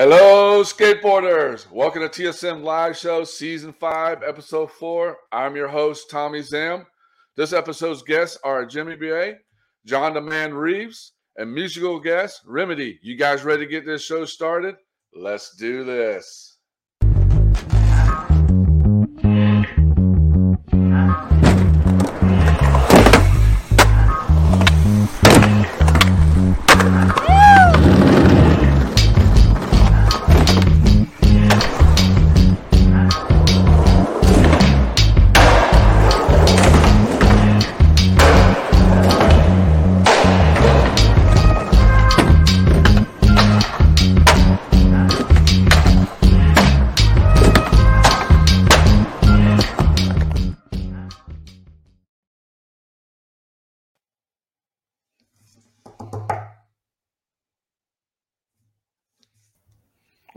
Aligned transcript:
Hello, 0.00 0.62
skateboarders. 0.62 1.68
Welcome 1.72 2.02
to 2.02 2.08
TSM 2.08 2.62
Live 2.62 2.96
Show, 2.96 3.24
Season 3.24 3.72
5, 3.72 4.22
Episode 4.22 4.70
4. 4.70 5.16
I'm 5.32 5.56
your 5.56 5.66
host, 5.66 6.08
Tommy 6.08 6.40
Zam. 6.40 6.86
This 7.36 7.52
episode's 7.52 8.04
guests 8.04 8.38
are 8.44 8.64
Jimmy 8.64 8.94
B.A., 8.94 9.34
John 9.86 10.14
the 10.14 10.20
Man 10.20 10.54
Reeves, 10.54 11.14
and 11.36 11.52
musical 11.52 11.98
guest, 11.98 12.42
Remedy. 12.46 13.00
You 13.02 13.16
guys 13.16 13.42
ready 13.42 13.64
to 13.64 13.70
get 13.70 13.86
this 13.86 14.04
show 14.04 14.24
started? 14.24 14.76
Let's 15.16 15.56
do 15.56 15.82
this. 15.82 16.57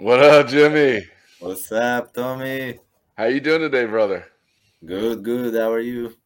What 0.02 0.20
up, 0.20 0.48
Jimmy? 0.48 1.06
What's 1.38 1.72
up, 1.72 2.12
Tommy? 2.12 2.80
How 3.16 3.26
you 3.26 3.40
doing 3.40 3.62
today, 3.62 3.86
brother? 3.86 4.26
Good, 4.84 5.22
good. 5.22 5.54
How 5.54 5.72
are 5.72 5.80
you? 5.80 6.18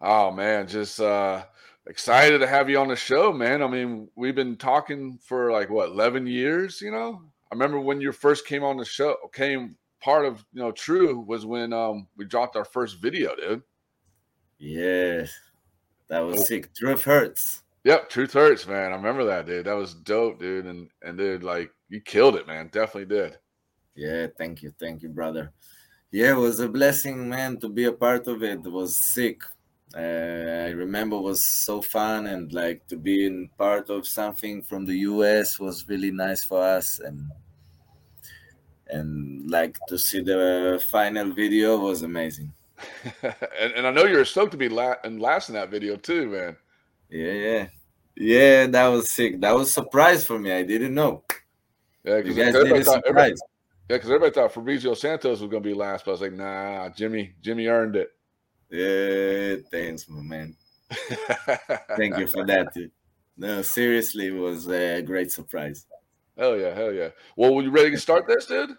Oh 0.00 0.30
man, 0.30 0.68
just 0.68 1.00
uh 1.00 1.42
excited 1.88 2.38
to 2.38 2.46
have 2.46 2.70
you 2.70 2.78
on 2.78 2.86
the 2.86 2.94
show, 2.94 3.32
man. 3.32 3.60
I 3.60 3.66
mean, 3.66 4.08
we've 4.14 4.36
been 4.36 4.54
talking 4.54 5.18
for 5.20 5.50
like 5.50 5.68
what, 5.68 5.88
11 5.88 6.28
years, 6.28 6.80
you 6.80 6.92
know? 6.92 7.22
I 7.50 7.54
remember 7.56 7.80
when 7.80 8.00
you 8.00 8.12
first 8.12 8.46
came 8.46 8.62
on 8.62 8.76
the 8.76 8.84
show, 8.84 9.16
came 9.32 9.74
part 10.00 10.26
of, 10.26 10.46
you 10.52 10.62
know, 10.62 10.70
True 10.70 11.18
was 11.18 11.44
when 11.44 11.72
um 11.72 12.06
we 12.16 12.26
dropped 12.26 12.54
our 12.54 12.64
first 12.64 13.02
video, 13.02 13.34
dude. 13.34 13.64
Yes. 14.58 15.36
That 16.06 16.20
was 16.20 16.46
sick. 16.46 16.72
Truth 16.72 17.02
hurts. 17.02 17.63
Yep, 17.84 18.08
Truth 18.08 18.32
Hurts, 18.32 18.66
man. 18.66 18.92
I 18.92 18.96
remember 18.96 19.24
that, 19.26 19.46
dude. 19.46 19.66
That 19.66 19.76
was 19.76 19.94
dope, 19.94 20.40
dude. 20.40 20.66
And 20.66 20.88
and 21.02 21.18
dude, 21.18 21.44
like 21.44 21.70
you 21.88 22.00
killed 22.00 22.36
it, 22.36 22.46
man. 22.46 22.70
Definitely 22.72 23.14
did. 23.14 23.38
Yeah, 23.94 24.26
thank 24.38 24.62
you. 24.62 24.72
Thank 24.80 25.02
you, 25.02 25.10
brother. 25.10 25.52
Yeah, 26.10 26.30
it 26.30 26.36
was 26.36 26.60
a 26.60 26.68
blessing, 26.68 27.28
man, 27.28 27.58
to 27.60 27.68
be 27.68 27.84
a 27.84 27.92
part 27.92 28.26
of 28.26 28.42
it. 28.42 28.60
It 28.64 28.72
was 28.72 28.98
sick. 29.12 29.42
Uh, 29.96 30.66
I 30.66 30.70
remember 30.70 31.16
it 31.16 31.22
was 31.22 31.64
so 31.64 31.80
fun 31.80 32.26
and 32.26 32.52
like 32.52 32.84
to 32.88 32.96
be 32.96 33.26
in 33.26 33.48
part 33.56 33.90
of 33.90 34.08
something 34.08 34.62
from 34.62 34.84
the 34.84 34.96
US 35.10 35.60
was 35.60 35.88
really 35.88 36.10
nice 36.10 36.42
for 36.44 36.60
us 36.60 36.98
and 36.98 37.30
and 38.88 39.48
like 39.48 39.78
to 39.86 39.96
see 39.96 40.20
the 40.20 40.82
final 40.90 41.30
video 41.32 41.78
was 41.78 42.02
amazing. 42.02 42.52
and, 43.22 43.72
and 43.76 43.86
I 43.86 43.90
know 43.92 44.04
you're 44.04 44.24
stoked 44.24 44.50
to 44.52 44.58
be 44.58 44.68
la- 44.68 44.96
and 45.04 45.20
last 45.20 45.48
in 45.48 45.54
that 45.54 45.70
video 45.70 45.94
too, 45.94 46.28
man. 46.28 46.56
Yeah, 47.14 47.32
yeah. 47.32 47.66
Yeah, 48.16 48.66
that 48.66 48.88
was 48.88 49.08
sick. 49.10 49.40
That 49.40 49.54
was 49.54 49.72
surprise 49.72 50.26
for 50.26 50.38
me. 50.38 50.52
I 50.52 50.62
didn't 50.64 50.94
know. 50.94 51.22
Yeah, 52.02 52.20
because 52.22 52.38
everybody, 52.38 52.82
thought- 52.84 53.02
everybody- 53.06 53.34
yeah, 53.88 53.96
everybody 53.96 54.32
thought 54.32 54.52
Fabrizio 54.52 54.94
Santos 54.94 55.40
was 55.40 55.48
gonna 55.50 55.60
be 55.60 55.74
last, 55.74 56.04
but 56.04 56.10
I 56.10 56.12
was 56.12 56.20
like, 56.22 56.32
nah, 56.32 56.88
Jimmy, 56.90 57.34
Jimmy 57.40 57.66
earned 57.68 57.96
it. 57.96 58.10
Yeah, 58.70 59.56
thanks, 59.70 60.08
my 60.08 60.20
man. 60.22 60.56
Thank 61.96 62.18
you 62.18 62.26
for 62.26 62.44
that. 62.46 62.72
Dude. 62.74 62.90
No, 63.36 63.62
seriously, 63.62 64.28
it 64.28 64.34
was 64.34 64.68
a 64.68 65.02
great 65.02 65.30
surprise. 65.30 65.86
hell 66.36 66.56
yeah, 66.56 66.74
hell 66.74 66.92
yeah. 66.92 67.08
Well, 67.36 67.54
were 67.54 67.62
you 67.62 67.70
ready 67.70 67.90
to 67.92 67.98
start 67.98 68.26
this, 68.26 68.46
dude? 68.46 68.70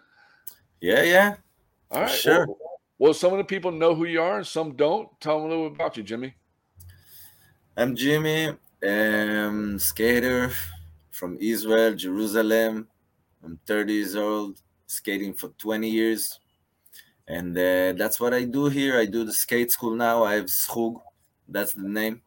Yeah, 0.80 1.02
yeah. 1.02 1.34
All 1.90 2.02
right. 2.02 2.10
Sure. 2.10 2.46
Well, 2.46 2.58
well, 2.98 3.14
some 3.14 3.32
of 3.32 3.38
the 3.38 3.44
people 3.44 3.70
know 3.70 3.94
who 3.94 4.04
you 4.04 4.20
are 4.20 4.38
and 4.38 4.46
some 4.46 4.74
don't. 4.76 5.08
Tell 5.20 5.36
them 5.38 5.46
a 5.46 5.48
little 5.48 5.68
bit 5.70 5.76
about 5.76 5.96
you, 5.96 6.02
Jimmy. 6.02 6.34
I'm 7.76 7.94
Jimmy, 7.94 8.48
um, 8.86 9.78
skater 9.78 10.50
from 11.10 11.36
Israel, 11.40 11.94
Jerusalem. 11.94 12.88
I'm 13.42 13.58
30 13.66 13.92
years 13.92 14.16
old, 14.16 14.62
skating 14.86 15.34
for 15.34 15.48
20 15.50 15.88
years. 15.90 16.40
And 17.28 17.56
uh, 17.56 17.92
that's 17.94 18.20
what 18.20 18.34
I 18.34 18.44
do 18.44 18.66
here. 18.68 18.98
I 18.98 19.06
do 19.06 19.24
the 19.24 19.32
skate 19.32 19.70
school 19.70 19.94
now. 19.94 20.24
I 20.24 20.34
have 20.34 20.46
Schug, 20.46 21.02
that's 21.48 21.74
the 21.74 21.88
name. 21.88 22.22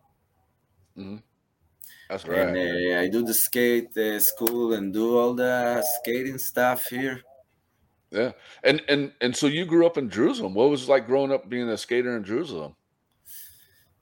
That's 2.10 2.26
And 2.31 2.56
right. 2.56 2.56
uh, 2.56 3.02
I 3.02 3.10
do 3.10 3.24
the 3.24 3.34
skate 3.34 3.96
uh, 3.98 4.20
school 4.20 4.74
and 4.74 4.94
do 4.94 5.18
all 5.18 5.34
the 5.34 5.84
skating 5.84 6.38
stuff 6.38 6.88
here. 6.88 7.22
Yeah. 8.12 8.34
And 8.64 8.81
and 8.88 9.14
and 9.22 9.36
so 9.36 9.48
you 9.48 9.66
grew 9.66 9.86
up 9.86 9.98
in 9.98 10.10
Jerusalem. 10.10 10.54
What 10.54 10.70
was 10.70 10.84
it 10.84 10.90
like 10.90 11.06
growing 11.06 11.31
up 11.31 11.50
being 11.50 11.70
a 11.70 11.78
skater 11.78 12.16
in 12.18 12.24
Jerusalem? 12.24 12.76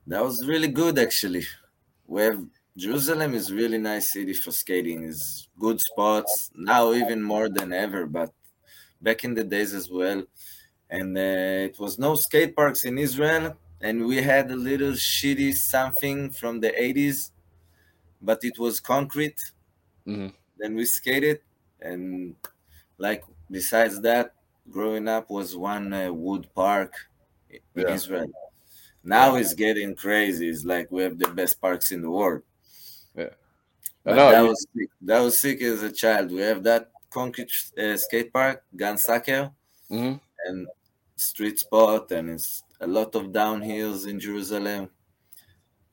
That 0.08 0.24
was 0.24 0.46
really 0.48 0.68
good 0.70 0.98
actually. 1.00 1.46
We 2.08 2.22
have 2.24 2.46
Jerusalem 2.78 3.34
is 3.34 3.52
really 3.52 3.78
nice 3.80 4.12
city 4.14 4.34
for 4.34 4.52
skating. 4.52 5.04
Is 5.04 5.50
good 5.60 5.80
spots 5.82 6.52
now 6.56 6.94
even 6.94 7.22
more 7.24 7.50
than 7.50 7.74
ever, 7.74 8.06
but 8.06 8.32
back 9.02 9.24
in 9.26 9.34
the 9.36 9.44
days 9.44 9.74
as 9.74 9.90
well. 9.92 10.24
And 10.90 11.18
uh, 11.18 11.70
it 11.70 11.80
was 11.80 12.00
no 12.00 12.16
skate 12.16 12.56
parks 12.56 12.86
in 12.86 12.98
Israel, 12.98 13.58
and 13.82 14.06
we 14.06 14.18
had 14.22 14.52
a 14.52 14.56
little 14.56 14.94
shitty 14.94 15.54
something 15.56 16.32
from 16.32 16.62
the 16.62 16.72
80s, 16.82 17.32
but 18.22 18.40
it 18.44 18.58
was 18.60 18.80
concrete. 18.80 19.40
Mhm. 20.08 20.34
Then 20.58 20.76
we 20.76 20.86
skated, 20.86 21.42
and 21.82 22.36
like 22.98 23.24
besides 23.52 24.02
that, 24.02 24.36
growing 24.70 25.08
up 25.08 25.30
was 25.30 25.56
one 25.58 25.94
uh, 25.94 26.12
wood 26.14 26.50
park 26.56 26.94
in 27.76 27.88
Yeah. 27.88 27.94
Israel. 27.98 28.32
Now 29.08 29.36
it's 29.36 29.54
getting 29.54 29.96
crazy. 29.96 30.50
It's 30.50 30.66
like 30.66 30.88
we 30.92 31.02
have 31.04 31.18
the 31.18 31.30
best 31.40 31.62
parks 31.62 31.92
in 31.96 32.02
the 32.02 32.12
world. 32.12 32.42
I 33.18 33.30
But 34.04 34.16
know, 34.16 34.32
that 34.32 34.42
you- 34.44 34.48
was 34.50 34.66
sick. 34.76 34.90
that 35.10 35.20
was 35.20 35.40
sick 35.40 35.62
as 35.62 35.84
a 35.84 35.92
child. 35.92 36.32
We 36.32 36.42
have 36.52 36.62
that 36.64 36.84
concrete 37.10 37.52
uh, 37.78 37.98
skate 37.98 38.32
park, 38.32 38.64
Gan 38.82 38.98
Sacher, 38.98 39.52
Mhm. 39.90 40.20
and 40.46 40.68
street 41.16 41.58
spot, 41.60 42.12
and 42.12 42.30
it's 42.36 42.64
a 42.80 42.88
lot 42.98 43.16
of 43.16 43.24
downhills 43.42 44.08
in 44.08 44.20
Jerusalem. 44.20 44.90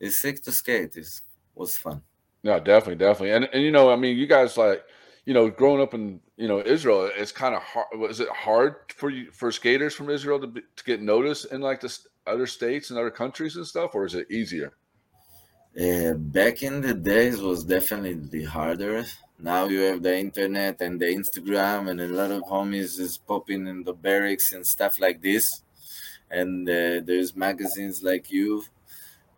It's 0.01 0.17
sick 0.25 0.43
to 0.45 0.53
skate. 0.53 0.97
It 0.97 1.09
was 1.55 1.77
fun. 1.77 2.03
No, 2.43 2.55
definitely, 2.61 2.97
definitely. 3.07 3.33
And 3.37 3.45
and 3.53 3.63
you 3.67 3.73
know, 3.77 3.87
I 3.91 3.97
mean, 3.97 4.17
you 4.17 4.27
guys 4.37 4.57
like, 4.57 4.81
you 5.27 5.35
know, 5.35 5.49
growing 5.51 5.81
up 5.85 5.95
in 5.95 6.21
you 6.37 6.47
know 6.51 6.61
Israel, 6.75 7.11
it's 7.21 7.33
kind 7.33 7.55
of 7.59 7.63
hard. 7.63 7.89
Was 7.99 8.21
it 8.21 8.29
hard 8.47 8.73
for 9.01 9.09
you 9.11 9.31
for 9.39 9.51
skaters 9.51 9.95
from 9.95 10.09
Israel 10.11 10.39
to 10.41 10.47
be, 10.55 10.61
to 10.79 10.85
get 10.85 11.01
noticed 11.01 11.45
in 11.53 11.61
like 11.69 11.81
the 11.81 11.89
s- 11.97 12.07
other 12.27 12.47
states 12.47 12.91
and 12.91 12.99
other 12.99 13.11
countries 13.11 13.57
and 13.57 13.67
stuff, 13.67 13.95
or 13.95 14.07
is 14.07 14.15
it 14.15 14.31
easier? 14.31 14.73
Uh, 15.79 16.15
back 16.15 16.63
in 16.63 16.81
the 16.81 16.95
days 16.95 17.41
was 17.41 17.65
definitely 17.65 18.45
harder. 18.45 19.05
Now 19.39 19.67
you 19.67 19.81
have 19.81 20.03
the 20.03 20.17
internet 20.17 20.81
and 20.81 21.01
the 21.01 21.07
Instagram, 21.07 21.91
and 21.91 22.01
a 22.01 22.07
lot 22.07 22.31
of 22.31 22.43
homies 22.45 23.01
is 23.01 23.19
popping 23.19 23.67
in 23.67 23.83
the 23.83 23.95
Berrics 23.95 24.55
and 24.55 24.65
stuff 24.65 25.01
like 25.01 25.21
this. 25.21 25.63
And 26.31 26.69
uh, 26.69 27.01
there's 27.05 27.35
magazines 27.35 28.03
like 28.03 28.31
you. 28.31 28.65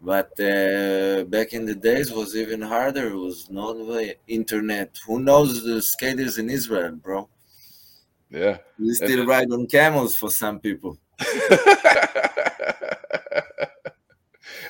But 0.00 0.38
uh, 0.38 1.24
back 1.24 1.54
in 1.54 1.64
the 1.64 1.74
days 1.74 2.12
was 2.12 2.36
even 2.36 2.60
harder. 2.60 3.08
It 3.08 3.16
was 3.16 3.48
no 3.48 3.72
way 3.72 4.16
internet. 4.28 4.98
Who 5.06 5.20
knows 5.20 5.64
the 5.64 5.80
skaters 5.80 6.36
in 6.36 6.50
Israel, 6.50 6.92
bro? 6.92 7.28
Yeah. 8.30 8.58
We 8.78 8.92
still 8.92 9.24
ride 9.26 9.50
on 9.50 9.66
camels 9.66 10.16
for 10.16 10.30
some 10.30 10.60
people. 10.60 10.98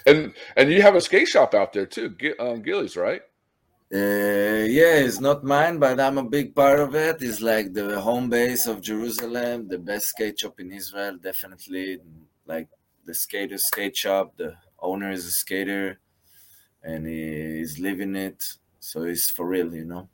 and 0.07 0.33
and 0.57 0.71
you 0.71 0.83
have 0.83 0.95
a 0.95 1.01
skate 1.01 1.29
shop 1.29 1.55
out 1.55 1.73
there 1.73 1.87
too, 1.87 2.15
um, 2.39 2.63
Gillies, 2.63 2.97
right? 2.97 3.23
Uh, 3.93 4.67
yeah, 4.67 4.97
it's 5.07 5.21
not 5.21 5.45
mine, 5.45 5.79
but 5.79 6.01
I'm 6.01 6.19
a 6.19 6.25
big 6.25 6.55
part 6.55 6.81
of 6.81 6.95
it. 6.95 7.19
It's 7.21 7.41
like 7.41 7.73
the 7.73 8.01
home 8.01 8.29
base 8.29 8.67
of 8.67 8.81
Jerusalem, 8.81 9.69
the 9.69 9.79
best 9.79 10.07
skate 10.09 10.41
shop 10.41 10.59
in 10.59 10.73
Israel, 10.73 11.17
definitely. 11.23 11.99
Like 12.47 12.69
the 13.05 13.15
skater 13.15 13.59
skate 13.59 13.97
shop, 13.97 14.37
the 14.37 14.55
owner 14.81 15.13
is 15.13 15.25
a 15.27 15.31
skater, 15.31 16.01
and 16.83 17.07
he's 17.07 17.79
living 17.79 18.17
it, 18.17 18.43
so 18.81 19.03
it's 19.03 19.31
for 19.31 19.47
real, 19.47 19.73
you 19.75 19.85
know. 19.85 20.09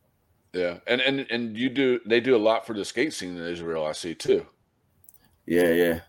Yeah, 0.53 0.79
and 0.87 1.01
and 1.01 1.27
and 1.31 1.57
you 1.57 1.71
do 1.71 2.01
they 2.05 2.21
do 2.21 2.37
a 2.37 2.45
lot 2.51 2.67
for 2.67 2.75
the 2.75 2.85
skate 2.85 3.15
scene 3.15 3.39
in 3.39 3.47
Israel, 3.47 3.87
I 3.87 3.93
see 3.93 4.15
too. 4.15 4.47
Yeah, 5.47 5.71
yeah. 5.71 6.01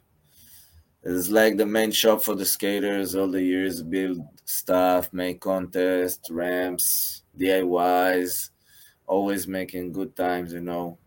It's 1.04 1.30
like 1.30 1.58
the 1.58 1.66
main 1.66 1.92
shop 1.92 2.22
for 2.24 2.36
the 2.36 2.46
skaters. 2.46 3.16
All 3.16 3.28
the 3.30 3.42
years, 3.44 3.82
build 3.84 4.20
stuff, 4.46 5.12
make 5.12 5.42
contests, 5.42 6.30
ramps, 6.32 7.24
DIYs, 7.38 8.50
always 9.08 9.48
making 9.48 9.92
good 9.92 10.16
times. 10.16 10.54
You 10.54 10.62
know, 10.62 10.98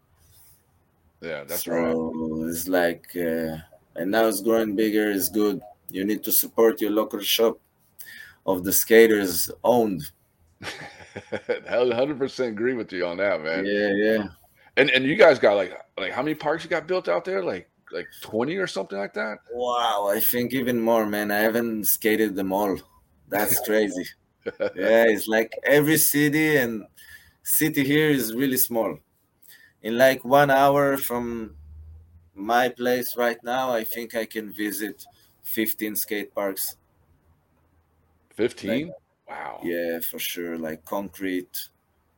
Yeah, 1.21 1.45
that's 1.45 1.65
so 1.65 1.73
right. 1.73 2.49
it's 2.51 2.69
like, 2.69 3.07
uh, 3.17 3.57
and 3.97 4.11
now 4.11 4.27
it's 4.27 4.43
growing 4.43 4.77
bigger. 4.77 5.11
It's 5.11 5.31
good. 5.31 5.61
You 5.89 6.05
need 6.05 6.23
to 6.25 6.33
support 6.33 6.81
your 6.81 6.91
local 6.91 7.21
shop 7.21 7.59
of 8.45 8.65
the 8.65 8.73
skaters 8.73 9.51
owned. 9.65 10.11
Hundred 11.69 12.19
percent 12.19 12.51
agree 12.53 12.75
with 12.75 12.93
you 12.93 13.07
on 13.07 13.17
that, 13.17 13.43
man. 13.43 13.65
Yeah, 13.65 13.89
yeah. 13.95 14.25
And 14.77 14.91
and 14.91 15.05
you 15.05 15.17
guys 15.17 15.39
got 15.39 15.55
like 15.57 15.73
like 15.99 16.13
how 16.13 16.23
many 16.23 16.35
parks 16.35 16.65
you 16.65 16.71
got 16.71 16.87
built 16.87 17.09
out 17.09 17.25
there? 17.25 17.43
Like 17.43 17.71
like 17.93 18.09
twenty 18.21 18.57
or 18.57 18.67
something 18.67 18.99
like 18.99 19.15
that? 19.15 19.39
Wow, 19.53 20.09
I 20.11 20.21
think 20.21 20.53
even 20.53 20.81
more, 20.81 21.07
man. 21.07 21.31
I 21.31 21.39
haven't 21.39 21.85
skated 21.85 22.35
them 22.35 22.53
all. 22.53 22.79
That's 23.29 23.61
crazy. 23.61 24.07
yeah, 24.45 25.05
it's 25.09 25.29
like 25.29 25.53
every 25.65 25.97
city 25.97 26.57
and 26.57 26.85
city 27.43 27.85
here 27.85 28.11
is 28.11 28.35
really 28.35 28.57
small. 28.57 28.99
In 29.83 29.99
like 29.99 30.25
one 30.25 30.51
hour 30.51 30.97
from 30.97 31.57
my 32.35 32.69
place 32.69 33.17
right 33.17 33.39
now, 33.43 33.71
I 33.71 33.85
think 33.85 34.15
I 34.15 34.27
can 34.27 34.53
visit 34.53 35.05
15 35.43 35.97
skate 35.97 36.35
parks. 36.35 36.77
15? 38.35 38.93
wow. 39.29 39.61
Yeah, 39.63 40.01
for 40.01 40.19
sure. 40.19 40.59
Like 40.59 40.85
concrete, 40.85 41.69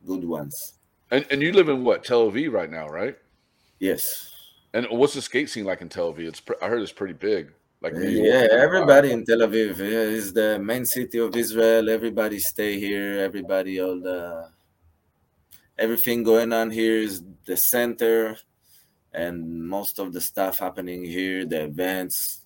good 0.05 0.25
ones. 0.25 0.79
And 1.11 1.25
and 1.31 1.41
you 1.41 1.51
live 1.53 1.69
in 1.69 1.83
what, 1.83 2.03
Tel 2.03 2.29
Aviv 2.29 2.51
right 2.51 2.69
now, 2.69 2.87
right? 2.87 3.17
Yes. 3.79 4.38
And 4.73 4.87
what's 4.91 5.15
the 5.15 5.21
skate 5.21 5.49
scene 5.49 5.65
like 5.65 5.81
in 5.81 5.89
Tel 5.89 6.13
Aviv? 6.13 6.27
It's 6.27 6.41
I 6.61 6.67
heard 6.67 6.81
it's 6.81 6.91
pretty 6.91 7.13
big. 7.13 7.51
Like 7.81 7.93
yeah, 7.95 8.47
everybody 8.51 9.11
in 9.11 9.25
Tel 9.25 9.39
Aviv 9.39 9.77
yeah, 9.77 9.85
is 9.85 10.33
the 10.33 10.59
main 10.59 10.85
city 10.85 11.17
of 11.17 11.35
Israel. 11.35 11.89
Everybody 11.89 12.39
stay 12.39 12.79
here. 12.79 13.19
Everybody, 13.19 13.81
all 13.81 13.99
the 13.99 14.49
everything 15.77 16.23
going 16.23 16.53
on 16.53 16.69
here 16.69 16.97
is 16.97 17.23
the 17.45 17.57
center, 17.57 18.37
and 19.13 19.67
most 19.67 19.97
of 19.97 20.13
the 20.13 20.21
stuff 20.21 20.59
happening 20.59 21.03
here, 21.03 21.45
the 21.45 21.63
events, 21.63 22.41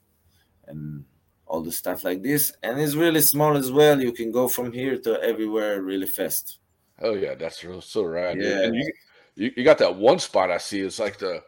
and 0.68 1.04
all 1.46 1.62
the 1.62 1.72
stuff 1.72 2.04
like 2.04 2.22
this. 2.22 2.54
And 2.62 2.80
it's 2.80 2.96
really 2.96 3.22
small 3.22 3.58
as 3.58 3.72
well. 3.72 4.00
You 4.00 4.14
can 4.14 4.32
go 4.32 4.48
from 4.48 4.72
here 4.72 4.98
to 5.00 5.22
everywhere 5.22 5.82
really 5.82 6.08
fast. 6.08 6.60
Oh 7.02 7.16
yeah, 7.16 7.36
that's 7.36 7.64
real 7.64 7.82
so 7.82 8.04
right. 8.06 8.38
Yeah. 8.40 8.68
You, 8.72 8.94
you 9.36 9.52
you 9.58 9.64
got 9.64 9.80
that 9.80 9.96
one 9.96 10.20
spot 10.20 10.52
I 10.52 10.60
see. 10.60 10.82
It's 10.82 11.00
like 11.00 11.18
the 11.18 11.44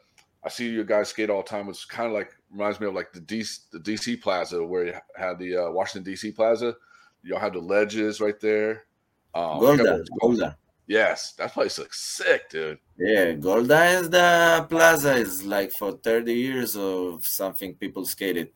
I 0.45 0.49
see 0.49 0.69
you 0.69 0.83
guys 0.83 1.09
skate 1.09 1.31
all 1.31 1.41
the 1.41 1.49
time. 1.49 1.67
It's 1.69 1.85
kind 1.85 2.07
of 2.07 2.13
like 2.13 2.35
reminds 2.51 2.79
me 2.79 2.85
of 2.85 2.93
like 2.93 3.11
the 3.11 3.19
DC 3.19 3.71
the 3.71 3.79
DC 3.79 4.21
Plaza 4.21 4.63
where 4.63 4.85
you 4.85 4.93
had 5.15 5.39
the 5.39 5.57
uh, 5.57 5.71
Washington 5.71 6.13
DC 6.13 6.35
Plaza. 6.35 6.75
Y'all 7.23 7.39
have 7.39 7.53
the 7.53 7.59
ledges 7.59 8.21
right 8.21 8.39
there. 8.39 8.85
Um, 9.33 9.43
I 9.43 9.77
forgot 9.77 9.77
what 9.77 9.77
Golda. 9.77 10.05
Golda. 10.21 10.57
Yes, 10.87 11.33
that 11.39 11.51
place 11.51 11.79
looks 11.79 11.99
sick, 11.99 12.47
dude. 12.51 12.77
Yeah, 12.97 13.31
Golda 13.31 13.85
is 13.85 14.09
the 14.11 14.67
plaza 14.69 15.15
is 15.15 15.43
like 15.43 15.71
for 15.71 15.93
30 15.93 16.31
years 16.31 16.77
of 16.77 17.25
something 17.25 17.73
people 17.73 18.05
skated. 18.05 18.49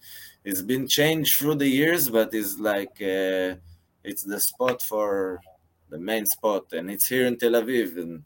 It's 0.44 0.62
been 0.62 0.88
changed 0.88 1.38
through 1.38 1.56
the 1.56 1.68
years, 1.68 2.08
but 2.08 2.32
it's 2.36 2.60
like 2.60 3.02
uh, 3.02 3.58
it's 4.04 4.24
the 4.24 4.40
spot 4.40 4.84
for 4.84 5.42
the 5.90 5.98
main 5.98 6.28
spot, 6.28 6.72
and 6.74 6.92
it's 6.92 7.08
here 7.08 7.26
in 7.26 7.36
Tel 7.36 7.54
Aviv, 7.54 7.98
and 7.98 8.24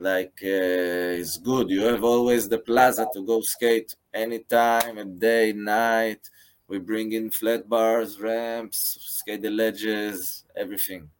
like 0.00 0.40
uh, 0.42 1.20
it's 1.20 1.36
good. 1.36 1.70
You 1.70 1.82
have 1.82 2.02
always 2.02 2.48
the 2.48 2.58
plaza 2.58 3.06
to 3.12 3.24
go 3.24 3.40
skate 3.42 3.94
anytime, 4.14 4.98
a 4.98 5.04
day, 5.04 5.52
night. 5.52 6.28
We 6.68 6.78
bring 6.78 7.12
in 7.12 7.30
flat 7.30 7.68
bars, 7.68 8.18
ramps, 8.20 8.98
skate 9.00 9.42
the 9.42 9.50
ledges, 9.50 10.44
everything. 10.56 11.10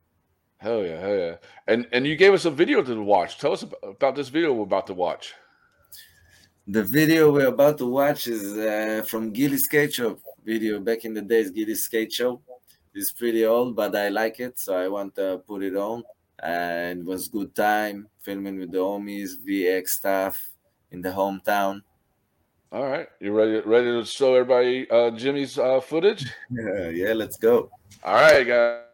Hell 0.59 0.83
yeah, 0.85 1.01
hell 1.01 1.17
yeah. 1.17 1.37
And 1.67 1.87
and 1.93 2.07
you 2.07 2.17
gave 2.17 2.33
us 2.33 2.45
a 2.45 2.51
video 2.51 2.83
to 2.83 3.03
watch. 3.03 3.39
Tell 3.39 3.53
us 3.53 3.65
about, 3.83 4.15
this 4.15 4.29
video 4.29 4.53
we're 4.53 4.63
about 4.63 4.87
to 4.89 4.95
watch. 4.95 5.35
The 6.67 6.83
video 6.83 7.33
we're 7.33 7.49
about 7.49 7.79
to 7.79 7.87
watch 7.87 8.27
is 8.27 8.57
uh, 8.57 9.03
from 9.07 9.33
Gilly 9.33 9.59
Skate 9.59 9.95
Shop 9.95 10.19
video 10.45 10.79
back 10.81 11.05
in 11.05 11.15
the 11.15 11.23
days. 11.23 11.51
Gilly 11.51 11.75
Skate 11.75 12.13
Shop 12.13 12.41
is 12.95 13.13
pretty 13.13 13.45
old, 13.45 13.77
but 13.77 13.95
I 13.97 14.09
like 14.09 14.41
it, 14.41 14.59
so 14.59 14.77
I 14.77 14.89
want 14.89 15.15
to 15.17 15.43
put 15.47 15.63
it 15.63 15.77
on. 15.77 16.03
And 16.43 17.01
it 17.01 17.07
was 17.07 17.29
good 17.29 17.55
time 17.55 18.09
filming 18.21 18.59
with 18.59 18.73
the 18.73 18.79
homies, 18.79 19.31
VX 19.47 19.89
stuff 19.89 20.53
in 20.91 21.01
the 21.01 21.11
hometown. 21.11 21.83
All 22.73 22.87
right, 22.87 23.09
you 23.21 23.33
ready? 23.33 23.61
Ready 23.61 23.91
to 23.91 24.05
show 24.05 24.35
everybody 24.35 24.89
uh, 24.91 25.11
Jimmy's 25.11 25.59
uh, 25.59 25.81
footage? 25.81 26.25
Yeah, 26.51 26.89
yeah, 26.95 27.13
let's 27.15 27.37
go. 27.37 27.69
All 28.05 28.15
right, 28.15 28.47
guys. 28.47 28.90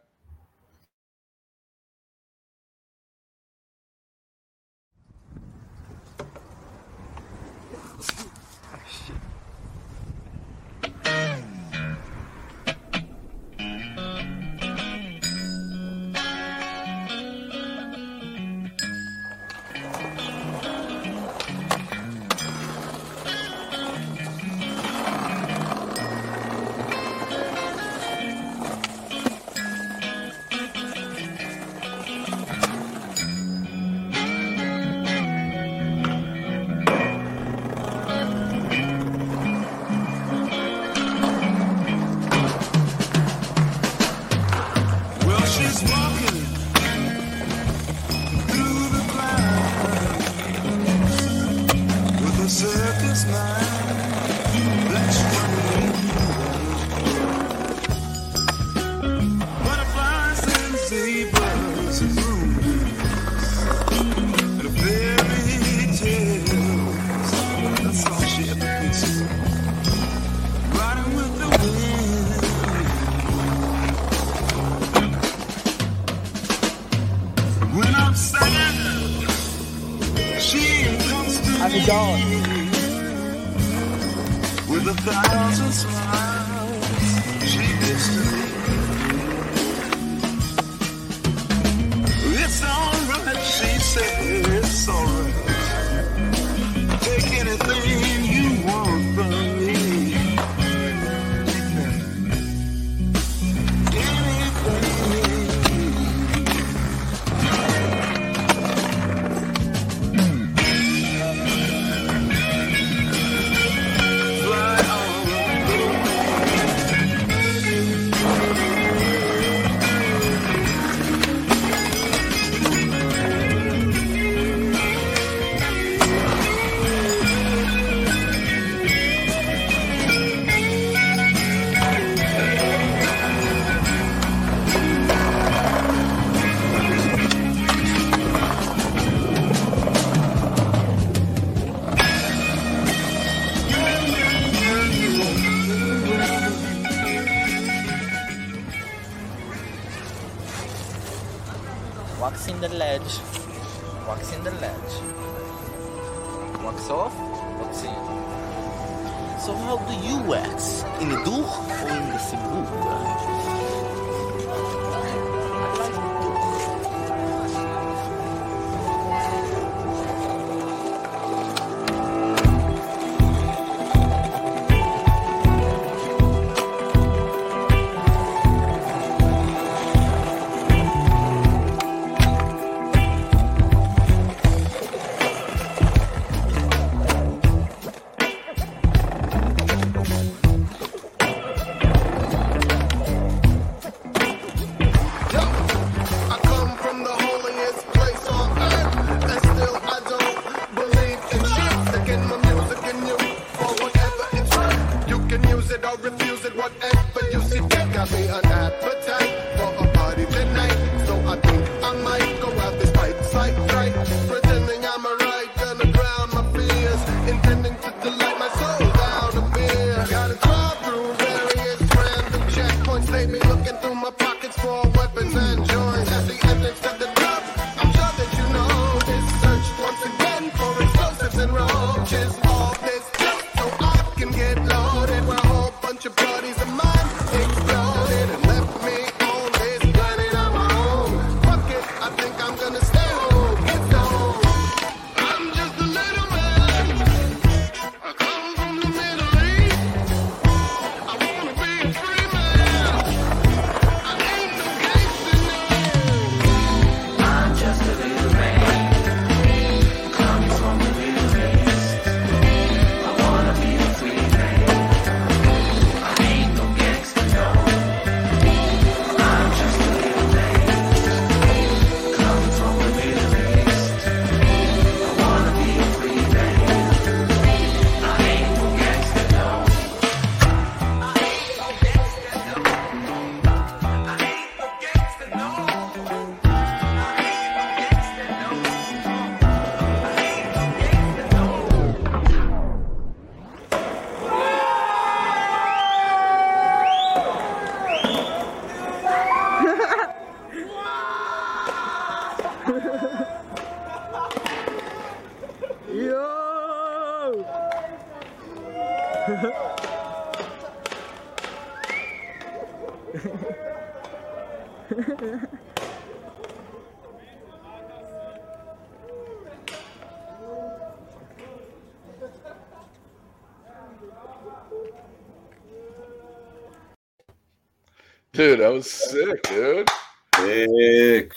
Dude, 328.37 328.61
that 328.61 328.71
was 328.71 328.93
sick, 328.93 329.43
dude. 329.45 329.89
Sick. 330.37 331.33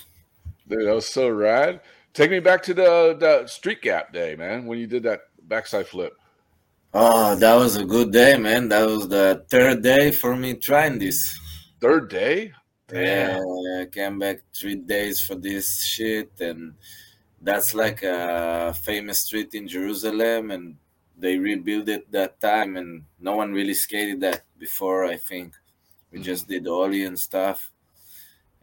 Dude, 0.67 0.85
that 0.85 0.95
was 0.95 1.07
so 1.07 1.29
rad. 1.29 1.79
Take 2.13 2.29
me 2.29 2.41
back 2.41 2.61
to 2.63 2.73
the, 2.73 3.15
the 3.17 3.47
street 3.47 3.81
gap 3.81 4.11
day, 4.11 4.35
man, 4.35 4.65
when 4.65 4.79
you 4.79 4.85
did 4.85 5.03
that 5.03 5.21
backside 5.43 5.87
flip. 5.87 6.13
Oh, 6.93 7.35
that 7.35 7.55
was 7.55 7.77
a 7.77 7.85
good 7.85 8.11
day, 8.11 8.37
man. 8.37 8.67
That 8.67 8.85
was 8.85 9.07
the 9.07 9.45
third 9.49 9.81
day 9.81 10.11
for 10.11 10.35
me 10.35 10.55
trying 10.55 10.99
this. 10.99 11.39
Third 11.79 12.09
day? 12.09 12.51
Yeah, 12.91 13.39
I 13.79 13.85
came 13.85 14.19
back 14.19 14.41
three 14.53 14.75
days 14.75 15.21
for 15.21 15.35
this 15.35 15.85
shit, 15.85 16.31
and 16.41 16.73
that's 17.41 17.73
like 17.73 18.03
a 18.03 18.75
famous 18.83 19.19
street 19.19 19.53
in 19.53 19.69
Jerusalem, 19.69 20.51
and 20.51 20.75
they 21.17 21.37
rebuilt 21.37 21.87
it 21.87 22.11
that 22.11 22.41
time, 22.41 22.75
and 22.75 23.05
no 23.21 23.37
one 23.37 23.53
really 23.53 23.73
skated 23.73 24.19
that 24.19 24.41
before. 24.57 25.05
I 25.05 25.15
think 25.15 25.53
we 26.11 26.19
just 26.19 26.47
did 26.47 26.67
ollie 26.67 27.03
and 27.03 27.17
stuff, 27.19 27.71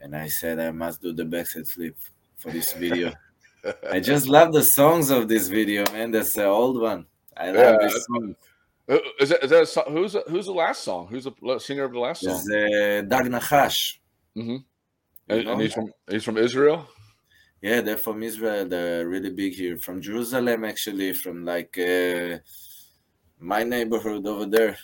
and 0.01 0.15
I 0.17 0.29
said 0.29 0.59
I 0.61 0.71
must 0.71 1.01
do 1.03 1.13
the 1.13 1.25
backside 1.25 1.69
flip 1.69 1.97
for 2.37 2.51
this 2.51 2.73
video. 2.73 3.13
I 3.91 4.01
just 4.01 4.29
love 4.29 4.53
the 4.53 4.63
songs 4.63 5.11
of 5.11 5.29
this 5.29 5.49
video, 5.49 5.85
man. 5.93 6.11
That's 6.11 6.35
the 6.35 6.47
old 6.47 6.81
one. 6.81 7.07
I 7.37 7.51
love 7.51 7.77
Yeah, 7.81 7.89
this 7.89 8.07
song. 8.07 8.37
Uh, 8.89 8.99
Is 9.19 9.31
that, 9.31 9.43
is 9.43 9.51
that 9.51 9.87
a? 9.87 9.91
Who's 9.91 10.17
who's 10.29 10.47
the 10.47 10.53
last 10.53 10.83
song? 10.85 11.09
Who's 11.09 11.25
the 11.25 11.59
singer 11.59 11.85
of 11.85 11.93
the 11.93 11.99
last 11.99 12.23
song? 12.23 12.35
It's 12.37 12.49
uh, 12.49 13.03
Dag 13.09 13.27
Nachash. 13.27 13.99
hmm 14.35 14.59
And, 15.29 15.49
and 15.49 15.61
he's 15.61 15.73
from 15.75 15.93
he's 16.09 16.23
from 16.23 16.37
Israel. 16.37 16.87
Yeah, 17.63 17.81
they're 17.81 17.97
from 17.97 18.23
Israel. 18.23 18.69
They're 18.69 19.09
really 19.09 19.31
big 19.31 19.55
here. 19.55 19.77
From 19.79 20.01
Jerusalem, 20.01 20.65
actually, 20.65 21.15
from 21.15 21.45
like 21.45 21.77
uh, 21.79 22.39
my 23.41 23.65
neighborhood 23.65 24.25
over 24.27 24.47
there. 24.47 24.79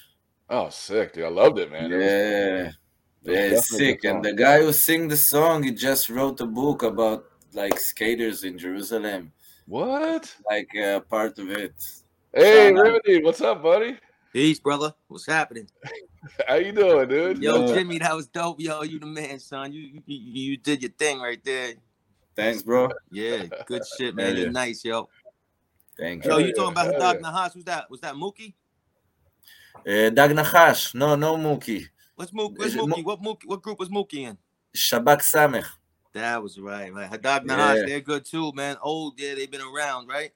Oh, 0.53 0.69
sick, 0.69 1.15
dude! 1.15 1.25
I 1.25 1.29
loved 1.29 1.59
it, 1.59 1.73
man. 1.73 1.91
It 1.91 1.97
was- 1.97 2.05
Yeah, 2.05 2.65
was 2.65 2.75
yeah, 3.25 3.33
it's 3.57 3.71
definitely 3.71 3.87
a 3.87 3.91
sick. 3.93 4.05
And 4.05 4.23
the 4.23 4.33
guy 4.35 4.61
who 4.61 4.73
sing 4.73 5.09
the 5.09 5.17
song, 5.17 5.63
he 5.63 5.71
just 5.73 6.11
wrote 6.11 6.39
a 6.43 6.47
book 6.47 6.83
about 6.83 7.25
like 7.55 7.79
skaters 7.79 8.45
in 8.45 8.59
Jerusalem, 8.59 9.33
what? 9.67 10.35
like 10.51 10.69
uh, 10.77 11.01
part 11.01 11.39
of 11.39 11.51
it. 11.51 11.73
Hey, 12.35 12.69
Shout. 12.71 12.83
Remedy, 12.85 13.23
what's 13.23 13.41
up, 13.41 13.63
buddy? 13.63 13.97
Peace, 14.33 14.61
brother. 14.61 14.93
What's 15.09 15.27
happening? 15.27 15.69
How 16.49 16.57
you 16.57 16.73
doing, 16.73 17.09
dude? 17.09 17.39
Yo, 17.43 17.67
Yeah. 17.67 17.75
Jimmy, 17.75 17.99
that 17.99 18.15
was 18.15 18.27
dope. 18.29 18.61
Yo, 18.61 18.83
you 18.83 18.99
the 18.99 19.07
man, 19.07 19.39
son. 19.39 19.73
You 19.73 19.81
you, 19.81 20.03
you 20.07 20.43
you 20.51 20.57
did 20.59 20.83
your 20.83 20.93
thing 20.93 21.19
right 21.21 21.43
there. 21.45 21.75
Thanks, 22.37 22.63
bro. 22.63 22.91
Yeah, 23.11 23.45
good 23.67 23.83
shit, 23.97 24.15
man. 24.17 24.27
Hell 24.35 24.37
You're 24.39 24.51
nice, 24.51 24.85
yo. 24.85 25.09
Thank 25.99 26.25
Yo, 26.25 26.31
you. 26.31 26.37
Hell 26.39 26.47
you 26.49 26.55
talking 26.55 26.77
yeah, 26.77 26.83
about 26.91 27.03
hell 27.03 27.15
Hadag 27.15 27.21
Nahash? 27.23 27.53
Who's 27.55 27.65
that? 27.65 27.91
Was 27.91 28.01
that 28.01 28.15
Mookie? 28.15 28.55
Uh, 29.87 30.11
Dag 30.11 30.31
Nachash. 30.31 30.95
No, 30.95 31.15
no 31.17 31.37
Mookie. 31.37 31.87
What's 32.15 32.31
Mookie? 32.33 32.59
What's 32.59 32.71
Is 32.73 32.77
Mo- 32.77 32.87
Mookie? 32.87 33.05
What 33.05 33.21
Mookie? 33.23 33.47
What 33.47 33.63
group 33.63 33.79
was 33.79 33.89
Mookie 33.89 34.29
in? 34.29 34.39
Shabak 34.77 35.21
Samech. 35.23 35.67
That 36.13 36.43
was 36.43 36.59
right, 36.59 36.93
right. 36.93 37.11
Hadag 37.11 37.45
Nahash, 37.45 37.79
Yeah. 37.79 37.87
they're 37.87 38.01
good 38.01 38.25
too, 38.25 38.53
man. 38.53 38.77
Old, 38.83 39.19
yeah, 39.19 39.35
they've 39.35 39.51
been 39.51 39.63
around, 39.63 40.09
right? 40.09 40.31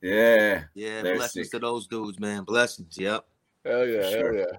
Yeah. 0.00 0.64
Yeah, 0.74 1.02
They're 1.02 1.16
blessings 1.16 1.46
sick. 1.48 1.52
to 1.52 1.58
those 1.58 1.86
dudes, 1.88 2.20
man. 2.20 2.44
Blessings. 2.44 2.96
Yep. 2.96 3.26
Hell 3.64 3.86
yeah, 3.86 4.10
Sure. 4.10 4.32
hell 4.32 4.46
yeah. 4.46 4.58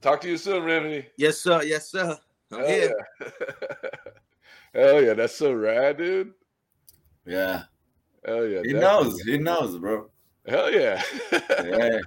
Talk 0.00 0.20
to 0.22 0.28
you 0.30 0.38
soon, 0.38 0.64
Remedy. 0.64 1.06
Yes, 1.16 1.38
sir. 1.38 1.62
Yes, 1.62 1.90
sir. 1.90 2.16
I'm 2.50 2.58
Hell 2.60 2.68
here. 2.68 2.94
yeah. 3.20 3.28
hell 4.74 5.02
yeah, 5.02 5.14
that's 5.14 5.34
so 5.36 5.52
rad, 5.52 5.98
dude. 5.98 6.32
Yeah. 7.26 7.64
Hell 8.24 8.46
yeah. 8.46 8.62
He 8.64 8.72
definitely. 8.72 8.80
knows. 8.80 9.20
He 9.22 9.38
knows, 9.38 9.78
bro. 9.78 10.10
Hell 10.46 10.72
yeah. 10.72 11.02
Yeah, 11.64 11.98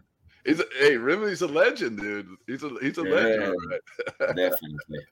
He's 0.46 0.60
a, 0.60 0.66
hey, 0.78 0.98
Remedy's 0.98 1.42
a 1.42 1.48
legend, 1.48 2.00
dude. 2.00 2.28
He's 2.48 2.64
a 2.64 2.70
he's 2.82 2.98
a 2.98 3.04
legend. 3.04 3.42
Yeah. 3.42 3.48
all 3.48 3.56
right. 3.70 4.36
definitely. 4.36 5.06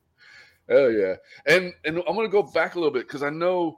Hell 0.69 0.91
yeah. 0.91 1.15
And 1.45 1.73
and 1.85 1.97
I'm 2.07 2.15
gonna 2.15 2.29
go 2.29 2.43
back 2.43 2.75
a 2.75 2.79
little 2.79 2.93
bit 2.93 3.07
because 3.07 3.23
I 3.23 3.29
know 3.29 3.77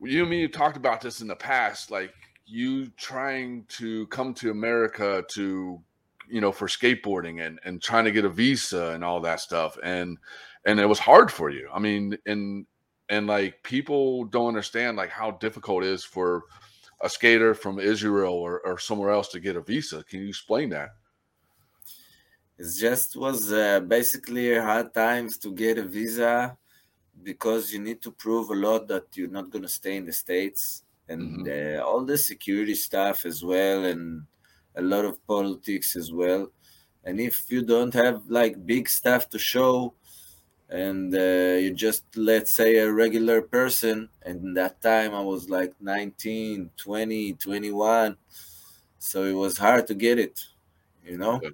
you 0.00 0.22
and 0.22 0.30
me 0.30 0.42
have 0.42 0.52
talked 0.52 0.76
about 0.76 1.00
this 1.00 1.20
in 1.20 1.28
the 1.28 1.36
past. 1.36 1.90
Like 1.90 2.12
you 2.46 2.88
trying 2.90 3.64
to 3.68 4.06
come 4.08 4.34
to 4.34 4.50
America 4.50 5.24
to 5.30 5.80
you 6.28 6.40
know 6.40 6.52
for 6.52 6.68
skateboarding 6.68 7.44
and 7.44 7.58
and 7.64 7.82
trying 7.82 8.04
to 8.04 8.12
get 8.12 8.24
a 8.24 8.30
visa 8.30 8.88
and 8.88 9.02
all 9.02 9.20
that 9.20 9.40
stuff 9.40 9.78
and 9.82 10.18
and 10.66 10.80
it 10.80 10.86
was 10.86 10.98
hard 10.98 11.30
for 11.30 11.50
you. 11.50 11.68
I 11.72 11.78
mean, 11.78 12.16
and 12.26 12.66
and 13.08 13.26
like 13.26 13.62
people 13.62 14.24
don't 14.24 14.48
understand 14.48 14.96
like 14.96 15.10
how 15.10 15.32
difficult 15.32 15.84
it 15.84 15.90
is 15.90 16.04
for 16.04 16.44
a 17.04 17.08
skater 17.08 17.54
from 17.54 17.78
Israel 17.78 18.32
or, 18.32 18.60
or 18.60 18.78
somewhere 18.78 19.10
else 19.10 19.28
to 19.28 19.38
get 19.38 19.56
a 19.56 19.60
visa. 19.60 20.02
Can 20.08 20.20
you 20.20 20.28
explain 20.28 20.70
that? 20.70 20.90
It 22.58 22.68
just 22.80 23.14
was 23.16 23.52
uh, 23.52 23.80
basically 23.80 24.58
hard 24.58 24.94
times 24.94 25.36
to 25.38 25.52
get 25.52 25.76
a 25.76 25.82
visa 25.82 26.56
because 27.22 27.72
you 27.72 27.80
need 27.80 28.00
to 28.02 28.10
prove 28.10 28.50
a 28.50 28.54
lot 28.54 28.88
that 28.88 29.04
you're 29.14 29.36
not 29.38 29.50
going 29.50 29.66
to 29.68 29.78
stay 29.80 29.96
in 29.96 30.06
the 30.06 30.12
states 30.12 30.84
and 31.08 31.46
uh, 31.46 31.82
all 31.86 32.04
the 32.04 32.16
security 32.16 32.74
stuff 32.74 33.26
as 33.26 33.44
well 33.44 33.84
and 33.84 34.22
a 34.76 34.82
lot 34.82 35.04
of 35.04 35.24
politics 35.26 35.96
as 35.96 36.12
well 36.12 36.50
and 37.04 37.20
if 37.20 37.44
you 37.50 37.62
don't 37.62 37.94
have 37.94 38.22
like 38.28 38.66
big 38.66 38.88
stuff 38.88 39.28
to 39.28 39.38
show 39.38 39.92
and 40.68 41.14
uh, 41.14 41.56
you 41.62 41.72
just 41.74 42.04
let's 42.16 42.52
say 42.52 42.76
a 42.78 42.90
regular 42.92 43.42
person 43.42 44.08
and 44.22 44.56
that 44.56 44.80
time 44.80 45.14
i 45.14 45.20
was 45.20 45.50
like 45.50 45.74
19 45.80 46.70
20 46.76 47.34
21 47.34 48.16
so 48.98 49.24
it 49.24 49.32
was 49.32 49.58
hard 49.58 49.86
to 49.86 49.94
get 49.94 50.18
it 50.18 50.40
you 51.04 51.18
know 51.18 51.44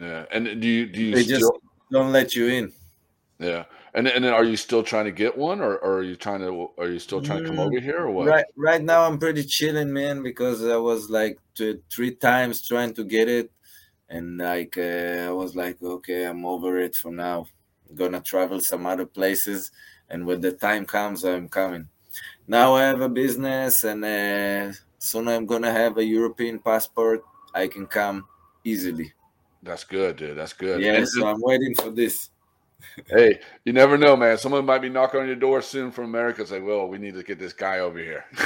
Yeah. 0.00 0.26
And 0.30 0.60
do 0.60 0.68
you 0.68 0.86
do 0.86 1.02
you 1.02 1.14
they 1.14 1.22
still 1.22 1.50
just 1.50 1.52
don't 1.90 2.12
let 2.12 2.34
you 2.34 2.48
in 2.48 2.72
yeah. 3.38 3.64
And 3.94 4.06
and 4.08 4.24
then 4.24 4.32
are 4.32 4.44
you 4.44 4.56
still 4.56 4.82
trying 4.82 5.06
to 5.06 5.12
get 5.12 5.36
one 5.36 5.60
or, 5.60 5.76
or 5.78 5.98
are 5.98 6.02
you 6.02 6.16
trying 6.16 6.40
to 6.40 6.70
are 6.78 6.88
you 6.88 6.98
still 6.98 7.20
trying 7.20 7.40
to 7.42 7.48
come 7.48 7.58
Mm, 7.58 7.60
over 7.60 7.80
here 7.80 7.98
or 8.00 8.10
what? 8.10 8.28
Right, 8.28 8.44
right 8.56 8.82
now 8.82 9.02
I'm 9.06 9.18
pretty 9.18 9.44
chilling, 9.44 9.92
man, 9.92 10.22
because 10.22 10.64
I 10.64 10.76
was 10.76 11.10
like 11.10 11.38
two, 11.54 11.82
three 11.90 12.14
times 12.14 12.66
trying 12.66 12.94
to 12.94 13.04
get 13.04 13.28
it, 13.28 13.50
and 14.08 14.38
like 14.38 14.76
uh, 14.78 15.26
I 15.28 15.32
was 15.32 15.56
like, 15.56 15.82
okay, 15.82 16.24
I'm 16.26 16.44
over 16.46 16.78
it 16.78 16.96
for 16.96 17.12
now. 17.12 17.46
Gonna 17.94 18.20
travel 18.20 18.60
some 18.60 18.86
other 18.86 19.06
places, 19.06 19.70
and 20.10 20.26
when 20.26 20.40
the 20.40 20.52
time 20.52 20.84
comes, 20.84 21.24
I'm 21.24 21.48
coming. 21.48 21.88
Now 22.46 22.74
I 22.74 22.82
have 22.84 23.00
a 23.00 23.08
business, 23.08 23.84
and 23.84 24.04
uh, 24.04 24.72
soon 24.98 25.28
I'm 25.28 25.46
gonna 25.46 25.72
have 25.72 25.98
a 25.98 26.04
European 26.04 26.58
passport. 26.58 27.22
I 27.54 27.68
can 27.68 27.86
come 27.86 28.26
easily. 28.64 29.12
That's 29.62 29.84
good, 29.84 30.16
dude. 30.16 30.36
That's 30.36 30.52
good. 30.52 30.80
Yeah, 30.80 30.94
And- 30.94 31.08
so 31.08 31.26
I'm 31.26 31.40
waiting 31.40 31.74
for 31.74 31.90
this. 31.90 32.30
hey, 33.08 33.40
you 33.64 33.72
never 33.72 33.96
know, 33.96 34.16
man. 34.16 34.36
Someone 34.38 34.64
might 34.66 34.82
be 34.82 34.88
knocking 34.88 35.20
on 35.20 35.26
your 35.26 35.36
door 35.36 35.62
soon 35.62 35.90
from 35.90 36.04
America. 36.04 36.42
It's 36.42 36.50
like, 36.50 36.64
well, 36.64 36.86
we 36.88 36.98
need 36.98 37.14
to 37.14 37.22
get 37.22 37.38
this 37.38 37.52
guy 37.52 37.78
over 37.78 37.98
here. 37.98 38.24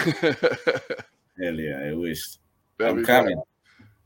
Hell 1.43 1.55
yeah, 1.55 1.89
I 1.91 1.95
wish. 1.95 2.23
That'd 2.79 2.99
I'm 2.99 3.05
coming. 3.05 3.37
Right. 3.37 3.47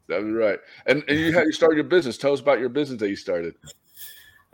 That'd 0.09 0.27
be 0.27 0.33
right. 0.33 0.59
And 0.87 1.05
and 1.09 1.19
you 1.19 1.33
had 1.33 1.45
you 1.47 1.53
started 1.53 1.77
your 1.77 1.85
business. 1.85 2.19
Tell 2.19 2.33
us 2.33 2.41
about 2.41 2.61
your 2.61 2.69
business 2.69 3.01
that 3.01 3.09
you 3.09 3.17
started. 3.17 3.55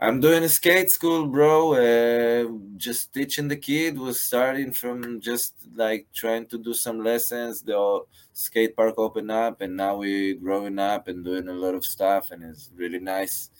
I'm 0.01 0.19
doing 0.19 0.43
a 0.43 0.49
skate 0.49 0.89
school, 0.89 1.27
bro. 1.27 1.73
Uh, 1.75 2.57
just 2.77 3.13
teaching 3.13 3.47
the 3.47 3.55
kid 3.55 3.97
was 3.99 4.23
starting 4.23 4.71
from 4.71 5.21
just 5.21 5.53
like 5.75 6.07
trying 6.11 6.47
to 6.47 6.57
do 6.57 6.73
some 6.73 7.03
lessons. 7.03 7.61
The 7.61 8.01
skate 8.33 8.75
park 8.75 8.95
opened 8.97 9.29
up, 9.31 9.61
and 9.61 9.77
now 9.77 9.97
we're 9.97 10.35
growing 10.35 10.79
up 10.79 11.07
and 11.07 11.23
doing 11.23 11.47
a 11.49 11.53
lot 11.53 11.75
of 11.75 11.85
stuff, 11.85 12.31
and 12.31 12.43
it's 12.43 12.71
really 12.75 12.99
nice. 12.99 13.51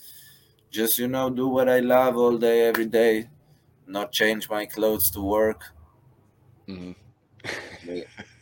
Just 0.71 0.97
you 0.97 1.07
know, 1.07 1.29
do 1.29 1.47
what 1.47 1.69
I 1.69 1.79
love 1.79 2.17
all 2.17 2.37
day, 2.37 2.61
every 2.67 2.87
day. 2.87 3.29
Not 3.85 4.11
change 4.11 4.49
my 4.49 4.65
clothes 4.65 5.11
to 5.11 5.21
work. 5.21 5.63
Mhm. 6.67 6.95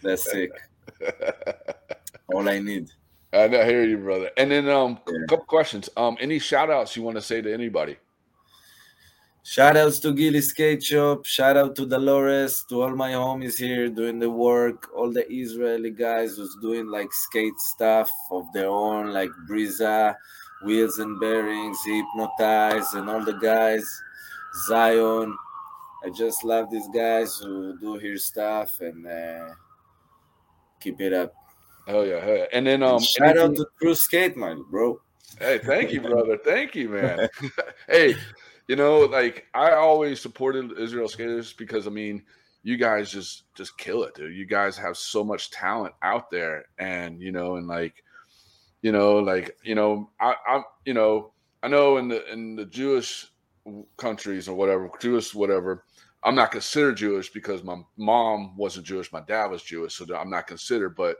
That's 0.01 0.29
sick. 0.29 0.51
All 2.27 2.47
I 2.47 2.59
need. 2.59 2.91
I 3.31 3.47
hear 3.47 3.83
you, 3.83 3.97
brother. 3.97 4.31
And 4.37 4.51
then 4.51 4.67
um, 4.69 4.99
a 5.07 5.11
Yeah. 5.11 5.25
couple 5.27 5.45
questions. 5.45 5.89
Um, 5.95 6.17
any 6.19 6.39
shout 6.39 6.71
outs 6.71 6.95
you 6.95 7.03
want 7.03 7.17
to 7.17 7.21
say 7.21 7.41
to 7.41 7.53
anybody? 7.53 7.97
Shout 9.43 9.77
outs 9.77 9.99
to 9.99 10.13
Gilly 10.13 10.41
Skate 10.41 10.83
Shop. 10.83 11.25
Shout 11.25 11.57
out 11.57 11.75
to 11.77 11.85
Dolores, 11.85 12.65
to 12.69 12.83
all 12.83 12.95
my 12.95 13.11
homies 13.13 13.57
here 13.57 13.87
doing 13.89 14.19
the 14.19 14.29
work, 14.29 14.89
all 14.95 15.11
the 15.11 15.25
Israeli 15.31 15.91
guys 15.91 16.37
who's 16.37 16.55
doing 16.61 16.87
like 16.87 17.11
skate 17.11 17.59
stuff 17.59 18.11
of 18.31 18.45
their 18.53 18.67
own, 18.69 19.11
like 19.13 19.31
Briza, 19.47 20.15
Wheels 20.65 20.99
and 20.99 21.19
Bearings, 21.19 21.79
Hypnotize, 21.85 22.93
and 22.93 23.09
all 23.09 23.23
the 23.23 23.33
guys, 23.33 23.85
Zion. 24.67 25.35
I 26.05 26.09
just 26.09 26.43
love 26.43 26.69
these 26.69 26.87
guys 26.89 27.37
who 27.37 27.77
do 27.79 27.97
here 27.97 28.17
stuff 28.17 28.79
and 28.81 29.07
uh, 29.07 29.53
keep 30.79 30.99
it 31.01 31.13
up. 31.13 31.33
Hell 31.89 32.05
yeah, 32.05 32.23
hell 32.23 32.37
yeah. 32.37 32.45
And 32.53 32.67
then 32.67 32.83
um, 32.83 32.99
Shout 32.99 33.35
out 33.35 33.55
to 33.55 33.65
True 33.81 33.95
Skate 33.95 34.37
Mile, 34.37 34.63
bro. 34.69 35.01
Hey, 35.39 35.57
thank 35.57 35.91
you, 35.91 36.01
brother. 36.01 36.37
Thank 36.37 36.75
you, 36.75 36.87
man. 36.87 37.27
hey, 37.89 38.13
you 38.67 38.75
know, 38.75 38.99
like 38.99 39.47
I 39.55 39.71
always 39.71 40.21
supported 40.21 40.77
Israel 40.77 41.07
skaters 41.07 41.51
because 41.53 41.87
I 41.87 41.89
mean, 41.89 42.21
you 42.61 42.77
guys 42.77 43.09
just 43.11 43.45
just 43.55 43.75
kill 43.79 44.03
it, 44.03 44.13
dude. 44.13 44.35
You 44.35 44.45
guys 44.45 44.77
have 44.77 44.97
so 44.97 45.23
much 45.23 45.49
talent 45.49 45.95
out 46.03 46.29
there, 46.29 46.65
and 46.77 47.19
you 47.19 47.31
know, 47.31 47.55
and 47.55 47.67
like, 47.67 48.03
you 48.83 48.91
know, 48.91 49.17
like 49.17 49.57
you 49.63 49.73
know, 49.73 50.11
I, 50.21 50.35
I'm, 50.47 50.63
you 50.85 50.93
know, 50.93 51.31
I 51.63 51.69
know 51.69 51.97
in 51.97 52.07
the 52.07 52.31
in 52.31 52.55
the 52.55 52.65
Jewish 52.65 53.25
countries 53.97 54.47
or 54.47 54.53
whatever, 54.55 54.91
Jewish 55.01 55.33
whatever. 55.33 55.85
I'm 56.23 56.35
not 56.35 56.51
considered 56.51 56.97
Jewish 56.97 57.31
because 57.31 57.63
my 57.63 57.77
mom 57.97 58.55
wasn't 58.57 58.85
Jewish, 58.85 59.11
my 59.11 59.21
dad 59.21 59.47
was 59.47 59.63
Jewish, 59.63 59.95
so 59.95 60.05
I'm 60.15 60.29
not 60.29 60.47
considered. 60.47 60.95
But 60.95 61.15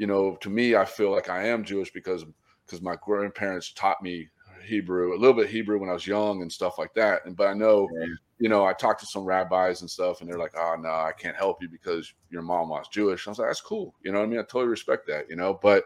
you 0.00 0.06
know, 0.06 0.34
to 0.40 0.48
me, 0.48 0.76
I 0.76 0.86
feel 0.86 1.10
like 1.10 1.28
I 1.28 1.48
am 1.48 1.62
Jewish 1.62 1.92
because 1.92 2.24
because 2.64 2.80
my 2.80 2.96
grandparents 3.04 3.74
taught 3.74 4.02
me 4.02 4.30
Hebrew, 4.64 5.14
a 5.14 5.20
little 5.20 5.34
bit 5.34 5.50
Hebrew 5.50 5.78
when 5.78 5.90
I 5.90 5.92
was 5.92 6.06
young 6.06 6.40
and 6.40 6.50
stuff 6.50 6.78
like 6.78 6.94
that. 6.94 7.26
And 7.26 7.36
but 7.36 7.48
I 7.48 7.52
know, 7.52 7.86
Yeah. 7.92 8.06
you 8.38 8.48
know, 8.48 8.64
I 8.64 8.72
talked 8.72 9.00
to 9.00 9.06
some 9.06 9.24
rabbis 9.24 9.82
and 9.82 9.90
stuff, 9.90 10.22
and 10.22 10.30
they're 10.30 10.38
like, 10.38 10.56
"Oh 10.56 10.74
no, 10.80 10.88
I 10.88 11.12
can't 11.18 11.36
help 11.36 11.60
you 11.60 11.68
because 11.68 12.14
your 12.30 12.40
mom 12.40 12.70
was 12.70 12.88
Jewish." 12.88 13.26
I 13.26 13.30
was 13.30 13.38
like, 13.38 13.48
"That's 13.50 13.60
cool," 13.60 13.94
you 14.02 14.10
know 14.10 14.20
what 14.20 14.24
I 14.24 14.28
mean? 14.28 14.38
I 14.38 14.44
totally 14.44 14.68
respect 14.68 15.06
that, 15.08 15.28
you 15.28 15.36
know. 15.36 15.58
But 15.62 15.84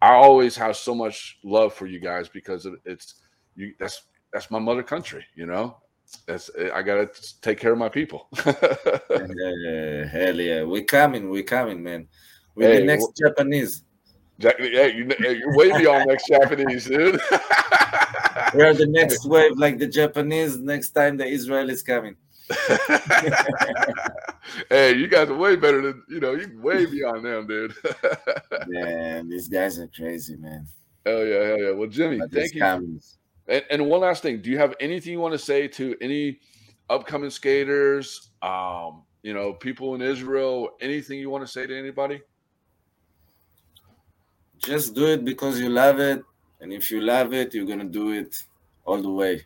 I 0.00 0.14
always 0.14 0.56
have 0.56 0.78
so 0.78 0.94
much 0.94 1.38
love 1.44 1.74
for 1.74 1.84
you 1.86 2.00
guys 2.00 2.30
because 2.30 2.66
it's 2.86 3.16
you. 3.54 3.74
That's 3.78 4.04
that's 4.32 4.50
my 4.50 4.60
mother 4.60 4.82
country, 4.82 5.26
you 5.34 5.44
know. 5.44 5.76
That's 6.26 6.50
I 6.74 6.80
gotta 6.80 7.10
take 7.42 7.60
care 7.60 7.72
of 7.72 7.78
my 7.78 7.90
people. 7.90 8.30
Uh, 9.12 10.08
hell 10.08 10.40
yeah, 10.40 10.64
we 10.64 10.82
coming, 10.82 11.28
we 11.28 11.42
coming, 11.42 11.82
man. 11.82 12.08
We're 12.54 12.68
Hey, 12.68 12.80
the 12.80 12.84
next 12.84 13.16
Japanese. 13.16 13.84
Jack, 14.38 14.58
hey, 14.58 14.94
you, 14.94 15.08
hey, 15.18 15.36
you're 15.38 15.56
way 15.56 15.76
beyond 15.76 16.06
next 16.08 16.26
Japanese, 16.26 16.86
dude. 16.86 17.20
We're 18.54 18.74
the 18.74 18.86
next 18.88 19.24
wave, 19.28 19.56
like 19.56 19.78
the 19.78 19.86
Japanese. 19.86 20.58
Next 20.58 20.90
time 20.90 21.16
the 21.16 21.26
Israel 21.26 21.70
is 21.70 21.82
coming. 21.82 22.16
hey, 24.68 24.94
you 24.94 25.06
guys 25.06 25.30
are 25.30 25.36
way 25.36 25.56
better 25.56 25.80
than 25.80 26.02
you 26.08 26.20
know. 26.20 26.32
You 26.32 26.60
way 26.60 26.86
beyond 26.86 27.24
them, 27.24 27.46
dude. 27.46 27.74
Man, 28.66 29.28
these 29.28 29.48
guys 29.48 29.78
are 29.78 29.88
crazy, 29.88 30.36
man. 30.36 30.66
hell 31.06 31.24
yeah, 31.24 31.44
hell 31.44 31.58
yeah. 31.58 31.70
Well, 31.70 31.88
Jimmy, 31.88 32.18
But 32.18 32.32
thank 32.32 32.54
you. 32.54 32.60
commies. 32.60 33.18
And, 33.48 33.64
and 33.70 33.86
one 33.86 34.00
last 34.00 34.22
thing, 34.22 34.40
do 34.42 34.50
you 34.50 34.58
have 34.58 34.74
anything 34.80 35.12
you 35.12 35.20
want 35.20 35.32
to 35.32 35.38
say 35.38 35.68
to 35.68 35.96
any 36.00 36.40
upcoming 36.90 37.30
skaters? 37.30 38.30
Um, 38.42 39.04
you 39.22 39.34
know, 39.34 39.52
people 39.52 39.94
in 39.94 40.02
Israel. 40.02 40.70
Anything 40.80 41.18
you 41.18 41.30
want 41.30 41.44
to 41.46 41.50
say 41.50 41.66
to 41.66 41.78
anybody? 41.78 42.20
Just 44.64 44.94
do 44.94 45.06
it 45.06 45.24
because 45.24 45.58
you 45.58 45.68
love 45.68 45.98
it, 45.98 46.22
and 46.60 46.72
if 46.72 46.90
you 46.90 47.00
love 47.00 47.34
it, 47.34 47.52
you're 47.54 47.66
gonna 47.66 47.84
do 47.84 48.12
it 48.12 48.36
all 48.84 49.02
the 49.02 49.10
way. 49.10 49.44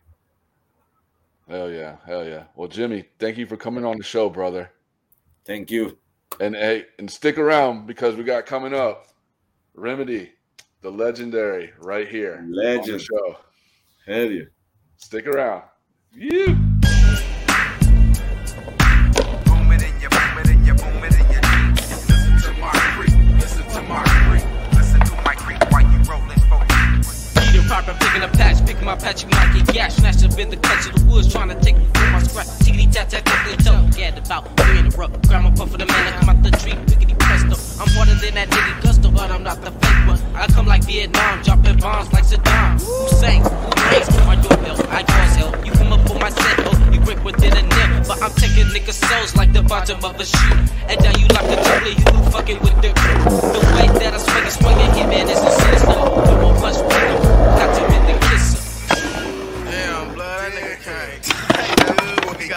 Hell 1.48 1.70
yeah, 1.70 1.96
hell 2.04 2.26
yeah. 2.26 2.44
Well, 2.54 2.68
Jimmy, 2.68 3.04
thank 3.18 3.38
you 3.38 3.46
for 3.46 3.56
coming 3.56 3.84
on 3.84 3.96
the 3.96 4.04
show, 4.04 4.28
brother. 4.28 4.70
Thank 5.44 5.70
you. 5.70 5.96
And 6.40 6.54
hey, 6.54 6.86
and 6.98 7.10
stick 7.10 7.38
around 7.38 7.86
because 7.86 8.16
we 8.16 8.24
got 8.24 8.46
coming 8.46 8.74
up 8.74 9.06
Remedy, 9.74 10.32
the 10.82 10.90
legendary, 10.90 11.72
right 11.78 12.08
here 12.08 12.36
on 12.38 12.50
the 12.50 12.56
Legend. 12.56 13.00
show. 13.00 13.36
Hell 14.06 14.30
yeah. 14.30 14.44
Stick 14.96 15.26
around. 15.26 15.62
You. 16.12 16.65
My 28.86 28.94
patch, 28.94 29.24
you 29.24 29.28
might 29.30 29.52
get 29.52 29.74
gas. 29.74 29.96
Snatched 29.96 30.24
up 30.24 30.38
in 30.38 30.48
the 30.48 30.56
clutch 30.56 30.86
of 30.86 30.94
the 30.94 31.04
woods, 31.10 31.30
trying 31.30 31.48
to 31.48 31.58
take 31.60 31.76
me 31.76 31.84
from 31.92 32.12
my 32.12 32.22
scratch. 32.22 32.46
Tickety 32.62 32.86
tat 32.92 33.10
tat, 33.10 33.24
tickety 33.24 33.64
toe. 33.66 33.82
Get 33.98 34.16
about 34.16 34.46
three 34.56 34.78
in 34.78 34.86
a 34.86 34.90
row. 34.90 35.08
Grandma 35.26 35.50
puff 35.50 35.70
for 35.72 35.78
the 35.78 35.86
man, 35.86 36.14
I 36.14 36.16
come 36.18 36.28
out 36.30 36.42
the 36.42 36.52
tree, 36.62 36.78
pickety 36.86 37.14
presto. 37.18 37.58
I'm 37.82 37.90
harder 37.98 38.14
than 38.14 38.34
that 38.38 38.48
nigga 38.48 38.82
gusto, 38.82 39.10
but 39.10 39.30
I'm 39.30 39.42
not 39.42 39.60
the 39.60 39.72
fake 39.72 40.06
one. 40.06 40.20
I 40.36 40.46
come 40.46 40.66
like 40.66 40.84
Vietnam, 40.84 41.42
dropping 41.42 41.78
bombs 41.78 42.12
like 42.12 42.24
Saddam. 42.24 42.78
Hussein, 42.78 43.42
who 43.42 43.82
raised 43.90 44.14
my 44.24 44.36
doorbell? 44.36 44.78
I 44.88 45.02
cause 45.02 45.34
hell. 45.34 45.50
You 45.66 45.72
come 45.72 45.92
up 45.92 46.08
on 46.08 46.18
my 46.20 46.30
set, 46.30 46.56
oh, 46.70 46.90
you 46.92 47.00
grip 47.00 47.24
within 47.24 47.56
a 47.58 47.62
nip. 47.62 48.06
But 48.06 48.22
I'm 48.22 48.30
taking 48.38 48.70
niggas' 48.70 49.02
souls 49.02 49.34
like 49.34 49.52
the 49.52 49.62
bottom 49.62 49.98
of 50.04 50.14
a 50.14 50.24
shoe. 50.24 50.58
And 50.86 51.02
now 51.02 51.10
you 51.18 51.26
like 51.34 51.50
a 51.50 51.58
truly 51.58 51.98
you 51.98 52.30
fucking 52.30 52.60
with 52.62 52.76
the 52.82 52.94
The 52.94 53.60
way 53.74 53.88
that 53.98 54.14
I 54.14 54.18
swing 54.22 54.46
and 54.46 54.52
swing 54.54 54.78
and 54.78 54.92
hit 54.94 55.08
man 55.08 55.28
is 55.28 55.42
a 55.42 55.50
sinister. 55.50 55.90
Come 55.90 56.44
on, 56.46 56.54
punch. 56.62 56.78
Got 57.58 57.74
to 57.74 57.85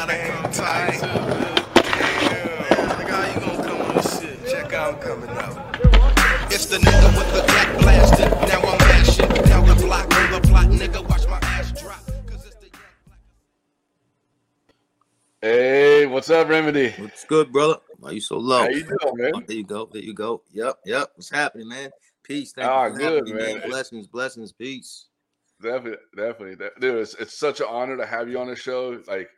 gotta 0.07 0.31
come 0.31 0.51
tight. 0.51 0.99
Damn, 1.01 2.89
nigga, 2.89 3.09
how 3.09 3.33
you 3.33 3.39
gonna 3.39 3.63
come 3.67 3.81
on 3.81 3.95
this 3.95 4.19
shit? 4.21 4.45
Check 4.49 4.73
out, 4.73 4.93
I'm 4.95 4.99
coming 5.01 5.29
out. 5.29 6.51
It's 6.51 6.65
the 6.67 6.77
nigga 6.77 7.17
with 7.17 7.33
the 7.33 7.43
black 7.45 7.77
blaster. 7.79 8.29
Now 8.47 8.61
I'm 8.61 8.77
mashing 8.77 9.27
down 9.45 9.65
the 9.67 9.75
block 9.75 10.15
on 10.15 10.31
the 10.41 10.47
plot, 10.47 10.65
nigga. 10.67 11.07
Watch 11.09 11.27
my 11.27 11.37
ass 11.43 11.71
drop. 11.79 11.99
'Cause 12.25 12.45
it's 12.45 12.55
the 12.55 12.67
young 12.67 12.81
black. 13.07 13.19
Hey, 15.41 16.05
what's 16.05 16.29
up, 16.29 16.47
Remedy? 16.47 16.91
What's 16.97 17.25
good, 17.25 17.51
brother? 17.51 17.79
Why 17.97 18.11
you 18.11 18.21
so 18.21 18.37
low? 18.37 18.59
How 18.59 18.69
you 18.69 18.83
doing, 18.83 19.33
Oh, 19.35 19.41
there 19.45 19.55
you 19.57 19.63
go. 19.65 19.89
There 19.91 20.01
you 20.01 20.13
go. 20.13 20.41
Yep, 20.53 20.79
yep. 20.85 21.11
What's 21.15 21.29
happening, 21.29 21.67
man? 21.67 21.91
Peace. 22.23 22.53
Thank 22.53 22.67
Ah, 22.69 22.85
you 22.87 22.97
good, 22.97 23.23
me, 23.25 23.33
man. 23.33 23.49
It's- 23.57 23.67
Blessings, 23.69 24.07
blessings, 24.07 24.53
peace. 24.53 25.07
Definitely, 25.61 25.97
definitely, 26.15 26.55
dude. 26.79 26.95
It's, 26.99 27.15
it's 27.15 27.37
such 27.37 27.59
an 27.59 27.65
honor 27.69 27.97
to 27.97 28.05
have 28.05 28.29
you 28.29 28.39
on 28.39 28.47
the 28.47 28.55
show. 28.55 29.01
Like, 29.07 29.29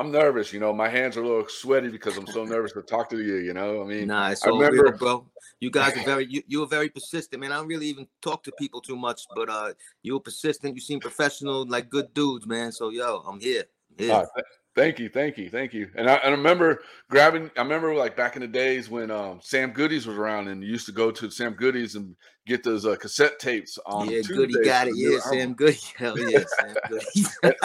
I'm 0.00 0.10
nervous. 0.10 0.52
You 0.52 0.60
know, 0.60 0.72
my 0.72 0.88
hands 0.88 1.16
are 1.18 1.22
a 1.22 1.28
little 1.28 1.46
sweaty 1.48 1.88
because 1.88 2.16
I'm 2.16 2.26
so 2.26 2.44
nervous 2.44 2.72
to 2.72 2.80
talk 2.82 3.10
to 3.10 3.20
you. 3.22 3.36
You 3.36 3.52
know, 3.52 3.82
I 3.82 3.84
mean, 3.86 4.06
Nah, 4.08 4.28
I 4.28 4.34
remember- 4.46 4.82
real, 4.84 4.92
bro. 4.92 5.26
You 5.60 5.70
guys 5.70 5.94
are 5.96 6.02
very 6.04 6.26
you, 6.30 6.42
you 6.46 6.60
were 6.60 6.66
very 6.66 6.88
persistent, 6.88 7.38
man. 7.40 7.52
I 7.52 7.56
don't 7.56 7.66
really 7.68 7.86
even 7.88 8.06
talk 8.22 8.42
to 8.44 8.52
people 8.58 8.80
too 8.80 8.96
much, 8.96 9.26
but 9.36 9.50
uh 9.50 9.74
you 10.02 10.14
were 10.14 10.20
persistent, 10.20 10.74
you 10.74 10.80
seem 10.80 11.00
professional, 11.00 11.66
like 11.68 11.90
good 11.90 12.14
dudes, 12.14 12.46
man. 12.46 12.72
So 12.72 12.88
yo, 12.88 13.18
I'm 13.28 13.38
here. 13.40 13.64
I'm 13.98 14.04
here. 14.06 14.14
Ah, 14.14 14.24
th- 14.34 14.46
thank 14.74 14.98
you, 14.98 15.10
thank 15.10 15.36
you, 15.36 15.50
thank 15.50 15.74
you. 15.74 15.90
And 15.96 16.08
I, 16.08 16.14
and 16.14 16.28
I 16.34 16.36
remember 16.38 16.82
grabbing. 17.10 17.50
I 17.58 17.60
remember 17.60 17.94
like 17.94 18.16
back 18.16 18.36
in 18.36 18.42
the 18.42 18.48
days 18.48 18.88
when 18.88 19.10
um, 19.10 19.40
Sam 19.42 19.72
Goodies 19.72 20.06
was 20.06 20.16
around, 20.16 20.48
and 20.48 20.62
you 20.64 20.70
used 20.70 20.86
to 20.86 20.92
go 20.92 21.10
to 21.10 21.30
Sam 21.30 21.52
Goodies 21.52 21.94
and 21.94 22.16
get 22.46 22.62
those 22.64 22.86
uh, 22.86 22.96
cassette 22.96 23.38
tapes 23.38 23.78
on. 23.84 24.08
yeah, 24.08 24.22
Goody 24.22 24.54
got 24.64 24.88
it. 24.88 24.94
Yeah. 24.96 25.18
Sam 25.20 25.52
Goody. 25.52 25.78
Hell 25.96 26.18
yeah, 26.18 26.44
Sam 26.58 26.74
Goody. 26.88 27.56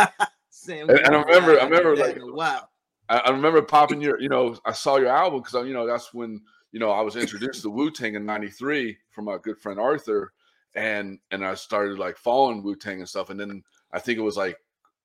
Sam 0.65 0.89
And- 0.89 0.99
and 0.99 1.15
I 1.15 1.21
remember- 1.21 1.59
I 1.59 1.63
remember, 1.63 1.95
like- 1.95 2.17
wow. 2.21 2.67
I, 3.07 3.17
I 3.19 3.29
remember 3.31 3.61
popping 3.61 4.01
your, 4.01 4.19
you 4.19 4.29
know, 4.29 4.57
I 4.65 4.71
saw 4.71 4.97
your 4.97 5.09
album 5.09 5.41
because 5.41 5.65
you 5.67 5.73
know 5.73 5.85
that's 5.85 6.13
when 6.13 6.41
you 6.71 6.79
know 6.79 6.89
I 6.89 7.01
was 7.01 7.15
introduced 7.15 7.61
to 7.61 7.69
Wu 7.69 7.91
Tang 7.91 8.15
in 8.15 8.25
'93 8.25 8.97
from 9.11 9.25
my 9.25 9.37
good 9.37 9.59
friend 9.59 9.79
Arthur, 9.79 10.33
and 10.73 11.19
and 11.31 11.45
I 11.45 11.53
started 11.53 11.99
like 11.99 12.17
following 12.17 12.63
Wu 12.63 12.75
Tang 12.75 12.99
and 12.99 13.07
stuff, 13.07 13.29
and 13.29 13.39
then 13.39 13.63
I 13.93 13.99
think 13.99 14.17
it 14.17 14.23
was 14.23 14.37
like 14.37 14.57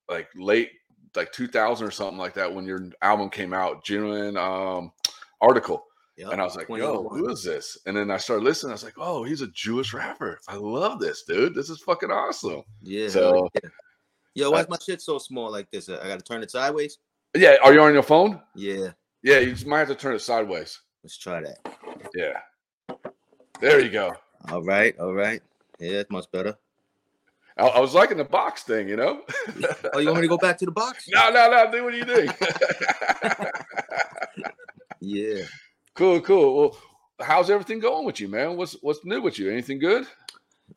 like 0.09 0.29
late 0.35 0.71
like 1.15 1.31
2000 1.33 1.87
or 1.87 1.91
something 1.91 2.17
like 2.19 2.35
that 2.35 2.53
when 2.55 2.65
your 2.65 2.81
album 3.03 3.29
came 3.29 3.53
out, 3.53 3.85
genuine 3.85 4.37
um 4.39 4.93
article, 5.43 5.85
Yep, 6.17 6.33
and 6.33 6.41
I 6.41 6.45
was 6.45 6.57
like, 6.57 6.69
yo, 6.71 7.07
who 7.09 7.29
is 7.31 7.43
this? 7.45 7.77
And 7.87 7.95
then 7.97 8.11
I 8.11 8.17
started 8.17 8.45
listening. 8.45 8.71
I 8.71 8.75
was 8.75 8.85
like, 8.85 8.95
oh, 8.97 9.25
he's 9.25 9.43
a 9.43 9.49
Jewish 9.49 9.93
rapper. 9.93 10.39
I 10.49 10.57
love 10.57 11.01
this 11.01 11.25
dude. 11.25 11.55
This 11.55 11.69
is 11.69 11.83
fucking 11.83 12.11
awesome. 12.11 12.63
Yeah. 12.83 13.09
So- 13.09 13.49
yeah. 13.63 13.69
Yo, 14.35 14.51
why's 14.51 14.69
my 14.69 14.77
shit 14.85 15.03
so 15.03 15.19
small 15.19 15.51
like 15.51 15.71
this? 15.71 15.89
I 15.89 16.07
gotta 16.07 16.23
turn 16.23 16.43
it 16.43 16.51
sideways. 16.51 16.99
Yeah, 17.37 17.57
are 17.63 17.73
you 17.73 17.81
on 17.81 17.93
your 17.95 18.03
phone? 18.03 18.41
Yeah, 18.55 18.89
Yeah, 19.23 19.39
you 19.41 19.53
just 19.53 19.67
might 19.67 19.81
have 19.81 19.89
to 19.89 19.95
turn 19.95 20.15
it 20.15 20.21
sideways. 20.21 20.81
let's 21.03 21.17
try 21.19 21.41
that. 21.41 21.59
Yeah. 22.15 22.41
There 23.61 23.81
you 23.81 23.91
go. 23.91 24.13
All 24.51 24.63
right, 24.63 24.99
all 24.99 25.13
right. 25.15 25.43
Yeah, 25.79 25.93
that's 25.99 26.11
much 26.11 26.31
better. 26.33 26.57
I, 27.57 27.67
I 27.67 27.81
was 27.81 27.95
liking 27.95 28.17
the 28.17 28.25
box 28.25 28.63
thing, 28.63 28.89
you 28.89 28.97
know. 28.97 29.23
Oh, 29.93 29.99
you 29.99 30.07
want 30.07 30.17
me 30.21 30.23
to 30.23 30.29
go 30.29 30.39
back 30.39 30.57
to 30.59 30.65
the 30.65 30.71
box? 30.73 31.09
no, 31.13 31.31
no, 31.31 31.51
no. 31.51 31.71
Do 31.71 31.85
what 31.85 31.91
do 31.93 31.99
you 31.99 32.05
think. 32.05 32.33
Yeah. 35.03 35.45
cool, 35.95 36.21
cool. 36.21 36.57
Well, 36.61 36.79
how's 37.27 37.49
everything 37.51 37.79
going 37.81 38.05
with 38.05 38.21
you, 38.21 38.29
man? 38.29 38.57
What's 38.57 38.75
what's 38.83 39.03
new 39.05 39.23
with 39.23 39.39
you? 39.39 39.51
Anything 39.51 39.79
good? 39.79 40.07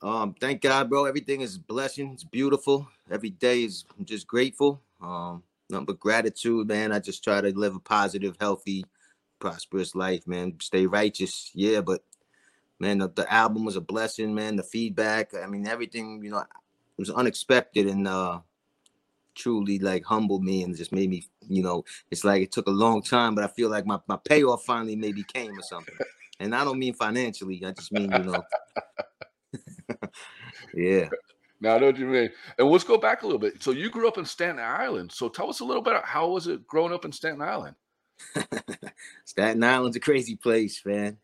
Um, 0.02 0.36
thank 0.40 0.62
God, 0.62 0.90
bro. 0.90 1.06
Everything 1.06 1.42
is 1.42 1.58
blessing. 1.58 2.12
It's 2.14 2.24
beautiful. 2.24 2.88
Every 3.12 3.30
day 3.30 3.64
is 3.64 3.86
I'm 3.98 4.06
just 4.06 4.28
grateful. 4.28 4.82
Um, 5.02 5.44
nothing 5.70 5.86
but 5.86 6.00
gratitude, 6.00 6.68
man. 6.68 6.92
I 6.92 7.00
just 7.00 7.24
try 7.24 7.42
to 7.42 7.58
live 7.58 7.76
a 7.76 7.80
positive, 7.80 8.36
healthy, 8.40 8.86
prosperous 9.40 9.96
life, 9.96 10.28
man. 10.28 10.56
Stay 10.60 10.86
righteous. 10.86 11.52
Yeah, 11.54 11.82
but 11.82 12.04
man, 12.80 13.00
the, 13.00 13.10
the 13.10 13.32
album 13.32 13.66
was 13.66 13.76
a 13.76 13.82
blessing, 13.82 14.34
man. 14.34 14.56
The 14.56 14.64
feedback, 14.64 15.34
I 15.36 15.46
mean, 15.48 15.68
everything, 15.68 16.22
you 16.24 16.32
know, 16.32 16.40
it 16.40 16.46
was 16.98 17.10
unexpected 17.10 17.88
and 17.88 18.08
uh 18.08 18.40
truly 19.36 19.80
like 19.80 20.06
humbled 20.06 20.44
me 20.44 20.64
and 20.64 20.78
just 20.78 20.92
made 20.92 21.10
me, 21.10 21.26
you 21.50 21.64
know, 21.64 21.84
it's 22.12 22.24
like 22.24 22.44
it 22.44 22.52
took 22.52 22.68
a 22.68 22.72
long 22.72 23.02
time, 23.02 23.34
but 23.34 23.44
I 23.44 23.48
feel 23.48 23.70
like 23.70 23.86
my, 23.86 24.00
my 24.08 24.18
payoff 24.18 24.64
finally 24.64 24.96
maybe 24.96 25.24
came 25.24 25.58
or 25.58 25.64
something. 25.64 25.96
And 26.40 26.56
I 26.56 26.64
don't 26.64 26.80
mean 26.80 26.94
financially, 26.94 27.64
I 27.66 27.72
just 27.72 27.92
mean, 27.92 28.12
you 28.12 28.24
know. 28.24 28.44
yeah. 30.74 31.10
Now 31.62 31.76
I 31.76 31.80
know 31.80 31.88
what 31.88 31.98
you 31.98 32.06
mean. 32.06 32.30
And 32.58 32.68
let's 32.68 32.84
go 32.84 32.98
back 32.98 33.24
a 33.24 33.26
little 33.26 33.40
bit. 33.40 33.64
So 33.64 33.72
you 33.72 33.90
grew 33.90 34.08
up 34.08 34.18
in 34.18 34.26
Staten 34.26 34.60
Island. 34.60 35.12
So 35.12 35.30
tell 35.30 35.50
us 35.50 35.62
a 35.62 35.66
little 35.66 35.82
bit. 35.82 35.96
How 36.04 36.28
was 36.28 36.48
it 36.48 36.68
growing 36.68 36.94
up 36.94 37.06
in 37.06 37.12
Staten 37.12 37.42
Island? 37.42 37.76
Staten 39.26 39.64
Island's 39.64 39.96
a 39.96 40.02
crazy 40.02 40.36
place, 40.36 40.82
man. 40.86 41.18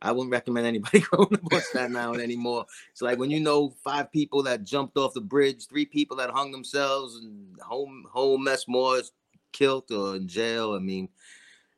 I 0.00 0.12
wouldn't 0.12 0.32
recommend 0.32 0.66
anybody 0.66 1.00
growing 1.10 1.34
up 1.34 1.52
on 1.52 1.60
Staten 1.60 1.96
Island 1.96 2.22
anymore. 2.22 2.66
It's 2.92 3.02
like 3.02 3.18
when 3.18 3.30
you 3.30 3.40
know 3.40 3.74
five 3.82 4.12
people 4.12 4.42
that 4.44 4.64
jumped 4.64 4.96
off 4.96 5.14
the 5.14 5.20
bridge, 5.20 5.66
three 5.66 5.86
people 5.86 6.16
that 6.18 6.30
hung 6.30 6.52
themselves, 6.52 7.16
and 7.16 7.58
home 7.60 8.04
whole 8.10 8.38
mess 8.38 8.66
more 8.68 8.98
is 8.98 9.12
killed 9.52 9.90
or 9.90 10.16
in 10.16 10.28
jail. 10.28 10.74
I 10.74 10.78
mean, 10.78 11.08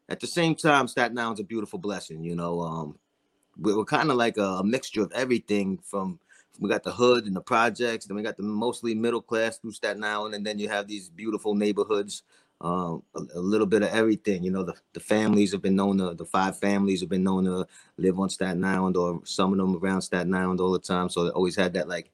at 0.08 0.20
the 0.20 0.26
same 0.26 0.54
time, 0.54 0.88
Staten 0.88 1.18
Island's 1.18 1.40
a 1.40 1.44
beautiful 1.44 1.78
blessing. 1.78 2.24
You 2.24 2.34
know, 2.34 2.60
um, 2.60 2.98
we- 3.58 3.74
we're 3.74 3.84
kind 3.84 4.10
of 4.10 4.16
like 4.16 4.36
a, 4.38 4.42
a 4.42 4.64
mixture 4.64 5.02
of 5.02 5.12
everything. 5.12 5.78
From 5.84 6.18
we 6.60 6.68
got 6.68 6.82
the 6.82 6.92
hood 6.92 7.26
and 7.26 7.36
the 7.36 7.40
projects, 7.40 8.06
then 8.06 8.16
we 8.16 8.22
got 8.22 8.36
the 8.36 8.42
mostly 8.42 8.94
middle 8.94 9.22
class 9.22 9.58
through 9.58 9.72
Staten 9.72 10.02
Island, 10.04 10.34
and 10.34 10.44
then 10.44 10.58
you 10.58 10.68
have 10.68 10.88
these 10.88 11.08
beautiful 11.08 11.54
neighborhoods 11.54 12.22
um, 12.60 13.02
a, 13.14 13.20
a 13.34 13.40
little 13.40 13.66
bit 13.66 13.82
of 13.82 13.90
everything. 13.90 14.42
You 14.42 14.50
know, 14.50 14.64
the, 14.64 14.74
the 14.92 15.00
families 15.00 15.52
have 15.52 15.62
been 15.62 15.76
known 15.76 15.98
to, 15.98 16.14
the 16.14 16.24
five 16.24 16.58
families 16.58 17.00
have 17.00 17.08
been 17.08 17.22
known 17.22 17.44
to 17.44 17.66
live 17.96 18.18
on 18.18 18.28
Staten 18.28 18.64
Island 18.64 18.96
or 18.96 19.20
some 19.24 19.52
of 19.52 19.58
them 19.58 19.76
around 19.76 20.02
Staten 20.02 20.34
Island 20.34 20.60
all 20.60 20.72
the 20.72 20.78
time. 20.78 21.08
So 21.08 21.24
they 21.24 21.30
always 21.30 21.56
had 21.56 21.72
that 21.74 21.88
like 21.88 22.10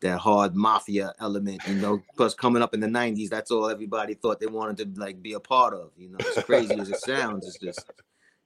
that 0.00 0.18
hard 0.18 0.54
mafia 0.54 1.14
element, 1.20 1.60
you 1.66 1.74
know, 1.76 2.02
plus 2.16 2.34
coming 2.34 2.62
up 2.62 2.74
in 2.74 2.80
the 2.80 2.86
90s, 2.86 3.30
that's 3.30 3.50
all 3.50 3.70
everybody 3.70 4.14
thought 4.14 4.38
they 4.38 4.46
wanted 4.46 4.94
to 4.94 5.00
like 5.00 5.22
be 5.22 5.32
a 5.32 5.40
part 5.40 5.72
of. 5.72 5.90
You 5.96 6.10
know, 6.10 6.18
as 6.18 6.44
crazy 6.44 6.78
as 6.78 6.90
it 6.90 6.98
sounds, 6.98 7.46
it's 7.46 7.58
just, 7.58 7.90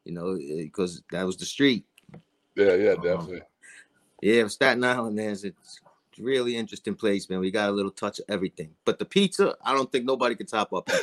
you 0.05 0.13
know, 0.13 0.37
because 0.37 1.03
that 1.11 1.25
was 1.25 1.37
the 1.37 1.45
street. 1.45 1.85
Yeah, 2.59 2.75
yeah, 2.75 2.91
Uh-huh. 2.91 3.03
definitely. 3.03 3.43
Yeah, 4.21 4.49
Staten 4.49 4.83
Island, 4.83 5.15
man, 5.15 5.31
it's 5.31 5.81
really 6.19 6.57
interesting 6.57 6.97
place, 6.97 7.31
man. 7.31 7.39
We 7.39 7.53
got 7.53 7.69
a 7.69 7.73
little 7.73 7.93
touch 7.93 8.19
of 8.19 8.25
everything. 8.29 8.75
But 8.85 8.99
the 8.99 9.05
pizza, 9.05 9.55
I 9.65 9.73
don't 9.73 9.91
think 9.93 10.05
nobody 10.05 10.35
can 10.35 10.47
top 10.47 10.73
up. 10.73 10.91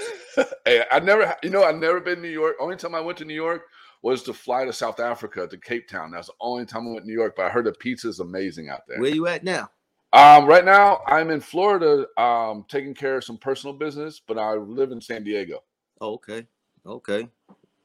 Hey, 0.65 0.83
I 0.91 0.99
never, 0.99 1.33
you 1.43 1.51
know, 1.51 1.63
I've 1.63 1.77
never 1.77 2.01
been 2.01 2.15
to 2.15 2.21
New 2.23 2.27
York. 2.27 2.55
Only 2.59 2.75
time 2.75 2.95
I 2.95 2.99
went 2.99 3.19
to 3.19 3.25
New 3.25 3.35
York 3.35 3.67
was 4.01 4.23
to 4.23 4.33
fly 4.33 4.65
to 4.65 4.73
South 4.73 4.99
Africa 4.99 5.47
to 5.47 5.57
Cape 5.57 5.87
Town. 5.87 6.11
That's 6.11 6.27
the 6.27 6.33
only 6.41 6.65
time 6.65 6.87
I 6.87 6.91
went 6.91 7.01
to 7.01 7.07
New 7.07 7.13
York. 7.13 7.35
But 7.37 7.45
I 7.45 7.49
heard 7.49 7.65
the 7.67 7.71
pizza 7.71 8.09
is 8.09 8.19
amazing 8.19 8.67
out 8.69 8.81
there. 8.87 8.99
Where 8.99 9.13
you 9.13 9.27
at 9.27 9.43
now? 9.43 9.69
Um, 10.11 10.45
right 10.47 10.65
now 10.65 11.01
I'm 11.07 11.29
in 11.29 11.39
Florida, 11.39 12.07
um, 12.21 12.65
taking 12.67 12.93
care 12.95 13.17
of 13.17 13.23
some 13.23 13.37
personal 13.37 13.75
business, 13.75 14.19
but 14.27 14.37
I 14.39 14.55
live 14.55 14.91
in 14.91 14.99
San 14.99 15.23
Diego. 15.23 15.63
Oh, 16.01 16.13
okay. 16.15 16.47
Okay. 16.85 17.29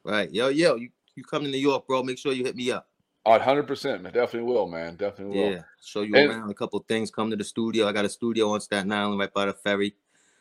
Right. 0.03 0.33
Yo, 0.33 0.49
yo, 0.49 0.77
you, 0.77 0.89
you 1.15 1.23
come 1.23 1.45
to 1.45 1.51
New 1.51 1.59
York, 1.59 1.87
bro. 1.87 2.03
Make 2.03 2.19
sure 2.19 2.33
you 2.33 2.45
hit 2.45 2.57
me 2.57 2.73
up. 2.73 2.89
Oh, 3.27 3.39
100%, 3.39 4.01
man. 4.03 4.13
Definitely 4.13 4.51
will, 4.53 4.67
man. 4.67 4.97
Definitely 4.97 5.39
will. 5.39 5.51
Yeah. 5.53 5.63
Show 5.83 6.03
you 6.03 6.15
And- 6.17 6.31
around 6.31 6.51
a 6.51 6.55
couple 6.55 6.79
things. 6.89 7.11
Come 7.11 7.31
to 7.31 7.37
the 7.37 7.45
studio. 7.45 7.87
I 7.87 7.93
got 7.93 8.05
a 8.05 8.09
studio 8.09 8.51
on 8.51 8.61
Staten 8.61 8.91
Island 8.93 9.19
right 9.19 9.33
by 9.33 9.45
the 9.47 9.53
ferry. 9.53 9.95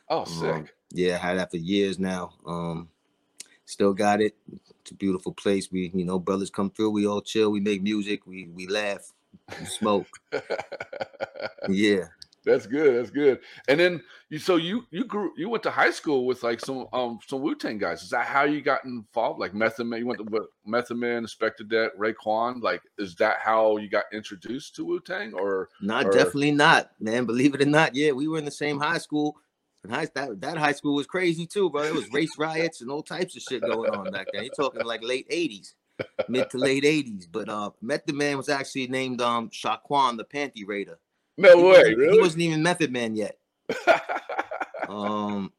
Oh, 0.08 0.20
Um, 0.20 0.26
sick. 0.26 0.74
yeah, 0.90 1.14
I 1.14 1.18
had 1.18 1.38
that 1.38 1.50
for 1.50 1.58
years 1.58 1.98
now. 1.98 2.32
Um, 2.46 2.88
still 3.66 3.92
got 3.92 4.20
it. 4.20 4.34
It's 4.80 4.90
a 4.90 4.94
beautiful 4.94 5.32
place. 5.34 5.70
We, 5.70 5.90
you 5.94 6.04
know, 6.04 6.18
brothers 6.18 6.50
come 6.50 6.70
through. 6.70 6.90
We 6.90 7.06
all 7.06 7.20
chill. 7.20 7.50
We 7.52 7.60
make 7.60 7.82
music. 7.82 8.26
We 8.26 8.48
we 8.48 8.66
laugh. 8.66 9.12
We 9.60 9.66
smoke. 9.66 10.06
yeah. 11.68 12.06
That's 12.44 12.66
good. 12.66 12.96
That's 12.96 13.10
good. 13.10 13.40
And 13.68 13.78
then 13.78 14.02
you, 14.30 14.38
so 14.38 14.56
you 14.56 14.86
you 14.90 15.04
grew, 15.04 15.32
you 15.36 15.48
went 15.48 15.62
to 15.64 15.70
high 15.70 15.90
school 15.90 16.26
with 16.26 16.42
like 16.42 16.60
some 16.60 16.86
um 16.92 17.18
some 17.26 17.42
Wu 17.42 17.54
Tang 17.54 17.76
guys. 17.76 18.02
Is 18.02 18.10
that 18.10 18.26
how 18.26 18.44
you 18.44 18.62
got 18.62 18.84
involved? 18.84 19.38
Like 19.40 19.54
Method 19.54 19.84
Man, 19.84 20.00
you 20.00 20.06
went 20.06 20.20
to 20.26 20.48
Method 20.64 20.96
Man, 20.96 21.24
Inspectah 21.24 21.68
Deck, 21.68 21.96
Raekwon. 21.98 22.62
Like, 22.62 22.80
is 22.98 23.14
that 23.16 23.38
how 23.40 23.76
you 23.76 23.88
got 23.88 24.04
introduced 24.12 24.74
to 24.76 24.84
Wu 24.84 25.00
Tang? 25.00 25.34
Or 25.34 25.68
Not 25.82 26.06
Or- 26.06 26.12
definitely 26.12 26.52
not, 26.52 26.92
man. 26.98 27.26
Believe 27.26 27.54
it 27.54 27.62
or 27.62 27.66
not, 27.66 27.94
yeah, 27.94 28.12
we 28.12 28.26
were 28.26 28.38
in 28.38 28.44
the 28.46 28.50
same 28.50 28.80
high 28.80 28.98
school. 28.98 29.36
And 29.82 29.92
high, 29.92 30.08
that, 30.14 30.40
that 30.40 30.58
high 30.58 30.72
school 30.72 30.94
was 30.94 31.06
crazy 31.06 31.46
too, 31.46 31.70
bro. 31.70 31.82
It 31.84 31.94
was 31.94 32.10
race 32.12 32.38
riots 32.38 32.80
and 32.80 32.90
all 32.90 33.02
types 33.02 33.36
of 33.36 33.42
shit 33.42 33.62
going 33.62 33.90
on 33.90 34.10
back 34.10 34.28
then. 34.32 34.44
You're 34.44 34.52
talking 34.54 34.84
like 34.84 35.02
late 35.02 35.28
80s, 35.30 35.72
mid 36.28 36.50
to 36.50 36.58
late 36.58 36.84
80s. 36.84 37.26
But 37.30 37.48
uh 37.48 37.70
Method 37.80 38.14
Man 38.14 38.36
was 38.36 38.48
actually 38.48 38.88
named 38.88 39.20
um 39.20 39.50
Shaquan 39.50 40.16
the 40.16 40.24
Panty 40.24 40.66
Raider. 40.66 40.98
No 41.40 41.56
He 41.56 41.62
way, 41.62 41.94
really? 41.94 42.12
He 42.12 42.20
wasn't 42.20 42.42
even 42.42 42.62
Method 42.62 42.92
Man 42.92 43.14
yet. 43.14 43.38
Um 44.88 45.52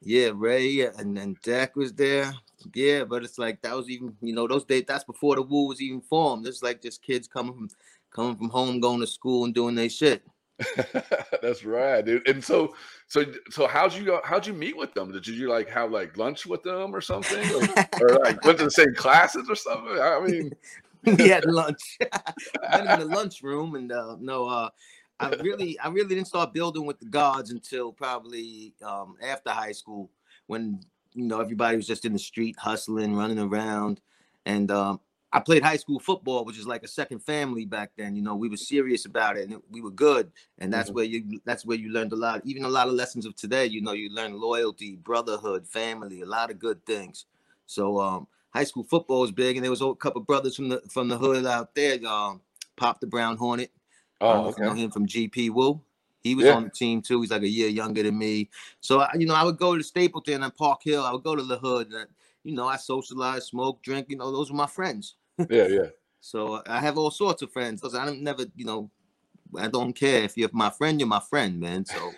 Yeah, 0.00 0.30
Ray 0.34 0.86
and 0.86 1.16
then 1.16 1.36
Dak 1.42 1.74
was 1.74 1.92
there. 1.92 2.32
Yeah, 2.74 3.04
but 3.04 3.24
it's 3.24 3.38
like 3.38 3.60
that 3.62 3.74
was 3.74 3.90
even 3.90 4.16
you 4.20 4.34
know 4.34 4.46
those 4.46 4.64
days. 4.64 4.84
That's 4.86 5.04
before 5.04 5.34
the 5.36 5.42
Wu 5.42 5.66
was 5.66 5.80
even 5.80 6.00
formed. 6.00 6.46
It's 6.46 6.62
like 6.62 6.80
just 6.80 7.02
kids 7.02 7.26
coming 7.26 7.54
from 7.54 7.68
coming 8.14 8.36
from 8.36 8.50
home, 8.50 8.80
going 8.80 9.00
to 9.00 9.06
school, 9.06 9.44
and 9.44 9.54
doing 9.54 9.74
their 9.74 9.88
shit. 9.88 10.22
That's 11.42 11.64
right, 11.64 12.04
dude. 12.04 12.28
And 12.28 12.44
so, 12.44 12.74
so, 13.08 13.24
so, 13.50 13.66
how'd 13.66 13.94
you? 13.94 14.20
How'd 14.24 14.46
you 14.46 14.52
meet 14.52 14.76
with 14.76 14.94
them? 14.94 15.12
Did 15.12 15.26
you 15.26 15.48
like 15.48 15.68
have 15.70 15.90
like 15.90 16.16
lunch 16.16 16.46
with 16.46 16.62
them 16.62 16.94
or 16.94 17.00
something, 17.00 17.44
or, 17.54 17.62
or 18.00 18.18
like 18.18 18.44
went 18.44 18.58
to 18.58 18.64
the 18.64 18.70
same 18.70 18.94
classes 18.94 19.46
or 19.48 19.56
something? 19.56 19.98
I 19.98 20.20
mean, 20.20 20.52
we 21.18 21.28
had 21.28 21.44
lunch. 21.46 21.98
I 22.12 22.78
went 22.78 23.02
in 23.02 23.08
the 23.08 23.14
lunchroom, 23.14 23.74
and 23.74 23.90
uh, 23.90 24.16
no, 24.20 24.46
uh, 24.46 24.70
I 25.22 25.36
really, 25.40 25.78
I 25.78 25.88
really 25.88 26.14
didn't 26.14 26.28
start 26.28 26.52
building 26.52 26.84
with 26.84 26.98
the 26.98 27.06
gods 27.06 27.50
until 27.50 27.92
probably 27.92 28.74
um, 28.82 29.16
after 29.22 29.50
high 29.50 29.72
school, 29.72 30.10
when 30.46 30.80
you 31.14 31.24
know 31.24 31.40
everybody 31.40 31.76
was 31.76 31.86
just 31.86 32.04
in 32.04 32.12
the 32.12 32.18
street 32.18 32.56
hustling, 32.58 33.14
running 33.14 33.38
around, 33.38 34.00
and 34.46 34.70
um, 34.70 35.00
I 35.32 35.40
played 35.40 35.62
high 35.62 35.76
school 35.76 35.98
football, 35.98 36.44
which 36.44 36.58
is 36.58 36.66
like 36.66 36.82
a 36.82 36.88
second 36.88 37.20
family 37.20 37.64
back 37.64 37.92
then. 37.96 38.16
You 38.16 38.22
know, 38.22 38.34
we 38.34 38.48
were 38.48 38.56
serious 38.56 39.06
about 39.06 39.36
it, 39.36 39.48
and 39.48 39.62
we 39.70 39.80
were 39.80 39.90
good, 39.90 40.32
and 40.58 40.72
that's 40.72 40.90
Mhm. 40.90 40.94
where 40.94 41.04
you 41.04 41.40
that's 41.44 41.64
where 41.64 41.78
you 41.78 41.90
learned 41.90 42.12
a 42.12 42.16
lot. 42.16 42.42
Even 42.44 42.64
a 42.64 42.68
lot 42.68 42.88
of 42.88 42.94
lessons 42.94 43.24
of 43.24 43.36
today. 43.36 43.66
You 43.66 43.80
know, 43.80 43.92
you 43.92 44.10
learn 44.10 44.34
loyalty, 44.38 44.96
brotherhood, 44.96 45.66
family, 45.66 46.20
a 46.20 46.26
lot 46.26 46.50
of 46.50 46.58
good 46.58 46.84
things. 46.84 47.26
So, 47.66 48.00
um, 48.00 48.26
high 48.52 48.64
school 48.64 48.84
football 48.84 49.20
was 49.20 49.32
big, 49.32 49.56
and 49.56 49.64
there 49.64 49.70
was 49.70 49.80
a 49.82 49.94
couple 49.94 50.20
of 50.20 50.26
brothers 50.26 50.56
from 50.56 50.68
the 50.68 50.82
from 50.90 51.08
the 51.08 51.16
hood 51.16 51.46
out 51.46 51.74
there. 51.74 52.04
Um, 52.06 52.40
Pop 52.76 53.00
the 53.00 53.06
Brown 53.06 53.36
Hornet. 53.36 53.70
I 54.22 54.34
oh, 54.34 54.42
know 54.42 54.48
if 54.48 54.56
you 54.58 54.64
know 54.64 54.74
him 54.74 54.90
from 54.90 55.06
GP 55.06 55.50
Wu. 55.50 55.80
He 56.22 56.34
was 56.36 56.46
Yeah. 56.46 56.54
on 56.54 56.64
the 56.64 56.70
team 56.70 57.02
too. 57.02 57.20
He's 57.20 57.30
like 57.30 57.42
a 57.42 57.48
year 57.48 57.68
younger 57.68 58.02
than 58.02 58.16
me. 58.16 58.48
So 58.80 59.00
I, 59.00 59.10
you 59.18 59.26
know, 59.26 59.34
I 59.34 59.42
would 59.42 59.58
go 59.58 59.76
to 59.76 59.82
Stapleton 59.82 60.42
and 60.44 60.54
Park 60.54 60.82
Hill. 60.84 61.02
I 61.02 61.12
would 61.12 61.24
go 61.24 61.34
to 61.34 61.42
the 61.42 61.58
hood, 61.58 61.92
and 61.92 62.06
you 62.44 62.54
know, 62.54 62.68
I 62.68 62.76
socialize, 62.76 63.46
smoke, 63.46 63.82
drink. 63.82 64.06
You 64.08 64.16
know, 64.16 64.30
those 64.30 64.50
were 64.50 64.56
my 64.56 64.66
friends. 64.66 65.16
yeah, 65.50 65.66
yeah, 65.66 65.86
So 66.20 66.62
I 66.66 66.80
have 66.80 66.98
all 66.98 67.10
sorts 67.10 67.42
of 67.42 67.52
friends. 67.52 67.82
I 67.94 68.04
don't 68.04 68.22
never, 68.22 68.44
you 68.54 68.64
know, 68.64 68.90
I 69.58 69.68
don't 69.68 69.92
care 69.92 70.22
if 70.22 70.36
you're 70.36 70.48
my 70.52 70.70
friend, 70.70 71.00
you're 71.00 71.08
my 71.08 71.20
friend, 71.20 71.58
man. 71.58 71.84
So 71.84 72.12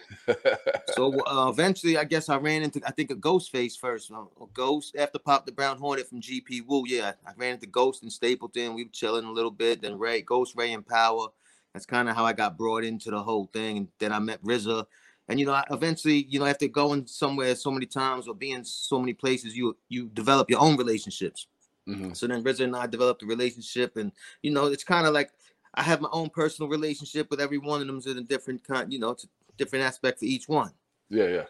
so 0.88 1.20
uh, 1.26 1.48
eventually, 1.48 1.96
I 1.96 2.04
guess 2.04 2.28
I 2.28 2.36
ran 2.36 2.62
into 2.62 2.80
I 2.86 2.90
think 2.90 3.10
a 3.10 3.14
Ghostface 3.14 3.78
first. 3.78 4.10
uh, 4.12 4.22
a 4.40 4.46
Ghost 4.52 4.96
after 4.96 5.18
Pop 5.18 5.46
the 5.46 5.52
Brown 5.52 5.78
Hornet 5.78 6.08
from 6.08 6.20
GP 6.20 6.66
Wu. 6.66 6.84
Yeah, 6.86 7.12
I 7.26 7.32
ran 7.36 7.54
into 7.54 7.66
Ghost 7.66 8.02
in 8.02 8.10
Stapleton. 8.10 8.74
We 8.74 8.84
were 8.84 8.90
chilling 8.90 9.24
a 9.24 9.32
little 9.32 9.50
bit. 9.50 9.82
Then 9.82 9.98
Ray, 9.98 10.22
Ghost 10.22 10.54
Ray 10.56 10.72
and 10.72 10.86
Power. 10.86 11.28
That's 11.74 11.86
kind 11.86 12.08
of 12.08 12.16
how 12.16 12.24
I 12.24 12.32
got 12.32 12.56
brought 12.56 12.84
into 12.84 13.10
the 13.10 13.22
whole 13.22 13.46
thing. 13.52 13.78
And 13.78 13.88
then 13.98 14.12
I 14.12 14.20
met 14.20 14.42
RZA. 14.44 14.86
And 15.28 15.40
you 15.40 15.46
know, 15.46 15.52
I, 15.54 15.64
eventually, 15.70 16.24
you 16.28 16.38
know, 16.38 16.46
after 16.46 16.68
going 16.68 17.06
somewhere 17.06 17.54
so 17.56 17.70
many 17.70 17.86
times 17.86 18.28
or 18.28 18.34
being 18.34 18.64
so 18.64 19.00
many 19.00 19.14
places, 19.14 19.56
you 19.56 19.76
you 19.88 20.08
develop 20.10 20.50
your 20.50 20.60
own 20.60 20.76
relationships. 20.76 21.48
Mhm. 21.88 22.16
So 22.16 22.26
then 22.26 22.42
RZA 22.44 22.64
and 22.64 22.76
I 22.76 22.86
developed 22.86 23.22
a 23.22 23.26
relationship, 23.26 23.96
and 23.96 24.12
you 24.42 24.50
know, 24.52 24.66
it's 24.66 24.84
kind 24.84 25.06
of 25.06 25.14
like 25.14 25.32
I 25.74 25.82
have 25.82 26.00
my 26.00 26.10
own 26.12 26.30
personal 26.30 26.68
relationship 26.70 27.30
with 27.30 27.40
every 27.40 27.58
one 27.58 27.80
of 27.80 27.86
them. 27.86 27.98
Is 27.98 28.06
in 28.06 28.18
a 28.18 28.22
different 28.22 28.64
kind, 28.64 28.92
you 28.92 28.98
know, 28.98 29.10
it's 29.10 29.24
a 29.24 29.28
different 29.58 29.84
aspect 29.84 30.20
for 30.20 30.26
each 30.26 30.48
one. 30.48 30.72
yeah, 31.10 31.26
yeah. 31.28 31.44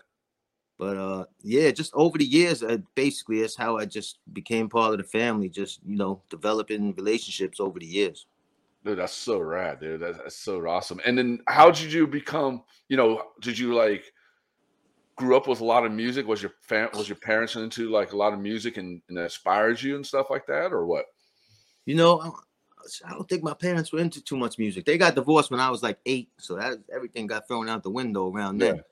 But 0.79 0.97
uh, 0.97 1.25
yeah, 1.43 1.71
just 1.71 1.93
over 1.95 2.19
the 2.19 2.25
years, 2.25 2.63
uh, 2.63 2.79
basically, 2.95 3.41
that's 3.41 3.57
how 3.57 3.77
I 3.79 3.87
just 3.87 4.19
became 4.33 4.69
part 4.69 4.93
of 4.93 4.99
the 4.99 5.05
family. 5.05 5.49
Just 5.49 5.81
you 5.87 5.97
know, 5.97 6.23
developing 6.31 6.95
relationships 6.95 7.61
over 7.61 7.79
the 7.79 7.87
years. 7.87 8.27
Dude, 8.85 8.99
that's 8.99 9.15
so 9.15 9.41
rad, 9.41 9.81
dude. 9.81 10.01
That's, 10.01 10.19
that's 10.19 10.37
so 10.37 10.67
awesome. 10.69 11.01
And 11.07 11.17
then, 11.17 11.41
how 11.49 11.71
did 11.71 11.93
you 11.93 12.07
become? 12.07 12.63
You 12.89 12.99
know, 12.99 13.23
did 13.41 13.59
you 13.59 13.75
like 13.75 14.05
grew 15.17 15.37
up 15.37 15.49
with 15.49 15.61
a 15.61 15.65
lot 15.65 15.87
of 15.87 15.93
music? 15.93 16.27
Was 16.27 16.43
your 16.43 16.53
fam- 16.61 16.91
was 16.93 17.09
your 17.09 17.17
parents 17.17 17.57
into 17.57 17.89
like 17.89 18.13
a 18.13 18.17
lot 18.17 18.35
of 18.35 18.41
music 18.41 18.77
and, 18.77 19.01
and 19.09 19.19
inspired 19.19 19.81
you 19.81 19.97
and 19.97 20.07
stuff 20.07 20.29
like 20.29 20.47
that, 20.47 20.73
or 20.73 20.85
what? 20.85 21.07
You 21.87 21.95
know, 21.95 22.21
I, 23.05 23.13
don't 23.13 23.29
think 23.29 23.43
my 23.43 23.55
parents 23.55 23.91
were 23.91 24.01
into 24.01 24.23
too 24.23 24.37
much 24.37 24.59
music. 24.59 24.85
They 24.85 24.99
got 24.99 25.15
divorced 25.15 25.51
when 25.51 25.61
I 25.61 25.71
was 25.71 25.83
like 25.83 25.99
eight, 26.05 26.29
so 26.39 26.57
that 26.57 26.79
everything 26.95 27.27
got 27.27 27.49
thrown 27.49 27.71
out 27.71 27.83
the 27.83 27.91
window 27.91 28.31
around 28.31 28.59
then. 28.59 28.83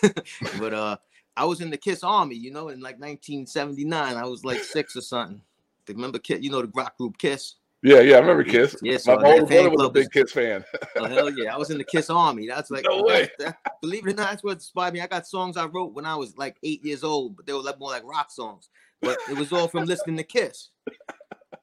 but 0.58 0.72
uh, 0.72 0.96
I 1.36 1.44
was 1.44 1.60
in 1.60 1.68
the 1.68 1.76
Kiss 1.76 2.02
Army, 2.02 2.36
you 2.36 2.50
know, 2.50 2.68
in 2.68 2.80
like 2.80 2.98
1979. 2.98 4.16
I 4.16 4.24
was 4.24 4.42
like 4.44 4.62
six 4.62 4.96
or 4.96 5.02
something. 5.02 5.42
Remember, 5.86 6.18
Kiss? 6.18 6.40
You 6.40 6.50
know 6.50 6.62
the 6.62 6.72
rock 6.74 6.96
group 6.96 7.18
Kiss? 7.18 7.56
Yeah, 7.84 8.00
yeah. 8.00 8.16
I 8.16 8.20
remember 8.20 8.44
Kiss. 8.44 8.76
Yeah, 8.80 8.96
My 9.06 9.12
older 9.16 9.44
brother 9.44 9.70
was 9.70 9.82
a 9.86 9.90
big 9.90 10.10
Kiss 10.10 10.32
fan. 10.32 10.64
Oh 10.96 11.04
hell 11.04 11.28
yeah! 11.30 11.54
I 11.54 11.58
was 11.58 11.70
in 11.70 11.76
the 11.76 11.84
Kiss 11.84 12.08
Army. 12.08 12.46
That's 12.48 12.70
like, 12.70 12.84
No 12.88 12.96
that- 12.98 13.04
way. 13.06 13.30
that- 13.40 13.58
believe 13.82 14.06
it 14.06 14.12
or 14.12 14.16
not, 14.16 14.30
that's 14.30 14.42
what 14.42 14.52
inspired 14.54 14.94
me. 14.94 15.02
I 15.02 15.06
got 15.06 15.26
songs 15.26 15.58
I 15.58 15.66
wrote 15.66 15.92
when 15.92 16.06
I 16.06 16.14
was 16.16 16.36
like 16.38 16.56
eight 16.62 16.82
years 16.82 17.04
old, 17.04 17.36
but 17.36 17.44
they 17.44 17.52
were 17.52 17.60
like 17.60 17.78
more 17.78 17.90
like 17.90 18.04
rock 18.04 18.30
songs. 18.30 18.70
But 19.02 19.18
it 19.28 19.36
was 19.36 19.52
all 19.52 19.68
from 19.68 19.84
listening 19.84 20.16
to 20.16 20.22
Kiss. 20.22 20.70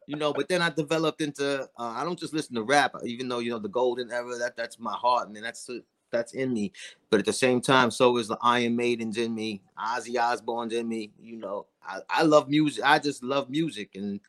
You 0.06 0.16
know, 0.18 0.32
but 0.32 0.48
then 0.48 0.62
I 0.62 0.70
developed 0.70 1.22
into. 1.22 1.62
Uh, 1.64 1.68
I 1.78 2.04
don't 2.04 2.20
just 2.20 2.34
listen 2.34 2.54
to 2.56 2.62
rap, 2.64 2.94
even 3.04 3.28
though 3.28 3.40
you 3.40 3.50
know 3.50 3.60
the 3.60 3.70
golden 3.70 4.12
era. 4.12 4.38
That 4.38 4.56
that's 4.56 4.78
my 4.78 4.94
heart, 4.94 5.28
and 5.28 5.36
that's 5.38 5.68
that's 6.12 6.34
in 6.34 6.54
me. 6.54 6.72
But 7.10 7.22
at 7.22 7.26
the 7.26 7.34
same 7.34 7.62
time, 7.62 7.90
so 7.90 8.18
is 8.18 8.28
the 8.28 8.38
Iron 8.44 8.76
Maiden's 8.76 9.18
in 9.18 9.34
me, 9.34 9.62
Ozzy 9.80 10.20
Osbourne's 10.22 10.74
in 10.74 10.88
me. 10.88 11.12
You 11.20 11.38
know, 11.38 11.66
I, 11.84 12.02
I 12.10 12.22
love 12.24 12.48
music. 12.48 12.84
I 12.86 13.00
just 13.00 13.24
love 13.24 13.50
music, 13.50 13.92
and 13.96 14.20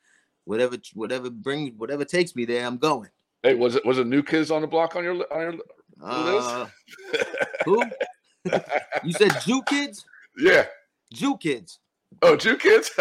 whatever 0.45 0.77
whatever 0.95 1.31
brings 1.31 1.73
whatever 1.77 2.05
takes 2.05 2.35
me 2.35 2.45
there, 2.45 2.67
I'm 2.67 2.79
going. 2.79 3.11
Hey, 3.43 3.55
was 3.55 3.77
it 3.77 3.85
was 3.85 3.99
it 3.99 4.07
New 4.07 4.23
Kids 4.23 4.51
on 4.51 4.63
the 4.63 4.67
Block 4.69 4.97
on 4.97 5.05
your 5.05 5.15
on 5.33 5.41
your? 5.41 5.55
Uh, 6.03 6.67
who? 7.65 7.83
You 9.05 9.13
said 9.13 9.31
Jew 9.45 9.63
kids? 9.69 10.05
yeah. 10.37 10.67
Jew 11.13 11.37
kids. 11.37 11.79
Oh, 12.23 12.37
Jew 12.37 12.57
Kids. 12.57 12.91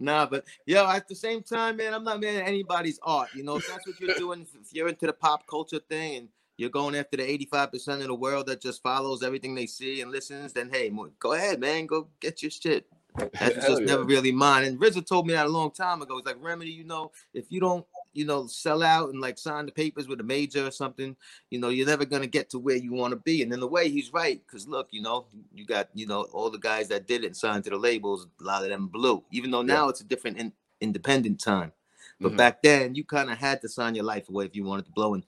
Nah, 0.00 0.26
but 0.26 0.44
yo, 0.64 0.88
at 0.88 1.08
the 1.08 1.14
same 1.14 1.42
time, 1.42 1.76
man, 1.76 1.92
I'm 1.92 2.04
not 2.04 2.20
mad 2.20 2.36
at 2.36 2.46
anybody's 2.46 3.00
art. 3.02 3.30
You 3.34 3.42
know, 3.42 3.56
if 3.56 3.66
that's 3.66 3.84
what 3.86 3.98
you're 4.00 4.14
doing, 4.16 4.46
if 4.60 4.72
you're 4.72 4.88
into 4.88 5.06
the 5.06 5.12
pop 5.12 5.46
culture 5.48 5.80
thing 5.80 6.16
and 6.16 6.28
you're 6.56 6.70
going 6.70 6.94
after 6.94 7.16
the 7.16 7.24
85% 7.46 8.02
of 8.02 8.06
the 8.06 8.14
world 8.14 8.46
that 8.46 8.60
just 8.60 8.82
follows 8.82 9.24
everything 9.24 9.54
they 9.54 9.66
see 9.66 10.00
and 10.00 10.12
listens, 10.12 10.52
then 10.52 10.70
hey, 10.70 10.92
go 11.18 11.32
ahead, 11.32 11.58
man, 11.58 11.86
go 11.86 12.08
get 12.20 12.42
your 12.42 12.50
shit. 12.50 12.86
That's 13.40 13.54
just 13.66 13.80
yeah. 13.80 13.86
never 13.86 14.04
really 14.04 14.32
mine. 14.32 14.64
And 14.64 14.78
RZA 14.78 15.06
told 15.06 15.26
me 15.26 15.32
that 15.34 15.46
a 15.46 15.48
long 15.48 15.70
time 15.70 16.02
ago. 16.02 16.16
He's 16.16 16.26
like, 16.26 16.36
Remedy, 16.40 16.70
you 16.70 16.84
know, 16.84 17.10
if 17.34 17.46
you 17.50 17.60
don't, 17.60 17.84
you 18.12 18.24
know, 18.24 18.46
sell 18.46 18.82
out 18.82 19.10
and 19.10 19.20
like 19.20 19.38
sign 19.38 19.66
the 19.66 19.72
papers 19.72 20.08
with 20.08 20.20
a 20.20 20.24
major 20.24 20.66
or 20.66 20.70
something, 20.70 21.16
you 21.50 21.58
know, 21.58 21.68
you're 21.68 21.86
never 21.86 22.04
gonna 22.04 22.26
get 22.26 22.50
to 22.50 22.58
where 22.58 22.76
you 22.76 22.92
want 22.92 23.12
to 23.12 23.16
be. 23.16 23.42
And 23.42 23.52
in 23.52 23.60
the 23.60 23.66
way, 23.66 23.88
he's 23.88 24.12
right. 24.12 24.40
Cause 24.50 24.66
look, 24.66 24.88
you 24.90 25.02
know, 25.02 25.26
you 25.54 25.66
got, 25.66 25.88
you 25.94 26.06
know, 26.06 26.22
all 26.32 26.50
the 26.50 26.58
guys 26.58 26.88
that 26.88 27.06
did 27.06 27.22
it 27.24 27.28
and 27.28 27.36
signed 27.36 27.64
to 27.64 27.70
the 27.70 27.76
labels, 27.76 28.26
a 28.40 28.44
lot 28.44 28.62
of 28.62 28.70
them 28.70 28.88
blew. 28.88 29.22
Even 29.30 29.50
though 29.50 29.60
Yeah. 29.60 29.74
now 29.74 29.88
it's 29.88 30.00
a 30.00 30.04
different 30.04 30.38
in, 30.38 30.52
independent 30.80 31.40
time. 31.40 31.72
But 32.20 32.32
Mhm. 32.32 32.36
back 32.36 32.62
then, 32.62 32.94
you 32.94 33.04
kind 33.04 33.30
of 33.30 33.38
had 33.38 33.60
to 33.62 33.68
sign 33.68 33.94
your 33.94 34.04
life 34.04 34.28
away 34.28 34.44
if 34.46 34.56
you 34.56 34.64
wanted 34.64 34.86
to 34.86 34.92
blow. 34.92 35.14
And 35.14 35.24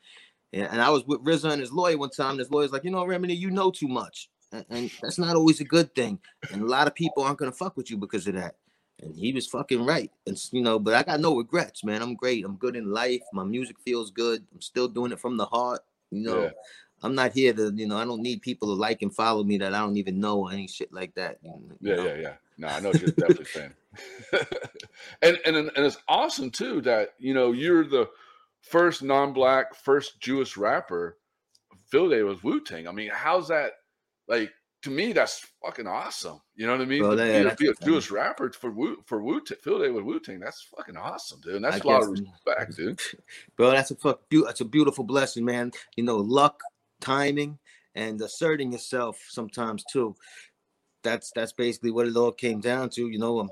and 0.52 0.66
and 0.66 0.80
I 0.82 0.90
was 0.90 1.04
with 1.06 1.20
RZA 1.22 1.52
and 1.52 1.60
his 1.60 1.72
lawyer 1.72 1.96
one 1.96 2.10
time. 2.10 2.30
And 2.30 2.40
his 2.40 2.50
lawyer's 2.50 2.72
like, 2.72 2.82
you 2.82 2.90
know, 2.90 3.04
Remedy, 3.06 3.34
you 3.36 3.50
know 3.50 3.70
too 3.70 3.86
much, 3.86 4.28
and, 4.52 4.90
that's 5.00 5.18
not 5.18 5.36
always 5.36 5.60
a 5.60 5.64
good 5.64 5.94
thing. 5.94 6.18
And 6.52 6.62
a 6.62 6.66
lot 6.66 6.86
of 6.86 6.94
people 6.94 7.22
aren't 7.22 7.38
gonna 7.38 7.52
fuck 7.52 7.76
with 7.76 7.90
you 7.90 7.96
because 7.96 8.26
of 8.26 8.34
that. 8.34 8.56
And 9.02 9.16
he 9.16 9.32
was 9.32 9.46
fucking 9.46 9.84
right. 9.84 10.10
And 10.26 10.38
you 10.52 10.62
know, 10.62 10.78
but 10.78 10.94
I 10.94 11.02
got 11.02 11.20
no 11.20 11.36
regrets, 11.36 11.84
man. 11.84 12.02
I'm 12.02 12.14
great. 12.14 12.44
I'm 12.44 12.56
good 12.56 12.76
in 12.76 12.90
life. 12.90 13.22
My 13.32 13.44
music 13.44 13.76
feels 13.84 14.10
good. 14.10 14.44
I'm 14.52 14.60
still 14.60 14.88
doing 14.88 15.12
it 15.12 15.20
from 15.20 15.36
the 15.36 15.46
heart. 15.46 15.80
You 16.10 16.22
know, 16.22 16.42
Yeah. 16.42 16.50
I'm 17.02 17.14
not 17.14 17.32
here 17.32 17.52
to, 17.54 17.72
you 17.74 17.86
know, 17.86 17.96
I 17.96 18.04
don't 18.04 18.20
need 18.20 18.42
people 18.42 18.68
to 18.68 18.74
like 18.74 19.00
and 19.02 19.14
follow 19.14 19.42
me 19.42 19.56
that 19.58 19.72
I 19.72 19.78
don't 19.78 19.96
even 19.96 20.20
know 20.20 20.40
or 20.40 20.52
any 20.52 20.66
shit 20.66 20.92
like 20.92 21.14
that. 21.14 21.38
Yeah, 21.42 21.96
know? 21.96 22.04
yeah, 22.04 22.14
yeah. 22.16 22.34
No, 22.58 22.68
I 22.68 22.80
know 22.80 22.92
you're 22.92 23.10
definitely 23.10 23.46
saying. 23.46 23.72
and 25.22 25.38
and 25.46 25.56
and 25.56 25.86
it's 25.86 25.96
awesome 26.08 26.50
too 26.50 26.80
that 26.82 27.14
you 27.18 27.32
know 27.32 27.52
you're 27.52 27.86
the 27.86 28.08
first 28.60 29.02
non-black, 29.02 29.74
first 29.74 30.20
Jewish 30.20 30.56
rapper 30.56 31.16
affiliated 31.72 32.26
with 32.26 32.44
Wu 32.44 32.60
Tang. 32.60 32.86
I 32.86 32.92
mean, 32.92 33.10
how's 33.12 33.48
that? 33.48 33.72
Like 34.30 34.52
to 34.82 34.90
me, 34.90 35.12
that's 35.12 35.46
fucking 35.62 35.86
awesome. 35.86 36.40
You 36.54 36.66
know 36.66 36.72
what 36.72 36.80
I 36.80 36.84
mean? 36.86 37.02
Well, 37.02 37.16
to 37.16 37.26
yeah, 37.26 37.32
be, 37.32 37.38
a- 37.38 37.42
that's- 37.42 37.58
be 37.58 37.68
a 37.68 37.74
Jewish 37.84 38.10
rapper 38.10 38.50
for 38.52 38.70
Wu 38.70 39.02
for 39.04 39.22
Wu 39.22 39.42
affiliated 39.50 39.94
with 39.94 40.04
Wu 40.04 40.20
Tang, 40.20 40.38
that's 40.40 40.62
fucking 40.74 40.96
awesome, 40.96 41.40
dude. 41.40 41.56
And 41.56 41.64
that's 41.64 41.76
I 41.76 41.80
a 41.80 41.86
lot 41.86 42.02
of 42.04 42.10
respect, 42.10 42.76
dude. 42.76 43.00
bro. 43.56 43.72
That's 43.72 43.90
a 43.90 43.96
fuck. 43.96 44.22
That's 44.30 44.60
a 44.60 44.64
beautiful 44.64 45.04
blessing, 45.04 45.44
man. 45.44 45.72
You 45.96 46.04
know, 46.04 46.16
luck, 46.16 46.62
timing, 47.00 47.58
and 47.94 48.20
asserting 48.22 48.72
yourself 48.72 49.20
sometimes 49.28 49.84
too. 49.84 50.14
That's 51.02 51.32
that's 51.34 51.52
basically 51.52 51.90
what 51.90 52.06
it 52.06 52.16
all 52.16 52.32
came 52.32 52.60
down 52.60 52.88
to. 52.90 53.08
You 53.08 53.18
know, 53.18 53.40
um, 53.40 53.50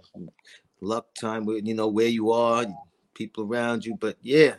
luck, 0.81 1.13
time, 1.15 1.49
you 1.49 1.75
know 1.75 1.89
where 1.89 2.07
you 2.07 2.31
are, 2.31 2.65
people 3.15 3.45
around 3.45 3.85
you. 3.85 3.97
But 4.01 4.17
yeah, 4.23 4.55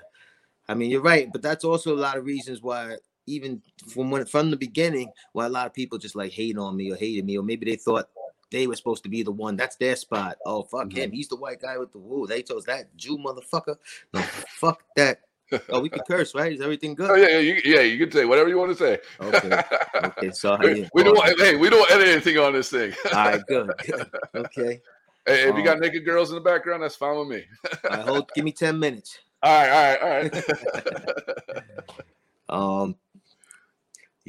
I 0.67 0.73
mean, 0.73 0.91
you're 0.91 1.01
right. 1.01 1.31
But 1.31 1.41
that's 1.41 1.63
also 1.63 1.95
a 1.95 1.97
lot 1.97 2.17
of 2.17 2.25
reasons 2.25 2.61
why. 2.61 2.97
Even 3.29 3.61
from 3.87 4.11
when 4.11 4.25
from 4.25 4.51
the 4.51 4.57
beginning, 4.57 5.11
why 5.33 5.45
a 5.45 5.49
lot 5.49 5.67
of 5.67 5.73
people 5.73 5.97
just 5.97 6.15
like 6.15 6.31
hate 6.31 6.57
on 6.57 6.75
me 6.75 6.91
or 6.91 6.95
hated 6.95 7.25
me, 7.25 7.37
or 7.37 7.43
maybe 7.43 7.69
they 7.69 7.77
thought 7.77 8.09
they 8.51 8.65
were 8.67 8.75
supposed 8.75 9.03
to 9.03 9.09
be 9.09 9.23
the 9.23 9.31
one. 9.31 9.55
That's 9.55 9.75
their 9.75 9.95
spot. 9.95 10.37
Oh 10.45 10.63
fuck 10.63 10.91
him, 10.91 11.11
he's 11.11 11.27
the 11.27 11.35
white 11.35 11.61
guy 11.61 11.77
with 11.77 11.91
the 11.91 11.99
Wu. 11.99 12.27
They 12.27 12.41
chose 12.41 12.65
that 12.65 12.95
Jew 12.97 13.17
motherfucker. 13.17 13.77
No, 14.13 14.21
fuck 14.21 14.83
that. 14.95 15.21
Oh, 15.69 15.79
we 15.79 15.89
can 15.89 16.01
curse, 16.07 16.35
right? 16.35 16.53
Is 16.53 16.61
everything 16.61 16.93
good? 16.93 17.09
Oh 17.09 17.15
yeah, 17.15 17.29
yeah, 17.29 17.39
you, 17.39 17.61
yeah. 17.65 17.79
You 17.81 17.97
can 17.97 18.11
say 18.11 18.23
whatever 18.23 18.49
you 18.49 18.57
want 18.59 18.69
to 18.69 18.77
say. 18.77 18.99
Okay. 19.19 19.61
Okay. 19.95 20.29
So 20.29 20.55
we, 20.61 20.87
we 20.93 21.03
don't. 21.03 21.39
Hey, 21.39 21.55
we 21.55 21.71
don't 21.71 21.89
edit 21.89 22.07
anything 22.07 22.37
on 22.37 22.53
this 22.53 22.69
thing. 22.69 22.93
right, 23.11 23.41
good. 23.47 23.71
good. 23.83 24.11
Okay. 24.35 24.79
Hey, 25.25 25.49
if 25.49 25.55
you 25.55 25.63
got 25.63 25.77
Um, 25.77 25.79
naked 25.81 26.05
girls 26.05 26.29
in 26.29 26.35
the 26.35 26.41
background, 26.41 26.83
that's 26.83 26.95
fine 26.95 27.17
with 27.17 27.29
me. 27.29 27.45
I 27.89 27.97
hold. 28.01 28.29
Give 28.35 28.45
me 28.45 28.51
ten 28.51 28.77
minutes. 28.77 29.17
All 29.41 29.51
right, 29.51 29.99
all 30.01 30.09
right, 30.09 30.31
all 30.43 31.49
right. 31.49 31.63
Um, 32.49 32.95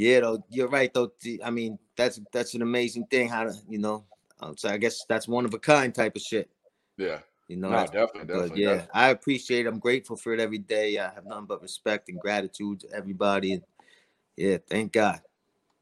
yeah, 0.00 0.20
though 0.20 0.42
you're 0.48 0.68
right. 0.68 0.92
Though 0.94 1.12
I 1.44 1.50
mean, 1.50 1.78
that's 1.94 2.18
that's 2.32 2.54
an 2.54 2.62
amazing 2.62 3.04
thing. 3.06 3.28
How 3.28 3.44
to, 3.44 3.54
you 3.68 3.78
know, 3.78 4.06
um, 4.40 4.56
so 4.56 4.70
I 4.70 4.78
guess 4.78 5.04
that's 5.06 5.28
one 5.28 5.44
of 5.44 5.52
a 5.52 5.58
kind 5.58 5.94
type 5.94 6.16
of 6.16 6.22
shit. 6.22 6.48
yeah, 6.96 7.18
You 7.48 7.58
know, 7.58 7.68
no, 7.68 7.84
definitely, 7.84 8.24
definitely. 8.24 8.62
yeah, 8.62 8.68
definitely. 8.76 8.90
I 8.94 9.08
appreciate. 9.10 9.66
it. 9.66 9.68
I'm 9.68 9.78
grateful 9.78 10.16
for 10.16 10.32
it 10.32 10.40
every 10.40 10.56
day. 10.56 10.98
I 10.98 11.12
have 11.12 11.26
nothing 11.26 11.44
but 11.44 11.60
respect 11.60 12.08
and 12.08 12.18
gratitude 12.18 12.80
to 12.80 12.90
everybody. 12.94 13.52
And 13.52 13.62
yeah, 14.38 14.56
thank 14.70 14.92
God. 14.92 15.20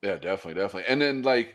Yeah, 0.03 0.17
definitely, 0.17 0.61
definitely. 0.61 0.91
And 0.91 1.01
then 1.01 1.23
like, 1.23 1.55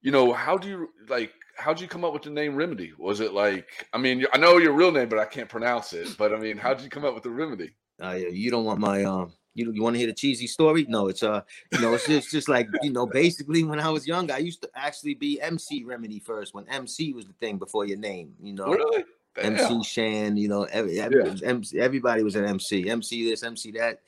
you 0.00 0.12
know, 0.12 0.32
how 0.32 0.56
do 0.56 0.68
you 0.68 0.90
like 1.08 1.32
how'd 1.56 1.80
you 1.80 1.88
come 1.88 2.04
up 2.04 2.12
with 2.12 2.22
the 2.22 2.30
name 2.30 2.54
Remedy? 2.54 2.92
Was 2.96 3.18
it 3.18 3.32
like 3.32 3.88
I 3.92 3.98
mean, 3.98 4.24
I 4.32 4.38
know 4.38 4.58
your 4.58 4.72
real 4.72 4.92
name, 4.92 5.08
but 5.08 5.18
I 5.18 5.24
can't 5.24 5.48
pronounce 5.48 5.92
it. 5.92 6.16
But 6.16 6.32
I 6.32 6.38
mean, 6.38 6.58
how'd 6.58 6.80
you 6.80 6.88
come 6.88 7.04
up 7.04 7.14
with 7.14 7.24
the 7.24 7.30
Remedy? 7.30 7.74
Uh, 8.00 8.10
yeah, 8.12 8.28
you 8.28 8.52
don't 8.52 8.64
want 8.64 8.78
my 8.78 9.02
um. 9.02 9.32
You 9.54 9.72
you 9.72 9.82
want 9.82 9.94
to 9.94 9.98
hear 9.98 10.08
the 10.08 10.14
cheesy 10.14 10.46
story? 10.46 10.84
No, 10.88 11.08
it's 11.08 11.22
uh, 11.22 11.42
you 11.72 11.80
know, 11.80 11.94
it's 11.94 12.06
just 12.06 12.30
just 12.30 12.48
like 12.48 12.68
you 12.82 12.92
know, 12.92 13.06
basically 13.06 13.62
when 13.64 13.80
I 13.80 13.88
was 13.88 14.06
young, 14.06 14.30
I 14.30 14.38
used 14.38 14.62
to 14.62 14.70
actually 14.74 15.14
be 15.14 15.40
MC 15.40 15.84
Remedy 15.84 16.18
first 16.18 16.54
when 16.54 16.68
MC 16.68 17.12
was 17.12 17.26
the 17.26 17.32
thing 17.34 17.58
before 17.58 17.86
your 17.86 17.98
name. 17.98 18.34
You 18.42 18.54
know, 18.54 18.66
Really? 18.66 19.04
Damn. 19.34 19.56
MC 19.56 19.82
Shan, 19.82 20.36
you 20.36 20.48
know, 20.48 20.64
every, 20.64 21.00
every, 21.00 21.24
Yeah. 21.24 21.48
MC, 21.48 21.80
everybody 21.80 22.22
was 22.22 22.36
an 22.36 22.44
MC, 22.44 22.88
MC 22.88 23.30
this, 23.30 23.42
MC 23.42 23.72
that. 23.72 24.00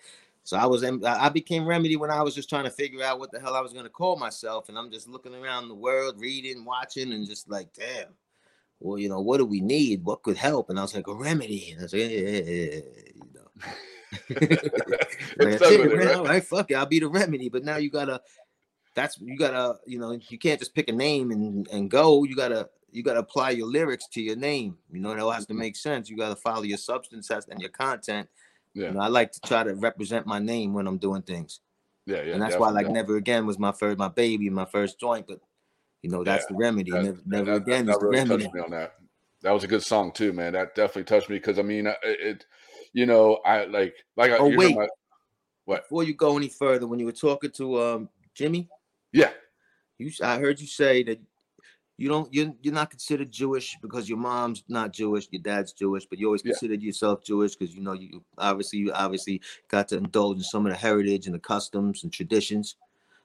So 0.44 0.56
I 0.56 0.66
was, 0.66 0.84
I 0.84 1.28
became 1.28 1.66
Remedy 1.66 1.96
when 1.96 2.12
I 2.12 2.22
was 2.22 2.32
just 2.32 2.48
trying 2.48 2.62
to 2.64 2.70
figure 2.70 3.02
out 3.02 3.18
what 3.18 3.32
the 3.32 3.40
hell 3.40 3.56
I 3.56 3.60
was 3.60 3.72
going 3.72 3.84
to 3.84 3.90
call 3.90 4.16
myself, 4.16 4.68
and 4.68 4.78
I'm 4.78 4.92
just 4.92 5.08
looking 5.08 5.34
around 5.34 5.66
the 5.66 5.74
world, 5.74 6.20
reading, 6.20 6.64
watching, 6.64 7.12
and 7.12 7.26
just 7.26 7.50
like, 7.50 7.72
damn. 7.72 8.14
Well, 8.78 8.96
you 8.98 9.08
know, 9.08 9.20
what 9.20 9.38
do 9.38 9.44
we 9.44 9.60
need? 9.60 10.04
What 10.04 10.22
could 10.22 10.36
help? 10.36 10.70
And 10.70 10.78
I 10.78 10.82
was 10.82 10.94
like, 10.94 11.08
a 11.08 11.14
remedy. 11.14 11.72
And 11.72 11.80
I 11.80 11.82
was 11.84 11.92
like, 11.92 12.02
yeah, 12.02 12.08
yeah, 12.08 12.30
yeah, 12.30 12.70
yeah, 12.70 12.80
you 13.14 13.30
know. 13.34 13.72
Like, 15.38 15.54
stuck 15.58 15.70
"Hey, 15.70 15.78
man, 15.78 15.96
right? 15.98 16.14
all 16.16 16.24
right, 16.24 16.44
fuck 16.44 16.70
it, 16.70 16.74
I'll 16.74 16.86
be 16.86 17.00
the 17.00 17.08
remedy. 17.08 17.48
But 17.48 17.64
now 17.64 17.76
you 17.76 17.90
gotta, 17.90 18.20
that's 18.94 19.18
you 19.20 19.36
gotta, 19.36 19.78
you 19.86 19.98
know, 19.98 20.18
you 20.28 20.38
can't 20.38 20.58
just 20.58 20.74
pick 20.74 20.88
a 20.88 20.92
name 20.92 21.30
and 21.30 21.68
and 21.68 21.90
go. 21.90 22.24
You 22.24 22.34
gotta 22.36 22.68
you 22.92 23.02
gotta 23.02 23.20
apply 23.20 23.50
your 23.50 23.66
lyrics 23.66 24.06
to 24.12 24.22
your 24.22 24.36
name. 24.36 24.76
You 24.92 25.00
know, 25.00 25.10
it 25.12 25.20
all 25.20 25.30
has 25.30 25.46
to 25.46 25.54
make 25.54 25.76
sense. 25.76 26.08
You 26.08 26.16
gotta 26.16 26.36
follow 26.36 26.62
your 26.62 26.78
substance 26.78 27.30
and 27.30 27.60
your 27.60 27.70
content. 27.70 28.28
Yeah, 28.74 28.88
You 28.88 28.92
know, 28.94 29.00
I 29.00 29.08
like 29.08 29.32
to 29.32 29.40
try 29.40 29.62
to 29.64 29.74
represent 29.74 30.26
my 30.26 30.38
name 30.38 30.74
when 30.74 30.86
I'm 30.86 30.98
doing 30.98 31.22
things, 31.22 31.60
yeah, 32.04 32.22
yeah. 32.22 32.34
and 32.34 32.42
that's 32.42 32.56
why 32.58 32.68
like 32.68 32.84
definitely. 32.86 32.92
never 33.02 33.16
again 33.16 33.46
was 33.46 33.58
my 33.58 33.72
first 33.72 33.96
my 33.98 34.08
baby, 34.08 34.50
my 34.50 34.66
first 34.66 35.00
joint. 35.00 35.26
But 35.26 35.40
you 36.02 36.10
know, 36.10 36.22
that's 36.24 36.44
Yeah, 36.44 36.48
the 36.50 36.56
remedy. 36.58 36.90
That- 36.90 37.02
never 37.04 37.16
that- 37.16 37.26
never 37.26 37.44
that- 37.52 37.56
again 37.62 37.86
that 37.86 37.92
is 37.92 37.98
the 37.98 38.06
really 38.06 38.18
remedy. 38.18 38.44
touched 38.44 38.54
me 38.54 38.60
on 38.60 38.70
that. 38.72 38.94
That 39.42 39.52
was 39.52 39.64
a 39.64 39.68
good 39.68 39.82
song 39.82 40.12
too, 40.12 40.32
man. 40.32 40.52
That 40.54 40.74
definitely 40.74 41.04
touched 41.04 41.28
me 41.30 41.36
because 41.36 41.58
I 41.58 41.62
mean, 41.62 41.86
it, 41.86 41.96
it, 42.02 42.46
you 42.96 43.04
know, 43.04 43.34
I 43.44 43.66
like 43.66 43.94
like 44.16 44.32
Oh, 44.40 44.48
wait. 44.56 44.72
about- 44.74 44.88
What? 45.66 45.82
Before 45.82 46.02
you 46.02 46.14
go 46.14 46.36
any 46.38 46.48
further, 46.48 46.86
when 46.86 46.98
you 46.98 47.04
were 47.04 47.12
talking 47.28 47.50
to 47.52 47.82
um 47.82 48.08
Jimmy, 48.34 48.68
yeah, 49.12 49.32
You, 49.98 50.10
I 50.22 50.38
heard 50.38 50.58
you 50.60 50.66
say 50.66 51.02
that 51.04 51.20
you 51.98 52.08
don't, 52.08 52.32
you're, 52.32 52.52
you're 52.62 52.74
not 52.74 52.90
considered 52.90 53.30
Jewish 53.32 53.76
because 53.80 54.06
your 54.08 54.18
mom's 54.18 54.62
not 54.68 54.92
Jewish, 54.92 55.28
your 55.30 55.40
dad's 55.42 55.72
Jewish, 55.72 56.04
but 56.06 56.18
you 56.18 56.26
always 56.26 56.42
Yeah. 56.44 56.52
considered 56.52 56.82
yourself 56.82 57.22
Jewish 57.22 57.54
because 57.56 57.74
you 57.74 57.82
know 57.82 57.92
you 57.92 58.24
obviously 58.38 58.78
you 58.80 58.92
obviously 58.92 59.40
got 59.68 59.88
to 59.88 59.96
indulge 59.98 60.38
in 60.38 60.42
some 60.44 60.64
of 60.66 60.72
the 60.72 60.78
heritage 60.78 61.26
and 61.26 61.34
the 61.34 61.38
customs 61.54 62.02
and 62.04 62.12
traditions. 62.12 62.76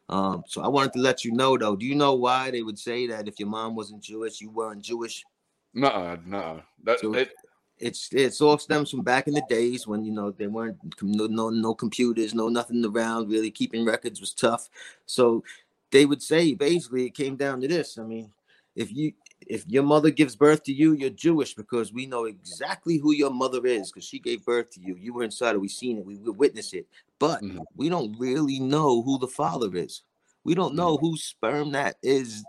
Um, 0.09 0.43
so 0.47 0.61
I 0.61 0.67
wanted 0.67 0.91
to 0.93 0.99
let 0.99 1.23
you 1.23 1.31
know 1.31 1.57
though. 1.57 1.75
Do 1.77 1.85
you 1.85 1.95
know 1.95 2.15
why 2.15 2.51
they 2.51 2.61
would 2.63 2.79
say 2.79 3.07
that 3.07 3.27
if 3.29 3.39
your 3.39 3.47
mom 3.49 3.75
wasn't 3.75 4.03
Jewish, 4.03 4.41
you 4.41 4.49
weren't 4.49 4.81
Jewish? 4.81 5.23
nuh-uh, 5.73 6.17
nuh-uh. 6.25 6.59
That 6.83 6.99
it, 7.03 7.29
It's 7.81 8.09
it's 8.11 8.41
all 8.41 8.57
stems 8.57 8.91
from 8.91 9.01
back 9.01 9.27
in 9.27 9.33
the 9.33 9.41
days 9.49 9.87
when 9.87 10.05
you 10.05 10.11
know 10.11 10.31
there 10.31 10.49
weren't 10.49 10.77
no 11.01 11.27
no, 11.27 11.49
no 11.49 11.73
computers, 11.73 12.33
no 12.33 12.47
nothing 12.47 12.85
around. 12.85 13.29
Really 13.29 13.51
keeping 13.51 13.83
records 13.83 14.21
was 14.21 14.33
tough. 14.33 14.69
So 15.05 15.43
they 15.91 16.05
would 16.05 16.21
say 16.21 16.53
basically 16.53 17.05
it 17.07 17.15
came 17.15 17.35
down 17.35 17.59
to 17.61 17.67
this. 17.67 17.97
I 17.97 18.03
mean, 18.03 18.31
if 18.75 18.91
you 18.91 19.13
if 19.47 19.67
your 19.67 19.83
mother 19.83 20.11
gives 20.11 20.35
birth 20.35 20.63
to 20.63 20.73
you, 20.73 20.93
you're 20.93 21.09
Jewish 21.09 21.55
because 21.55 21.91
we 21.91 22.05
know 22.05 22.25
exactly 22.25 22.97
who 22.97 23.13
your 23.13 23.31
mother 23.31 23.65
is 23.65 23.91
because 23.91 24.05
she 24.05 24.19
gave 24.19 24.45
birth 24.45 24.69
to 24.71 24.79
you. 24.79 24.95
You 24.95 25.13
were 25.13 25.23
inside 25.23 25.55
it. 25.55 25.61
We 25.61 25.67
seen 25.67 25.97
it. 25.97 26.05
We, 26.05 26.17
we 26.17 26.31
witnessed 26.31 26.73
it. 26.75 26.87
But 27.19 27.41
Mhm. 27.41 27.65
we 27.75 27.89
don't 27.89 28.15
really 28.19 28.59
know 28.59 29.01
who 29.01 29.17
the 29.17 29.27
father 29.27 29.75
is. 29.75 30.03
We 30.43 30.55
don't 30.55 30.75
know 30.75 30.97
whose 30.97 31.23
sperm 31.23 31.71
that 31.71 31.97
is 32.01 32.43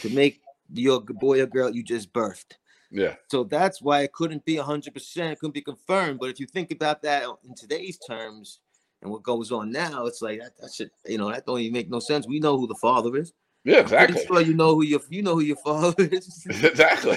to 0.00 0.08
make 0.08 0.40
your 0.72 1.00
boy 1.00 1.40
or 1.40 1.46
girl 1.46 1.70
you 1.70 1.82
just 1.82 2.12
birthed. 2.12 2.52
Yeah, 2.90 3.14
So 3.28 3.44
that's 3.44 3.80
why 3.80 4.02
it 4.02 4.12
couldn't 4.12 4.44
be 4.44 4.56
100%, 4.56 5.32
it 5.32 5.38
couldn't 5.38 5.54
be 5.54 5.62
confirmed. 5.62 6.18
But 6.18 6.30
if 6.30 6.40
you 6.40 6.46
think 6.46 6.72
about 6.72 7.02
that 7.02 7.24
in 7.48 7.54
today's 7.54 7.98
terms 7.98 8.60
and 9.02 9.10
what 9.10 9.22
goes 9.22 9.52
on 9.52 9.70
now, 9.70 10.06
it's 10.06 10.20
like 10.22 10.40
that, 10.40 10.52
that 10.60 10.72
should, 10.72 10.90
you 11.06 11.18
know, 11.18 11.30
that 11.30 11.46
don't 11.46 11.60
even 11.60 11.72
make 11.72 11.88
no 11.88 12.00
sense. 12.00 12.26
We 12.26 12.40
know 12.40 12.58
who 12.58 12.66
the 12.66 12.74
father 12.74 13.16
is. 13.16 13.32
yeah, 13.64 13.80
exactly, 13.80 14.24
sure 14.26 14.40
you 14.40 14.54
know 14.54 14.74
who 14.74 14.84
your 14.84 15.00
you 15.10 15.22
know 15.22 15.34
who 15.34 15.42
your 15.42 15.56
father 15.56 15.94
is. 15.98 16.46
exactly. 16.64 17.16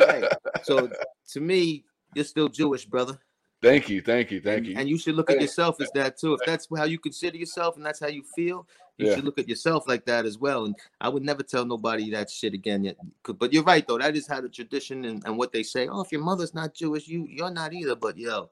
right. 0.00 0.24
So 0.62 0.90
to 1.32 1.40
me, 1.40 1.84
you're 2.14 2.24
still 2.24 2.48
Jewish, 2.48 2.84
brother. 2.86 3.18
thank 3.60 3.88
you, 3.88 4.00
thank 4.00 4.30
you, 4.30 4.40
thank 4.40 4.58
and, 4.58 4.66
you. 4.66 4.74
and 4.76 4.88
you 4.88 4.98
should 4.98 5.14
look 5.14 5.30
at 5.30 5.40
yourself 5.40 5.80
as 5.80 5.90
that 5.94 6.18
too. 6.18 6.34
If 6.34 6.40
that's 6.46 6.66
how 6.76 6.84
you 6.84 6.98
consider 6.98 7.36
yourself 7.36 7.76
and 7.76 7.86
that's 7.86 8.00
how 8.00 8.08
you 8.08 8.24
feel, 8.34 8.66
you 8.98 9.08
Yeah. 9.08 9.14
should 9.16 9.24
look 9.24 9.38
at 9.38 9.48
yourself 9.48 9.88
like 9.88 10.04
that 10.06 10.24
as 10.26 10.38
well. 10.38 10.64
And 10.66 10.76
I 11.00 11.08
would 11.08 11.22
never 11.24 11.42
tell 11.42 11.64
nobody 11.64 12.10
that 12.10 12.30
shit 12.30 12.54
again. 12.54 12.84
Yet, 12.84 12.96
but 13.38 13.52
you're 13.52 13.62
right 13.64 13.86
though. 13.86 13.98
That 13.98 14.16
is 14.16 14.26
how 14.26 14.40
the 14.40 14.48
tradition 14.48 15.04
and, 15.04 15.22
and 15.24 15.36
what 15.38 15.52
they 15.52 15.62
say. 15.62 15.88
Oh, 15.88 16.02
if 16.02 16.12
your 16.12 16.22
mother's 16.22 16.54
not 16.54 16.74
Jewish, 16.74 17.08
you 17.08 17.26
you're 17.28 17.50
not 17.50 17.72
either. 17.72 17.96
But 17.96 18.18
yo, 18.18 18.50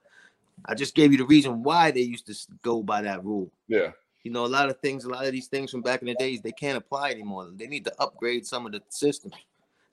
I 0.67 0.75
just 0.75 0.95
gave 0.95 1.13
you 1.13 1.19
the 1.19 1.27
reason 1.27 1.63
why 1.63 1.91
they 1.91 2.01
used 2.01 2.27
to 2.27 2.35
go 2.63 2.83
by 2.83 3.03
that 3.03 3.25
rule. 3.25 3.51
yeah, 3.69 3.93
You 4.25 4.31
know, 4.33 4.45
a 4.45 4.49
lot 4.59 4.69
of 4.69 4.79
things, 4.81 5.05
a 5.05 5.09
lot 5.09 5.25
of 5.27 5.33
these 5.33 5.47
things 5.49 5.71
from 5.71 5.83
back 5.83 6.01
in 6.03 6.07
the 6.09 6.15
days, 6.15 6.41
they 6.43 6.53
can't 6.53 6.77
apply 6.79 7.11
anymore. 7.11 7.49
They 7.55 7.67
need 7.67 7.85
to 7.85 7.95
upgrade 8.01 8.47
some 8.47 8.67
of 8.67 8.73
the 8.73 8.83
systems. 8.89 9.35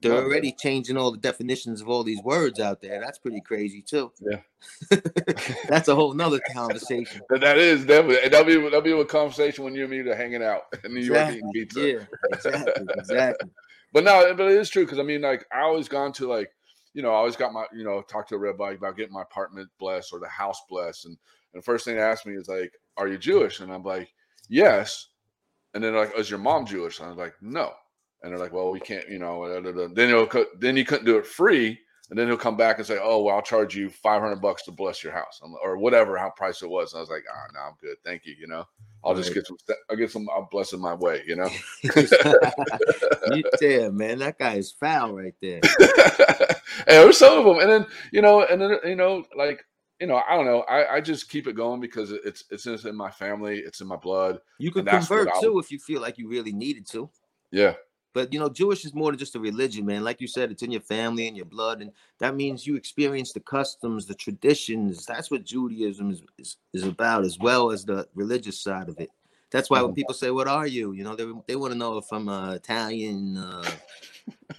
They're 0.02 0.14
already 0.14 0.52
changing 0.52 0.96
all 0.96 1.12
the 1.12 1.18
definitions 1.18 1.82
of 1.82 1.90
all 1.90 2.04
these 2.04 2.22
words 2.22 2.60
out 2.60 2.82
there. 2.82 3.00
That's 3.00 3.18
pretty 3.18 3.42
crazy 3.42 3.82
too. 3.82 4.12
Yeah. 4.22 4.42
That's 5.68 5.88
a 5.88 5.96
whole 5.96 6.14
nother 6.14 6.40
conversation. 6.54 7.22
But 7.30 7.42
that 7.42 7.58
is 7.58 7.86
definitely 7.86 8.30
that'll 8.30 8.46
be 8.46 8.62
that'll 8.62 8.82
be 8.82 8.92
a 8.92 9.06
conversation 9.06 9.64
when 9.64 9.74
you 9.74 9.84
and 9.84 9.92
me 9.92 10.00
are 10.00 10.16
hanging 10.16 10.44
out 10.44 10.64
in 10.84 10.94
New 10.94 11.02
York 11.02 11.32
eating 11.32 11.52
pizza. 11.52 11.88
Yeah, 11.88 12.06
exactly, 12.32 12.86
exactly. 12.96 13.50
But 13.92 14.04
no, 14.04 14.34
but 14.36 14.52
it 14.52 14.58
is 14.58 14.70
true 14.70 14.86
because 14.86 15.00
I 15.00 15.04
mean, 15.04 15.22
like 15.22 15.46
I 15.52 15.62
always 15.62 15.88
gone 15.88 16.14
to 16.14 16.28
like, 16.28 16.52
you 16.94 17.02
know, 17.02 17.12
I 17.12 17.16
always 17.16 17.36
got 17.36 17.54
my, 17.54 17.66
you 17.74 17.84
know, 17.84 18.02
talk 18.04 18.28
to 18.30 18.36
a 18.36 18.40
rabbi 18.40 18.74
about 18.74 18.98
getting 18.98 19.14
my 19.14 19.24
apartment 19.24 19.70
blessed 19.80 20.14
or 20.14 20.20
the 20.20 20.28
house 20.28 20.62
blessed, 20.70 21.06
and, 21.06 21.18
and 21.54 21.62
the 21.62 21.66
first 21.66 21.86
thing 21.86 21.96
they 21.96 22.02
ask 22.02 22.26
me 22.26 22.36
is 22.36 22.48
like, 22.48 22.74
"Are 22.98 23.08
you 23.08 23.18
Jewish?" 23.18 23.62
And 23.62 23.74
I'm 23.74 23.84
like, 23.84 24.14
"Yes," 24.48 25.08
and 25.74 25.84
then 25.84 25.96
like, 25.96 26.16
"Is 26.18 26.30
your 26.30 26.40
mom 26.40 26.68
Jewish?" 26.68 27.00
And 27.00 27.10
I'm 27.10 27.18
like, 27.18 27.34
"No," 27.42 27.74
and 28.24 28.32
they're 28.32 28.40
like, 28.40 28.54
"Well, 28.54 28.72
we 28.72 28.80
can't, 28.80 29.08
you 29.10 29.20
know." 29.20 29.48
da, 29.48 29.60
da, 29.60 29.72
da." 29.72 29.88
Then 29.94 30.10
he'll 30.10 30.28
co- 30.28 30.46
then 30.60 30.76
you 30.78 30.86
couldn't 30.86 31.06
do 31.06 31.18
it 31.18 31.26
free, 31.26 31.80
and 32.10 32.18
then 32.18 32.28
he'll 32.28 32.38
come 32.38 32.58
back 32.58 32.78
and 32.78 32.88
say, 32.88 33.00
"Oh, 33.02 33.24
well, 33.24 33.36
I'll 33.36 33.42
charge 33.42 33.76
you 33.76 33.90
500 33.90 34.38
bucks 34.42 34.64
to 34.64 34.72
bless 34.72 35.04
your 35.04 35.14
house," 35.14 35.40
I'm- 35.44 35.56
or 35.64 35.78
whatever 35.78 36.18
how 36.18 36.30
price 36.32 36.62
it 36.62 36.70
was. 36.70 36.94
And 36.94 37.00
I 37.00 37.02
was 37.02 37.10
like, 37.10 37.24
"Ah, 37.32 37.52
no, 37.54 37.60
I'm 37.62 37.76
good, 37.82 37.98
thank 38.04 38.26
you." 38.26 38.36
You 38.40 38.48
know, 38.48 38.66
I'll 39.04 39.16
just 39.16 39.30
Right. 39.30 39.36
get 39.36 39.48
some, 39.48 39.58
I'll 39.90 39.98
get 39.98 40.12
some, 40.12 40.28
I'll 40.30 40.48
bless 40.52 40.74
it 40.74 40.80
my 40.80 40.94
way. 40.94 41.24
You 41.28 41.36
know. 41.36 41.50
you 41.84 43.44
there, 43.60 43.92
man. 43.92 44.20
That 44.20 44.38
guy 44.40 44.56
is 44.56 44.72
foul 44.72 45.14
right 45.14 45.36
there. 45.42 45.62
and 46.40 46.58
there 46.88 47.06
were 47.06 47.14
some 47.14 47.38
of 47.40 47.46
them, 47.46 47.60
and 47.60 47.70
then 47.70 47.86
you 48.12 48.22
know, 48.22 48.44
and 48.44 48.62
then 48.62 48.78
you 48.86 48.96
know, 48.96 49.24
like 49.36 49.64
you 50.00 50.08
know, 50.08 50.18
I 50.18 50.36
don't 50.36 50.46
know. 50.46 50.62
I, 50.62 50.96
I 50.96 51.02
just 51.02 51.30
keep 51.30 51.48
it 51.48 51.54
going 51.56 51.82
because 51.82 52.12
it's 52.12 52.44
it's 52.52 52.64
just 52.64 52.86
in 52.86 52.96
my 52.96 53.10
family, 53.12 53.60
it's 53.60 53.82
in 53.82 53.88
my 53.88 53.96
blood. 53.96 54.40
You 54.60 54.72
can 54.72 54.80
And 54.80 54.88
that's 54.88 55.10
what 55.10 55.26
convert 55.26 55.42
too 55.42 55.60
if 55.60 55.72
you 55.72 55.80
feel 55.80 56.02
like 56.02 56.18
you 56.18 56.28
really 56.30 56.54
needed 56.54 56.88
to. 56.92 57.10
Yeah, 57.52 57.74
But 58.14 58.34
you 58.34 58.40
know, 58.40 58.50
Jewish 58.50 58.86
is 58.86 58.94
more 58.94 59.12
than 59.12 59.20
just 59.20 59.36
a 59.36 59.40
religion, 59.40 59.86
man. 59.86 60.04
Like 60.04 60.22
you 60.22 60.28
said, 60.28 60.52
it's 60.52 60.64
in 60.64 60.72
your 60.72 60.82
family 60.82 61.28
and 61.28 61.38
your 61.38 61.46
blood, 61.46 61.82
and 61.82 61.92
that 62.20 62.36
means 62.36 62.66
you 62.66 62.76
experience 62.76 63.32
the 63.32 63.40
customs, 63.42 64.06
the 64.06 64.16
traditions. 64.16 65.06
That's 65.06 65.30
what 65.30 65.44
Judaism 65.44 66.12
is, 66.12 66.22
is, 66.38 66.58
is 66.74 66.84
about, 66.84 67.26
as 67.26 67.38
well 67.38 67.72
as 67.72 67.86
the 67.86 68.08
religious 68.16 68.60
side 68.60 68.90
of 68.90 69.00
it. 69.00 69.12
That's 69.52 69.70
why 69.70 69.82
when 69.82 69.92
Mhm. 69.92 69.96
people 69.96 70.14
say, 70.14 70.32
"What 70.32 70.48
are 70.48 70.68
you?" 70.68 70.94
You 70.94 71.04
know, 71.04 71.16
they 71.16 71.26
they 71.48 71.56
want 71.56 71.74
to 71.74 71.78
know 71.78 71.98
if 71.98 72.12
I'm 72.12 72.28
uh, 72.28 72.54
Italian. 72.54 73.38
Uh, 73.38 73.78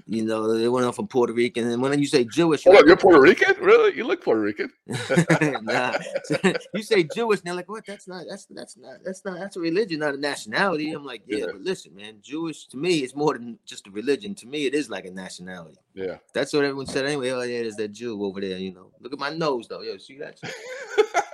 you 0.08 0.24
know, 0.24 0.56
they 0.56 0.68
went 0.68 0.86
off 0.86 0.98
if 0.98 1.06
Puerto 1.10 1.34
Rican. 1.34 1.70
And 1.70 1.82
when 1.82 1.98
you 1.98 2.06
say 2.06 2.24
Jewish, 2.24 2.64
Hold 2.64 2.76
you're 2.76 2.88
you're 2.88 2.96
Puerto 2.96 3.20
Rican? 3.20 3.54
Really? 3.60 3.94
You 3.94 4.04
look 4.04 4.24
Puerto 4.24 4.40
Rican? 4.40 4.72
nah. 5.62 5.98
you 6.74 6.82
say 6.82 7.02
Jewish, 7.02 7.40
and 7.40 7.46
they're 7.46 7.54
like, 7.54 7.68
"What? 7.68 7.84
That's 7.86 8.08
not. 8.08 8.24
That's 8.28 8.46
that's 8.46 8.78
not. 8.78 9.04
That's 9.04 9.22
not. 9.24 9.38
That's 9.38 9.56
a 9.56 9.60
religion, 9.60 10.00
not 10.00 10.14
a 10.14 10.16
nationality." 10.16 10.92
I'm 10.92 11.04
like, 11.04 11.22
"Yeah, 11.26 11.40
Yeah. 11.40 11.46
but 11.52 11.60
listen, 11.60 11.94
man. 11.94 12.14
Jewish 12.22 12.66
to 12.68 12.78
me 12.78 13.04
is 13.04 13.14
more 13.14 13.34
than 13.34 13.58
just 13.66 13.86
a 13.86 13.90
religion. 13.90 14.34
To 14.36 14.46
me, 14.46 14.64
it 14.64 14.74
is 14.74 14.88
like 14.88 15.04
a 15.04 15.10
nationality." 15.10 15.76
Yeah. 15.92 16.16
That's 16.32 16.54
what 16.54 16.64
everyone 16.64 16.86
said 16.86 17.04
anyway. 17.04 17.30
Oh 17.30 17.42
yeah, 17.42 17.60
there's 17.60 17.76
that 17.76 17.92
Jew 17.92 18.24
over 18.24 18.40
there. 18.40 18.56
You 18.56 18.72
know, 18.72 18.90
look 19.00 19.12
at 19.12 19.18
my 19.18 19.30
nose 19.30 19.68
though. 19.68 19.82
Yo, 19.82 19.98
see 19.98 20.16
that? 20.18 20.40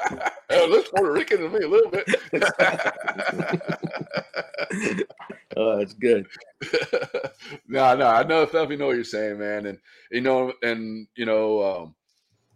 it 0.62 0.70
looks 0.70 0.90
Puerto 0.90 1.12
Rican 1.12 1.38
to 1.38 1.48
me 1.48 1.64
a 1.64 1.68
little 1.68 1.90
bit. 1.90 2.06
oh, 5.56 5.78
it's 5.78 5.94
good. 5.94 6.26
no, 7.68 7.96
no, 7.96 8.06
I 8.06 8.22
know 8.24 8.44
definitely 8.44 8.76
know 8.76 8.86
what 8.86 8.96
you're 8.96 9.04
saying, 9.04 9.38
man. 9.38 9.66
And 9.66 9.78
you 10.10 10.20
know, 10.20 10.52
and 10.62 11.06
you 11.16 11.26
know, 11.26 11.62
um, 11.62 11.94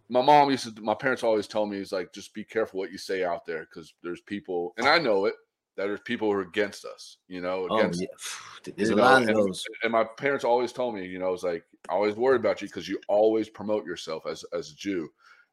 my 0.09 0.21
mom 0.21 0.49
used 0.49 0.75
to. 0.75 0.81
My 0.81 0.95
parents 0.95 1.23
always 1.23 1.47
tell 1.47 1.65
me, 1.65 1.77
"Is 1.77 1.91
like 1.91 2.13
just 2.13 2.33
be 2.33 2.43
careful 2.43 2.79
what 2.79 2.91
you 2.91 2.97
say 2.97 3.23
out 3.23 3.45
there 3.45 3.67
because 3.69 3.93
there's 4.03 4.21
people, 4.21 4.73
and 4.77 4.87
I 4.87 4.99
know 4.99 5.25
it 5.25 5.35
that 5.79 5.87
there's 5.87 6.01
people 6.01 6.29
who 6.29 6.37
are 6.37 6.41
against 6.41 6.85
us. 6.85 7.17
You 7.27 7.41
know, 7.41 7.65
against, 7.65 7.71
Oh, 7.71 7.79
against 7.79 8.01
yeah. 8.01 8.73
There's 8.75 8.89
you 8.89 8.95
a 8.95 8.97
know, 8.97 9.03
lot 9.03 9.21
of 9.21 9.29
and, 9.29 9.37
those. 9.37 9.63
and 9.83 9.91
my 9.93 10.03
parents 10.03 10.43
always 10.43 10.73
told 10.73 10.95
me, 10.95 11.07
you 11.07 11.19
know, 11.19 11.33
it's 11.33 11.43
like 11.43 11.63
I 11.89 11.93
always 11.93 12.15
worry 12.15 12.35
about 12.35 12.61
you 12.61 12.67
because 12.67 12.89
you 12.89 12.99
always 13.07 13.47
promote 13.49 13.85
yourself 13.85 14.25
as 14.27 14.43
as 14.53 14.71
a 14.71 14.75
Jew 14.75 15.09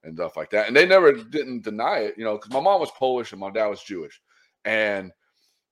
and 0.06 0.16
stuff 0.16 0.36
like 0.36 0.50
that. 0.50 0.68
And 0.68 0.76
they 0.76 0.86
never 0.86 1.12
didn't 1.12 1.64
deny 1.64 1.98
it, 1.98 2.14
you 2.16 2.24
know, 2.24 2.36
because 2.36 2.50
my 2.52 2.60
mom 2.60 2.80
was 2.80 2.90
Polish 2.92 3.32
and 3.32 3.40
my 3.40 3.50
dad 3.50 3.66
was 3.66 3.82
Jewish, 3.82 4.20
and 4.64 5.12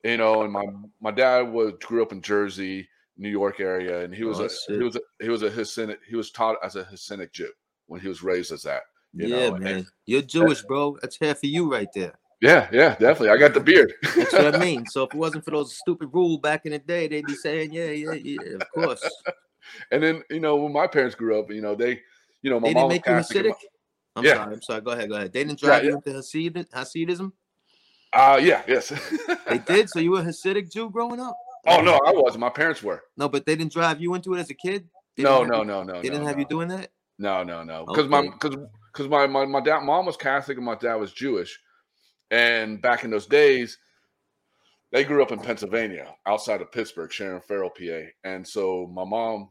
you 0.03 0.17
know, 0.19 0.43
and 0.43 0.53
my 0.53 0.65
my 1.01 1.11
dad 1.11 1.43
was 1.51 1.73
grew 1.83 2.03
up 2.03 2.13
in 2.13 2.21
Jersey, 2.21 2.89
New 3.17 3.31
York 3.31 3.61
area, 3.61 4.05
and 4.05 4.15
he 4.15 4.25
was 4.25 4.41
Oh, 4.41 4.45
a 4.45 4.49
shit. 4.51 4.77
he 4.79 4.83
was 4.83 4.97
a, 4.97 5.01
he 5.23 5.29
was 5.31 5.43
a 5.43 5.51
Hasidic 5.51 5.99
he 6.07 6.17
was 6.17 6.31
taught 6.31 6.57
as 6.63 6.77
a 6.77 6.85
Hasidic 6.85 7.33
Jew 7.33 7.51
when 7.87 8.01
he 8.01 8.09
was 8.09 8.23
raised 8.23 8.53
as 8.53 8.63
that. 8.65 8.83
You 9.15 9.29
yeah, 9.29 9.49
know, 9.49 9.55
and- 9.55 9.65
man. 9.65 9.87
You're 10.07 10.23
Jewish, 10.23 10.63
bro. 10.63 10.99
That's 11.01 11.17
half 11.19 11.39
for 11.41 11.47
you 11.47 11.71
right 11.73 11.89
there. 11.95 12.19
yeah, 12.43 12.69
yeah, 12.73 12.91
definitely. 12.97 13.31
I 13.31 13.39
got 13.39 13.55
the 13.55 13.61
beard. 13.61 13.95
That's 14.17 14.33
what 14.33 14.55
I 14.55 14.59
mean. 14.59 14.85
So 14.87 15.05
if 15.05 15.15
it 15.15 15.17
wasn't 15.17 15.45
for 15.47 15.53
those 15.53 15.75
stupid 15.77 16.11
rules 16.13 16.41
back 16.41 16.67
in 16.67 16.73
the 16.73 16.79
day, 16.79 17.09
they'd 17.09 17.25
be 17.25 17.35
saying, 17.35 17.73
yeah, 17.73 17.87
yeah, 17.87 18.13
yeah, 18.13 18.57
of 18.57 18.69
course. 18.71 19.03
and 19.93 20.03
then 20.03 20.23
you 20.29 20.41
know 20.41 20.57
when 20.57 20.73
my 20.73 20.87
parents 20.87 21.15
grew 21.15 21.39
up, 21.39 21.51
you 21.51 21.63
know 21.63 21.75
they, 21.75 22.01
you 22.43 22.51
know 22.51 22.61
my 22.61 22.69
They 22.69 22.75
mom 22.75 22.89
was 22.91 22.99
Catholic. 22.99 23.55
I'm 24.17 24.25
Yeah. 24.25 24.35
sorry. 24.35 24.55
I'm 24.55 24.63
sorry. 24.63 24.81
Go 24.81 24.91
ahead. 24.93 25.09
Go 25.09 25.17
ahead. 25.17 25.33
They 25.33 25.45
didn't 25.45 25.59
drive 25.61 25.85
yeah. 25.85 25.91
you 25.91 25.97
into 25.97 26.11
Hasid- 26.11 26.69
Hasidism? 26.71 27.33
my- 28.15 28.35
Uh, 28.35 28.37
yeah, 28.37 28.63
yes. 28.69 28.93
They 29.49 29.59
did. 29.67 29.91
So 29.91 29.99
you 29.99 30.13
were 30.13 30.21
a 30.21 30.25
Hasidic 30.25 30.73
Jew 30.73 30.89
growing 30.91 31.21
up? 31.21 31.37
oh 31.67 31.81
no, 31.81 31.95
I 32.07 32.13
wasn't. 32.13 32.41
My 32.41 32.51
parents 32.51 32.83
were. 32.83 33.03
No, 33.17 33.29
but 33.29 33.47
they 33.47 33.57
didn't 33.57 33.73
drive 33.73 34.01
you 34.01 34.15
into 34.15 34.35
it 34.35 34.41
as 34.41 34.51
a 34.51 34.55
kid? 34.55 34.87
They 35.17 35.23
No, 35.23 35.45
no, 35.45 35.63
no, 35.63 35.83
no. 35.83 35.95
They 35.95 36.03
didn't 36.03 36.21
no, 36.23 36.27
have 36.27 36.37
no. 36.37 36.41
you 36.41 36.47
doing 36.49 36.69
that? 36.69 36.91
No, 37.19 37.43
no, 37.43 37.63
no. 37.65 37.85
Because 37.87 38.09
my 38.09 38.19
Okay. 38.19 38.31
because 38.41 38.57
because 38.93 39.09
my, 39.09 39.27
my 39.27 39.45
my 39.47 39.61
dad 39.61 39.81
mom 39.81 40.07
was 40.07 40.17
Catholic 40.17 40.57
and 40.59 40.67
my 40.67 40.75
dad 40.77 40.95
was 40.97 41.13
Jewish, 41.13 41.59
and 42.31 42.81
back 42.83 43.03
in 43.05 43.11
those 43.11 43.27
days, 43.27 43.79
they 44.93 45.03
grew 45.05 45.23
up 45.23 45.33
in 45.33 45.39
Pennsylvania, 45.41 46.15
outside 46.27 46.61
of 46.61 46.71
Pittsburgh, 46.71 47.11
Sharon 47.13 47.41
Farrell, 47.41 47.71
PA. 47.71 48.03
And 48.25 48.47
so 48.47 48.87
my 48.93 49.05
mom 49.05 49.51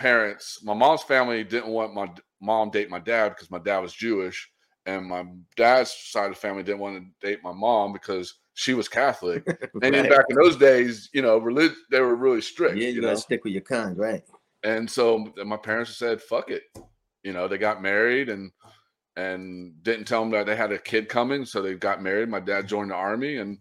parents, 0.00 0.60
my 0.64 0.74
mom's 0.74 1.02
family 1.02 1.44
didn't 1.44 1.70
want 1.70 1.94
my 1.94 2.08
mom 2.40 2.70
date 2.70 2.90
my 2.90 2.98
dad 2.98 3.30
because 3.30 3.50
my 3.50 3.58
dad 3.58 3.78
was 3.78 3.92
Jewish, 3.92 4.50
and 4.86 5.06
my 5.06 5.24
dad's 5.56 5.92
side 5.92 6.26
of 6.26 6.34
the 6.34 6.40
family 6.40 6.62
didn't 6.62 6.80
want 6.80 6.96
to 6.96 7.26
date 7.26 7.40
my 7.44 7.52
mom 7.52 7.92
because 7.92 8.34
she 8.54 8.74
was 8.74 8.88
Catholic. 8.88 9.46
And 9.82 9.94
then 9.94 10.08
back 10.08 10.26
in 10.28 10.36
those 10.36 10.56
days, 10.56 11.08
you 11.12 11.22
know, 11.22 11.38
relig- 11.38 11.72
they 11.90 12.00
were 12.00 12.16
really 12.16 12.40
strict. 12.40 12.76
Yeah, 12.76 12.88
you, 12.88 12.94
you 12.94 13.00
gotta 13.00 13.14
know? 13.14 13.18
stick 13.20 13.44
with 13.44 13.52
your 13.52 13.62
kind, 13.62 13.96
right? 13.96 14.22
and 14.62 14.90
so 14.90 15.32
my 15.44 15.56
parents 15.56 15.96
said 15.96 16.20
fuck 16.20 16.50
it 16.50 16.62
you 17.22 17.32
know 17.32 17.48
they 17.48 17.58
got 17.58 17.82
married 17.82 18.28
and 18.28 18.50
and 19.16 19.82
didn't 19.82 20.04
tell 20.04 20.20
them 20.20 20.30
that 20.30 20.46
they 20.46 20.56
had 20.56 20.72
a 20.72 20.78
kid 20.78 21.08
coming 21.08 21.44
so 21.44 21.60
they 21.60 21.74
got 21.74 22.02
married 22.02 22.28
my 22.28 22.40
dad 22.40 22.68
joined 22.68 22.90
the 22.90 22.94
army 22.94 23.36
and 23.36 23.58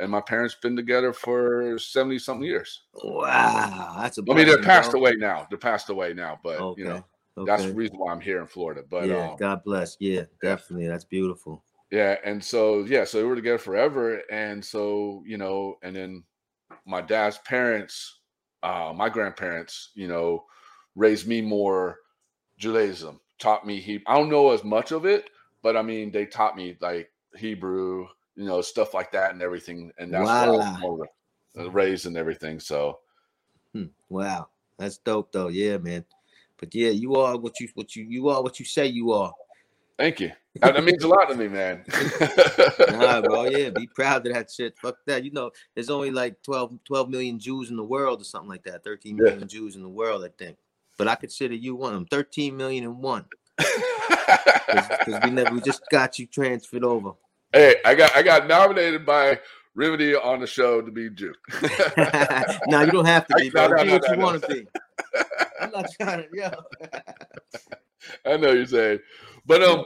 and 0.00 0.10
my 0.10 0.20
parents 0.20 0.56
been 0.62 0.76
together 0.76 1.12
for 1.12 1.78
70 1.78 2.18
something 2.18 2.46
years 2.46 2.82
Wow, 3.02 3.96
that's 3.98 4.18
a 4.18 4.22
i 4.30 4.34
mean 4.34 4.46
they're 4.46 4.62
passed 4.62 4.94
away 4.94 5.12
now 5.16 5.46
they're 5.48 5.58
passed 5.58 5.88
away 5.90 6.14
now 6.14 6.38
but 6.42 6.60
Okay. 6.60 6.82
you 6.82 6.88
know 6.88 7.04
okay. 7.36 7.46
that's 7.46 7.64
the 7.64 7.74
reason 7.74 7.96
why 7.98 8.12
i'm 8.12 8.20
here 8.20 8.40
in 8.40 8.46
florida 8.46 8.82
but 8.88 9.08
yeah, 9.08 9.30
um, 9.30 9.36
God 9.36 9.62
bless. 9.64 9.96
Yeah, 10.00 10.24
definitely. 10.42 10.88
That's 10.88 11.04
beautiful. 11.04 11.62
Yeah, 11.90 12.16
and 12.24 12.42
so 12.44 12.84
yeah, 12.84 13.04
so 13.04 13.18
we 13.18 13.24
were 13.24 13.36
together 13.36 13.58
forever, 13.58 14.22
and 14.30 14.62
so 14.62 15.22
you 15.26 15.38
know, 15.38 15.76
and 15.82 15.96
then 15.96 16.24
my 16.84 17.00
dad's 17.00 17.38
parents, 17.38 18.20
uh, 18.62 18.92
my 18.94 19.08
grandparents, 19.08 19.90
you 19.94 20.06
know, 20.08 20.44
raised 20.96 21.26
me 21.26 21.40
more 21.40 21.96
Judaism, 22.58 23.20
taught 23.38 23.66
me 23.66 23.80
he. 23.80 24.02
I 24.06 24.16
don't 24.18 24.28
know 24.28 24.50
as 24.50 24.64
much 24.64 24.92
of 24.92 25.06
it, 25.06 25.30
but 25.62 25.76
I 25.76 25.82
mean, 25.82 26.10
they 26.10 26.26
taught 26.26 26.56
me 26.56 26.76
like 26.80 27.10
Hebrew, 27.36 28.06
you 28.38 28.44
know, 28.44 28.60
stuff 28.60 28.94
like 28.94 29.10
that 29.10 29.32
and 29.32 29.42
everything, 29.42 29.90
and 29.98 30.14
that's 30.14 30.24
why 30.24 30.42
I 30.44 30.46
Voila. 30.46 30.78
more 30.78 31.08
uh, 31.58 31.70
raised 31.72 32.06
and 32.06 32.16
everything. 32.16 32.60
So 32.60 33.00
Hmm. 33.74 33.86
Wow, 34.08 34.48
that's 34.78 34.98
dope 34.98 35.32
though. 35.32 35.48
Yeah, 35.48 35.76
man. 35.78 36.04
But 36.56 36.72
yeah, 36.72 36.90
you 36.90 37.16
are 37.16 37.36
what 37.36 37.58
you 37.58 37.68
what 37.74 37.96
you 37.96 38.04
you 38.04 38.28
are 38.28 38.40
what 38.40 38.60
you 38.60 38.64
say 38.64 38.86
you 38.86 39.10
are. 39.12 39.32
thank 39.98 40.20
you. 40.20 40.30
That 40.60 40.74
that 40.74 40.84
means 40.84 41.02
a 41.02 41.08
lot 41.08 41.28
to 41.28 41.34
me, 41.34 41.48
man. 41.48 41.84
Nah, 42.92 43.20
bro. 43.22 43.44
Yeah, 43.44 43.70
be 43.70 43.88
proud 43.88 44.24
of 44.26 44.32
that 44.34 44.50
shit. 44.52 44.78
Fuck 44.78 44.96
that. 45.06 45.24
You 45.24 45.32
know, 45.32 45.50
there's 45.74 45.90
only 45.90 46.10
like 46.12 46.40
12, 46.42 46.78
12 46.84 47.10
million 47.10 47.38
Jews 47.40 47.70
in 47.70 47.76
the 47.76 47.84
world 47.84 48.20
or 48.20 48.24
something 48.24 48.48
like 48.48 48.64
that. 48.64 48.82
13 48.84 49.16
million 49.16 49.40
Yeah. 49.40 49.46
Jews 49.46 49.74
in 49.76 49.82
the 49.82 49.88
world, 49.88 50.24
I 50.24 50.30
think. 50.38 50.56
But 50.96 51.08
I 51.08 51.14
consider 51.16 51.54
you 51.54 51.74
one 51.74 51.92
of 51.94 52.00
them. 52.00 52.06
13 52.06 52.56
million 52.56 52.84
and 52.84 52.98
one. 52.98 53.24
Because 54.68 55.20
we 55.24 55.30
never 55.30 55.54
we 55.54 55.60
just 55.60 55.82
got 55.90 56.18
you 56.18 56.26
transferred 56.26 56.84
over. 56.84 57.12
Hey, 57.52 57.76
I 57.84 57.94
got 57.94 58.16
I 58.16 58.22
got 58.22 58.46
nominated 58.46 59.04
by 59.06 59.38
Remedy 59.74 60.14
on 60.14 60.40
the 60.40 60.46
show 60.46 60.80
to 60.80 60.90
be 60.90 61.10
Jew. 61.10 61.34
now 62.66 62.82
you 62.82 62.90
don't 62.90 63.04
have 63.04 63.26
to 63.28 63.36
be, 63.36 63.50
No, 63.54 63.68
no, 63.68 63.76
Be 63.76 63.84
no, 63.84 63.92
what 63.94 64.02
no, 64.02 64.10
you 64.10 64.16
no. 64.16 64.24
want 64.24 64.42
to 64.42 64.48
be. 64.48 64.66
I'm 65.60 65.70
not 65.70 65.86
trying 66.00 66.22
to, 66.22 66.28
yo. 66.32 66.50
I 68.26 68.36
know 68.36 68.52
you're 68.52 68.66
saying, 68.66 69.00
but 69.46 69.62
um, 69.62 69.84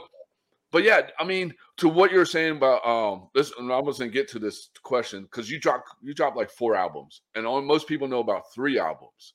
but 0.71 0.83
yeah, 0.83 1.01
I 1.19 1.23
mean, 1.23 1.53
to 1.77 1.87
what 1.89 2.11
you're 2.11 2.25
saying 2.25 2.57
about 2.57 2.85
um, 2.85 3.29
this, 3.35 3.53
and 3.57 3.71
I'm 3.71 3.85
just 3.85 3.99
gonna 3.99 4.11
get 4.11 4.27
to 4.29 4.39
this 4.39 4.69
question 4.81 5.23
because 5.23 5.49
you 5.49 5.59
dropped 5.59 5.89
you 6.01 6.13
dropped 6.15 6.37
like 6.37 6.49
four 6.49 6.75
albums, 6.75 7.21
and 7.35 7.45
only 7.45 7.65
most 7.65 7.87
people 7.87 8.07
know 8.07 8.19
about 8.19 8.51
three 8.53 8.79
albums, 8.79 9.33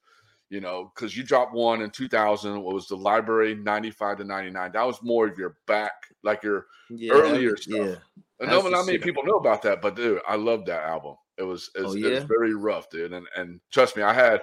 you 0.51 0.61
know, 0.61 0.91
because 0.95 1.17
you 1.17 1.23
dropped 1.23 1.53
one 1.53 1.83
in 1.83 1.91
2000, 1.91 2.63
what 2.63 2.75
was 2.75 2.87
the 2.89 2.97
Library 2.97 3.55
95 3.55 4.19
to 4.19 4.25
99. 4.25 4.73
That 4.73 4.87
was 4.87 5.03
more 5.03 5.27
of 5.27 5.39
your 5.39 5.57
back, 5.67 5.93
like 6.23 6.43
your 6.43 6.67
Yeah, 6.91 7.13
Earlier 7.13 7.57
stuff. 7.57 7.77
Yeah. 7.77 7.95
and 8.41 8.51
no, 8.51 8.67
not 8.69 8.87
many 8.87 8.99
people 8.99 9.25
know 9.25 9.37
about 9.37 9.63
that, 9.63 9.83
but 9.83 9.97
dude, 9.97 10.21
I 10.27 10.37
love 10.37 10.65
that 10.67 10.85
album. 10.85 11.17
It 11.37 11.43
was, 11.43 11.71
it 11.77 11.83
was, 11.83 11.95
Oh, 11.95 11.99
it 11.99 12.13
was 12.13 12.25
very 12.25 12.55
rough, 12.55 12.91
dude. 12.91 13.13
And 13.13 13.27
and 13.37 13.61
trust 13.71 13.97
me, 13.97 14.03
I 14.03 14.13
had 14.13 14.43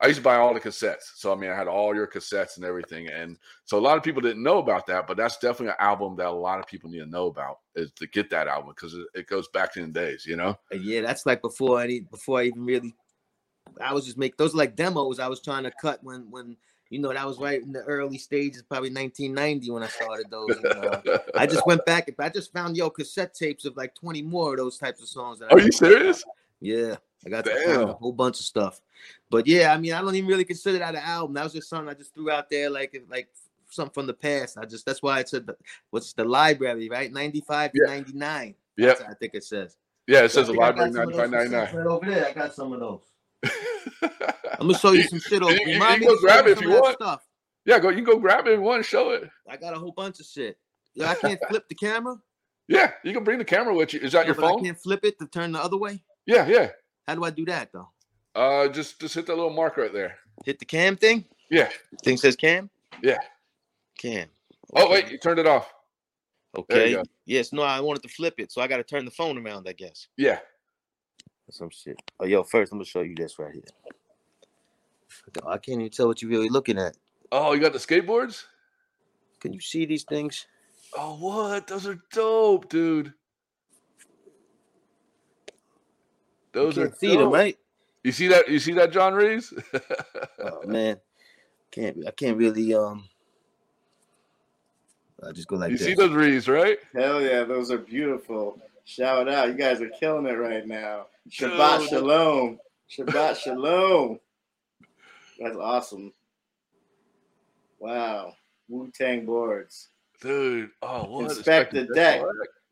I 0.00 0.08
used 0.08 0.18
to 0.18 0.24
buy 0.24 0.36
all 0.36 0.52
the 0.52 0.60
cassettes. 0.60 1.12
So 1.14 1.32
I 1.32 1.36
mean 1.36 1.50
I 1.50 1.56
had 1.56 1.68
all 1.68 1.94
your 1.94 2.06
cassettes 2.06 2.56
and 2.56 2.64
everything. 2.64 3.08
And 3.08 3.38
so 3.64 3.78
a 3.78 3.80
lot 3.80 3.96
of 3.96 4.02
people 4.02 4.20
didn't 4.20 4.42
know 4.42 4.58
about 4.58 4.86
that, 4.86 5.06
but 5.06 5.16
that's 5.16 5.38
definitely 5.38 5.68
an 5.68 5.74
album 5.86 6.16
that 6.16 6.26
a 6.26 6.30
lot 6.30 6.60
of 6.60 6.66
people 6.66 6.90
need 6.90 6.98
to 6.98 7.06
know 7.06 7.26
about 7.26 7.58
is 7.74 7.90
to 7.92 8.06
get 8.08 8.28
that 8.30 8.48
album 8.48 8.72
because 8.74 8.94
it, 8.94 9.06
it 9.14 9.26
goes 9.28 9.48
back 9.48 9.72
to 9.74 9.80
the 9.80 9.88
days, 9.92 10.26
you 10.26 10.36
know? 10.36 10.58
Uh, 10.72 10.76
Yeah, 10.76 11.00
that's 11.02 11.26
like 11.26 11.42
before 11.42 11.80
any 11.80 12.00
before 12.00 12.40
I 12.40 12.44
even 12.44 12.64
really 12.64 12.94
I 13.80 13.92
was 13.92 14.04
just 14.04 14.18
make 14.18 14.36
those 14.36 14.54
like 14.54 14.76
demos 14.76 15.18
I 15.18 15.28
was 15.28 15.40
trying 15.40 15.64
to 15.64 15.72
cut 15.80 16.02
when 16.02 16.30
when 16.30 16.56
you 16.90 16.98
know 16.98 17.12
that 17.12 17.26
was 17.26 17.38
right 17.38 17.60
in 17.62 17.72
the 17.72 17.82
early 17.82 18.18
stages, 18.18 18.62
probably 18.62 18.90
1990 18.90 19.70
when 19.70 19.82
I 19.82 19.88
started 19.88 20.26
those. 20.30 20.56
and, 20.56 20.66
uh, 20.66 21.18
I 21.34 21.46
just 21.46 21.66
went 21.66 21.84
back 21.86 22.08
and 22.08 22.16
I 22.18 22.28
just 22.28 22.52
found 22.52 22.76
yo 22.76 22.90
cassette 22.90 23.34
tapes 23.34 23.64
of 23.64 23.76
like 23.76 23.94
20 23.94 24.22
more 24.22 24.52
of 24.52 24.58
those 24.58 24.78
types 24.78 25.02
of 25.02 25.08
songs. 25.08 25.40
that 25.40 25.50
I 25.52 25.56
Are 25.56 25.60
you 25.60 25.72
serious? 25.72 26.24
Yeah, 26.60 26.96
I 27.26 27.30
got 27.30 27.44
to 27.44 27.90
a 27.90 27.92
whole 27.94 28.12
bunch 28.12 28.38
of 28.38 28.46
stuff. 28.46 28.80
But 29.30 29.46
yeah, 29.46 29.72
I 29.72 29.78
mean, 29.78 29.92
I 29.92 30.00
don't 30.00 30.14
even 30.14 30.28
really 30.28 30.44
consider 30.44 30.78
that 30.78 30.94
an 30.94 31.02
album. 31.02 31.34
That 31.34 31.44
was 31.44 31.52
just 31.52 31.68
something 31.68 31.88
I 31.88 31.94
just 31.94 32.14
threw 32.14 32.30
out 32.30 32.48
there, 32.48 32.70
like 32.70 33.02
like 33.10 33.28
something 33.70 33.92
from 33.92 34.06
the 34.06 34.14
past. 34.14 34.56
I 34.58 34.64
just 34.64 34.86
that's 34.86 35.02
why 35.02 35.18
I 35.18 35.24
said 35.24 35.46
the, 35.46 35.56
what's 35.90 36.12
the 36.12 36.24
library, 36.24 36.88
right? 36.88 37.12
95 37.12 37.72
to 37.72 37.78
Yeah. 37.82 37.86
99. 37.86 38.54
Yep. 38.76 38.88
That's 38.88 39.00
what 39.00 39.10
I 39.10 39.14
think 39.14 39.34
it 39.34 39.44
says. 39.44 39.76
Yeah, 40.06 40.24
it 40.24 40.30
So 40.30 40.40
says 40.40 40.48
a 40.48 40.52
think 40.52 40.62
I 40.62 40.72
got 40.72 40.76
library 40.76 40.92
some 40.92 41.02
of 41.02 41.12
those 41.12 41.30
9599. 41.30 41.76
Right 41.76 41.92
over 41.92 42.10
there, 42.10 42.28
I 42.28 42.32
got 42.32 42.54
some 42.54 42.72
of 42.72 42.80
those. 42.80 43.00
I'm 44.02 44.68
gonna 44.68 44.78
show 44.78 44.92
you 44.92 45.02
some 45.04 45.20
shit. 45.20 45.42
Over. 45.42 45.52
You- 45.52 45.74
you- 45.74 45.78
me 45.98 46.06
go 46.06 46.16
grab 46.18 46.46
it 46.46 46.52
if 46.52 46.60
you 46.60 46.70
want. 46.70 46.96
Stuff. 46.96 47.22
yeah, 47.64 47.78
go 47.78 47.88
you 47.88 47.96
can 47.96 48.04
go 48.04 48.18
grab 48.18 48.46
it 48.46 48.52
if 48.52 48.58
you 48.58 48.62
want 48.64 48.84
show 48.84 49.10
it. 49.10 49.28
I 49.48 49.56
got 49.56 49.74
a 49.74 49.78
whole 49.78 49.92
bunch 49.92 50.20
of 50.20 50.26
shit. 50.26 50.58
Yeah, 50.94 51.10
I 51.10 51.14
can't 51.16 51.40
flip 51.48 51.68
the 51.68 51.74
camera. 51.74 52.16
Yeah, 52.68 52.92
you 53.02 53.12
can 53.12 53.24
bring 53.24 53.38
the 53.38 53.44
camera 53.44 53.74
with 53.74 53.92
you. 53.92 54.00
Is 54.00 54.12
that 54.12 54.22
No, 54.22 54.26
your 54.26 54.34
but 54.36 54.44
I 54.44 54.48
phone? 54.50 54.64
can't 54.64 54.78
flip 54.78 55.04
it 55.04 55.18
to 55.18 55.26
turn 55.26 55.52
the 55.52 55.62
other 55.62 55.76
way. 55.76 56.02
Yeah, 56.26 56.46
yeah. 56.46 56.70
How 57.06 57.14
do 57.14 57.24
I 57.24 57.30
do 57.30 57.44
that 57.46 57.70
though? 57.72 57.88
Uh 58.34 58.68
just 58.68 59.00
just 59.00 59.14
hit 59.14 59.26
that 59.26 59.34
little 59.34 59.50
mark 59.50 59.76
right 59.76 59.92
there. 59.92 60.16
Hit 60.44 60.58
the 60.58 60.64
cam 60.64 60.96
thing. 60.96 61.24
Yeah. 61.50 61.68
Thing 62.02 62.16
says 62.16 62.36
cam. 62.36 62.70
Yeah. 63.02 63.18
Cam. 63.98 64.28
Oh 64.74 64.90
wait, 64.90 65.10
you 65.10 65.18
turned 65.18 65.38
it 65.38 65.46
off. 65.46 65.72
Okay. 66.56 66.96
Yes. 67.26 67.52
No, 67.52 67.62
I 67.62 67.80
wanted 67.80 68.02
to 68.04 68.08
flip 68.08 68.34
it, 68.38 68.50
so 68.52 68.60
I 68.62 68.66
got 68.68 68.76
to 68.78 68.82
turn 68.84 69.04
the 69.04 69.10
phone 69.10 69.36
around. 69.44 69.68
I 69.68 69.72
guess. 69.72 70.08
Yeah. 70.16 70.38
Some 71.50 71.70
shit. 71.70 71.96
Oh, 72.18 72.24
yo, 72.24 72.42
first 72.42 72.72
I'm 72.72 72.78
gonna 72.78 72.84
show 72.86 73.02
you 73.02 73.14
this 73.14 73.38
right 73.38 73.52
here. 73.52 73.62
I 75.46 75.58
can't 75.58 75.80
even 75.80 75.90
tell 75.90 76.08
what 76.08 76.20
you're 76.20 76.30
really 76.30 76.48
looking 76.48 76.78
at. 76.78 76.96
Oh, 77.30 77.52
you 77.52 77.60
got 77.60 77.72
the 77.72 77.78
skateboards? 77.78 78.44
Can 79.40 79.52
you 79.52 79.60
see 79.60 79.84
these 79.86 80.04
things? 80.04 80.46
Oh, 80.96 81.16
what? 81.16 81.66
Those 81.66 81.86
are 81.86 81.98
dope, 82.12 82.68
dude. 82.68 83.12
Those 86.52 86.76
you 86.76 86.84
are 86.84 86.86
can't 86.88 86.98
see 86.98 87.08
them, 87.08 87.18
dope. 87.18 87.34
right? 87.34 87.58
You 88.02 88.12
see 88.12 88.28
that? 88.28 88.48
You 88.48 88.58
see 88.58 88.72
that, 88.72 88.92
John 88.92 89.14
Reeves? 89.14 89.52
Oh 90.38 90.66
man, 90.66 90.98
can't 91.70 91.96
I 92.06 92.10
can't 92.10 92.36
really 92.36 92.74
um. 92.74 93.08
I 95.26 95.32
just 95.32 95.48
go 95.48 95.56
like 95.56 95.70
You 95.70 95.78
this. 95.78 95.86
see 95.86 95.94
those 95.94 96.10
reeds, 96.12 96.48
right? 96.48 96.78
Hell 96.94 97.20
yeah, 97.22 97.44
those 97.44 97.70
are 97.70 97.78
beautiful. 97.78 98.60
Shout 98.84 99.28
out. 99.28 99.48
You 99.48 99.54
guys 99.54 99.80
are 99.80 99.88
killing 100.00 100.26
it 100.26 100.32
right 100.38 100.66
now. 100.66 101.06
Shabbat 101.30 101.88
shalom. 101.88 102.58
Shabbat 102.90 103.36
shalom. 103.36 104.18
That's 105.40 105.56
awesome. 105.56 106.12
Wow. 107.78 108.34
Wu 108.68 108.90
Tang 108.94 109.24
boards. 109.26 109.88
Dude, 110.20 110.70
oh 110.82 111.04
what? 111.04 111.24
Inspect 111.30 111.72
the 111.74 111.84
deck. 111.94 112.22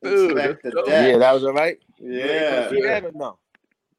Dude, 0.03 0.31
Inspect 0.33 0.63
the 0.63 0.71
dope. 0.71 0.87
deck. 0.87 1.13
yeah, 1.13 1.19
that 1.19 1.33
was 1.33 1.45
all 1.45 1.53
right. 1.53 1.79
Yeah. 1.99 2.71
See 2.71 2.83
that 2.83 3.05
or 3.05 3.13
no? 3.15 3.39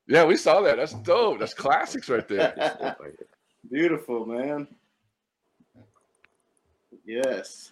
Yeah, 0.08 0.26
we 0.26 0.38
saw 0.38 0.62
that. 0.62 0.78
That's 0.78 0.94
dope. 0.94 1.40
That's 1.40 1.54
classics 1.54 2.10
right 2.10 2.28
there. 2.28 2.96
Beautiful, 3.72 4.26
man. 4.26 4.68
Yes. 7.06 7.72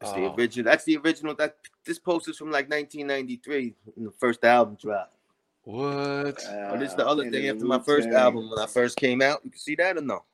That's 0.00 0.12
the 0.12 0.26
Oh. 0.26 0.34
original. 0.34 0.70
That's 0.70 0.84
the 0.84 0.96
original. 0.98 1.34
That 1.34 1.56
this 1.84 1.98
post 1.98 2.28
is 2.28 2.36
from 2.36 2.50
like 2.50 2.68
1993 2.70 3.74
when 3.94 4.06
the 4.06 4.12
first 4.12 4.44
album 4.44 4.76
dropped. 4.80 5.12
What? 5.64 6.44
Oh, 6.50 6.78
this 6.78 6.90
is 6.90 6.96
the 6.96 7.06
other 7.06 7.26
Uh, 7.26 7.30
thing 7.30 7.48
after 7.48 7.64
my 7.64 7.78
first 7.78 8.06
Wu-Tang. 8.06 8.22
album 8.22 8.50
when 8.50 8.58
I 8.58 8.66
first 8.66 8.96
came 8.96 9.22
out. 9.22 9.40
You 9.44 9.50
can 9.50 9.58
see 9.58 9.74
that 9.76 9.96
or 9.96 10.02
no? 10.02 10.24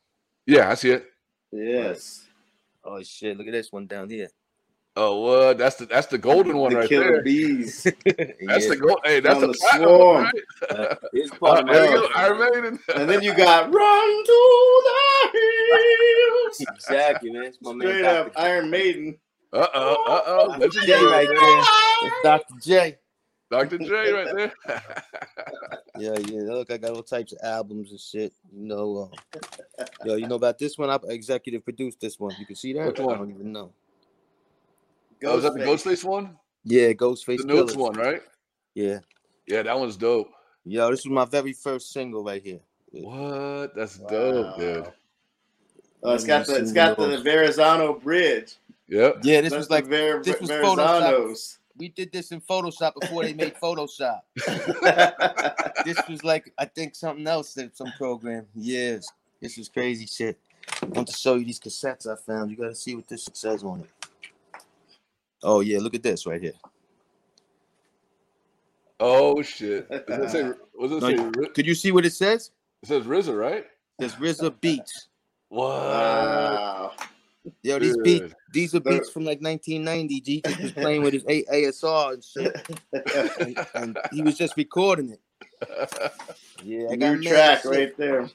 Yeah, 0.46 0.70
I 0.70 0.74
see 0.74 0.90
it. 0.90 1.07
Yes. 1.53 2.26
Oh 2.84 3.03
shit! 3.03 3.36
Look 3.36 3.46
at 3.46 3.53
this 3.53 3.70
one 3.70 3.86
down 3.86 4.09
here. 4.11 4.28
Oh, 4.96 5.20
what? 5.20 5.59
That's 5.59 5.76
the 5.76 5.86
that's 5.86 6.09
the 6.09 6.18
golden 6.18 6.57
one 6.59 6.72
the 6.72 6.78
right 6.80 6.88
killer 6.88 7.12
there. 7.12 7.22
bees. 7.22 7.84
That's 8.05 8.64
Yeah. 8.64 8.68
the 8.70 8.76
gold. 8.76 9.01
Hey, 9.05 9.20
that's 9.20 9.36
On 9.36 9.40
the, 9.42 9.46
the 9.48 9.55
platinum 9.61 9.88
swarm. 9.88 10.14
one, 10.24 10.24
right? 10.24 10.70
Uh, 10.90 10.94
here's 11.12 11.30
Uh, 11.30 11.46
of 11.46 11.66
there 11.66 11.90
you 11.92 12.09
my- 12.09 12.12
Iron 12.16 12.38
Maiden. 12.40 12.78
and 12.96 13.09
then 13.09 13.22
you 13.22 13.32
got 13.36 13.72
run 13.72 14.24
to 14.24 14.82
the 15.32 15.38
hills. 15.38 16.61
Exactly, 16.74 17.30
man. 17.30 17.44
It's 17.44 17.59
my 17.62 17.72
man. 17.72 17.88
Straight 17.88 18.03
Dr. 18.03 18.26
up 18.30 18.32
Iron 18.36 18.70
Maiden. 18.70 19.18
Uh 19.53 19.66
oh, 19.74 20.05
uh 20.07 20.22
oh. 20.26 20.48
Dr. 20.48 20.61
That's 20.61 20.86
J 20.86 21.05
right 21.05 21.28
there. 21.28 21.62
It's 22.03 22.16
Dr. 22.22 22.55
J. 22.62 22.98
Dr. 23.51 23.78
J 23.78 24.12
right 24.12 24.34
there. 24.34 24.53
Yeah, 25.98 26.16
yeah. 26.18 26.40
Look, 26.42 26.70
I 26.70 26.78
got 26.78 26.92
all 26.92 27.03
types 27.03 27.32
of 27.32 27.38
albums 27.42 27.90
and 27.90 28.01
shit. 28.01 28.32
You 28.53 28.68
know, 28.68 29.11
uh, 29.78 29.84
yo, 30.05 30.14
you 30.14 30.28
know 30.28 30.36
about 30.36 30.59
this 30.59 30.78
one? 30.78 30.88
I 30.88 30.98
executive 31.09 31.62
produced 31.62 32.01
this 32.01 32.18
one. 32.18 32.34
You 32.38 32.46
can 32.46 32.57
see 32.57 32.72
that? 32.72 32.86
Which 32.86 33.01
one? 33.01 33.14
I 33.14 33.18
don't 33.18 33.30
even 33.30 33.53
know. 33.53 33.72
oh, 35.24 35.36
is 35.36 35.42
that 35.42 35.53
the 35.53 35.61
Ghostface. 35.61 35.84
Ghostface 35.84 36.05
one? 36.05 36.36
Yeah, 36.64 36.92
Ghostface 36.92 37.38
The 37.38 37.44
Notes 37.44 37.76
one, 37.76 37.94
right? 37.94 38.22
Yeah. 38.74 39.01
Yeah, 39.46 39.62
that 39.62 39.78
one's 39.78 39.96
dope. 39.96 40.30
Yo, 40.64 40.90
this 40.90 41.05
was 41.05 41.12
my 41.12 41.24
very 41.24 41.53
first 41.53 41.92
single 41.92 42.24
right 42.24 42.42
here. 42.42 42.61
What? 42.92 43.74
That's 43.74 43.98
dope, 43.98 44.59
dude. 44.59 44.92
Oh, 46.03 46.14
it's 46.14 46.24
got 46.24 46.46
the 46.46 46.57
it's 46.57 46.72
got 46.72 46.96
the 46.96 47.20
Verrazano 47.20 47.92
Bridge. 47.92 48.57
Yep. 48.91 49.18
Yeah, 49.22 49.41
this 49.41 49.51
That's 49.53 49.61
was 49.61 49.70
like 49.70 49.84
the 49.84 49.91
Ver- 49.91 50.22
this 50.22 50.41
was 50.41 50.51
Verrazanos. 50.51 51.59
we 51.76 51.88
did 51.88 52.12
this 52.12 52.32
in 52.32 52.41
Photoshop 52.41 52.95
before 53.01 53.22
they 53.22 53.32
made 53.32 53.55
Photoshop. 53.62 54.20
this 55.84 55.97
was 56.09 56.24
like 56.24 56.53
I 56.59 56.64
think 56.64 56.97
something 56.97 57.26
else 57.26 57.55
that 57.55 57.76
some 57.76 57.93
program. 57.97 58.47
Yes, 58.55 59.09
this 59.41 59.57
is 59.59 59.68
crazy 59.68 60.07
shit. 60.07 60.38
I 60.82 60.86
want 60.86 61.07
to 61.09 61.14
show 61.14 61.36
you 61.36 61.45
these 61.45 61.61
cassettes 61.61 62.07
I 62.11 62.16
found. 62.16 62.51
You 62.51 62.57
gotta 62.57 62.74
see 62.74 62.97
what 62.97 63.07
this 63.07 63.28
says 63.32 63.62
on 63.62 63.80
it. 63.80 63.91
Oh 65.43 65.61
yeah, 65.61 65.78
look 65.78 65.95
at 65.95 66.03
this 66.03 66.26
right 66.26 66.41
here. 66.43 66.55
Oh 68.99 69.41
shit. 69.41 69.88
Does 70.09 70.18
it 70.18 70.30
say? 70.30 70.53
Was 70.74 70.93
it 70.93 71.01
No, 71.01 71.32
say? 71.32 71.49
Could 71.55 71.66
you 71.66 71.76
see 71.76 71.93
what 71.93 72.05
it 72.05 72.12
says? 72.12 72.51
It 72.82 72.88
says 72.88 73.05
RZA, 73.05 73.38
right? 73.38 73.66
There's 73.99 74.14
RZA 74.14 74.61
beats. 74.61 75.09
What? 75.49 75.68
wow. 75.68 76.93
Yo, 77.62 77.78
these 77.78 77.96
beats, 77.98 78.34
these 78.53 78.74
are 78.74 78.80
beats 78.80 79.11
from 79.11 79.24
like 79.24 79.40
1990. 79.40 80.20
G 80.20 80.42
was 80.61 80.72
playing 80.72 81.03
with 81.03 81.14
his 81.14 81.24
A- 81.28 81.44
ASR 81.44 82.14
and 82.14 82.24
shit, 82.24 83.36
and, 83.40 83.66
and 83.74 83.98
he 84.12 84.22
was 84.22 84.36
just 84.36 84.57
recording 84.57 85.11
it. 85.11 85.20
Yeah, 86.62 86.88
I 86.90 86.96
got 86.96 87.18
New 87.18 87.22
track 87.22 87.64
right 87.64 87.96
there. 87.96 88.28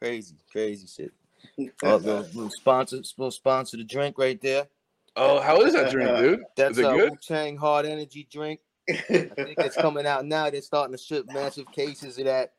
Crazy, 0.00 0.34
crazy 0.50 0.86
shit. 0.86 1.12
Oh, 1.82 1.96
little, 1.96 2.22
little 2.22 2.50
sponsor, 2.50 2.96
little 3.18 3.30
sponsor 3.30 3.76
the 3.76 3.84
drink 3.84 4.16
right 4.18 4.40
there. 4.40 4.66
oh, 5.14 5.40
how 5.40 5.60
is 5.60 5.74
that 5.74 5.90
drink, 5.90 6.16
dude? 6.18 6.42
That's 6.56 6.78
a 6.78 6.90
Wu 6.96 7.16
Tang 7.22 7.56
Hard 7.56 7.84
Energy 7.86 8.26
drink. 8.30 8.60
I 8.88 8.94
think 9.02 9.58
it's 9.58 9.76
coming 9.76 10.06
out 10.06 10.24
now. 10.24 10.50
They're 10.50 10.62
starting 10.62 10.96
to 10.96 11.02
ship 11.02 11.26
massive 11.32 11.70
cases 11.72 12.18
of 12.18 12.24
that. 12.24 12.54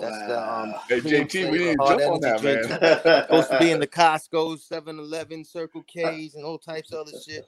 That's 0.00 0.18
the 0.26 0.52
um. 0.52 0.74
Hey, 0.88 1.00
JT, 1.00 1.50
we 1.50 1.58
didn't 1.58 1.86
jump 1.86 2.00
on 2.02 2.20
that, 2.20 2.44
energy 2.44 2.68
drink. 2.68 2.80
man. 2.80 3.22
Supposed 3.24 3.50
to 3.50 3.58
be 3.58 3.70
in 3.70 3.80
the 3.80 3.86
Costco, 4.00 4.58
7-Eleven, 4.70 5.44
Circle 5.44 5.82
K's, 5.82 6.34
and 6.34 6.44
all 6.44 6.58
types 6.58 6.92
of 6.92 7.00
other 7.06 7.12
shit. 7.26 7.44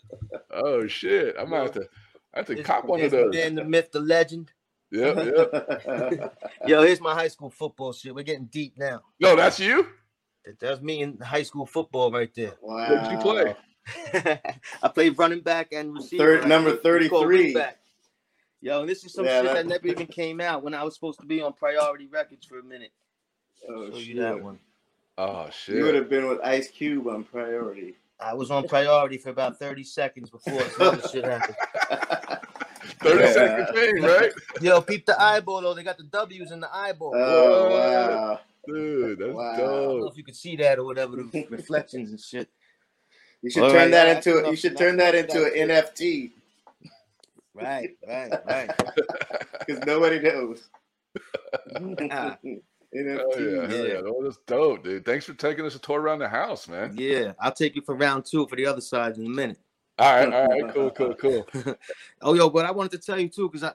Oh 0.50 0.86
shit! 0.86 1.34
I'm 1.38 1.50
gonna 1.50 1.62
have 1.62 1.72
to. 1.72 1.88
I 2.34 2.38
have 2.38 2.46
to 2.46 2.52
It's- 2.52 2.66
cop 2.66 2.84
one 2.84 3.00
of 3.00 3.10
those. 3.10 3.32
Then 3.32 3.54
the 3.54 3.64
myth, 3.64 3.92
the 3.92 4.00
legend. 4.00 4.50
Yep, 4.90 5.16
yep. 5.16 6.38
Yo, 6.66 6.82
here's 6.82 7.00
my 7.00 7.14
high 7.14 7.28
school 7.28 7.50
football 7.50 7.92
shit. 7.92 8.14
We're 8.14 8.22
getting 8.22 8.46
deep 8.46 8.74
now. 8.78 9.02
No, 9.20 9.34
that's 9.36 9.58
you. 9.58 9.86
That- 10.44 10.60
That's 10.60 10.80
me 10.82 11.00
in 11.02 11.18
high 11.18 11.42
school 11.44 11.64
football 11.66 12.12
right 12.12 12.30
there. 12.36 12.52
wow. 12.60 12.88
What 12.90 13.02
did 13.04 13.12
you 13.12 13.18
play? 13.18 13.56
I 14.82 14.88
played 14.88 15.18
running 15.18 15.40
back 15.40 15.68
and 15.72 15.94
receiver. 15.94 16.40
Third- 16.40 16.48
number 16.48 16.76
there. 16.82 16.98
We 16.98 17.08
call 17.08 17.22
33. 17.22 17.54
wingback. 17.54 17.72
Yo, 18.64 18.80
and 18.80 18.88
this 18.88 19.04
is 19.04 19.12
some 19.12 19.26
Yeah, 19.26 19.42
shit 19.42 19.44
that... 19.44 19.54
that- 19.56 19.66
never 19.66 19.88
even 19.88 20.06
came 20.06 20.40
out 20.40 20.62
when 20.62 20.72
I 20.72 20.82
was 20.84 20.94
supposed 20.94 21.20
to 21.20 21.26
be 21.26 21.42
on 21.42 21.52
Priority 21.52 22.06
Records 22.06 22.46
for 22.46 22.58
a 22.58 22.62
minute. 22.62 22.92
Oh, 23.68 23.90
Show 23.90 23.98
you 23.98 24.04
shit. 24.04 24.16
that 24.16 24.42
one. 24.42 24.58
Oh 25.18 25.48
shit! 25.50 25.76
You 25.76 25.84
would 25.84 25.94
have 25.94 26.08
been 26.08 26.26
with 26.28 26.40
Ice 26.42 26.68
Cube 26.70 27.06
on 27.06 27.24
Priority. 27.24 27.94
I 28.18 28.32
was 28.32 28.50
on 28.50 28.66
Priority 28.66 29.18
for 29.18 29.28
about 29.30 29.58
30 29.58 29.84
seconds 29.84 30.30
before 30.30 30.60
some 30.78 31.00
shit 31.12 31.24
happened. 31.24 31.56
Thirty 33.00 33.22
Yeah. 33.22 33.32
second 33.32 33.74
thing, 33.74 34.02
right? 34.02 34.32
Yo, 34.62 34.80
peep 34.80 35.04
the 35.06 35.20
eyeball 35.20 35.60
though. 35.60 35.74
They 35.74 35.82
got 35.84 35.98
the 35.98 36.04
W's 36.04 36.50
in 36.50 36.60
the 36.60 36.74
eyeball. 36.74 37.12
Oh 37.14 37.68
wow. 37.70 38.40
Dude, 38.66 39.18
that's 39.18 39.32
Wow. 39.34 39.52
I 39.52 39.56
don't 39.58 39.66
know 39.68 40.00
dope. 40.00 40.12
if 40.12 40.16
you 40.18 40.24
could 40.24 40.36
see 40.36 40.56
that 40.56 40.78
or 40.78 40.84
whatever, 40.84 41.16
the 41.16 41.46
reflections 41.50 42.10
and 42.10 42.18
shit. 42.20 42.48
You 43.42 43.50
should 43.50 43.62
All 43.64 43.68
turn 43.70 43.78
right, 43.78 43.90
that 43.90 44.06
yeah, 44.08 44.16
into 44.16 44.32
that's 44.36 44.50
you 44.50 44.56
should 44.56 44.76
turn 44.78 44.96
that 44.96 45.14
into 45.14 45.44
an 45.44 45.68
NFT 45.68 46.30
Right, 47.54 47.90
right, 48.06 48.32
right. 48.46 48.70
because 49.66 49.84
nobody 49.86 50.20
knows. 50.20 50.68
Oh 52.96 52.96
NFT. 52.96 53.56
yeah, 53.56 53.66
hell 53.66 53.88
yeah. 53.88 54.00
Oh, 54.06 54.22
that's 54.22 54.36
dope, 54.46 54.84
dude. 54.84 55.04
Thanks 55.04 55.26
for 55.26 55.34
taking 55.34 55.64
us 55.66 55.74
a 55.74 55.80
tour 55.80 56.00
around 56.00 56.20
the 56.20 56.28
house, 56.28 56.68
man. 56.68 56.94
yeah, 56.96 57.32
I'll 57.40 57.50
take 57.50 57.74
you 57.74 57.82
for 57.82 57.96
round 57.96 58.24
two 58.24 58.46
for 58.46 58.54
the 58.54 58.66
other 58.66 58.80
side 58.80 59.16
in 59.16 59.26
a 59.26 59.28
minute. 59.28 59.58
All 59.98 60.14
right, 60.14 60.32
all 60.32 60.46
right, 60.46 60.72
cool, 60.72 60.90
cool, 60.92 61.14
cool. 61.14 61.46
Oh, 62.22 62.34
yo, 62.34 62.48
but 62.50 62.66
I 62.66 62.70
wanted 62.70 62.92
to 62.92 62.98
tell 62.98 63.18
you 63.18 63.28
too, 63.28 63.48
because 63.48 63.64
I 63.64 63.72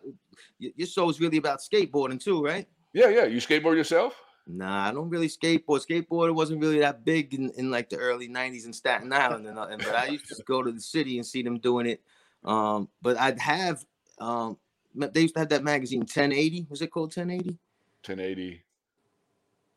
y- 0.62 0.72
your 0.74 0.88
show 0.88 1.10
is 1.10 1.20
really 1.20 1.36
about 1.36 1.60
skateboarding 1.60 2.24
too, 2.24 2.42
right? 2.42 2.66
Yeah, 2.94 3.10
yeah. 3.10 3.26
You 3.26 3.42
skateboard 3.42 3.76
yourself? 3.76 4.16
Nah, 4.48 4.88
I 4.88 4.94
don't 4.94 5.10
really 5.10 5.28
skateboard. 5.28 5.86
Skateboarding 5.86 6.34
wasn't 6.36 6.62
really 6.62 6.80
that 6.80 7.04
big 7.04 7.34
in, 7.34 7.52
in 7.58 7.70
like 7.70 7.90
the 7.90 7.98
early 7.98 8.30
'90s 8.30 8.66
in 8.66 8.72
Staten 8.72 9.12
Island 9.12 9.48
and 9.48 9.56
nothing. 9.58 9.80
But 9.80 9.96
I 9.96 10.06
used 10.08 10.28
to 10.30 10.42
go 10.44 10.64
to 10.64 10.72
the 10.72 10.80
city 10.80 11.18
and 11.18 11.28
see 11.28 11.42
them 11.44 11.60
doing 11.60 11.88
it. 11.88 12.02
Um, 12.44 12.90
but 13.02 13.18
I'd 13.18 13.40
have 13.40 13.84
um, 14.20 14.58
they 14.96 15.22
used 15.22 15.36
to 15.36 15.40
have 15.40 15.50
that 15.50 15.64
magazine 15.64 16.02
1080. 16.02 16.68
Was 16.70 16.82
it 16.82 16.92
called 16.92 17.16
1080? 17.16 17.58
1080. 18.06 18.64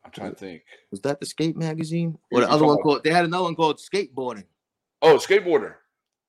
I'm 0.04 0.10
trying 0.10 0.30
to 0.30 0.36
think. 0.36 0.62
Was 0.90 1.00
that 1.02 1.20
the 1.20 1.26
skate 1.26 1.56
magazine? 1.56 2.18
Or 2.30 2.40
the 2.40 2.50
other 2.50 2.64
one 2.64 2.78
called? 2.78 3.04
They 3.04 3.10
had 3.10 3.24
another 3.24 3.44
one 3.44 3.54
called 3.54 3.78
Skateboarding. 3.78 4.44
Oh, 5.00 5.16
skateboarder. 5.16 5.74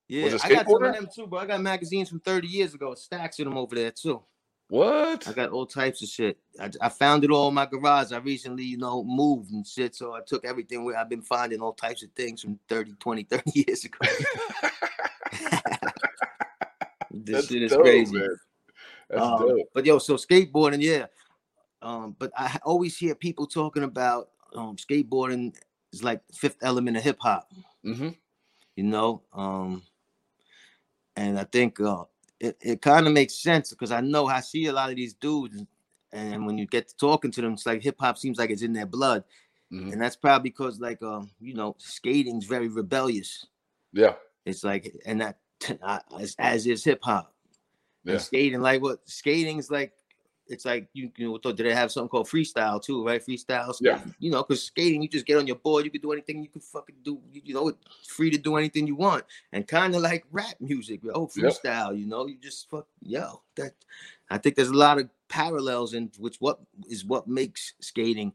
Yeah, 0.08 0.26
it 0.26 0.46
I 0.46 0.50
got 0.50 0.68
some 0.68 0.84
of 0.84 0.94
them 0.94 1.08
too, 1.14 1.28
bro. 1.28 1.40
I 1.40 1.46
got 1.46 1.62
magazines 1.62 2.10
from 2.10 2.20
30 2.20 2.48
years 2.48 2.74
ago. 2.74 2.94
Stacks 2.94 3.40
of 3.40 3.46
them 3.46 3.58
over 3.58 3.74
there 3.74 3.92
too. 3.92 4.22
What? 4.70 5.28
I 5.28 5.34
got 5.34 5.52
all 5.52 5.66
types 5.66 6.02
of 6.02 6.10
shit. 6.10 6.38
I, 6.60 6.70
I 6.82 6.90
found 6.90 7.24
it 7.24 7.32
all 7.32 7.50
in 7.50 7.54
my 7.54 7.66
garage. 7.66 8.12
I 8.12 8.18
recently, 8.18 8.64
you 8.64 8.78
know, 8.78 9.04
moved 9.04 9.52
and 9.52 9.66
shit. 9.66 9.96
So 9.96 10.14
I 10.14 10.22
took 10.26 10.46
everything 10.46 10.84
where 10.84 10.98
I've 10.98 11.10
been 11.10 11.22
finding 11.22 11.62
all 11.62 11.74
types 11.74 12.04
of 12.04 12.12
things 12.12 12.42
from 12.42 12.60
30, 12.70 12.94
20, 13.00 13.24
30 13.30 13.44
years 13.54 13.86
ago. 13.86 13.98
this 17.12 17.36
That's 17.36 17.48
shit 17.48 17.64
is 17.64 17.72
dope, 17.72 17.82
crazy. 17.84 18.18
man. 18.18 18.38
That's 19.10 19.22
Um, 19.22 19.40
dope. 19.40 19.70
But 19.74 19.86
yo, 19.86 19.98
so 20.00 20.16
skateboarding, 20.16 20.82
yeah. 20.82 21.06
Um, 21.82 22.16
but 22.18 22.32
I 22.38 22.60
always 22.64 22.98
hear 22.98 23.14
people 23.16 23.46
talking 23.48 23.84
about 23.84 24.30
um 24.56 24.76
skateboarding 24.78 25.54
is 25.92 26.04
like 26.04 26.22
fifth 26.34 26.58
element 26.62 26.98
of 26.98 27.04
hip 27.04 27.18
hop, 27.20 27.52
Mm-hmm. 27.86 28.10
you 28.76 28.84
know. 28.84 29.22
Um, 29.34 29.84
and 31.16 31.38
I 31.40 31.44
think 31.44 31.80
uh 31.80 32.06
it, 32.40 32.58
it 32.62 32.82
kind 32.82 33.08
of 33.08 33.14
makes 33.14 33.36
sense 33.36 33.70
because 33.72 33.92
I 33.92 34.02
know 34.02 34.28
I 34.28 34.40
see 34.42 34.66
a 34.68 34.74
lot 34.74 34.90
of 34.90 34.96
these 34.96 35.14
dudes, 35.14 35.64
and, 36.12 36.46
when 36.46 36.58
you 36.58 36.66
get 36.68 36.88
to 36.90 36.98
talking 36.98 37.32
to 37.32 37.42
them, 37.42 37.54
it's 37.54 37.66
like 37.66 37.82
hip 37.82 37.96
hop 38.00 38.18
seems 38.18 38.38
like 38.38 38.50
it's 38.50 38.62
in 38.64 38.74
their 38.74 38.86
blood, 38.86 39.24
Mhm. 39.72 39.92
and 39.94 40.02
that's 40.02 40.16
probably 40.16 40.50
because 40.50 40.80
like 40.80 41.02
um 41.04 41.30
you 41.40 41.54
know 41.54 41.76
skating's 41.80 42.46
very 42.46 42.68
rebellious. 42.70 43.46
Yeah. 43.92 44.14
It's 44.46 44.64
like 44.64 44.94
and 45.06 45.22
that 45.22 45.38
as, 46.20 46.36
as 46.40 46.68
is 46.68 46.84
hip 46.84 47.00
hop. 47.04 47.34
Yeah. 48.04 48.14
And 48.14 48.22
skating, 48.22 48.62
like 48.62 48.82
what 48.82 49.00
skating 49.08 49.58
is 49.58 49.72
like 49.72 49.94
it's 50.48 50.66
like 50.66 50.90
you 50.94 51.10
you 51.16 51.30
know 51.30 51.38
did 51.38 51.66
they 51.66 51.74
have 51.74 51.92
something 51.92 52.10
called 52.10 52.28
freestyle 52.28 52.82
too, 52.82 53.06
right? 53.06 53.26
Freestyle. 53.26 53.76
Yeah. 53.80 54.02
You 54.20 54.32
know, 54.32 54.44
because 54.44 54.64
skating, 54.64 55.02
you 55.02 55.08
just 55.08 55.26
get 55.26 55.38
on 55.38 55.48
your 55.48 55.56
board, 55.56 55.86
you 55.86 55.92
can 55.92 56.02
do 56.02 56.12
anything 56.12 56.44
you 56.44 56.50
can 56.50 56.62
fucking 56.62 56.98
do. 57.04 57.20
You, 57.32 57.42
you 57.46 57.54
know, 57.54 57.70
it's 57.70 58.08
free 58.08 58.30
to 58.30 58.38
do 58.38 58.58
anything 58.58 58.86
you 58.88 58.96
want, 58.96 59.24
and 59.54 59.68
kind 59.68 59.96
of 59.96 60.02
like 60.02 60.26
rap 60.32 60.56
music. 60.60 61.02
Oh, 61.14 61.28
freestyle. 61.28 61.98
You 61.98 62.08
know, 62.08 62.28
you 62.28 62.38
just 62.42 62.70
fuck 62.70 62.88
yo. 63.02 63.42
That 63.56 63.74
I 64.30 64.38
think 64.38 64.56
there's 64.56 64.70
a 64.70 64.74
lot 64.74 65.00
of 65.00 65.10
parallels 65.30 65.94
in 65.94 66.12
which 66.20 66.38
what 66.40 66.60
is 66.90 67.06
what 67.06 67.28
makes 67.28 67.74
skating 67.80 68.34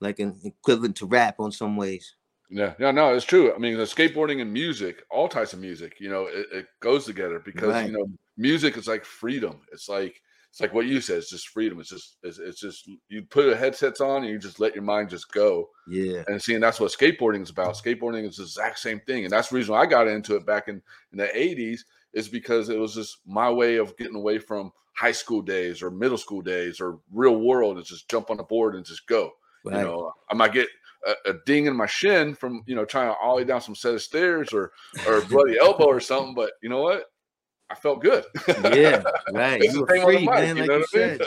like 0.00 0.18
an 0.20 0.38
equivalent 0.44 0.96
to 0.96 1.06
rap 1.06 1.40
on 1.40 1.50
some 1.50 1.76
ways. 1.76 2.14
Yeah, 2.50 2.74
yeah, 2.78 2.90
no, 2.90 3.14
it's 3.14 3.24
true. 3.24 3.52
I 3.54 3.58
mean, 3.58 3.76
the 3.76 3.84
skateboarding 3.84 4.40
and 4.40 4.52
music, 4.52 5.04
all 5.10 5.28
types 5.28 5.52
of 5.52 5.58
music, 5.58 5.96
you 5.98 6.08
know, 6.08 6.26
it, 6.26 6.46
it 6.52 6.66
goes 6.80 7.04
together 7.04 7.40
because 7.40 7.68
Right. 7.68 7.86
you 7.86 7.92
know, 7.92 8.06
music 8.36 8.76
is 8.76 8.86
like 8.86 9.04
freedom. 9.04 9.60
It's 9.72 9.88
like 9.88 10.22
it's 10.50 10.60
like 10.60 10.72
what 10.72 10.86
you 10.86 11.00
said. 11.00 11.18
It's 11.18 11.30
just 11.30 11.48
freedom. 11.48 11.80
It's 11.80 11.90
just 11.90 12.16
it's, 12.22 12.38
it's 12.38 12.60
just 12.60 12.88
you 13.08 13.22
put 13.24 13.48
a 13.48 13.56
headsets 13.56 14.00
on 14.00 14.22
and 14.22 14.30
you 14.32 14.38
just 14.38 14.60
let 14.60 14.74
your 14.74 14.84
mind 14.84 15.10
just 15.10 15.30
go. 15.32 15.68
Yeah. 15.88 16.22
And 16.28 16.40
seeing 16.40 16.60
that's 16.60 16.80
what 16.80 16.92
skateboarding 16.92 17.42
is 17.42 17.50
about. 17.50 17.74
Skateboarding 17.74 18.26
is 18.26 18.36
the 18.36 18.44
exact 18.44 18.78
same 18.78 19.00
thing, 19.00 19.24
and 19.24 19.32
that's 19.32 19.48
the 19.48 19.56
reason 19.56 19.74
I 19.74 19.84
got 19.86 20.08
into 20.08 20.36
it 20.36 20.46
back 20.46 20.68
in 20.68 20.80
in 21.12 21.18
the 21.18 21.26
'80s 21.26 21.80
is 22.12 22.28
because 22.28 22.68
it 22.70 22.78
was 22.78 22.94
just 22.94 23.18
my 23.26 23.50
way 23.50 23.76
of 23.76 23.96
getting 23.98 24.16
away 24.16 24.38
from 24.38 24.72
high 24.94 25.12
school 25.12 25.42
days 25.42 25.82
or 25.82 25.90
middle 25.90 26.16
school 26.16 26.40
days 26.40 26.80
or 26.80 27.00
real 27.12 27.36
world 27.38 27.76
and 27.76 27.84
just 27.84 28.08
jump 28.08 28.30
on 28.30 28.38
the 28.38 28.42
board 28.42 28.74
and 28.76 28.86
just 28.86 29.06
go. 29.06 29.32
Right. 29.62 29.80
You 29.80 29.84
know, 29.84 30.12
I 30.30 30.34
might 30.34 30.54
get 30.54 30.68
a, 31.06 31.30
a 31.30 31.34
ding 31.46 31.66
in 31.66 31.76
my 31.76 31.86
shin 31.86 32.34
from 32.34 32.62
you 32.66 32.74
know 32.74 32.84
trying 32.84 33.08
to 33.12 33.16
ollie 33.18 33.44
down 33.44 33.60
some 33.60 33.74
set 33.74 33.94
of 33.94 34.02
stairs 34.02 34.52
or 34.52 34.72
or 35.06 35.18
a 35.18 35.26
bloody 35.26 35.58
elbow 35.58 35.86
or 35.86 36.00
something, 36.00 36.34
but 36.34 36.52
you 36.62 36.68
know 36.68 36.82
what? 36.82 37.04
I 37.70 37.74
felt 37.74 38.00
good. 38.00 38.24
yeah, 38.72 39.02
right. 39.32 39.62
You 39.62 39.80
were 39.80 39.88
same 39.88 40.04
on 40.04 40.14
the 40.14 40.20
free, 40.20 40.26
mic, 40.26 40.34
man, 40.34 40.56
you 40.56 40.62
like 40.62 40.70
you 40.70 40.74
I 40.74 40.78
mean? 40.78 41.18
said. 41.18 41.20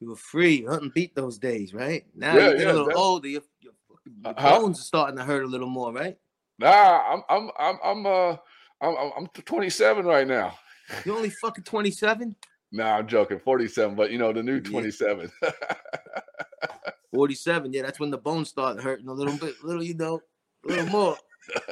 You 0.00 0.10
were 0.10 0.16
free, 0.16 0.64
hunting 0.64 0.92
beat 0.94 1.14
those 1.16 1.38
days, 1.38 1.74
right? 1.74 2.04
Now 2.14 2.36
Yeah, 2.36 2.50
you 2.50 2.54
get 2.54 2.58
yeah, 2.58 2.72
a 2.72 2.72
little 2.72 2.86
definitely. 2.86 3.02
older, 3.02 3.28
your, 3.28 3.42
your, 3.60 3.72
your 4.04 4.34
Uh-huh. 4.34 4.58
bones 4.60 4.78
are 4.78 4.84
starting 4.84 5.16
to 5.16 5.24
hurt 5.24 5.42
a 5.42 5.48
little 5.48 5.68
more, 5.68 5.92
right? 5.92 6.16
Nah, 6.60 7.02
I'm 7.14 7.22
I'm 7.28 7.50
I'm 7.58 7.78
I'm 7.82 8.06
uh 8.06 8.36
I'm 8.80 8.96
I'm 8.96 9.12
I'm 9.16 9.26
27 9.26 10.06
right 10.06 10.26
now. 10.26 10.56
You're 11.04 11.16
only 11.16 11.30
fucking 11.30 11.64
27? 11.64 12.36
Nah, 12.70 12.96
I'm 12.96 13.06
joking. 13.06 13.38
47, 13.38 13.94
but 13.96 14.10
you 14.10 14.18
know 14.18 14.32
the 14.32 14.42
new 14.42 14.56
Yeah. 14.56 14.70
27. 14.70 15.30
47, 17.14 17.72
yeah, 17.72 17.82
that's 17.82 17.98
when 17.98 18.10
the 18.10 18.18
bones 18.18 18.48
start 18.50 18.80
hurting 18.80 19.08
a 19.08 19.12
little 19.12 19.36
bit, 19.36 19.54
little, 19.64 19.82
you 19.82 19.94
know, 19.94 20.20
a 20.64 20.68
little 20.68 20.86
more. 20.86 21.16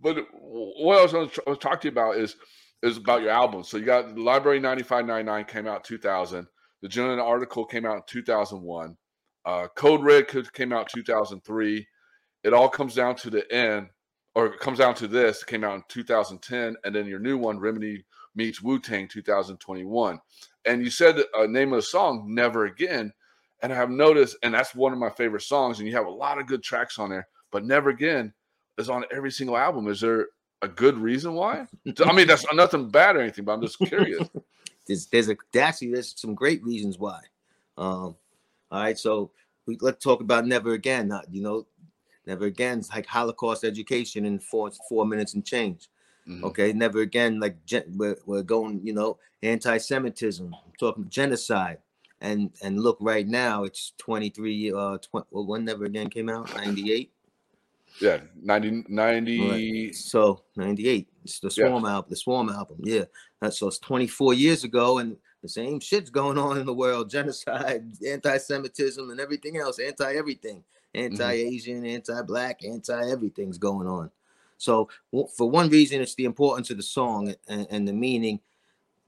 but 0.00 0.16
what 0.32 0.98
I 0.98 1.02
was 1.02 1.12
going 1.12 1.28
to 1.28 1.56
talk 1.56 1.80
to 1.82 1.88
you 1.88 1.92
about 1.92 2.16
is 2.16 2.36
is 2.82 2.96
about 2.98 3.22
your 3.22 3.30
album. 3.30 3.64
So 3.64 3.78
you 3.78 3.84
got 3.86 4.14
the 4.14 4.20
Library 4.20 4.60
9599 4.60 5.44
came 5.46 5.66
out 5.66 5.84
2000. 5.84 6.46
The 6.82 6.88
Genuine 6.88 7.18
Article 7.18 7.64
came 7.64 7.86
out 7.86 7.96
in 7.96 8.02
2001. 8.06 8.96
Uh, 9.46 9.68
Code 9.74 10.02
Red 10.02 10.28
came 10.52 10.72
out 10.72 10.88
2003. 10.90 11.86
It 12.44 12.52
all 12.52 12.68
comes 12.68 12.94
down 12.94 13.16
to 13.16 13.30
the 13.30 13.50
end, 13.52 13.88
or 14.34 14.46
it 14.46 14.60
comes 14.60 14.78
down 14.78 14.94
to 14.96 15.08
this. 15.08 15.42
It 15.42 15.46
came 15.46 15.64
out 15.64 15.74
in 15.74 15.84
2010, 15.88 16.76
and 16.84 16.94
then 16.94 17.06
your 17.06 17.18
new 17.18 17.38
one, 17.38 17.58
Remedy 17.58 18.04
meets 18.34 18.62
Wu 18.62 18.78
Tang 18.78 19.08
2021. 19.08 20.20
And 20.64 20.82
you 20.82 20.90
said 20.90 21.18
a 21.18 21.42
uh, 21.42 21.46
name 21.46 21.72
of 21.72 21.78
the 21.78 21.82
song, 21.82 22.24
Never 22.28 22.66
Again. 22.66 23.12
And 23.62 23.72
I 23.72 23.76
have 23.76 23.90
noticed, 23.90 24.36
and 24.42 24.52
that's 24.52 24.74
one 24.74 24.92
of 24.92 24.98
my 24.98 25.10
favorite 25.10 25.42
songs, 25.42 25.78
and 25.78 25.88
you 25.88 25.94
have 25.94 26.06
a 26.06 26.10
lot 26.10 26.38
of 26.38 26.46
good 26.46 26.62
tracks 26.62 26.98
on 26.98 27.10
there, 27.10 27.26
but 27.50 27.64
Never 27.64 27.90
Again 27.90 28.32
is 28.78 28.90
on 28.90 29.04
every 29.12 29.30
single 29.30 29.56
album. 29.56 29.88
Is 29.88 30.00
there 30.00 30.28
a 30.62 30.68
good 30.68 30.98
reason 30.98 31.34
why? 31.34 31.66
I 32.04 32.12
mean, 32.12 32.26
that's 32.26 32.44
nothing 32.52 32.88
bad 32.88 33.16
or 33.16 33.20
anything, 33.20 33.44
but 33.44 33.52
I'm 33.52 33.62
just 33.62 33.78
curious. 33.78 34.28
There's, 34.86 35.06
there's 35.06 35.30
a 35.30 35.36
actually 35.58 35.92
there's 35.92 36.12
some 36.14 36.34
great 36.34 36.62
reasons 36.62 36.98
why. 36.98 37.20
Um, 37.78 38.16
all 38.70 38.82
right, 38.82 38.98
so 38.98 39.30
we 39.64 39.78
let's 39.80 40.04
talk 40.04 40.20
about 40.20 40.46
never 40.46 40.74
again. 40.74 41.08
Not 41.08 41.24
you 41.32 41.42
know, 41.42 41.66
never 42.26 42.46
again. 42.46 42.78
It's 42.78 42.90
like 42.90 43.06
Holocaust 43.06 43.64
education 43.64 44.24
in 44.24 44.38
four 44.38 44.70
four 44.88 45.06
minutes 45.06 45.34
and 45.34 45.44
change. 45.44 45.88
Mhm. 46.28 46.42
Okay, 46.44 46.72
never 46.72 47.00
again. 47.00 47.38
Like 47.40 47.56
we're, 47.92 48.16
we're 48.24 48.42
going, 48.42 48.80
you 48.82 48.94
know, 48.94 49.18
anti-Semitism, 49.42 50.54
talking 50.78 51.08
genocide, 51.08 51.78
and 52.20 52.50
and 52.62 52.80
look 52.80 52.96
right 53.00 53.26
now, 53.26 53.64
it's 53.64 53.92
23. 53.98 54.72
Uh, 54.72 54.98
tw- 54.98 55.26
well, 55.30 55.46
when 55.46 55.64
never 55.64 55.84
again 55.84 56.08
came 56.08 56.28
out, 56.28 56.54
98. 56.56 57.10
Yeah, 58.00 58.22
90, 58.42 58.86
90 58.88 59.92
So 59.92 60.42
98. 60.56 61.06
It's 61.24 61.38
the 61.38 61.46
Yeah. 61.56 61.68
Swarm 61.68 61.84
album, 61.84 62.10
the 62.10 62.16
Swarm 62.16 62.48
album. 62.48 62.78
Yeah. 62.82 63.04
That's 63.40 63.58
so 63.58 63.68
it's 63.68 63.78
24 63.78 64.34
years 64.34 64.64
ago, 64.64 64.98
and 64.98 65.16
the 65.42 65.48
same 65.48 65.78
shit's 65.78 66.10
going 66.10 66.38
on 66.38 66.58
in 66.58 66.66
the 66.66 66.74
world: 66.74 67.08
genocide, 67.10 67.84
anti-Semitism, 68.06 69.10
and 69.10 69.20
everything 69.20 69.58
else, 69.58 69.78
anti-everything, 69.78 70.64
anti-Asian, 70.94 71.84
anti-black, 71.84 72.64
anti-everything's 72.64 73.58
going 73.58 73.86
on. 73.86 74.10
So 74.58 74.88
for 75.36 75.50
one 75.50 75.68
reason, 75.68 76.00
it's 76.00 76.14
the 76.14 76.24
importance 76.24 76.70
of 76.70 76.76
the 76.76 76.82
song 76.82 77.34
and, 77.48 77.66
and 77.70 77.86
the 77.86 77.92
meaning, 77.92 78.40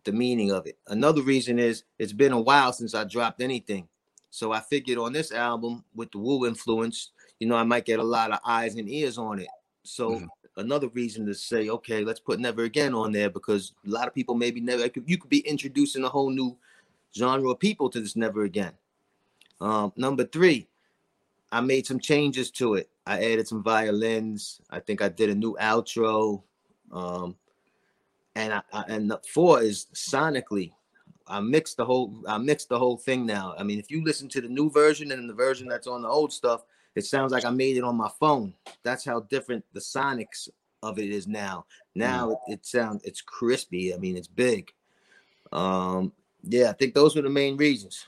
the 0.04 0.12
meaning 0.12 0.50
of 0.50 0.66
it. 0.66 0.78
Another 0.88 1.22
reason 1.22 1.58
is 1.58 1.84
it's 1.98 2.12
been 2.12 2.32
a 2.32 2.40
while 2.40 2.72
since 2.72 2.94
I 2.94 3.04
dropped 3.04 3.40
anything. 3.40 3.88
So 4.30 4.52
I 4.52 4.60
figured 4.60 4.98
on 4.98 5.12
this 5.12 5.32
album 5.32 5.84
with 5.94 6.12
the 6.12 6.18
Wu 6.18 6.46
influence, 6.46 7.10
you 7.40 7.46
know, 7.46 7.56
I 7.56 7.62
might 7.62 7.86
get 7.86 8.00
a 8.00 8.04
lot 8.04 8.32
of 8.32 8.40
eyes 8.44 8.74
and 8.74 8.88
ears 8.88 9.18
on 9.18 9.38
it. 9.38 9.48
So 9.82 10.10
Mhm. 10.10 10.28
another 10.56 10.88
reason 10.88 11.24
to 11.26 11.34
say, 11.34 11.68
okay, 11.68 12.04
let's 12.04 12.20
put 12.20 12.40
Never 12.40 12.64
Again 12.64 12.94
on 12.94 13.12
there 13.12 13.30
because 13.30 13.72
a 13.86 13.90
lot 13.90 14.08
of 14.08 14.14
people 14.14 14.34
maybe 14.34 14.60
never 14.60 14.90
you 15.06 15.16
could 15.18 15.30
be 15.30 15.40
introducing 15.40 16.04
a 16.04 16.08
whole 16.08 16.30
new 16.30 16.56
genre 17.14 17.50
of 17.50 17.58
people 17.58 17.88
to 17.90 18.00
this 18.00 18.16
Never 18.16 18.42
Again. 18.44 18.72
Um, 19.60 19.92
number 19.96 20.24
three, 20.24 20.68
I 21.52 21.60
made 21.60 21.86
some 21.86 22.00
changes 22.00 22.50
to 22.52 22.74
it. 22.74 22.90
I 23.06 23.32
added 23.32 23.46
some 23.46 23.62
violins. 23.62 24.60
I 24.70 24.80
think 24.80 25.00
I 25.00 25.08
did 25.08 25.30
a 25.30 25.34
new 25.34 25.56
outro. 25.60 26.42
Um, 26.90 27.36
and 28.34 28.52
I, 28.52 28.62
I 28.72 28.84
and 28.88 29.10
the 29.10 29.20
four 29.32 29.62
is 29.62 29.86
sonically. 29.94 30.72
I 31.28 31.40
mixed 31.40 31.76
the 31.76 31.84
whole 31.84 32.22
I 32.28 32.38
mixed 32.38 32.68
the 32.68 32.78
whole 32.78 32.96
thing 32.96 33.26
now. 33.26 33.54
I 33.58 33.62
mean, 33.62 33.78
if 33.78 33.90
you 33.90 34.04
listen 34.04 34.28
to 34.30 34.40
the 34.40 34.48
new 34.48 34.70
version 34.70 35.12
and 35.12 35.28
the 35.28 35.34
version 35.34 35.68
that's 35.68 35.86
on 35.86 36.02
the 36.02 36.08
old 36.08 36.32
stuff, 36.32 36.64
it 36.94 37.04
sounds 37.04 37.32
like 37.32 37.44
I 37.44 37.50
made 37.50 37.76
it 37.76 37.84
on 37.84 37.96
my 37.96 38.10
phone. 38.20 38.54
That's 38.82 39.04
how 39.04 39.20
different 39.20 39.64
the 39.72 39.80
sonics 39.80 40.48
of 40.82 40.98
it 40.98 41.10
is 41.10 41.26
now. 41.26 41.66
Now 41.94 42.30
it, 42.30 42.38
it 42.48 42.66
sounds 42.66 43.02
it's 43.04 43.20
crispy. 43.20 43.94
I 43.94 43.98
mean, 43.98 44.16
it's 44.16 44.28
big. 44.28 44.72
Um, 45.52 46.12
yeah, 46.42 46.70
I 46.70 46.72
think 46.72 46.94
those 46.94 47.16
were 47.16 47.22
the 47.22 47.30
main 47.30 47.56
reasons. 47.56 48.06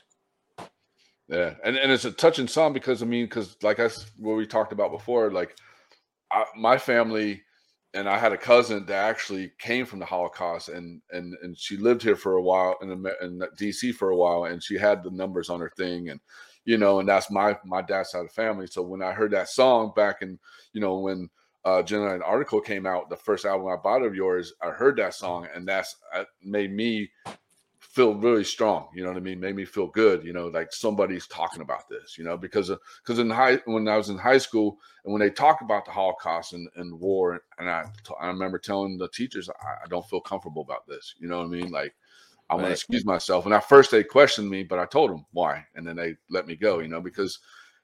Yeah, 1.29 1.53
and 1.63 1.77
and 1.77 1.91
it's 1.91 2.05
a 2.05 2.11
touching 2.11 2.47
song 2.47 2.73
because 2.73 3.03
I 3.03 3.05
mean, 3.05 3.25
because 3.25 3.55
like 3.61 3.79
I 3.79 3.89
what 4.17 4.35
we 4.35 4.47
talked 4.47 4.73
about 4.73 4.91
before, 4.91 5.31
like 5.31 5.55
I, 6.31 6.45
my 6.57 6.77
family 6.77 7.43
and 7.93 8.09
I 8.09 8.17
had 8.19 8.33
a 8.33 8.37
cousin 8.37 8.85
that 8.87 9.05
actually 9.09 9.51
came 9.59 9.85
from 9.85 9.99
the 9.99 10.05
Holocaust, 10.05 10.69
and 10.69 11.01
and 11.11 11.35
and 11.43 11.57
she 11.57 11.77
lived 11.77 12.03
here 12.03 12.15
for 12.15 12.33
a 12.33 12.41
while 12.41 12.77
in 12.81 12.91
in 13.21 13.41
DC 13.59 13.93
for 13.95 14.09
a 14.09 14.15
while, 14.17 14.45
and 14.45 14.63
she 14.63 14.75
had 14.77 15.03
the 15.03 15.11
numbers 15.11 15.49
on 15.49 15.59
her 15.61 15.71
thing, 15.77 16.09
and 16.09 16.19
you 16.65 16.77
know, 16.77 16.99
and 16.99 17.09
that's 17.09 17.31
my 17.31 17.57
my 17.65 17.81
dad's 17.83 18.11
side 18.11 18.21
of 18.21 18.27
the 18.27 18.33
family. 18.33 18.67
So 18.67 18.81
when 18.83 19.03
I 19.03 19.11
heard 19.13 19.31
that 19.31 19.49
song 19.49 19.93
back 19.95 20.21
in, 20.23 20.39
you 20.73 20.81
know, 20.81 20.99
when 20.99 21.29
uh 21.65 21.83
Genuine 21.83 22.23
Article 22.23 22.61
came 22.61 22.87
out, 22.87 23.09
the 23.09 23.17
first 23.17 23.45
album 23.45 23.67
I 23.67 23.77
bought 23.77 24.03
of 24.03 24.15
yours, 24.15 24.53
I 24.63 24.71
heard 24.71 24.97
that 24.97 25.13
song, 25.15 25.47
and 25.53 25.67
that's 25.67 25.95
uh, 26.15 26.25
made 26.43 26.71
me 26.73 27.11
feel 27.99 28.15
really 28.15 28.45
strong 28.45 28.87
you 28.95 29.03
know 29.03 29.09
what 29.09 29.17
i 29.17 29.19
mean? 29.19 29.41
Made 29.41 29.57
me 29.57 29.65
feel 29.65 29.87
good 29.87 30.23
you 30.23 30.31
know 30.31 30.47
like 30.47 30.71
somebody's 30.71 31.27
talking 31.27 31.61
about 31.61 31.89
this 31.89 32.17
you 32.17 32.23
know? 32.23 32.37
Because 32.37 32.71
uh, 32.71 32.77
because 33.03 33.19
in 33.19 33.29
high 33.29 33.57
when 33.65 33.89
i 33.89 33.97
was 33.97 34.07
in 34.07 34.17
high 34.17 34.37
school 34.37 34.77
and 35.03 35.11
when 35.11 35.19
they 35.19 35.29
talk 35.29 35.59
about 35.59 35.83
the 35.83 35.91
holocaust 35.91 36.53
and, 36.53 36.69
and 36.77 36.97
war 36.97 37.41
and 37.57 37.69
i 37.69 37.83
i 38.21 38.27
remember 38.27 38.57
telling 38.57 38.97
the 38.97 39.09
teachers 39.09 39.49
I, 39.49 39.83
I 39.83 39.87
don't 39.89 40.09
feel 40.09 40.21
comfortable 40.21 40.61
about 40.61 40.87
this 40.87 41.13
you 41.19 41.27
know 41.27 41.39
what 41.39 41.47
i 41.47 41.49
mean? 41.49 41.71
Like 41.71 41.93
i'm 42.49 42.59
gonna 42.59 42.69
excuse 42.69 43.03
myself. 43.03 43.43
And 43.43 43.53
at 43.53 43.67
first 43.67 43.91
they 43.91 44.05
questioned 44.05 44.49
me 44.49 44.63
but 44.63 44.79
i 44.79 44.85
told 44.85 45.11
them 45.11 45.25
why 45.33 45.65
and 45.75 45.85
then 45.85 45.97
they 45.97 46.15
let 46.29 46.47
me 46.47 46.55
go 46.55 46.79
you 46.79 46.87
know? 46.87 47.01
Because 47.01 47.39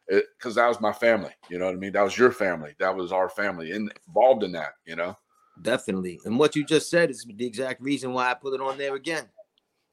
it 0.07 0.23
because 0.39 0.55
that 0.55 0.69
was 0.69 0.79
my 0.79 0.93
family 0.93 1.33
you 1.49 1.59
know 1.59 1.65
what 1.65 1.75
i 1.75 1.77
mean? 1.77 1.91
That 1.91 2.03
was 2.03 2.17
your 2.17 2.31
family. 2.31 2.73
That 2.79 2.95
was 2.95 3.11
our 3.11 3.27
family 3.27 3.71
in, 3.71 3.91
involved 4.07 4.43
in 4.43 4.53
that 4.53 4.75
you 4.85 4.95
know? 4.95 5.17
Definitely. 5.61 6.21
And 6.23 6.39
what 6.39 6.55
you 6.55 6.65
just 6.65 6.89
said 6.89 7.09
is 7.09 7.25
the 7.29 7.45
exact 7.45 7.81
reason 7.81 8.13
why 8.13 8.31
I 8.31 8.33
put 8.33 8.53
it 8.53 8.61
on 8.61 8.77
there 8.77 8.95
again. 8.95 9.25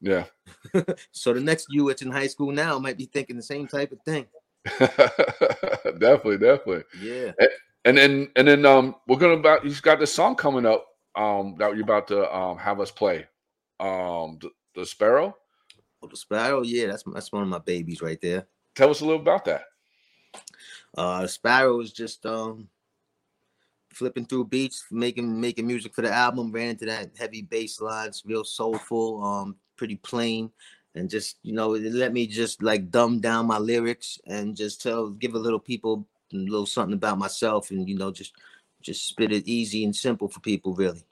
Yeah 0.02 0.24
So 1.12 1.32
the 1.32 1.40
next 1.40 1.68
you 1.70 1.88
that's 1.88 2.02
in 2.02 2.10
high 2.10 2.26
school 2.26 2.52
now 2.52 2.78
might 2.78 2.98
be 2.98 3.06
thinking 3.06 3.36
the 3.36 3.42
same 3.42 3.66
type 3.66 3.92
of 3.92 4.02
thing. 4.02 4.26
definitely 4.78 6.38
definitely 6.38 6.82
Yeah. 7.00 7.32
And 7.84 7.96
then 7.96 8.30
and 8.36 8.46
then 8.46 8.66
um 8.66 8.96
we're 9.08 9.16
gonna 9.16 9.34
about 9.34 9.64
he's 9.64 9.80
got 9.80 9.98
this 9.98 10.12
song 10.12 10.36
coming 10.36 10.66
up 10.66 10.86
um 11.16 11.56
that 11.58 11.74
you're 11.74 11.84
about 11.84 12.08
to 12.08 12.34
um 12.34 12.58
have 12.58 12.80
us 12.80 12.90
play. 12.90 13.26
Um 13.80 14.38
the, 14.40 14.50
the 14.74 14.86
Sparrow. 14.86 15.36
Oh, 16.02 16.08
the 16.08 16.16
Sparrow, 16.16 16.62
yeah, 16.62 16.88
that's 16.88 17.04
that's 17.14 17.32
one 17.32 17.42
of 17.42 17.48
my 17.48 17.58
babies 17.58 18.02
right 18.02 18.20
there. 18.20 18.46
Tell 18.74 18.90
us 18.90 19.00
a 19.00 19.04
little 19.04 19.20
about 19.20 19.44
that. 19.46 19.64
Uh 20.96 21.26
Sparrow 21.26 21.80
is 21.80 21.92
just 21.92 22.26
um 22.26 22.68
flipping 23.92 24.24
through 24.24 24.46
beats, 24.46 24.84
making 24.90 25.40
making 25.40 25.66
music 25.66 25.94
for 25.94 26.02
the 26.02 26.12
album. 26.12 26.50
Ran 26.50 26.70
into 26.70 26.86
that 26.86 27.10
heavy 27.18 27.42
bass 27.42 27.80
lines, 27.80 28.22
real 28.24 28.44
soulful, 28.44 29.22
um, 29.22 29.56
pretty 29.76 29.96
plain, 29.96 30.50
and 30.94 31.10
just 31.10 31.38
you 31.42 31.52
know, 31.52 31.74
it 31.74 31.92
let 31.92 32.12
me 32.12 32.26
just 32.26 32.62
like 32.62 32.90
dumb 32.90 33.20
down 33.20 33.46
my 33.46 33.58
lyrics 33.58 34.18
and 34.26 34.56
just 34.56 34.82
tell, 34.82 35.10
give 35.10 35.34
a 35.34 35.38
little 35.38 35.60
people 35.60 36.06
a 36.32 36.36
little 36.36 36.66
something 36.66 36.94
about 36.94 37.18
myself, 37.18 37.70
and 37.70 37.88
you 37.88 37.96
know, 37.96 38.10
just 38.10 38.32
just 38.80 39.08
spit 39.08 39.32
it 39.32 39.46
easy 39.46 39.84
and 39.84 39.94
simple 39.94 40.28
for 40.28 40.40
people, 40.40 40.74
really. 40.74 41.04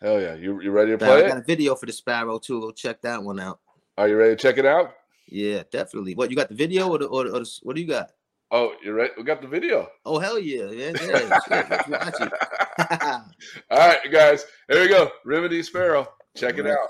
Hell 0.00 0.20
yeah. 0.20 0.34
You, 0.34 0.60
you 0.60 0.70
ready 0.70 0.96
to 0.96 1.04
Now, 1.04 1.12
I 1.12 1.20
play 1.20 1.28
got 1.28 1.38
it? 1.38 1.40
a 1.40 1.44
video 1.44 1.74
for 1.74 1.86
the 1.86 1.92
Sparrow 1.92 2.38
too. 2.38 2.60
Go 2.60 2.70
check 2.70 3.00
that 3.02 3.22
one 3.22 3.40
out. 3.40 3.60
Are 3.98 4.08
you 4.08 4.16
ready 4.16 4.36
to 4.36 4.40
check 4.40 4.58
it 4.58 4.66
out? 4.66 4.94
Yeah, 5.26 5.62
definitely. 5.70 6.14
What 6.14 6.30
you 6.30 6.36
got 6.36 6.48
the 6.48 6.54
video 6.54 6.88
or 6.88 6.98
the 6.98 7.06
or, 7.06 7.24
the, 7.24 7.30
or 7.30 7.40
the, 7.40 7.58
what 7.62 7.76
do 7.76 7.82
you 7.82 7.88
got? 7.88 8.10
Oh, 8.50 8.74
you 8.84 8.92
ready? 8.92 9.12
We 9.16 9.24
got 9.24 9.42
the 9.42 9.48
video. 9.48 9.88
Oh 10.04 10.18
hell 10.18 10.38
yeah, 10.38 10.70
yeah, 10.70 10.92
yeah. 11.02 11.36
let's 11.68 11.88
watch 11.88 12.14
it. 12.20 12.32
All 13.70 13.78
right, 13.88 13.98
guys. 14.12 14.44
Here 14.70 14.82
we 14.82 14.88
go. 14.88 15.10
Remedy 15.24 15.62
Sparrow. 15.62 16.06
Check 16.36 16.58
it 16.58 16.66
out. 16.66 16.88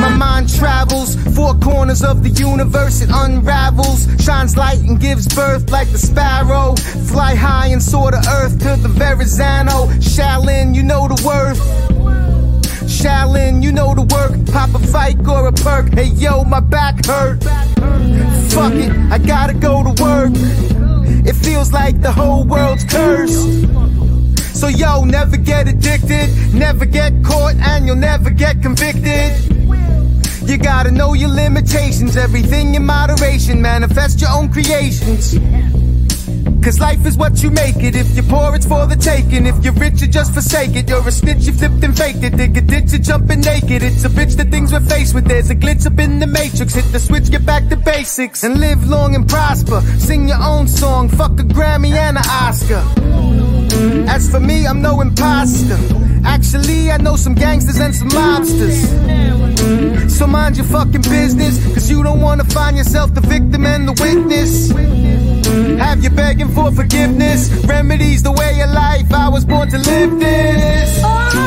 My 0.00 0.14
mind 0.16 0.48
travels 0.54 1.16
four 1.36 1.54
corners 1.54 2.02
of 2.02 2.22
the 2.22 2.30
universe, 2.30 3.02
it 3.02 3.10
unravels, 3.12 4.08
shines 4.22 4.56
light 4.56 4.80
and 4.80 4.98
gives 4.98 5.26
birth 5.34 5.70
like 5.70 5.90
the 5.90 5.98
sparrow. 5.98 6.74
Fly 6.76 7.34
high 7.34 7.66
and 7.68 7.82
soar 7.82 8.12
to 8.12 8.16
earth 8.16 8.58
to 8.60 8.76
the 8.80 8.88
Verrazano. 8.88 9.86
Shaolin, 10.00 10.74
you 10.74 10.82
know 10.82 11.06
the 11.08 11.22
worth. 11.26 11.60
Shaolin, 12.88 13.62
you 13.62 13.72
know 13.72 13.94
the 13.94 14.02
work. 14.02 14.32
Pop 14.52 14.74
a 14.74 14.78
fight 14.86 15.18
or 15.28 15.48
a 15.48 15.52
perk. 15.52 15.92
Hey 15.92 16.08
yo, 16.08 16.44
my 16.44 16.60
back 16.60 17.04
hurt. 17.04 17.44
Fuck 18.52 18.72
it, 18.74 18.90
I 19.12 19.18
gotta 19.18 19.52
go 19.54 19.82
to 19.82 20.02
work. 20.02 20.32
It 21.26 21.34
feels 21.34 21.72
like 21.72 22.00
the 22.00 22.12
whole 22.12 22.44
world's 22.44 22.84
cursed. 22.84 23.93
So 24.54 24.68
yo, 24.68 25.04
never 25.04 25.36
get 25.36 25.68
addicted, 25.68 26.30
never 26.54 26.86
get 26.86 27.12
caught, 27.24 27.56
and 27.56 27.86
you'll 27.86 27.96
never 27.96 28.30
get 28.30 28.62
convicted. 28.62 29.32
You 30.48 30.58
gotta 30.58 30.90
know 30.90 31.12
your 31.12 31.28
limitations, 31.28 32.16
everything 32.16 32.74
in 32.74 32.86
moderation, 32.86 33.60
manifest 33.60 34.20
your 34.20 34.30
own 34.30 34.52
creations. 34.52 35.34
Cause 36.62 36.80
life 36.80 37.04
is 37.04 37.18
what 37.18 37.42
you 37.42 37.50
make 37.50 37.76
it. 37.76 37.94
If 37.94 38.14
you're 38.14 38.24
poor, 38.24 38.54
it's 38.54 38.64
for 38.64 38.86
the 38.86 38.96
taking. 38.96 39.44
If 39.44 39.62
you're 39.62 39.74
rich, 39.74 40.00
you 40.00 40.06
just 40.08 40.32
forsake 40.32 40.76
it. 40.76 40.88
You're 40.88 41.06
a 41.06 41.12
snitch, 41.12 41.44
you 41.44 41.52
flipped 41.52 41.84
and 41.84 41.94
faked 41.94 42.22
it. 42.22 42.36
Dig 42.36 42.56
a 42.56 42.62
ditch, 42.62 42.92
you're 42.92 43.02
jumping 43.02 43.40
naked. 43.40 43.82
It's 43.82 44.04
a 44.04 44.08
bitch, 44.08 44.36
the 44.36 44.44
things 44.44 44.72
we're 44.72 44.80
faced 44.80 45.14
with. 45.14 45.26
There's 45.26 45.50
a 45.50 45.54
glitch 45.54 45.84
up 45.86 45.98
in 45.98 46.20
the 46.20 46.26
matrix. 46.26 46.74
Hit 46.74 46.90
the 46.90 47.00
switch, 47.00 47.30
get 47.30 47.44
back 47.44 47.68
to 47.68 47.76
basics. 47.76 48.44
And 48.44 48.60
live 48.60 48.88
long 48.88 49.14
and 49.14 49.28
prosper. 49.28 49.82
Sing 49.98 50.26
your 50.26 50.42
own 50.42 50.66
song, 50.66 51.10
fuck 51.10 51.32
a 51.32 51.42
Grammy 51.42 51.90
and 51.90 52.16
an 52.16 52.24
Oscar. 52.26 53.63
As 54.08 54.30
for 54.30 54.40
me, 54.40 54.66
I'm 54.66 54.80
no 54.80 55.00
imposter. 55.00 55.78
Actually, 56.24 56.90
I 56.90 56.96
know 56.98 57.16
some 57.16 57.34
gangsters 57.34 57.78
and 57.78 57.94
some 57.94 58.08
mobsters. 58.08 60.10
So 60.10 60.26
mind 60.26 60.56
your 60.56 60.66
fucking 60.66 61.02
business, 61.02 61.62
cause 61.74 61.90
you 61.90 62.02
don't 62.02 62.20
wanna 62.20 62.44
find 62.44 62.76
yourself 62.76 63.14
the 63.14 63.20
victim 63.20 63.66
and 63.66 63.88
the 63.88 63.92
witness. 64.02 64.70
Have 65.78 66.02
you 66.02 66.10
begging 66.10 66.48
for 66.48 66.70
forgiveness? 66.72 67.50
Remedies 67.64 68.22
the 68.22 68.32
way 68.32 68.60
of 68.60 68.70
life. 68.70 69.12
I 69.12 69.28
was 69.28 69.44
born 69.44 69.68
to 69.70 69.78
live 69.78 70.18
this. 70.18 71.43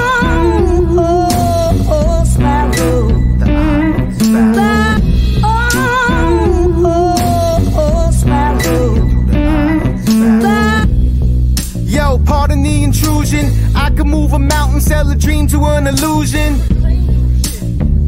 I 13.98 14.02
can 14.02 14.12
move 14.12 14.34
a 14.34 14.38
mountain, 14.38 14.80
sell 14.80 15.10
a 15.10 15.16
dream 15.16 15.48
to 15.48 15.60
an 15.66 15.88
illusion. 15.88 16.54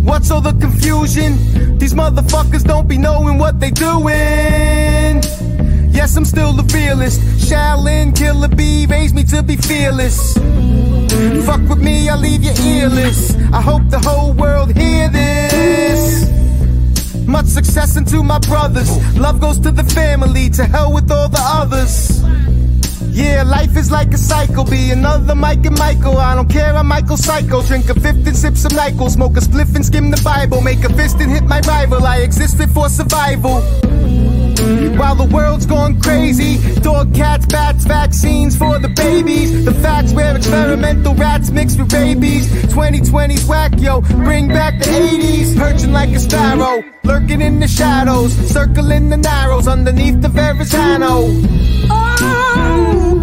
What's 0.06 0.30
all 0.30 0.40
the 0.40 0.52
confusion? 0.52 1.80
These 1.80 1.96
motherfuckers 1.96 2.64
don't 2.64 2.88
be 2.88 3.00
knowing 3.00 3.40
what 3.40 3.60
they 3.60 3.72
doing. 3.72 5.24
Yes, 5.92 6.16
I'm 6.16 6.26
still 6.26 6.54
the 6.54 6.62
realest. 6.76 7.22
Shaolin, 7.44 8.16
killer 8.16 8.50
bee, 8.50 8.86
raised 8.86 9.16
me 9.16 9.24
to 9.34 9.42
be 9.42 9.56
fearless. 9.56 10.36
Fuck 11.48 11.62
with 11.68 11.80
me, 11.80 12.08
I'll 12.08 12.20
leave 12.20 12.44
you 12.44 12.54
earless. 12.56 13.36
I 13.52 13.60
hope 13.60 13.82
the 13.90 13.98
whole 13.98 14.34
world 14.34 14.78
hear 14.78 15.10
this. 15.10 16.30
Much 17.26 17.48
success 17.48 17.98
into 17.98 18.22
my 18.22 18.38
brothers. 18.38 18.92
Love 19.18 19.40
goes 19.40 19.60
to 19.62 19.72
the 19.72 19.86
family, 19.86 20.52
to 20.52 20.66
hell 20.66 20.94
with 20.94 21.10
all 21.10 21.30
the 21.30 21.42
others. 21.42 22.22
Yeah, 23.12 23.44
life 23.44 23.76
is 23.76 23.92
like 23.92 24.14
a 24.14 24.18
cycle. 24.18 24.64
Be 24.64 24.92
another 24.92 25.36
Mike 25.36 25.66
and 25.66 25.78
Michael. 25.78 26.18
I 26.18 26.36
don't 26.36 26.50
care, 26.50 26.74
I'm 26.74 26.88
Michael 26.88 27.18
Psycho. 27.18 27.62
Drink 27.64 27.90
a 27.90 27.94
fifth 27.94 28.28
and 28.28 28.36
sip 28.36 28.56
some 28.56 28.72
Nyquil. 28.72 29.10
Smoke 29.10 29.38
a 29.38 29.42
spliff 29.42 29.76
and 29.76 29.86
skim 29.86 30.12
the 30.12 30.22
Bible. 30.24 30.62
Make 30.62 30.84
a 30.84 30.94
fist 30.94 31.20
and 31.20 31.32
hit 31.32 31.44
my 31.44 31.60
rival. 31.62 32.06
I 32.06 32.18
existed 32.18 32.70
for 32.72 32.90
survival. 32.90 33.62
While 35.00 35.16
the 35.16 35.30
world's 35.34 35.66
going 35.66 36.00
crazy, 36.02 36.58
dog, 36.82 37.16
cats, 37.16 37.46
bats, 37.46 37.86
vaccines 37.86 38.58
for 38.58 38.78
the 38.78 38.90
babies. 38.90 39.66
The 39.66 39.74
facts 39.74 40.14
where 40.14 40.36
experimental 40.36 41.16
rats 41.16 41.50
mix 41.50 41.78
with 41.78 41.92
rabies. 41.94 42.48
2020's 42.74 43.46
whack, 43.46 43.72
yo, 43.78 44.02
bring 44.02 44.50
back 44.50 44.80
the 44.80 44.86
80s. 44.86 45.58
Perching 45.58 45.92
like 45.94 46.10
a 46.10 46.20
sparrow, 46.20 46.84
lurking 47.04 47.42
in 47.42 47.60
the 47.60 47.68
shadows, 47.68 48.34
circling 48.34 49.10
the 49.10 49.18
narrows 49.18 49.68
underneath 49.68 50.22
the 50.22 50.30
Verrazano. 50.30 51.26
Oh. 51.92 52.29
Ooh. 52.60 53.19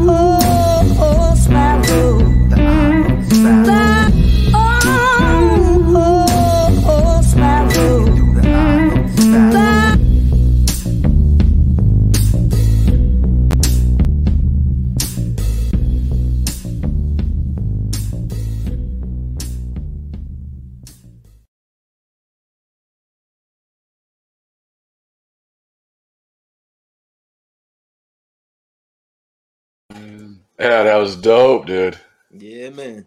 Yeah, 30.59 30.85
that 30.85 30.97
was 30.97 31.17
dope, 31.17 31.67
dude. 31.67 31.99
Yeah, 32.31 32.71
man. 32.71 33.07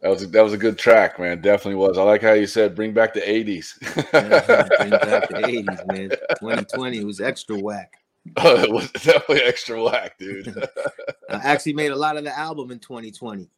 That 0.00 0.10
was 0.10 0.22
a, 0.22 0.26
that 0.28 0.42
was 0.42 0.52
a 0.52 0.58
good 0.58 0.78
track, 0.78 1.18
man. 1.18 1.40
Definitely 1.40 1.74
was. 1.76 1.98
I 1.98 2.02
like 2.02 2.22
how 2.22 2.32
you 2.32 2.46
said 2.46 2.74
bring 2.76 2.92
back 2.92 3.14
the 3.14 3.20
'80s. 3.20 3.74
Yeah, 4.12 4.68
bring 4.78 4.90
back 4.90 5.28
the 5.28 5.34
80s, 5.42 5.86
man. 5.86 6.10
2020 6.38 7.04
was 7.04 7.20
extra 7.20 7.56
whack. 7.58 7.94
oh, 8.36 8.56
it 8.62 8.70
was 8.70 8.90
definitely 8.92 9.42
extra 9.42 9.82
whack, 9.82 10.16
dude. 10.18 10.48
I 11.30 11.34
actually 11.34 11.72
made 11.72 11.90
a 11.90 11.96
lot 11.96 12.16
of 12.16 12.24
the 12.24 12.36
album 12.36 12.70
in 12.70 12.78
2020. 12.78 13.48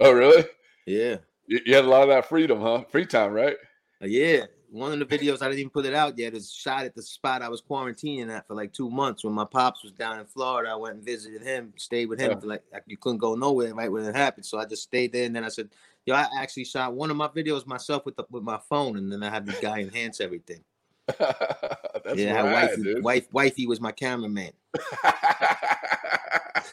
oh, 0.00 0.12
really? 0.12 0.44
Yeah. 0.86 1.16
You, 1.46 1.60
you 1.66 1.74
had 1.74 1.84
a 1.84 1.88
lot 1.88 2.02
of 2.02 2.08
that 2.08 2.28
freedom, 2.28 2.60
huh? 2.60 2.84
Free 2.90 3.06
time, 3.06 3.32
right? 3.32 3.56
Uh, 4.02 4.06
yeah. 4.06 4.46
One 4.70 4.92
of 4.92 4.98
the 5.00 5.04
videos 5.18 5.42
I 5.42 5.46
didn't 5.46 5.58
even 5.60 5.70
put 5.70 5.84
it 5.84 5.94
out 5.94 6.16
yet 6.16 6.32
is 6.34 6.52
shot 6.52 6.84
at 6.84 6.94
the 6.94 7.02
spot 7.02 7.42
I 7.42 7.48
was 7.48 7.60
quarantining 7.60 8.30
at 8.30 8.46
for 8.46 8.54
like 8.54 8.72
two 8.72 8.88
months 8.88 9.24
when 9.24 9.32
my 9.34 9.44
pops 9.44 9.82
was 9.82 9.92
down 9.92 10.20
in 10.20 10.26
Florida. 10.26 10.70
I 10.70 10.76
went 10.76 10.94
and 10.96 11.04
visited 11.04 11.42
him, 11.42 11.72
stayed 11.76 12.06
with 12.08 12.20
him 12.20 12.30
Yeah. 12.32 12.38
for 12.38 12.46
like 12.46 12.62
you 12.86 12.96
couldn't 12.96 13.18
go 13.18 13.34
nowhere 13.34 13.74
right 13.74 13.90
when 13.90 14.04
it 14.04 14.14
happened. 14.14 14.46
So 14.46 14.58
I 14.58 14.64
just 14.66 14.84
stayed 14.84 15.12
there 15.12 15.24
and 15.26 15.34
then 15.34 15.44
I 15.44 15.48
said, 15.48 15.70
Yo, 16.06 16.14
I 16.14 16.26
actually 16.38 16.64
shot 16.64 16.94
one 16.94 17.10
of 17.10 17.16
my 17.16 17.28
videos 17.28 17.66
myself 17.66 18.06
with 18.06 18.16
the, 18.16 18.24
with 18.30 18.42
my 18.42 18.58
phone, 18.68 18.96
and 18.96 19.12
then 19.12 19.22
I 19.22 19.28
had 19.30 19.44
the 19.44 19.52
guy 19.60 19.80
enhance 19.80 20.20
everything. 20.20 20.64
That's 21.18 22.16
yeah, 22.16 22.42
had 22.42 22.52
wifey, 22.52 22.82
dude. 22.82 23.04
wife, 23.04 23.26
wifey 23.32 23.66
was 23.66 23.80
my 23.80 23.92
cameraman. 23.92 24.52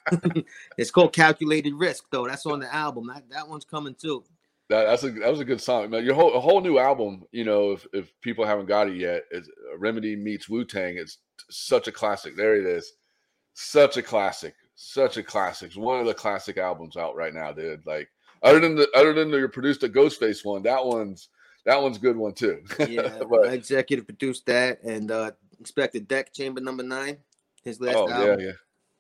It's 0.78 0.92
called 0.92 1.14
Calculated 1.14 1.74
Risk, 1.74 2.06
though. 2.12 2.28
That's 2.28 2.46
on 2.46 2.60
the 2.60 2.74
album. 2.74 3.08
That 3.08 3.30
that 3.30 3.48
one's 3.48 3.66
coming 3.66 3.96
too. 3.96 4.24
That, 4.70 4.86
that's 4.86 5.04
a 5.04 5.12
that 5.12 5.32
was 5.32 5.40
a 5.40 5.46
good 5.46 5.62
song. 5.62 5.90
Man, 5.90 6.04
your 6.04 6.14
whole 6.14 6.34
a 6.34 6.40
whole 6.40 6.60
new 6.60 6.78
album. 6.78 7.24
You 7.32 7.46
know, 7.46 7.72
if 7.72 7.88
if 7.94 8.12
people 8.22 8.46
haven't 8.46 8.66
got 8.66 8.90
it 8.90 8.98
yet, 8.98 9.24
is 9.32 9.50
uh, 9.72 9.78
Remedy 9.78 10.16
meets 10.16 10.50
Wu 10.50 10.66
Tang. 10.66 10.98
It's 10.98 11.20
such 11.50 11.88
a 11.88 11.92
classic. 11.92 12.36
There 12.36 12.56
it 12.56 12.66
is. 12.66 12.94
Such 13.54 13.98
a 13.98 14.04
classic. 14.04 14.56
Such 14.76 15.18
a 15.18 15.24
classic. 15.24 15.68
It's 15.68 15.78
one 15.78 16.00
of 16.00 16.06
the 16.06 16.14
classic 16.14 16.58
albums 16.58 16.98
out 16.98 17.16
right 17.16 17.34
now, 17.34 17.54
dude. 17.54 17.86
Like 17.86 18.10
other 18.44 18.60
than 18.60 18.76
the 18.76 18.90
other 18.94 19.14
than 19.14 19.32
the 19.32 19.38
you 19.38 19.48
produced 19.48 19.84
a 19.84 19.90
Ghostface 19.90 20.44
one, 20.44 20.64
that 20.64 20.86
one's 20.86 21.30
that 21.66 21.82
one's 21.82 21.98
a 21.98 22.02
good 22.02 22.18
one 22.18 22.34
too. 22.34 22.62
Yeah, 22.88 23.20
but 23.30 23.54
executive 23.54 24.06
produced 24.06 24.46
that 24.48 24.84
and 24.84 25.10
uh 25.12 25.32
Inspectah 25.64 26.08
Deck 26.08 26.34
Chamber 26.34 26.60
Number 26.60 26.84
Nine, 26.84 27.18
his 27.64 27.80
last 27.80 27.96
oh 27.96 28.08
yeah, 28.10 28.16
album. 28.16 28.40
yeah. 28.42 28.52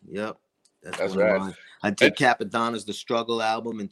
Yep. 0.09 0.37
That's, 0.83 0.97
That's 0.97 1.15
mine. 1.15 1.55
I 1.83 1.89
did 1.91 2.15
Cappadonna's 2.15 2.85
The 2.85 2.93
Struggle 2.93 3.41
album 3.41 3.79
in 3.79 3.89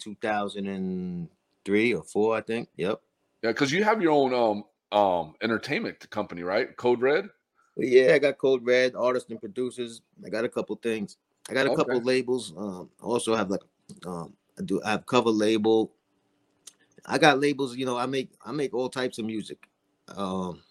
2003 1.66 1.94
or 1.94 2.04
4, 2.04 2.38
I 2.38 2.42
think. 2.42 2.70
Yep. 2.78 3.02
Yeah, 3.44 3.52
because 3.52 3.72
you 3.72 3.84
have 3.84 4.02
your 4.02 4.12
own 4.12 4.34
um 4.34 4.64
um 4.98 5.36
entertainment 5.42 6.10
company, 6.10 6.44
right? 6.44 6.76
Code 6.78 7.02
Red. 7.02 7.30
Yeah, 7.78 8.14
I 8.14 8.20
got 8.20 8.38
Code 8.38 8.66
Red, 8.66 8.96
artists 8.96 9.30
and 9.30 9.40
producers. 9.40 10.02
I 10.26 10.30
got 10.30 10.46
a 10.46 10.50
couple 10.50 10.76
things. 10.78 11.18
I 11.50 11.54
got 11.54 11.68
a 11.68 11.70
Okay. 11.70 11.76
couple 11.80 12.02
labels. 12.02 12.54
Um, 12.58 12.90
I 13.02 13.06
also 13.06 13.36
have 13.36 13.50
like 13.50 13.62
um, 14.06 14.34
I 14.58 14.64
do 14.64 14.82
I 14.84 14.92
have 14.92 15.06
cover 15.06 15.30
label. 15.30 15.92
I 17.06 17.18
got 17.18 17.40
labels. 17.40 17.76
You 17.76 17.86
know, 17.86 17.98
I 17.98 18.06
make 18.06 18.32
I 18.44 18.52
make 18.52 18.74
all 18.74 18.90
types 18.90 19.20
of 19.20 19.26
music. 19.26 19.68
Um, 20.16 20.62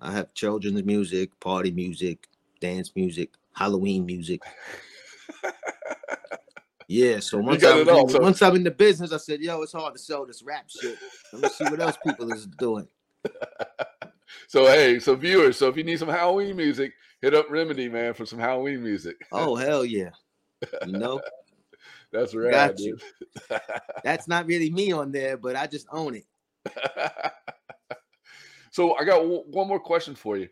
I 0.00 0.12
have 0.12 0.34
children's 0.34 0.84
music, 0.84 1.38
party 1.40 1.70
music, 1.70 2.28
dance 2.60 2.92
music, 2.96 3.30
Halloween 3.54 4.04
music. 4.06 4.42
Yeah, 6.92 7.20
so 7.20 7.38
once 7.38 7.64
I'm 7.64 7.88
all, 7.88 8.02
in, 8.02 8.08
so- 8.10 8.20
once 8.20 8.42
I'm 8.42 8.54
in 8.54 8.64
the 8.64 8.70
business, 8.70 9.12
I 9.12 9.16
said, 9.16 9.40
"Yo, 9.40 9.62
it's 9.62 9.72
hard 9.72 9.94
to 9.94 9.98
sell 9.98 10.26
this 10.26 10.42
rap 10.42 10.68
shit. 10.68 10.98
Let 11.32 11.42
me 11.42 11.48
see 11.48 11.64
what 11.64 11.80
else 11.80 11.96
people 12.04 12.30
is 12.30 12.46
doing." 12.46 12.86
So 14.48 14.66
hey, 14.66 14.98
so 14.98 15.14
viewers, 15.14 15.56
so 15.56 15.68
if 15.68 15.76
you 15.78 15.84
need 15.84 15.98
some 15.98 16.08
Halloween 16.08 16.56
music, 16.56 16.92
hit 17.22 17.34
up 17.34 17.50
Remedy, 17.50 17.88
man, 17.88 18.12
for 18.12 18.26
some 18.26 18.38
Halloween 18.38 18.82
music. 18.82 19.16
Oh 19.32 19.54
hell 19.54 19.84
yeah! 19.84 20.10
You 20.84 20.92
know, 20.92 21.20
That's 22.12 22.34
rad, 22.34 22.76
Got 22.76 22.80
you. 22.80 22.98
that's 24.04 24.28
not 24.28 24.46
really 24.46 24.70
me 24.70 24.92
on 24.92 25.12
there, 25.12 25.38
but 25.38 25.56
I 25.56 25.66
just 25.66 25.86
own 25.90 26.16
it. 26.16 26.26
so 28.70 28.94
I 28.96 29.04
got 29.04 29.18
w- 29.18 29.44
one 29.46 29.68
more 29.68 29.80
question 29.80 30.14
for 30.14 30.36
you. 30.36 30.48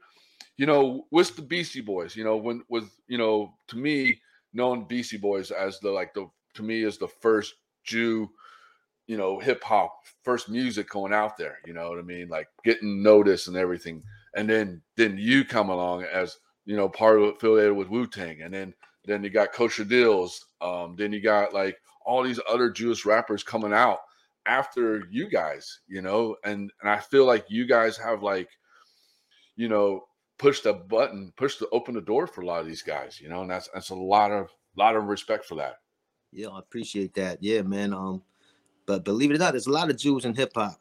You 0.57 0.65
know, 0.65 1.07
with 1.11 1.37
the 1.37 1.43
Beastie 1.43 1.83
Boys, 1.83 2.17
you 2.17 2.25
know, 2.25 2.37
when 2.39 2.63
with 2.69 2.91
you 3.09 3.19
know, 3.19 3.53
to 3.69 3.77
me, 3.77 4.21
knowing 4.53 4.85
Beastie 4.85 5.17
Boys 5.17 5.51
as 5.51 5.79
the 5.81 5.91
like 5.91 6.15
the 6.15 6.29
to 6.55 6.63
me 6.63 6.83
is 6.83 6.99
the 6.99 7.09
first 7.09 7.55
Jew, 7.85 8.31
you 9.07 9.17
know, 9.17 9.39
hip 9.39 9.63
hop, 9.63 9.93
first 10.23 10.49
music 10.49 10.89
going 10.91 11.13
out 11.13 11.37
there. 11.37 11.59
You 11.67 11.73
know 11.73 11.89
what 11.89 11.99
I 11.99 12.03
mean? 12.03 12.29
Like 12.29 12.49
getting 12.65 13.03
noticed 13.03 13.49
and 13.49 13.57
everything. 13.57 14.03
And 14.35 14.49
then 14.49 14.83
then 14.97 15.17
you 15.19 15.45
come 15.45 15.71
along 15.71 16.05
as 16.05 16.39
you 16.65 16.77
know 16.77 16.89
part 16.89 17.21
of 17.21 17.35
affiliated 17.35 17.77
with 17.77 17.89
Wu 17.89 18.07
Tang, 18.07 18.43
and 18.43 18.53
then 18.53 18.75
then 19.05 19.25
you 19.25 19.31
got 19.31 19.53
Kosher 19.53 19.85
Dillz. 19.85 20.41
Um, 20.61 20.95
then 20.97 21.13
you 21.13 21.21
got 21.21 21.55
like 21.55 21.79
all 22.05 22.23
these 22.23 22.41
other 22.49 22.71
Jewish 22.71 23.05
rappers 23.05 23.43
coming 23.43 23.73
out 23.73 24.01
after 24.47 25.05
you 25.11 25.29
guys, 25.29 25.81
you 25.89 26.03
know, 26.03 26.37
and 26.45 26.71
and 26.81 26.91
I 26.91 26.99
feel 26.99 27.25
like 27.27 27.45
you 27.49 27.67
guys 27.67 27.97
have 27.97 28.23
like, 28.23 28.49
you 29.57 29.69
know, 29.69 30.05
pushed 30.41 30.65
the 30.65 30.73
button, 30.73 31.33
push 31.37 31.57
the 31.59 31.69
open 31.71 31.95
the 31.95 32.01
door 32.01 32.27
for 32.27 32.41
a 32.41 32.47
lot 32.47 32.61
of 32.61 32.67
these 32.67 32.83
guys, 32.83 33.21
you 33.21 33.29
know, 33.29 33.43
and 33.43 33.51
that's 33.51 33.69
that's 33.75 33.91
a 33.91 33.95
lot 33.95 34.33
of 34.33 34.49
lot 34.77 34.97
of 34.97 35.05
respect 35.05 35.45
for 35.45 35.55
that. 35.57 35.77
Yeah, 36.33 36.49
I 36.49 36.59
appreciate 36.59 37.15
that. 37.15 37.39
Yeah, 37.43 37.63
man. 37.63 37.93
Um, 37.93 38.23
but 38.87 39.05
believe 39.05 39.31
it 39.31 39.35
or 39.35 39.39
not, 39.39 39.53
there's 39.53 39.67
a 39.67 39.73
lot 39.73 39.91
of 39.91 39.97
Jews 39.99 40.25
in 40.25 40.35
hip 40.35 40.53
hop. 40.55 40.81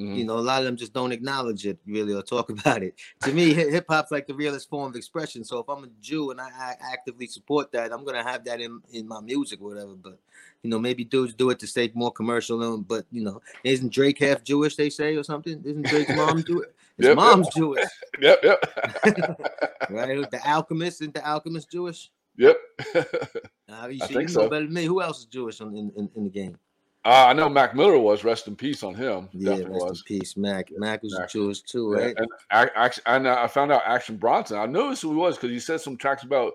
Mhm. 0.00 0.16
You 0.16 0.24
know, 0.24 0.38
a 0.38 0.40
lot 0.40 0.60
of 0.60 0.64
them 0.64 0.76
just 0.76 0.92
don't 0.92 1.10
acknowledge 1.10 1.66
it 1.66 1.76
really 1.84 2.14
or 2.14 2.22
talk 2.22 2.50
about 2.56 2.82
it. 2.82 2.94
To 3.22 3.32
me, 3.32 3.52
hip 3.52 3.86
hop's 3.88 4.10
like 4.12 4.26
the 4.26 4.34
realest 4.34 4.68
form 4.70 4.90
of 4.90 4.96
expression. 4.96 5.44
So 5.44 5.58
if 5.58 5.68
I'm 5.68 5.84
a 5.84 5.88
Jew 6.00 6.30
and 6.30 6.40
I, 6.40 6.48
I 6.56 6.74
actively 6.92 7.26
support 7.26 7.72
that, 7.72 7.92
I'm 7.92 8.04
gonna 8.04 8.22
have 8.22 8.44
that 8.44 8.60
in 8.60 8.80
in 8.92 9.06
my 9.08 9.20
music 9.20 9.60
or 9.60 9.68
whatever. 9.68 9.94
But 9.94 10.18
you 10.62 10.70
know, 10.70 10.78
maybe 10.78 11.04
dudes 11.04 11.34
do 11.34 11.50
it 11.50 11.58
to 11.60 11.66
stay 11.66 11.90
more 11.94 12.10
commercial. 12.12 12.62
and- 12.74 12.86
But 12.86 13.06
you 13.12 13.22
know, 13.22 13.40
isn't 13.64 13.92
Drake 13.92 14.18
half 14.20 14.42
Jewish? 14.42 14.76
They 14.76 14.90
say 14.90 15.16
or 15.16 15.22
something. 15.24 15.60
Isn't 15.64 15.86
Drake's 15.86 16.14
mom 16.16 16.42
Jewish? 16.44 16.68
His 16.98 17.06
Yep, 17.06 17.10
yep. 17.10 17.16
mom's 17.16 17.48
Jewish, 17.54 17.84
Yep, 18.20 18.40
yep, 18.42 18.64
right? 19.90 20.30
The 20.30 20.40
Alchemist 20.44 21.00
isn't 21.00 21.14
the 21.14 21.26
Alchemist 21.26 21.70
Jewish? 21.70 22.10
yep. 22.36 22.56
Uh, 22.94 23.88
you 23.88 23.98
I 24.02 24.06
think 24.06 24.10
you 24.10 24.18
know 24.20 24.26
so. 24.26 24.48
better 24.48 24.64
than 24.64 24.74
me. 24.74 24.84
Who 24.84 25.00
else 25.02 25.20
is 25.20 25.24
Jewish 25.26 25.60
on, 25.60 25.76
in, 25.76 25.90
in 25.96 26.10
in 26.16 26.24
the 26.24 26.30
game? 26.30 26.56
Uh, 27.04 27.26
I 27.28 27.32
know 27.32 27.48
Mac 27.48 27.74
Miller 27.74 27.98
was. 27.98 28.24
Rest 28.24 28.48
in 28.48 28.56
peace 28.56 28.82
on 28.82 28.94
him. 28.94 29.28
Yeah, 29.32 29.50
Definitely 29.50 29.74
rest 29.74 29.86
was. 29.86 30.04
in 30.08 30.18
peace, 30.18 30.36
Mac. 30.36 30.68
Mac 30.76 31.02
was 31.02 31.16
Mac. 31.18 31.30
Jewish 31.30 31.62
too, 31.62 31.94
Yeah, 31.96 32.04
right? 32.04 32.14
And 32.18 32.28
I, 32.50 32.70
actually, 32.74 33.02
and 33.06 33.28
I 33.28 33.46
found 33.46 33.72
out 33.72 33.82
Action 33.86 34.16
Bronson. 34.16 34.58
I 34.58 34.66
noticed 34.66 35.02
who 35.02 35.10
he 35.12 35.16
was 35.16 35.36
because 35.36 35.50
he 35.50 35.60
said 35.60 35.80
some 35.80 35.96
tracks 35.96 36.24
about 36.24 36.52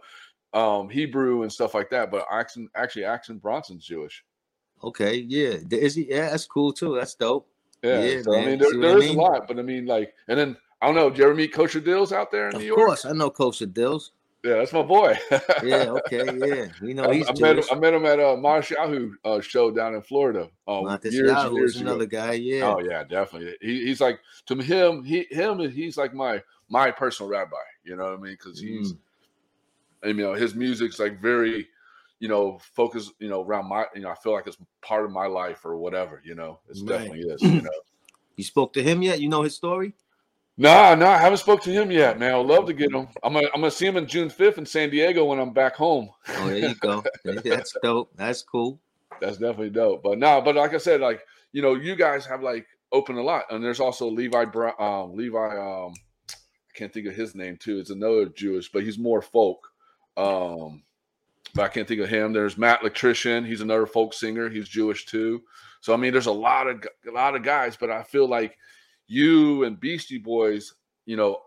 um, 0.53 0.89
Hebrew 0.89 1.41
and 1.43 1.51
stuff 1.51 1.73
like 1.73 1.89
that. 1.91 2.11
But 2.11 2.25
Action, 2.31 2.69
actually, 2.75 3.05
Action 3.05 3.37
Bronson's 3.37 3.85
Jewish. 3.85 4.23
Okay, 4.83 5.15
yeah. 5.15 5.57
Is 5.71 5.95
he? 5.95 6.09
Yeah, 6.09 6.29
that's 6.31 6.45
cool 6.45 6.73
too. 6.73 6.95
That's 6.95 7.15
dope. 7.15 7.47
Yeah, 7.83 8.03
Yeah, 8.03 8.21
so 8.21 8.35
I 8.35 8.45
mean, 8.45 8.59
there, 8.59 8.69
See 8.69 8.77
I 8.77 8.81
there 8.81 8.97
is 8.97 9.09
mean? 9.09 9.19
a 9.19 9.21
lot, 9.21 9.47
but 9.47 9.59
I 9.59 9.61
mean, 9.61 9.85
like, 9.85 10.13
and 10.27 10.39
then 10.39 10.57
I 10.81 10.87
don't 10.87 10.95
know. 10.95 11.09
Did 11.09 11.19
you 11.19 11.25
ever 11.25 11.35
meet 11.35 11.53
Kosher 11.53 11.81
Dillz 11.81 12.11
out 12.11 12.31
there 12.31 12.49
in 12.49 12.55
Of 12.55 12.61
New 12.61 12.67
York? 12.67 12.79
Of 12.79 12.85
course, 12.85 13.05
I 13.05 13.11
know 13.11 13.29
Kosher 13.29 13.67
Dillz. 13.67 14.11
Yeah, 14.43 14.55
that's 14.55 14.73
my 14.73 14.81
boy. 14.81 15.17
Yeah, 15.63 15.95
okay, 16.07 16.25
yeah. 16.25 16.67
We 16.81 16.93
know 16.93 17.09
he's 17.11 17.29
I 17.29 17.33
met 17.39 17.57
him. 17.59 17.63
I 17.71 17.75
met 17.75 17.93
him 17.93 18.05
at 18.05 18.19
a 18.19 18.35
Matisyahu 18.35 19.11
uh, 19.23 19.39
show 19.39 19.71
down 19.71 19.95
in 19.95 20.01
Florida. 20.01 20.49
Um, 20.67 20.83
Montes 20.83 21.13
years 21.13 21.29
Yahoo 21.29 21.55
years 21.55 21.77
another 21.77 22.05
guy. 22.05 22.33
Yeah. 22.33 22.73
Oh 22.75 22.79
yeah, 22.81 23.05
definitely. 23.05 23.55
He, 23.61 23.85
he's 23.85 24.01
like 24.01 24.19
to 24.47 24.55
him. 24.57 25.05
He 25.05 25.25
him. 25.31 25.59
He's 25.59 25.97
like 25.97 26.13
my 26.13 26.43
my 26.67 26.91
personal 26.91 27.29
rabbi. 27.29 27.55
You 27.85 27.95
know 27.95 28.03
what 28.03 28.13
I 28.13 28.17
mean? 28.17 28.33
Because 28.33 28.59
he's, 28.59 28.93
Mm. 28.93 28.97
You 30.05 30.13
know, 30.15 30.33
his 30.33 30.53
music's 30.53 30.99
like 30.99 31.21
very, 31.21 31.69
you 32.23 32.29
know, 32.29 32.57
focus, 32.73 33.11
You 33.19 33.27
know, 33.27 33.41
around 33.43 33.67
my. 33.67 33.83
You 33.93 34.01
know, 34.03 34.09
I 34.09 34.15
feel 34.15 34.31
like 34.31 34.47
it's 34.47 34.55
part 34.81 35.03
of 35.03 35.11
my 35.11 35.25
life 35.25 35.65
or 35.65 35.75
whatever. 35.75 36.21
You 36.23 36.35
know, 36.35 36.59
it's 36.69 36.81
Right. 36.81 36.99
definitely 36.99 37.19
is. 37.33 37.41
You 37.41 37.61
know. 37.67 37.79
You 38.37 38.45
spoke 38.45 38.71
to 38.73 38.81
him 38.81 39.01
yet? 39.01 39.19
You 39.19 39.27
know 39.27 39.41
his 39.41 39.55
story? 39.55 39.93
No, 40.57 40.95
no, 40.95 41.07
I 41.07 41.17
haven't 41.17 41.39
spoke 41.39 41.61
to 41.63 41.71
him 41.71 41.91
yet, 41.91 42.17
man. 42.19 42.33
I'd 42.33 42.45
love 42.45 42.65
to 42.67 42.73
get 42.73 42.93
him. 42.93 43.07
I'm 43.23 43.33
gonna, 43.33 43.47
I'm 43.53 43.59
gonna 43.59 43.71
see 43.71 43.87
him 43.87 43.97
on 43.97 44.07
June 44.07 44.29
5th 44.29 44.57
in 44.59 44.65
San 44.65 44.89
Diego 44.89 45.25
when 45.25 45.39
I'm 45.39 45.51
back 45.51 45.75
home. 45.75 46.09
Oh, 46.29 46.47
there 46.47 46.59
you 46.69 46.75
go. 46.75 47.03
That's 47.25 47.75
dope. 47.83 48.11
That's 48.15 48.41
cool. 48.43 48.79
That's 49.19 49.37
definitely 49.37 49.71
dope. 49.71 50.01
But 50.03 50.17
no, 50.19 50.39
but 50.41 50.55
like 50.55 50.73
I 50.73 50.77
said, 50.77 51.01
like 51.01 51.21
you 51.51 51.61
know, 51.61 51.75
you 51.75 51.95
guys 51.97 52.25
have 52.27 52.41
like 52.41 52.65
opened 52.93 53.17
a 53.17 53.23
lot, 53.23 53.45
and 53.49 53.61
there's 53.63 53.79
also 53.81 54.07
Levi, 54.09 54.45
Bra- 54.45 54.79
um, 54.79 55.15
Levi, 55.17 55.57
um, 55.57 55.93
I 56.29 56.73
can't 56.73 56.93
think 56.93 57.07
of 57.07 57.15
his 57.15 57.35
name 57.35 57.57
too. 57.57 57.79
It's 57.79 57.89
another 57.89 58.27
Jewish, 58.27 58.71
but 58.71 58.83
he's 58.83 58.97
more 58.97 59.21
folk. 59.21 59.67
Um, 60.15 60.83
but 61.53 61.63
I 61.63 61.67
can't 61.67 61.87
think 61.87 62.01
of 62.01 62.09
him. 62.09 62.33
There's 62.33 62.57
Matt 62.57 62.81
Electrician. 62.81 63.45
He's 63.45 63.61
another 63.61 63.85
folk 63.85 64.13
singer. 64.13 64.49
He's 64.49 64.67
Jewish 64.67 65.05
too. 65.05 65.43
So 65.81 65.93
I 65.93 65.97
mean, 65.97 66.11
there's 66.11 66.27
a 66.27 66.31
lot 66.31 66.67
of 66.67 66.83
a 67.07 67.11
lot 67.11 67.35
of 67.35 67.43
guys, 67.43 67.75
but 67.75 67.89
I 67.91 68.03
feel 68.03 68.27
like 68.27 68.57
you 69.07 69.63
and 69.63 69.79
Beastie 69.79 70.17
Boys, 70.17 70.73
you 71.05 71.17
know, 71.17 71.39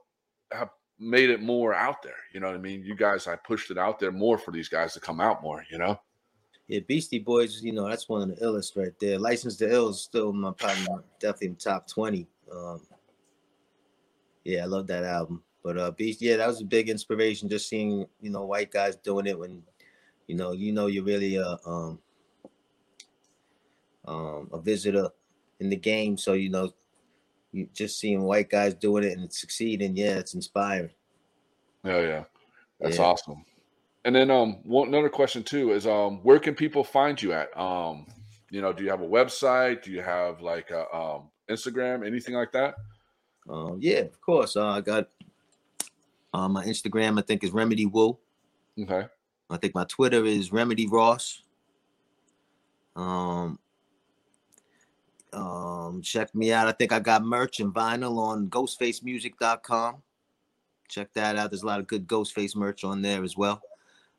have 0.52 0.70
made 0.98 1.30
it 1.30 1.42
more 1.42 1.74
out 1.74 2.02
there. 2.02 2.16
You 2.32 2.40
know 2.40 2.46
what 2.46 2.56
I 2.56 2.60
mean? 2.60 2.84
You 2.84 2.94
guys, 2.94 3.26
I 3.26 3.36
pushed 3.36 3.70
it 3.70 3.78
out 3.78 3.98
there 3.98 4.12
more 4.12 4.38
for 4.38 4.50
these 4.50 4.68
guys 4.68 4.94
to 4.94 5.00
come 5.00 5.20
out 5.20 5.42
more. 5.42 5.64
You 5.70 5.78
know? 5.78 6.00
Yeah, 6.68 6.80
Beastie 6.86 7.18
Boys, 7.20 7.62
you 7.62 7.72
know, 7.72 7.88
that's 7.88 8.08
one 8.08 8.22
of 8.22 8.28
the 8.28 8.44
illest 8.44 8.76
right 8.76 8.92
there. 9.00 9.18
License 9.18 9.56
to 9.58 9.70
Ill 9.70 9.90
is 9.90 10.00
still 10.00 10.32
my 10.32 10.52
my- 10.60 10.98
definitely 11.20 11.56
top 11.58 11.86
20. 11.86 12.26
Um, 12.52 12.80
yeah, 14.44 14.62
I 14.62 14.66
love 14.66 14.86
that 14.88 15.04
album. 15.04 15.42
But 15.62 15.78
uh 15.78 15.90
Beast, 15.90 16.22
yeah, 16.22 16.36
that 16.36 16.46
was 16.46 16.60
a 16.60 16.64
big 16.64 16.88
inspiration 16.88 17.48
just 17.48 17.68
seeing, 17.68 18.06
you 18.20 18.30
know, 18.30 18.44
white 18.44 18.70
guys 18.70 18.96
doing 18.96 19.26
it 19.26 19.38
when 19.38 19.62
you 20.26 20.34
know, 20.34 20.52
you 20.52 20.72
know 20.72 20.86
you're 20.86 21.04
really 21.04 21.36
a 21.36 21.58
um 21.66 21.98
um 24.04 24.48
a 24.52 24.60
visitor 24.60 25.08
in 25.60 25.70
the 25.70 25.76
game. 25.76 26.16
So 26.16 26.32
you 26.34 26.50
know, 26.50 26.72
you 27.52 27.68
just 27.72 27.98
seeing 27.98 28.22
white 28.22 28.50
guys 28.50 28.74
doing 28.74 29.04
it 29.04 29.18
and 29.18 29.32
succeeding, 29.32 29.96
yeah, 29.96 30.18
it's 30.18 30.34
inspiring. 30.34 30.90
Oh 31.84 32.00
yeah, 32.00 32.24
that's 32.80 32.98
Yeah. 32.98 33.04
awesome. 33.06 33.44
And 34.04 34.14
then 34.14 34.30
um, 34.30 34.62
one 34.62 34.88
another 34.88 35.08
question 35.08 35.42
too 35.42 35.72
is 35.72 35.86
um, 35.86 36.22
where 36.22 36.38
can 36.38 36.54
people 36.54 36.84
find 36.84 37.20
you 37.20 37.32
at? 37.32 37.56
Um, 37.58 38.06
you 38.50 38.60
know, 38.60 38.72
do 38.72 38.84
you 38.84 38.90
have 38.90 39.00
a 39.00 39.06
website? 39.06 39.82
Do 39.82 39.90
you 39.90 40.00
have 40.00 40.40
like 40.40 40.70
a 40.70 40.88
um 40.94 41.30
Instagram, 41.50 42.06
anything 42.06 42.34
like 42.34 42.52
that? 42.52 42.76
Um, 43.48 43.78
yeah, 43.80 44.00
of 44.00 44.20
course. 44.20 44.56
Uh, 44.56 44.66
I 44.68 44.80
got 44.80 45.08
uh, 46.32 46.48
my 46.48 46.64
Instagram, 46.64 47.18
I 47.18 47.22
think 47.22 47.42
is 47.42 47.50
Remedy 47.50 47.86
Woo. 47.86 48.18
Okay. 48.80 49.06
I 49.48 49.56
think 49.56 49.74
my 49.74 49.84
Twitter 49.84 50.24
is 50.24 50.52
Remedy 50.52 50.86
Ross. 50.86 51.42
Um, 52.96 53.58
um, 55.32 56.02
check 56.02 56.34
me 56.34 56.52
out. 56.52 56.66
I 56.66 56.72
think 56.72 56.92
I 56.92 56.98
got 56.98 57.24
merch 57.24 57.60
and 57.60 57.72
vinyl 57.72 58.18
on 58.18 58.48
ghostfacemusic.com. 58.48 60.02
Check 60.88 61.12
that 61.14 61.36
out. 61.36 61.50
There's 61.50 61.62
a 61.62 61.66
lot 61.66 61.80
of 61.80 61.86
good 61.86 62.06
Ghostface 62.06 62.56
merch 62.56 62.84
on 62.84 63.02
there 63.02 63.22
as 63.22 63.36
well. 63.36 63.60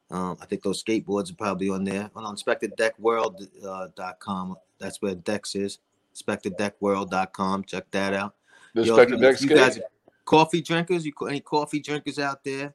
Um, 0.10 0.38
I 0.42 0.46
think 0.46 0.64
those 0.64 0.84
skateboards 0.84 1.32
are 1.32 1.36
probably 1.36 1.70
on 1.70 1.84
there. 1.84 2.10
On 2.16 2.36
InspectorDeckWorld.com. 2.36 4.52
Uh, 4.52 4.56
That's 4.80 5.02
where 5.02 5.16
Dex 5.16 5.56
is. 5.56 5.80
InspectorDeckWorld.com. 6.16 7.64
Check 7.64 7.90
that 7.92 8.14
out. 8.14 8.36
The 8.74 8.84
Yo, 8.84 8.96
Inspector 8.96 9.16
if 9.16 9.22
Deck 9.22 9.42
you 9.42 9.56
guys 9.56 9.74
skate? 9.74 9.84
coffee 10.26 10.62
drinkers, 10.62 11.06
you 11.06 11.14
any 11.28 11.40
coffee 11.40 11.80
drinkers 11.80 12.20
out 12.20 12.44
there? 12.44 12.74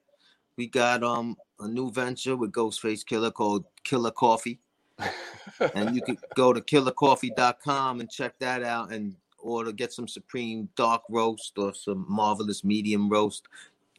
We 0.57 0.66
got 0.66 1.03
um 1.03 1.36
a 1.61 1.68
new 1.68 1.90
venture 1.90 2.36
with 2.36 2.53
Ghostface 2.53 3.05
Killah 3.05 3.32
called 3.32 3.64
Killah 3.84 4.12
Koffee. 4.12 4.59
and 5.74 5.94
you 5.96 6.03
can 6.03 6.16
go 6.36 6.53
to 6.53 6.61
killahkoffee.com 6.61 8.00
and 8.00 8.11
check 8.11 8.38
that 8.38 8.62
out 8.62 8.92
and 8.92 9.16
order 9.38 9.72
get 9.72 9.92
some 9.92 10.07
supreme 10.07 10.68
dark 10.76 11.03
roast 11.11 11.59
or 11.59 11.74
some 11.74 12.07
marvelous 12.09 12.62
medium 12.62 13.09
roast. 13.09 13.48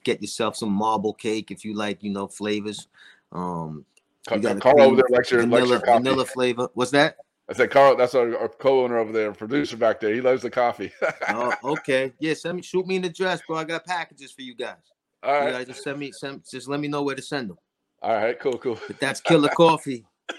Get 0.04 0.22
yourself 0.22 0.56
some 0.56 0.72
marble 0.72 1.14
cake 1.14 1.52
if 1.52 1.66
you 1.66 1.76
like, 1.76 2.04
you 2.04 2.12
know, 2.12 2.28
flavors. 2.28 2.88
Um 3.32 3.86
you 4.32 4.40
got 4.40 4.62
Carl 4.62 4.82
over 4.82 4.96
there 4.96 5.06
likes 5.10 5.32
vanilla, 5.32 5.80
vanilla 5.80 6.26
flavor. 6.26 6.70
What's 6.76 6.92
that? 6.92 7.18
I 7.50 7.54
said 7.54 7.72
Carl. 7.72 7.98
That's 7.98 8.16
our, 8.16 8.38
our 8.38 8.48
co-owner 8.48 8.98
over 8.98 9.12
there, 9.12 9.34
producer 9.34 9.76
back 9.76 10.00
there. 10.00 10.14
He 10.14 10.22
loves 10.22 10.44
the 10.44 10.50
coffee. 10.50 10.94
oh, 11.30 11.54
okay. 11.64 12.14
Yeah, 12.20 12.34
send 12.36 12.56
me 12.56 12.62
shoot 12.62 12.88
me 12.88 12.96
an 12.96 13.04
address, 13.04 13.42
bro. 13.46 13.58
I 13.58 13.66
got 13.66 13.86
packages 13.86 14.32
for 14.32 14.42
you 14.42 14.56
guys. 14.56 14.93
All 15.24 15.48
You 15.48 15.54
right. 15.54 15.68
just 15.68 15.84
send 15.84 16.00
me 16.00 16.12
send, 16.12 16.44
just 16.50 16.68
let 16.68 16.80
me 16.80 16.88
know 16.88 17.04
where 17.04 17.16
to 17.16 17.22
send 17.22 17.50
them. 17.50 17.58
All 18.02 18.16
right. 18.16 18.38
Cool. 18.40 18.58
Cool. 18.58 18.78
But 18.88 19.00
that's 19.00 19.22
Killah 19.22 19.54
Koffee. 19.54 20.04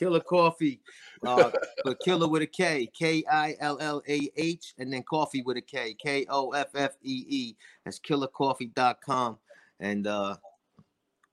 Killah 0.00 0.22
Koffee. 0.24 0.80
Uh, 1.26 1.50
but 1.84 1.98
Killer 2.00 2.28
with 2.28 2.42
a 2.42 2.46
K, 2.46 2.88
K 2.96 3.24
I 3.30 3.56
L 3.60 3.78
L 3.80 4.02
A 4.08 4.30
H, 4.36 4.74
and 4.78 4.92
then 4.92 5.02
Coffee 5.02 5.42
with 5.42 5.56
a 5.56 5.62
K, 5.62 5.94
K 5.94 6.24
O 6.28 6.50
F 6.50 6.68
F 6.74 6.92
E 7.02 7.24
E. 7.28 7.56
That's 7.84 7.98
killahkoffee.com. 7.98 9.38
And 9.80 10.06
uh, 10.06 10.36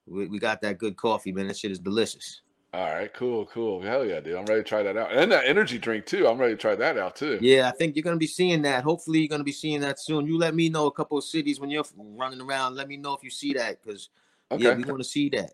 we, 0.08 0.28
we 0.28 0.40
got 0.40 0.62
that 0.62 0.78
good 0.78 0.98
coffee, 0.98 1.32
man. 1.32 1.48
That 1.48 1.58
shit 1.58 1.72
is 1.72 1.80
delicious. 1.80 2.42
All 2.76 2.94
right. 2.94 3.14
Cool. 3.14 3.46
Cool. 3.46 3.82
Hell 3.82 4.06
yeah, 4.06 4.20
dude. 4.20 4.36
I'm 4.36 4.44
ready 4.46 4.62
to 4.62 4.68
try 4.68 4.84
that 4.84 4.98
out. 4.98 5.14
And 5.14 5.32
that 5.32 5.46
energy 5.46 5.78
drink 5.78 6.06
too. 6.06 6.28
I'm 6.28 6.38
ready 6.38 6.56
to 6.56 6.58
try 6.58 6.76
that 6.76 6.98
out 6.98 7.16
too. 7.16 7.40
Yeah, 7.42 7.70
I 7.70 7.72
think 7.72 7.96
you're 7.96 8.04
gonna 8.04 8.18
be 8.18 8.28
seeing 8.28 8.62
that. 8.64 8.84
Hopefully, 8.84 9.20
you're 9.20 9.30
gonna 9.30 9.46
be 9.46 9.54
seeing 9.54 9.80
that 9.80 9.98
soon. 9.98 10.28
You 10.28 10.38
let 10.38 10.54
me 10.54 10.68
know 10.68 10.86
a 10.88 10.92
couple 10.92 11.18
of 11.18 11.24
cities 11.24 11.58
when 11.58 11.70
you're 11.70 11.86
running 11.96 12.42
around. 12.42 12.76
Let 12.76 12.90
me 12.90 12.98
know 12.98 13.14
if 13.14 13.24
you 13.24 13.30
see 13.30 13.54
that, 13.54 13.82
because 13.82 14.10
yeah, 14.58 14.76
we 14.76 14.84
want 14.84 14.98
to 15.00 15.06
see 15.06 15.30
that. 15.30 15.52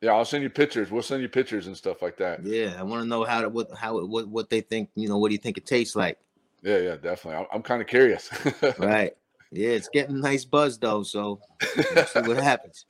Yeah, 0.00 0.14
I'll 0.14 0.24
send 0.24 0.42
you 0.42 0.50
pictures. 0.50 0.90
We'll 0.90 1.02
send 1.02 1.22
you 1.22 1.28
pictures 1.28 1.68
and 1.68 1.76
stuff 1.76 2.02
like 2.02 2.16
that. 2.16 2.44
Yeah, 2.44 2.74
I 2.76 2.82
want 2.82 3.02
to 3.02 3.08
know 3.08 3.22
how 3.22 3.42
to, 3.42 3.48
what 3.48 3.68
how 3.76 4.04
what 4.04 4.26
what 4.26 4.50
they 4.50 4.60
think. 4.60 4.90
You 4.96 5.08
know, 5.08 5.18
what 5.18 5.28
do 5.28 5.34
you 5.34 5.40
think 5.40 5.56
it 5.56 5.66
tastes 5.66 5.94
like? 5.94 6.18
Yeah, 6.62 6.78
yeah, 6.78 6.96
definitely. 6.96 7.34
I'm, 7.36 7.46
I'm 7.52 7.62
kind 7.62 7.82
of 7.82 7.88
curious. 7.88 8.30
Right. 8.78 9.14
Yeah, 9.54 9.68
it's 9.68 9.88
getting 9.88 10.20
nice 10.20 10.44
buzz 10.44 10.78
though. 10.78 11.04
So 11.04 11.40
we'll 11.76 12.06
see 12.06 12.20
what 12.22 12.36
happens. 12.42 12.86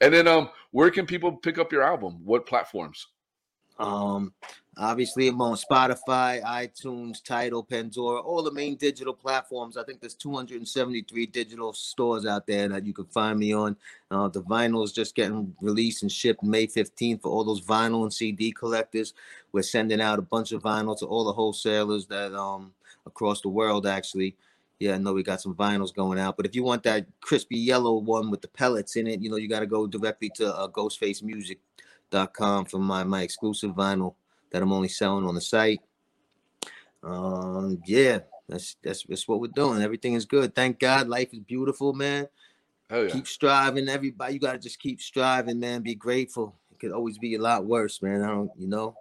and 0.00 0.14
then, 0.14 0.28
um, 0.28 0.50
where 0.70 0.90
can 0.90 1.06
people 1.06 1.32
pick 1.32 1.58
up 1.58 1.72
your 1.72 1.82
album? 1.82 2.20
What 2.24 2.46
platforms? 2.46 3.08
Um, 3.80 4.32
obviously, 4.76 5.26
I'm 5.26 5.42
on 5.42 5.56
Spotify, 5.56 6.40
iTunes, 6.42 7.20
Tidal, 7.22 7.64
Pandora, 7.64 8.20
all 8.20 8.44
the 8.44 8.52
main 8.52 8.76
digital 8.76 9.12
platforms. 9.12 9.76
I 9.76 9.82
think 9.82 10.00
there's 10.00 10.14
273 10.14 11.26
digital 11.26 11.72
stores 11.72 12.24
out 12.24 12.46
there 12.46 12.68
that 12.68 12.86
you 12.86 12.92
can 12.92 13.06
find 13.06 13.40
me 13.40 13.52
on. 13.52 13.76
Uh, 14.12 14.28
the 14.28 14.42
vinyl 14.42 14.84
is 14.84 14.92
just 14.92 15.16
getting 15.16 15.52
released 15.60 16.02
and 16.02 16.12
shipped 16.12 16.44
May 16.44 16.68
15th 16.68 17.22
for 17.22 17.30
all 17.30 17.42
those 17.42 17.64
vinyl 17.64 18.02
and 18.04 18.12
CD 18.12 18.52
collectors. 18.52 19.14
We're 19.50 19.62
sending 19.62 20.00
out 20.00 20.20
a 20.20 20.22
bunch 20.22 20.52
of 20.52 20.62
vinyl 20.62 20.96
to 21.00 21.06
all 21.06 21.24
the 21.24 21.32
wholesalers 21.32 22.06
that 22.06 22.34
um 22.34 22.72
across 23.04 23.40
the 23.40 23.48
world 23.48 23.84
actually. 23.84 24.36
Yeah, 24.80 24.94
I 24.94 24.98
know 24.98 25.12
we 25.12 25.24
got 25.24 25.40
some 25.40 25.56
vinyls 25.56 25.92
going 25.92 26.20
out, 26.20 26.36
but 26.36 26.46
if 26.46 26.54
you 26.54 26.62
want 26.62 26.84
that 26.84 27.06
crispy 27.20 27.58
yellow 27.58 27.98
one 27.98 28.30
with 28.30 28.42
the 28.42 28.48
pellets 28.48 28.94
in 28.94 29.08
it, 29.08 29.20
you 29.20 29.28
know, 29.28 29.36
you 29.36 29.48
got 29.48 29.60
to 29.60 29.66
go 29.66 29.88
directly 29.88 30.30
to 30.36 30.54
uh, 30.54 30.68
Ghostface 30.68 31.22
Music 31.22 31.58
dot 32.10 32.32
com 32.32 32.64
for 32.64 32.78
my 32.78 33.02
my 33.04 33.22
exclusive 33.22 33.72
vinyl 33.72 34.14
that 34.50 34.62
I'm 34.62 34.72
only 34.72 34.88
selling 34.88 35.26
on 35.26 35.34
the 35.34 35.40
site. 35.40 35.80
Um, 37.02 37.82
yeah, 37.86 38.20
that's 38.48 38.76
that's 38.82 39.02
that's 39.02 39.26
what 39.26 39.40
we're 39.40 39.48
doing. 39.48 39.82
Everything 39.82 40.14
is 40.14 40.24
good. 40.24 40.54
Thank 40.54 40.78
God. 40.78 41.08
Life 41.08 41.32
is 41.32 41.40
beautiful, 41.40 41.92
man. 41.92 42.28
Hell 42.88 43.04
yeah. 43.04 43.10
Keep 43.10 43.26
striving, 43.26 43.88
everybody. 43.88 44.34
You 44.34 44.40
gotta 44.40 44.58
just 44.58 44.78
keep 44.78 45.00
striving, 45.00 45.58
man. 45.58 45.82
Be 45.82 45.94
grateful. 45.94 46.54
It 46.70 46.78
could 46.78 46.92
always 46.92 47.18
be 47.18 47.34
a 47.34 47.40
lot 47.40 47.66
worse, 47.66 48.00
man. 48.00 48.22
I 48.22 48.28
don't, 48.28 48.50
you 48.56 48.68
know, 48.68 48.96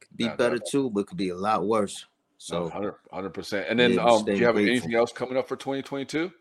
could 0.00 0.16
be 0.16 0.24
Yeah, 0.24 0.36
better 0.36 0.58
too, 0.58 0.90
but 0.90 1.00
it 1.00 1.06
could 1.08 1.18
be 1.18 1.28
a 1.28 1.36
lot 1.36 1.66
worse. 1.66 2.06
So 2.38 2.70
So 2.70 2.92
100 3.10 3.30
percent. 3.30 3.66
And 3.68 3.78
then, 3.78 3.98
um, 3.98 4.24
do 4.24 4.32
you 4.34 4.46
have 4.46 4.54
grateful. 4.54 4.58
anything 4.60 4.94
else 4.94 5.12
coming 5.12 5.36
up 5.36 5.48
for 5.48 5.56
2022? 5.56 6.32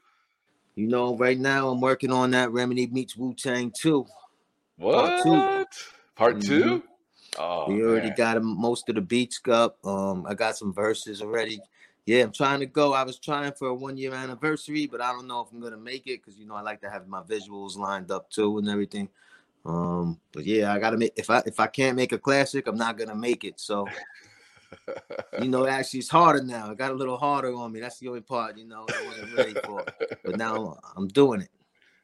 you 0.76 0.88
know, 0.88 1.18
right 1.18 1.40
now 1.40 1.70
I'm 1.70 1.82
working 1.82 2.12
on 2.12 2.32
that 2.32 2.52
Remedy 2.52 2.86
meets 2.88 3.18
Wu 3.18 3.34
Tang 3.34 3.72
too. 3.72 4.06
What? 4.78 4.94
Part 4.94 5.24
two. 5.24 5.66
Part 6.16 6.36
Mhm. 6.38 6.46
two? 6.46 6.84
Oh, 7.40 7.66
we 7.68 7.84
already 7.84 8.10
man. 8.10 8.16
got 8.16 8.44
most 8.44 8.88
of 8.90 8.96
the 8.96 9.02
beats 9.02 9.42
up. 9.50 9.84
Um, 9.86 10.26
I 10.28 10.36
got 10.36 10.56
some 10.56 10.72
verses 10.74 11.22
already. 11.22 11.60
Yeah, 12.06 12.24
I'm 12.24 12.32
trying 12.32 12.60
to 12.62 12.68
go. 12.68 12.94
I 12.94 13.04
was 13.04 13.20
trying 13.20 13.52
for 13.54 13.70
a 13.70 13.74
one 13.74 13.98
year 13.98 14.14
anniversary, 14.14 14.86
but 14.86 15.02
I 15.02 15.12
don't 15.12 15.28
know 15.28 15.42
if 15.42 15.52
I'm 15.52 15.60
gonna 15.60 15.78
make 15.78 16.06
it 16.06 16.24
because 16.24 16.40
you 16.40 16.46
know 16.46 16.56
I 16.56 16.62
like 16.62 16.82
to 16.82 16.90
have 16.90 17.08
my 17.08 17.22
visuals 17.24 17.76
lined 17.76 18.12
up 18.12 18.30
too 18.30 18.60
and 18.60 18.70
everything. 18.70 19.10
Um, 19.66 20.20
but 20.32 20.46
yeah, 20.46 20.72
I 20.72 20.80
gotta 20.80 20.98
make 20.98 21.14
if 21.16 21.30
I 21.32 21.42
if 21.46 21.60
I 21.60 21.68
can't 21.68 21.98
make 21.98 22.12
a 22.12 22.20
classic, 22.20 22.68
I'm 22.68 22.78
not 22.78 22.98
gonna 22.98 23.16
make 23.16 23.44
it. 23.44 23.60
So 23.60 23.88
you 25.42 25.48
know, 25.48 25.68
actually 25.68 26.00
it's 26.00 26.10
harder 26.10 26.44
now. 26.44 26.72
It 26.72 26.78
got 26.78 26.92
a 26.92 26.96
little 26.96 27.18
harder 27.18 27.54
on 27.54 27.72
me. 27.72 27.80
That's 27.80 28.00
the 28.00 28.08
only 28.08 28.22
part, 28.22 28.58
you 28.58 28.66
know, 28.66 28.86
I 28.90 29.08
wasn't 29.08 29.38
ready 29.38 29.54
for. 29.66 29.86
But 30.24 30.38
now 30.38 30.78
I'm 30.96 31.08
doing 31.08 31.42
it. 31.42 31.50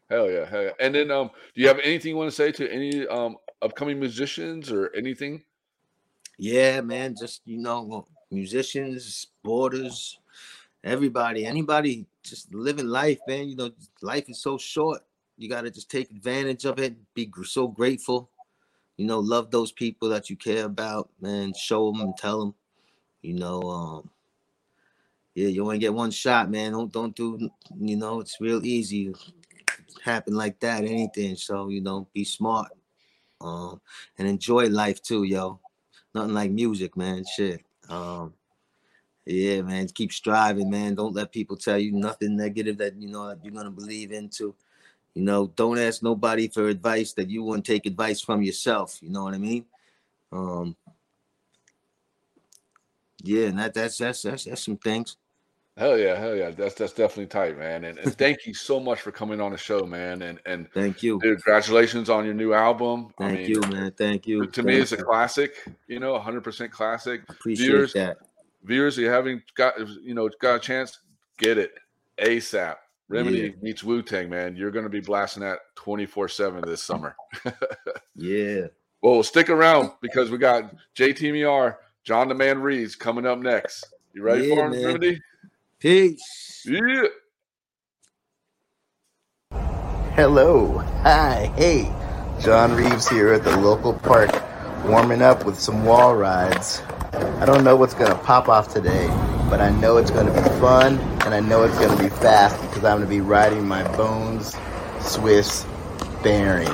Hell 0.10 0.30
yeah, 0.30 0.46
hell 0.46 0.64
yeah. 0.64 0.72
And 0.80 0.94
then, 0.94 1.12
um, 1.12 1.32
do 1.56 1.62
you 1.62 1.68
have 1.68 1.80
anything 1.80 2.12
you 2.12 2.18
want 2.18 2.30
to 2.30 2.36
say 2.36 2.52
to 2.52 2.72
any 2.72 3.08
um 3.08 3.38
upcoming 3.62 4.00
musicians 4.00 4.72
or 4.72 4.92
anything? 4.96 5.44
Yeah, 6.38 6.82
man. 6.82 7.16
Just 7.20 7.42
you 7.46 7.58
know, 7.58 8.06
musicians, 8.30 9.28
sporters, 9.46 10.18
everybody, 10.84 11.46
anybody, 11.46 12.06
just 12.24 12.54
living 12.54 12.88
life, 12.88 13.20
man. 13.28 13.48
You 13.48 13.56
know, 13.56 13.72
life 14.02 14.30
is 14.30 14.42
so 14.42 14.58
short. 14.58 15.02
You 15.38 15.50
gotta 15.50 15.72
just 15.72 15.90
take 15.90 16.12
advantage 16.12 16.66
of 16.66 16.80
it. 16.80 16.96
Be 17.14 17.30
so 17.44 17.68
grateful. 17.68 18.30
You 18.98 19.06
know, 19.06 19.20
love 19.20 19.52
those 19.52 19.72
people 19.72 20.10
that 20.10 20.30
you 20.30 20.36
care 20.36 20.66
about, 20.66 21.10
man. 21.20 21.54
Show 21.54 21.92
them 21.92 22.02
and 22.02 22.18
tell 22.18 22.40
them. 22.40 22.56
You 23.22 23.34
know, 23.36 23.62
um, 23.62 24.10
yeah, 25.34 25.48
you 25.48 25.64
only 25.64 25.80
get 25.80 25.94
one 25.94 26.12
shot, 26.12 26.52
man. 26.52 26.74
Don't 26.74 26.92
don't 26.92 27.16
do. 27.16 27.50
You 27.80 27.96
know, 27.96 28.20
it's 28.20 28.40
real 28.40 28.66
easy. 28.66 29.14
Happen 30.04 30.36
like 30.36 30.60
that, 30.60 30.84
anything. 30.84 31.36
So 31.36 31.70
you 31.70 31.82
know, 31.82 32.08
be 32.14 32.24
smart, 32.24 32.72
um, 33.42 33.82
and 34.18 34.28
enjoy 34.28 34.68
life 34.68 35.02
too, 35.02 35.24
yo 35.24 35.60
nothing 36.14 36.34
like 36.34 36.52
music, 36.52 36.96
man. 36.96 37.24
Shit. 37.26 37.64
Um, 37.90 38.34
yeah, 39.26 39.62
man. 39.62 39.88
Keep 39.88 40.12
striving, 40.14 40.70
man. 40.70 40.96
Don't 40.96 41.16
let 41.16 41.32
people 41.32 41.58
tell 41.58 41.78
you 41.78 41.92
nothing 41.92 42.36
negative 42.36 42.78
that 42.78 42.96
you 43.00 43.10
know 43.10 43.28
that 43.30 43.44
you're 43.44 43.54
gonna 43.54 43.72
believe 43.72 44.12
into. 44.12 44.56
You 45.16 45.24
know, 45.24 45.48
don't 45.56 45.78
ask 45.78 46.02
nobody 46.02 46.48
for 46.48 46.68
advice 46.68 47.14
that 47.14 47.30
you 47.30 47.44
wouldn't 47.44 47.66
take 47.66 47.86
advice 47.86 48.20
from 48.20 48.42
yourself. 48.42 49.00
You 49.02 49.10
know 49.10 49.24
what 49.24 49.36
I 49.36 49.38
mean? 49.38 49.66
Um, 50.32 50.76
yeah, 53.22 53.48
and 53.48 53.60
that 53.60 53.74
that's 53.74 53.98
that's 53.98 54.24
that's, 54.24 54.46
that's 54.46 54.66
some 54.66 54.78
things. 54.78 55.18
Hell 55.76 55.98
yeah, 55.98 56.20
hell 56.20 56.36
yeah. 56.36 56.52
That's 56.52 56.76
that's 56.76 56.94
definitely 56.94 57.28
tight, 57.28 57.58
man. 57.58 57.86
And, 57.86 57.98
and 57.98 58.16
thank 58.16 58.46
you 58.46 58.54
so 58.54 58.80
much 58.80 59.02
for 59.02 59.12
coming 59.12 59.42
on 59.42 59.52
the 59.52 59.58
show, 59.58 59.86
man. 59.86 60.22
And 60.22 60.40
and 60.46 60.72
Thank 60.72 61.02
you. 61.02 61.20
dude, 61.20 61.44
congratulations 61.44 62.10
on 62.10 62.26
your 62.26 62.36
new 62.36 62.54
album. 62.54 63.14
I 63.20 63.30
Thank 63.30 63.40
mean, 63.40 63.50
you, 63.50 63.62
man. 63.62 63.92
Thank 63.98 64.28
you. 64.28 64.46
To 64.46 64.64
me, 64.64 64.74
Thank 64.74 64.84
it's 64.84 64.92
a 64.92 64.98
classic. 64.98 65.56
You 65.88 66.00
know, 66.00 66.14
100 66.14 66.44
percent 66.44 66.72
classic. 66.72 67.22
Appreciate 67.28 67.68
viewers, 67.68 67.94
that. 67.94 68.18
viewers, 68.64 68.98
you 68.98 69.10
haven't 69.10 69.42
got 69.56 69.80
you 70.04 70.14
know 70.14 70.30
got 70.40 70.56
a 70.56 70.60
chance, 70.60 71.00
get 71.40 71.58
it 71.58 71.74
ASAP. 72.20 72.76
Remedy 73.14 73.38
Yeah. 73.40 73.50
meets 73.62 73.84
Wu 73.84 74.02
Tang, 74.02 74.30
man. 74.30 74.56
You're 74.56 74.72
gonna 74.72 74.90
be 74.90 75.00
blasting 75.02 75.44
that 75.44 75.60
24 75.76 76.28
seven 76.30 76.62
this 76.66 76.82
summer. 76.84 77.16
Yeah. 78.16 78.68
Well, 79.02 79.24
stick 79.24 79.50
around 79.50 79.92
because 80.02 80.30
we 80.30 80.38
got 80.38 80.72
JTMR, 80.96 81.76
John 82.04 82.28
the 82.30 82.36
Man 82.36 82.62
Reeves 82.62 82.96
coming 82.96 83.26
up 83.26 83.40
next. 83.40 83.86
You 84.14 84.22
ready 84.22 84.48
Yeah, 84.48 84.56
for 84.56 84.66
him, 84.66 84.72
man. 84.72 84.86
Remedy? 84.86 85.20
Peace. 85.80 86.64
Yeah. 86.66 87.08
Hello. 90.16 90.78
Hi. 91.02 91.52
Hey. 91.58 91.92
John 92.40 92.76
Reeves 92.76 93.08
here 93.10 93.34
at 93.34 93.44
the 93.44 93.58
local 93.58 93.94
park, 93.94 94.30
warming 94.86 95.22
up 95.22 95.46
with 95.46 95.60
some 95.60 95.86
wall 95.86 96.16
rides. 96.16 96.82
I 97.40 97.46
don't 97.46 97.64
know 97.64 97.76
what's 97.76 97.94
going 97.94 98.12
to 98.12 98.18
pop 98.20 98.48
off 98.48 98.74
today, 98.74 99.08
but 99.50 99.60
I 99.60 99.70
know 99.80 99.98
it's 99.98 100.12
going 100.12 100.28
to 100.28 100.34
be 100.34 100.48
fun 100.60 101.00
and 101.26 101.34
I 101.34 101.40
know 101.40 101.64
it's 101.64 101.78
going 101.80 101.96
to 101.98 102.04
be 102.04 102.10
fast 102.10 102.56
because 102.84 102.92
I'm 102.92 103.08
going 103.08 103.10
to 103.10 103.16
be 103.16 103.22
riding 103.22 103.66
my 103.66 103.84
Bones 103.96 104.58
Swiss 105.00 105.66
bearings. 106.22 106.68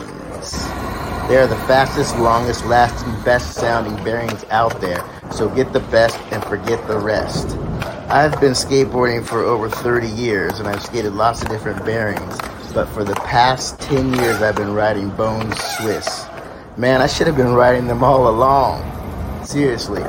They 1.28 1.38
are 1.38 1.45
the 1.45 1.62
fastest, 1.68 2.18
longest 2.18 2.66
lasting, 2.66 3.14
best 3.24 3.53
sounding 3.53 4.03
bearings 4.03 4.43
out 4.45 4.82
there, 4.82 5.03
so 5.32 5.47
get 5.47 5.72
the 5.72 5.82
best 5.91 6.18
and 6.32 6.43
forget 6.45 6.86
the 6.88 6.97
rest. 6.97 7.55
I've 8.10 8.41
been 8.41 8.53
skateboarding 8.53 9.24
for 9.24 9.43
over 9.43 9.70
30 9.70 10.07
years 10.07 10.57
and 10.57 10.68
I've 10.68 10.82
skated 10.82 11.14
lots 11.14 11.43
of 11.43 11.49
different 11.49 11.86
bearings, 11.86 12.39
but 12.74 12.88
for 12.88 13.03
the 13.03 13.14
past 13.14 13.80
10 13.82 14.16
years 14.16 14.41
I've 14.41 14.55
been 14.55 14.74
riding 14.74 15.12
Bones 15.12 15.62
Swiss. 15.78 16.26
Man, 16.76 17.03
I 17.03 17.07
should 17.07 17.28
have 17.28 17.38
been 17.38 17.53
riding 17.53 17.86
them 17.86 18.03
all 18.03 18.30
along. 18.30 18.82
Seriously, 19.45 20.01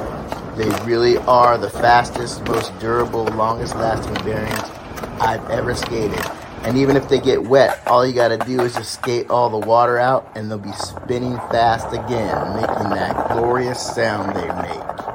they 0.56 0.70
really 0.86 1.18
are 1.18 1.58
the 1.58 1.68
fastest, 1.68 2.42
most 2.46 2.72
durable, 2.78 3.26
longest 3.26 3.74
lasting 3.74 4.14
bearings 4.24 4.79
I've 5.20 5.48
ever 5.50 5.74
skated. 5.74 6.20
And 6.64 6.78
even 6.78 6.96
if 6.96 7.08
they 7.08 7.20
get 7.20 7.44
wet, 7.44 7.82
all 7.86 8.06
you 8.06 8.14
gotta 8.14 8.38
do 8.38 8.60
is 8.62 8.74
just 8.74 8.94
skate 8.94 9.30
all 9.30 9.50
the 9.50 9.66
water 9.66 9.98
out 9.98 10.30
and 10.36 10.50
they'll 10.50 10.58
be 10.58 10.72
spinning 10.72 11.36
fast 11.50 11.88
again, 11.92 12.56
making 12.56 12.90
that 12.90 13.30
glorious 13.32 13.80
sound 13.94 14.36
they 14.36 14.48
make. 14.48 15.06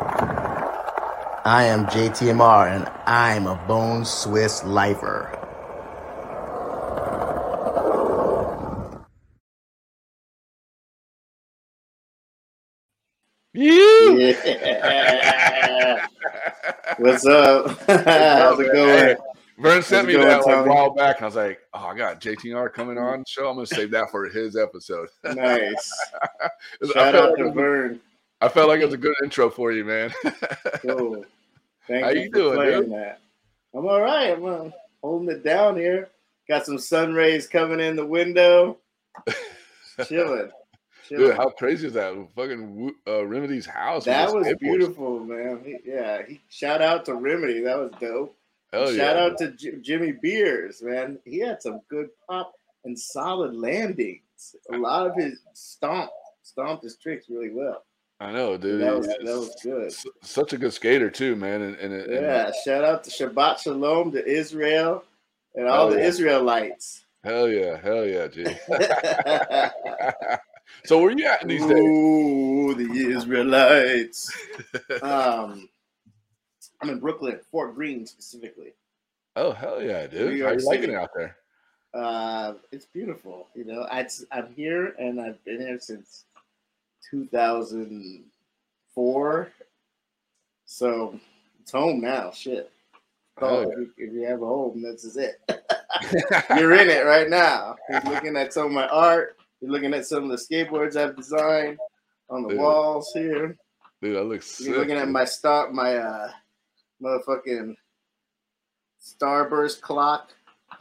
I 1.45 1.65
am 1.65 1.87
JTMR 1.87 2.69
and 2.75 2.87
I'm 3.07 3.47
a 3.47 3.55
Bones 3.67 4.09
Swiss 4.11 4.63
lifer. 4.63 5.31
Yeah. 13.53 14.37
What's 16.97 17.25
up? 17.27 17.79
How's 17.87 18.59
it 18.59 18.71
going? 18.73 19.17
Vern 19.65 19.81
sent 19.83 20.07
me 20.07 20.15
that 20.15 20.45
like, 20.45 20.55
a 20.55 20.63
while 20.69 20.93
back. 20.93 21.17
and 21.17 21.23
I 21.23 21.27
was 21.27 21.35
like, 21.35 21.59
"Oh, 21.73 21.85
I 21.85 21.95
got 21.97 22.21
JTR 22.21 22.71
coming 22.73 22.97
on 22.97 23.23
show. 23.27 23.49
I'm 23.49 23.55
gonna 23.55 23.65
save 23.65 23.91
that 23.91 24.09
for 24.11 24.27
his 24.29 24.55
episode." 24.55 25.09
Nice. 25.35 25.91
Shout 26.93 27.15
out 27.15 27.37
to 27.37 27.45
was- 27.45 27.53
Vern. 27.53 27.99
I 28.41 28.49
felt 28.49 28.67
like 28.67 28.81
it 28.81 28.85
was 28.85 28.93
a 28.93 28.97
good 28.97 29.15
intro 29.23 29.49
for 29.49 29.71
you, 29.71 29.85
man. 29.85 30.11
Cool. 30.81 31.23
Thank 31.87 32.03
How 32.03 32.09
you, 32.11 32.21
you 32.21 32.29
for 32.31 32.35
doing, 32.55 32.81
dude? 32.81 32.91
that. 32.93 33.21
I'm 33.73 33.87
all 33.87 34.01
right. 34.01 34.31
I'm 34.31 34.45
uh, 34.45 34.69
holding 35.01 35.29
it 35.29 35.43
down 35.43 35.75
here. 35.77 36.09
Got 36.47 36.65
some 36.65 36.77
sun 36.79 37.13
rays 37.13 37.47
coming 37.47 37.79
in 37.79 37.95
the 37.95 38.05
window. 38.05 38.77
Chilling. 40.07 40.51
Dude, 41.09 41.35
how 41.35 41.49
crazy 41.49 41.87
is 41.87 41.93
that? 41.93 42.13
Fucking 42.35 42.91
uh, 43.07 43.25
Remedy's 43.25 43.65
house. 43.67 44.05
that 44.05 44.25
his 44.25 44.33
was 44.33 44.53
beautiful, 44.59 45.19
man. 45.19 45.61
He- 45.63 45.77
yeah, 45.85 46.23
he, 46.27 46.41
shout 46.49 46.81
out 46.81 47.05
to 47.05 47.13
Remedy. 47.15 47.61
That 47.61 47.77
was 47.77 47.91
dope. 47.99 48.35
Hell 48.75 48.87
shout 48.87 49.15
yeah. 49.15 49.23
out 49.23 49.37
to 49.37 49.51
J- 49.51 49.77
Jimmy 49.81 50.11
Beers, 50.11 50.81
man. 50.81 51.17
He 51.23 51.39
had 51.39 51.61
some 51.61 51.79
good 51.89 52.09
pop 52.27 52.53
and 52.83 52.97
solid 52.97 53.55
landings. 53.55 54.21
A 54.73 54.77
lot 54.77 55.07
of 55.07 55.15
his 55.15 55.39
stomp, 55.53 56.11
stomped 56.43 56.83
his 56.83 56.97
tricks 56.97 57.27
really 57.29 57.51
well. 57.51 57.83
I 58.19 58.31
know, 58.31 58.57
dude. 58.57 58.81
That 58.81 58.97
was 58.97 59.07
that 59.07 59.23
was 59.23 59.55
good. 59.61 59.93
such 60.21 60.53
a 60.53 60.57
good 60.57 60.73
skater 60.73 61.09
too, 61.09 61.35
man. 61.35 61.61
And, 61.61 61.75
and, 61.77 61.93
and 61.93 62.13
Yeah, 62.13 62.51
shout 62.63 62.83
out 62.83 63.03
to 63.05 63.09
Shabbat 63.09 63.59
Shalom 63.59 64.11
to 64.11 64.25
Israel 64.25 65.03
and 65.55 65.67
all 65.67 65.89
the 65.89 65.97
yeah. 65.97 66.05
Israelites. 66.05 67.05
hell 67.23 67.47
yeah, 67.49 67.77
hell 67.81 68.05
yeah, 68.05 68.27
G. 68.27 68.45
so 70.85 71.01
where 71.01 71.11
you 71.11 71.25
at 71.25 71.47
these 71.47 71.65
days? 71.65 71.71
Ooh, 71.71 72.73
the 72.73 73.15
Israelites. 73.15 74.31
um, 75.01 75.67
I'm 76.81 76.89
in 76.89 76.99
Brooklyn, 76.99 77.39
Fort 77.51 77.75
Greene 77.75 78.05
specifically. 78.05 78.73
Oh 79.35 79.51
hell 79.51 79.81
yeah, 79.81 80.07
dude. 80.07 80.41
How 80.41 80.51
you 80.51 80.59
liking 80.59 80.91
it 80.91 80.95
out 80.95 81.09
there? 81.15 81.35
Uh, 81.93 82.53
it's 82.71 82.85
beautiful. 82.85 83.47
You 83.55 83.65
know, 83.65 83.87
I, 83.89 84.07
I'm 84.31 84.53
here 84.53 84.95
and 84.99 85.19
I've 85.19 85.43
been 85.45 85.61
here 85.61 85.79
since 85.79 86.25
2004. 87.09 89.51
So 90.65 91.19
it's 91.61 91.71
home 91.71 92.01
now. 92.01 92.31
Shit. 92.31 92.71
Oh, 93.41 93.61
if, 93.61 93.77
you, 93.77 93.91
if 93.97 94.13
you 94.13 94.21
have 94.23 94.41
a 94.41 94.45
home, 94.45 94.81
this 94.81 95.03
is 95.03 95.17
it. 95.17 95.41
You're 96.57 96.75
in 96.75 96.89
it 96.89 97.05
right 97.05 97.29
now. 97.43 97.75
You're 97.89 98.13
looking 98.13 98.37
at 98.37 98.53
some 98.53 98.67
of 98.67 98.71
my 98.71 98.87
art. 98.87 99.37
You're 99.61 99.71
looking 99.71 99.93
at 99.93 100.05
some 100.05 100.23
of 100.23 100.29
the 100.29 100.37
skateboards 100.37 100.95
I've 100.95 101.15
designed 101.15 101.77
on 102.29 102.43
the 102.43 102.49
Dude. 102.49 102.59
walls 102.59 103.11
here. 103.13 103.57
Dude, 104.01 104.15
that 104.15 104.23
looks. 104.23 104.61
You're 104.61 104.77
looking 104.77 104.97
at 104.97 105.09
my 105.09 105.25
star, 105.25 105.71
my 105.71 105.97
uh, 105.97 106.31
motherfucking 107.05 107.75
starburst 109.01 109.81
clock, 109.81 110.31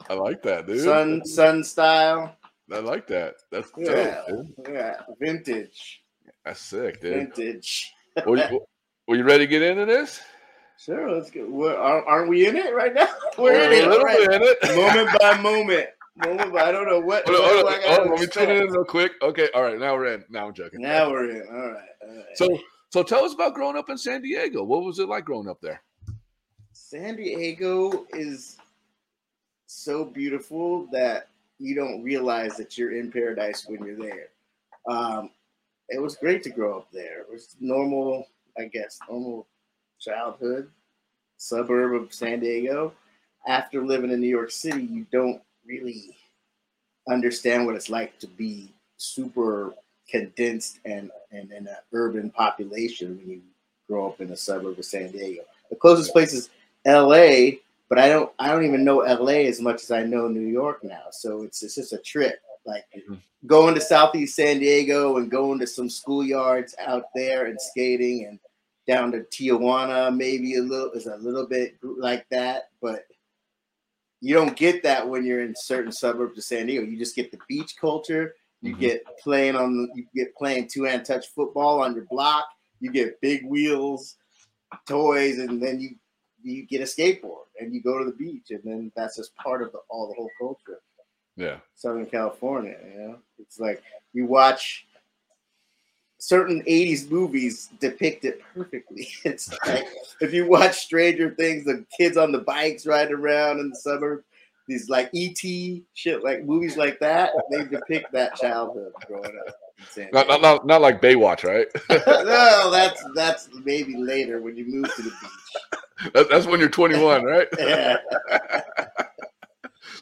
I 0.08 0.14
like 0.14 0.42
that, 0.42 0.66
dude. 0.66 0.80
sun 0.80 1.24
sun 1.24 1.62
style. 1.64 2.36
I 2.72 2.78
like 2.78 3.06
that. 3.08 3.34
That's 3.52 3.70
Yeah, 3.76 4.22
dope, 4.28 4.46
yeah, 4.70 5.00
vintage, 5.20 6.02
That's 6.44 6.60
sick, 6.60 7.00
dude. 7.00 7.34
vintage. 7.34 7.92
Were 8.26 8.38
you, 8.38 8.66
were 9.06 9.16
you 9.16 9.24
ready 9.24 9.44
to 9.44 9.50
get 9.50 9.60
into 9.62 9.84
this? 9.84 10.20
Sure, 10.78 11.10
let's 11.10 11.30
get. 11.30 11.48
We're, 11.50 11.76
aren't 11.76 12.28
we 12.28 12.46
in 12.46 12.56
it 12.56 12.74
right 12.74 12.92
now? 12.94 13.08
We're 13.38 13.52
We're 13.52 13.64
in 13.66 13.72
it, 13.72 13.84
a 13.84 13.88
little 13.90 14.04
right? 14.04 14.18
bit 14.18 14.32
in 14.32 14.42
it. 14.42 14.76
moment 14.76 15.08
by 15.20 15.40
moment. 15.40 15.88
Moment 16.16 16.52
by, 16.52 16.62
I 16.62 16.72
don't 16.72 16.86
know 16.88 17.00
what. 17.00 17.24
Hold 17.28 17.38
on, 17.38 17.44
hold 17.44 17.60
do 17.60 17.66
on, 17.68 17.82
hold 17.82 18.10
let 18.10 18.20
me 18.20 18.26
tune 18.26 18.50
it 18.50 18.62
in 18.62 18.70
real 18.72 18.84
quick. 18.84 19.12
Okay, 19.22 19.48
all 19.54 19.62
right, 19.62 19.78
now 19.78 19.94
we're 19.94 20.14
in. 20.14 20.24
Now 20.30 20.46
I'm 20.48 20.54
joking. 20.54 20.80
Now 20.80 21.10
we're 21.10 21.30
in. 21.30 21.46
All 21.48 21.70
right. 21.70 21.88
All 22.08 22.16
right. 22.16 22.24
So, 22.34 22.58
so 22.90 23.02
tell 23.02 23.24
us 23.24 23.34
about 23.34 23.54
growing 23.54 23.76
up 23.76 23.88
in 23.90 23.98
San 23.98 24.22
Diego. 24.22 24.64
What 24.64 24.82
was 24.84 24.98
it 24.98 25.08
like 25.08 25.24
growing 25.24 25.48
up 25.48 25.60
there? 25.60 25.82
San 26.94 27.16
Diego 27.16 28.06
is 28.12 28.56
so 29.66 30.04
beautiful 30.04 30.86
that 30.92 31.26
you 31.58 31.74
don't 31.74 32.04
realize 32.04 32.56
that 32.56 32.78
you're 32.78 32.96
in 32.96 33.10
paradise 33.10 33.66
when 33.66 33.84
you're 33.84 33.96
there. 33.96 34.28
Um, 34.88 35.30
it 35.88 36.00
was 36.00 36.14
great 36.14 36.44
to 36.44 36.50
grow 36.50 36.78
up 36.78 36.92
there. 36.92 37.22
It 37.22 37.26
was 37.28 37.56
normal, 37.58 38.28
I 38.56 38.66
guess, 38.66 39.00
normal 39.10 39.48
childhood, 39.98 40.70
suburb 41.36 42.00
of 42.00 42.14
San 42.14 42.38
Diego. 42.38 42.92
After 43.44 43.84
living 43.84 44.12
in 44.12 44.20
New 44.20 44.28
York 44.28 44.52
City, 44.52 44.84
you 44.84 45.04
don't 45.10 45.42
really 45.66 46.16
understand 47.08 47.66
what 47.66 47.74
it's 47.74 47.90
like 47.90 48.20
to 48.20 48.28
be 48.28 48.72
super 48.98 49.74
condensed 50.08 50.78
and, 50.84 51.10
and 51.32 51.50
in 51.50 51.66
an 51.66 51.76
urban 51.92 52.30
population 52.30 53.18
when 53.18 53.28
you 53.28 53.42
grow 53.88 54.06
up 54.06 54.20
in 54.20 54.30
a 54.30 54.36
suburb 54.36 54.78
of 54.78 54.84
San 54.84 55.10
Diego. 55.10 55.42
The 55.70 55.76
closest 55.76 56.12
place 56.12 56.32
is 56.32 56.50
LA, 56.86 57.58
but 57.88 57.98
I 57.98 58.08
don't 58.08 58.32
I 58.38 58.48
don't 58.48 58.64
even 58.64 58.84
know 58.84 58.98
LA 58.98 59.46
as 59.48 59.60
much 59.60 59.82
as 59.82 59.90
I 59.90 60.02
know 60.04 60.28
New 60.28 60.46
York 60.46 60.82
now. 60.84 61.04
So 61.10 61.42
it's 61.42 61.62
it's 61.62 61.76
just 61.76 61.92
a 61.92 61.98
trip. 61.98 62.40
Like 62.66 62.84
going 63.46 63.74
to 63.74 63.80
Southeast 63.80 64.36
San 64.36 64.58
Diego 64.58 65.18
and 65.18 65.30
going 65.30 65.58
to 65.60 65.66
some 65.66 65.88
schoolyards 65.88 66.72
out 66.78 67.04
there 67.14 67.46
and 67.46 67.60
skating 67.60 68.24
and 68.26 68.38
down 68.86 69.12
to 69.12 69.20
Tijuana, 69.20 70.14
maybe 70.14 70.56
a 70.56 70.62
little 70.62 70.90
is 70.92 71.06
a 71.06 71.16
little 71.16 71.46
bit 71.46 71.76
like 71.82 72.26
that, 72.30 72.64
but 72.82 73.04
you 74.20 74.34
don't 74.34 74.56
get 74.56 74.82
that 74.82 75.06
when 75.06 75.24
you're 75.24 75.42
in 75.42 75.54
certain 75.54 75.92
suburbs 75.92 76.38
of 76.38 76.44
San 76.44 76.66
Diego. 76.66 76.82
You 76.82 76.98
just 76.98 77.14
get 77.16 77.30
the 77.30 77.38
beach 77.48 77.76
culture. 77.78 78.34
You 78.62 78.74
Mhm. 78.74 78.80
get 78.80 79.04
playing 79.22 79.56
on 79.56 79.76
the, 79.76 79.88
you 79.94 80.06
get 80.14 80.34
playing 80.34 80.68
two 80.68 80.84
hand 80.84 81.04
touch 81.04 81.26
football 81.28 81.82
on 81.82 81.94
your 81.94 82.06
block. 82.06 82.46
You 82.80 82.90
get 82.90 83.20
big 83.20 83.44
wheels, 83.46 84.16
toys, 84.86 85.38
and 85.38 85.62
then 85.62 85.80
you 85.80 85.96
you 86.44 86.66
get 86.66 86.80
a 86.80 86.84
skateboard 86.84 87.46
and 87.58 87.74
you 87.74 87.82
go 87.82 87.98
to 87.98 88.04
the 88.04 88.16
beach, 88.16 88.50
and 88.50 88.60
then 88.64 88.92
that's 88.96 89.16
just 89.16 89.34
part 89.36 89.62
of 89.62 89.72
the, 89.72 89.78
all 89.88 90.08
the 90.08 90.14
whole 90.14 90.30
culture. 90.38 90.80
Yeah. 91.36 91.56
Southern 91.74 92.06
California. 92.06 92.76
You 92.92 93.00
know, 93.00 93.18
it's 93.38 93.58
like 93.58 93.82
you 94.12 94.26
watch 94.26 94.86
certain 96.18 96.62
80s 96.62 97.10
movies 97.10 97.70
depict 97.80 98.24
it 98.24 98.40
perfectly. 98.54 99.08
It's 99.24 99.52
like 99.66 99.86
if 100.20 100.32
you 100.32 100.48
watch 100.48 100.76
Stranger 100.76 101.34
Things, 101.34 101.64
the 101.64 101.84
kids 101.96 102.16
on 102.16 102.32
the 102.32 102.38
bikes 102.38 102.86
riding 102.86 103.14
around 103.14 103.60
in 103.60 103.70
the 103.70 103.76
suburbs, 103.76 104.24
these 104.66 104.88
like 104.88 105.10
ET 105.14 105.38
shit, 105.92 106.24
like 106.24 106.44
movies 106.44 106.76
like 106.76 106.98
that, 107.00 107.32
they 107.50 107.64
depict 107.64 108.12
that 108.12 108.36
childhood 108.36 108.92
growing 109.06 109.38
up. 109.46 109.54
Not, 110.12 110.28
not, 110.28 110.40
not, 110.40 110.66
not 110.66 110.80
like 110.80 111.02
Baywatch, 111.02 111.44
right? 111.44 111.66
no, 112.06 112.70
that's 112.70 113.04
that's 113.14 113.48
maybe 113.64 113.96
later 113.96 114.40
when 114.40 114.56
you 114.56 114.64
move 114.66 114.94
to 114.94 115.02
the 115.02 115.10
beach. 115.10 115.80
That- 116.12 116.28
That's 116.30 116.46
when 116.46 116.60
you're 116.60 116.68
21, 116.68 117.24
right? 117.24 117.48
Yeah. 117.58 117.98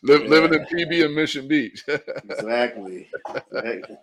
Liv- 0.05 0.25
Living 0.29 0.55
in 0.55 0.67
PB 0.67 1.05
and 1.05 1.15
Mission 1.15 1.47
Beach. 1.47 1.85
Exactly. 1.89 3.09
Exactly. 3.53 3.97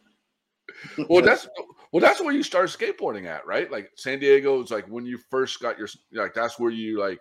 well, 1.10 1.22
that's 1.22 1.48
well, 1.92 2.00
that's 2.02 2.22
where 2.22 2.34
you 2.34 2.44
started 2.44 2.70
skateboarding 2.78 3.26
at, 3.26 3.46
right? 3.46 3.70
Like 3.72 3.92
San 3.96 4.20
Diego 4.20 4.62
is 4.64 4.72
like 4.72 4.86
when 4.88 5.06
you 5.06 5.18
first 5.30 5.60
got 5.62 5.78
your 5.78 5.88
like 6.14 6.34
that's 6.34 6.58
where 6.60 6.72
you 6.72 7.00
like 7.00 7.20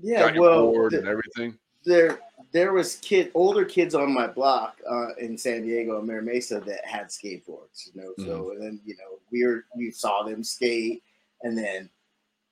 Yeah, 0.00 0.30
well, 0.38 0.70
board 0.72 0.92
the- 0.92 0.98
and 0.98 1.08
everything. 1.08 1.58
there 1.84 2.20
there 2.52 2.72
was 2.72 2.96
kid 2.96 3.30
older 3.34 3.64
kids 3.64 3.94
on 3.96 4.12
my 4.14 4.26
block 4.28 4.78
uh, 4.88 5.14
in 5.18 5.36
San 5.36 5.62
Diego 5.62 5.98
and 5.98 6.06
Mira 6.06 6.22
Mesa 6.22 6.60
that 6.60 6.84
had 6.84 7.06
skateboards, 7.08 7.86
you 7.92 8.00
know. 8.00 8.12
So 8.18 8.50
and 8.52 8.62
then 8.62 8.80
you 8.84 8.94
know 8.96 9.18
we 9.32 9.44
were 9.44 9.64
we 9.76 9.90
saw 9.90 10.22
them 10.22 10.44
skate, 10.44 11.02
and 11.42 11.56
then 11.58 11.90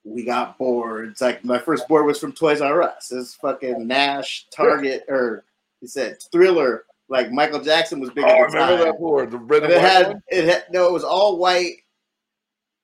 we 0.06 0.24
got 0.24 0.56
boards. 0.56 1.20
Like 1.20 1.44
my 1.44 1.58
first 1.58 1.88
board 1.88 2.06
was 2.06 2.18
from 2.20 2.32
Toys 2.32 2.60
R 2.60 2.82
Us. 2.82 3.10
It's 3.10 3.34
fucking 3.34 3.86
Nash, 3.86 4.46
Target, 4.54 5.04
or 5.08 5.44
it 5.82 5.88
said 5.90 6.18
Thriller. 6.30 6.84
Like 7.08 7.30
Michael 7.32 7.60
Jackson 7.60 8.00
was 8.00 8.10
big 8.10 8.24
Oh, 8.24 8.28
at 8.28 8.32
I 8.34 8.38
the 8.38 8.44
remember 8.46 8.76
time. 8.76 8.84
that 8.86 8.98
board, 8.98 9.30
the 9.30 9.38
red 9.38 9.64
and 9.64 9.72
it 9.72 9.80
had 9.80 10.06
one? 10.08 10.22
it 10.28 10.44
had 10.44 10.64
no, 10.72 10.86
it 10.86 10.92
was 10.92 11.04
all 11.04 11.38
white, 11.38 11.76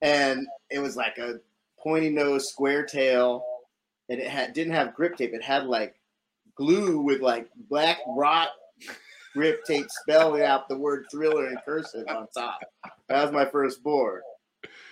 and 0.01 0.47
it 0.71 0.79
was 0.81 0.97
like 0.97 1.19
a 1.19 1.41
pointy 1.79 2.11
nose, 2.11 2.49
square 2.49 2.85
tail, 2.85 3.45
and 4.09 4.21
it 4.21 4.29
had 4.29 4.53
didn't 4.53 4.75
have 4.75 4.95
grip 4.95 5.17
tape. 5.17 5.33
It 5.35 5.43
had 5.43 5.67
like 5.67 5.95
glue 6.57 7.01
with 7.01 7.21
like 7.21 7.49
black 7.69 7.99
rock 8.17 8.49
grip 9.33 9.65
tape 9.65 9.87
spelling 9.91 10.43
out 10.43 10.69
the 10.69 10.77
word 10.77 11.07
thriller 11.11 11.49
in 11.49 11.57
cursive 11.65 12.07
on 12.09 12.27
top. 12.37 12.61
That 13.09 13.25
was 13.25 13.33
my 13.33 13.45
first 13.45 13.83
board. 13.83 14.23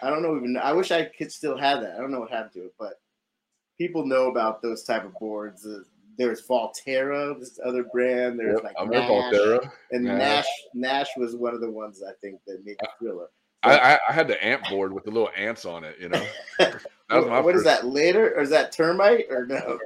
I 0.03 0.11
don't 0.11 0.23
know 0.23 0.37
even. 0.37 0.57
I 0.57 0.73
wish 0.73 0.91
I 0.91 1.05
could 1.05 1.31
still 1.33 1.57
have 1.57 1.81
that. 1.83 1.95
I 1.97 1.99
don't 1.99 2.11
know 2.11 2.21
what 2.21 2.31
happened 2.31 2.53
to 2.55 2.65
it, 2.67 2.75
but 2.79 2.95
people 3.79 4.05
know 4.07 4.31
about 4.31 4.63
those 4.63 4.83
type 4.85 5.05
of 5.05 5.13
boards. 5.15 5.67
Uh, 5.67 5.81
there's 6.19 6.47
Valterra, 6.47 7.39
this 7.39 7.59
other 7.65 7.85
brand. 7.85 8.39
There's 8.39 8.57
Yep, 8.57 8.65
like 8.65 8.75
I 8.79 8.83
remember 8.85 9.09
Nash, 9.15 9.33
Valterra. 9.35 9.71
and 9.93 10.05
Yeah. 10.07 10.17
Nash. 10.19 10.47
Nash 10.75 11.09
was 11.17 11.35
one 11.37 11.55
of 11.55 11.61
the 11.61 11.71
ones 11.71 12.03
I 12.07 12.13
think 12.21 12.41
that 12.47 12.65
made 12.65 12.77
the 12.81 12.89
thriller. 12.99 13.29
I, 13.63 13.77
I, 13.95 13.99
I 14.09 14.13
had 14.13 14.27
the 14.29 14.43
ant 14.43 14.63
board 14.71 14.93
with 14.93 15.05
the 15.05 15.11
little 15.11 15.31
ants 15.37 15.65
on 15.67 15.85
it, 15.85 15.97
you 16.01 16.09
know. 16.09 16.27
That 16.59 17.17
was 17.17 17.27
my 17.27 17.37
What- 17.37 17.45
what 17.47 17.55
is 17.57 17.63
first- 17.65 17.83
that 17.83 17.87
later, 17.87 18.35
or 18.37 18.43
is 18.43 18.51
that 18.51 18.71
termite 18.73 19.27
or 19.31 19.45
no? 19.47 19.79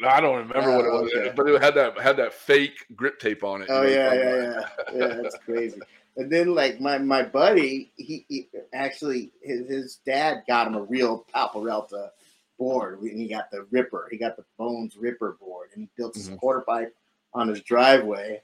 No, 0.00 0.08
I 0.08 0.20
don't 0.20 0.48
remember 0.48 0.76
what 0.76 0.84
it 0.84 0.88
Oh, 0.90 1.02
was, 1.02 1.12
okay. 1.14 1.32
but 1.36 1.48
it 1.48 1.62
had 1.62 1.74
that 1.76 1.96
had 2.00 2.16
that 2.16 2.32
fake 2.34 2.74
grip 2.96 3.20
tape 3.20 3.44
on 3.44 3.62
it. 3.62 3.68
you 3.68 3.74
Oh 3.74 3.82
know, 3.82 3.88
yeah, 3.88 4.08
from, 4.08 4.18
yeah, 4.18 4.24
uh, 4.24 4.66
yeah, 4.94 5.06
yeah. 5.16 5.22
That's 5.22 5.36
crazy. 5.44 5.80
And 6.16 6.30
then 6.30 6.54
like 6.54 6.80
my 6.80 6.98
my 6.98 7.22
buddy, 7.22 7.90
he, 7.96 8.24
he 8.28 8.48
actually 8.74 9.30
his, 9.42 9.66
his 9.68 9.96
dad 10.04 10.42
got 10.46 10.66
him 10.66 10.74
a 10.74 10.82
real 10.82 11.24
Powell 11.32 11.48
Peralta 11.62 12.10
board. 12.58 13.00
And 13.00 13.18
he 13.18 13.28
got 13.28 13.50
the 13.50 13.66
Ripper. 13.70 14.08
He 14.10 14.18
got 14.18 14.36
the 14.36 14.44
Bones 14.58 14.96
Ripper 14.96 15.36
board. 15.40 15.70
and 15.74 15.82
he 15.84 15.88
built 15.96 16.14
this 16.14 16.28
Mhm. 16.28 16.38
quarter 16.38 16.60
pipe 16.60 16.94
on 17.34 17.48
his 17.48 17.62
driveway. 17.62 18.42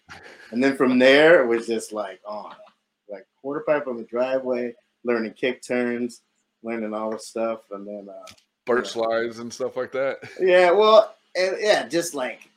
And 0.51 0.65
then 0.65 0.77
from 0.77 0.99
there, 0.99 1.43
it 1.43 1.47
was 1.47 1.67
just 1.67 1.93
like 1.93 2.21
on, 2.25 2.55
like 3.09 3.27
quarter 3.41 3.61
pipe 3.61 3.87
on 3.87 3.99
the 3.99 4.05
driveway, 4.05 4.75
learning 5.05 5.35
kick 5.35 5.61
turns, 5.63 6.23
learning 6.63 6.95
all 6.95 7.11
the 7.11 7.19
stuff, 7.19 7.61
and 7.71 7.87
then 7.87 8.09
uh, 8.11 8.27
Bert 8.65 8.87
slides 8.87 9.41
and 9.41 9.53
stuff 9.53 9.77
like 9.77 9.93
that. 9.93 10.21
yeah, 10.41 10.71
well, 10.71 11.15
and 11.37 11.57
yeah, 11.61 11.87
just 11.87 12.15
like 12.15 12.49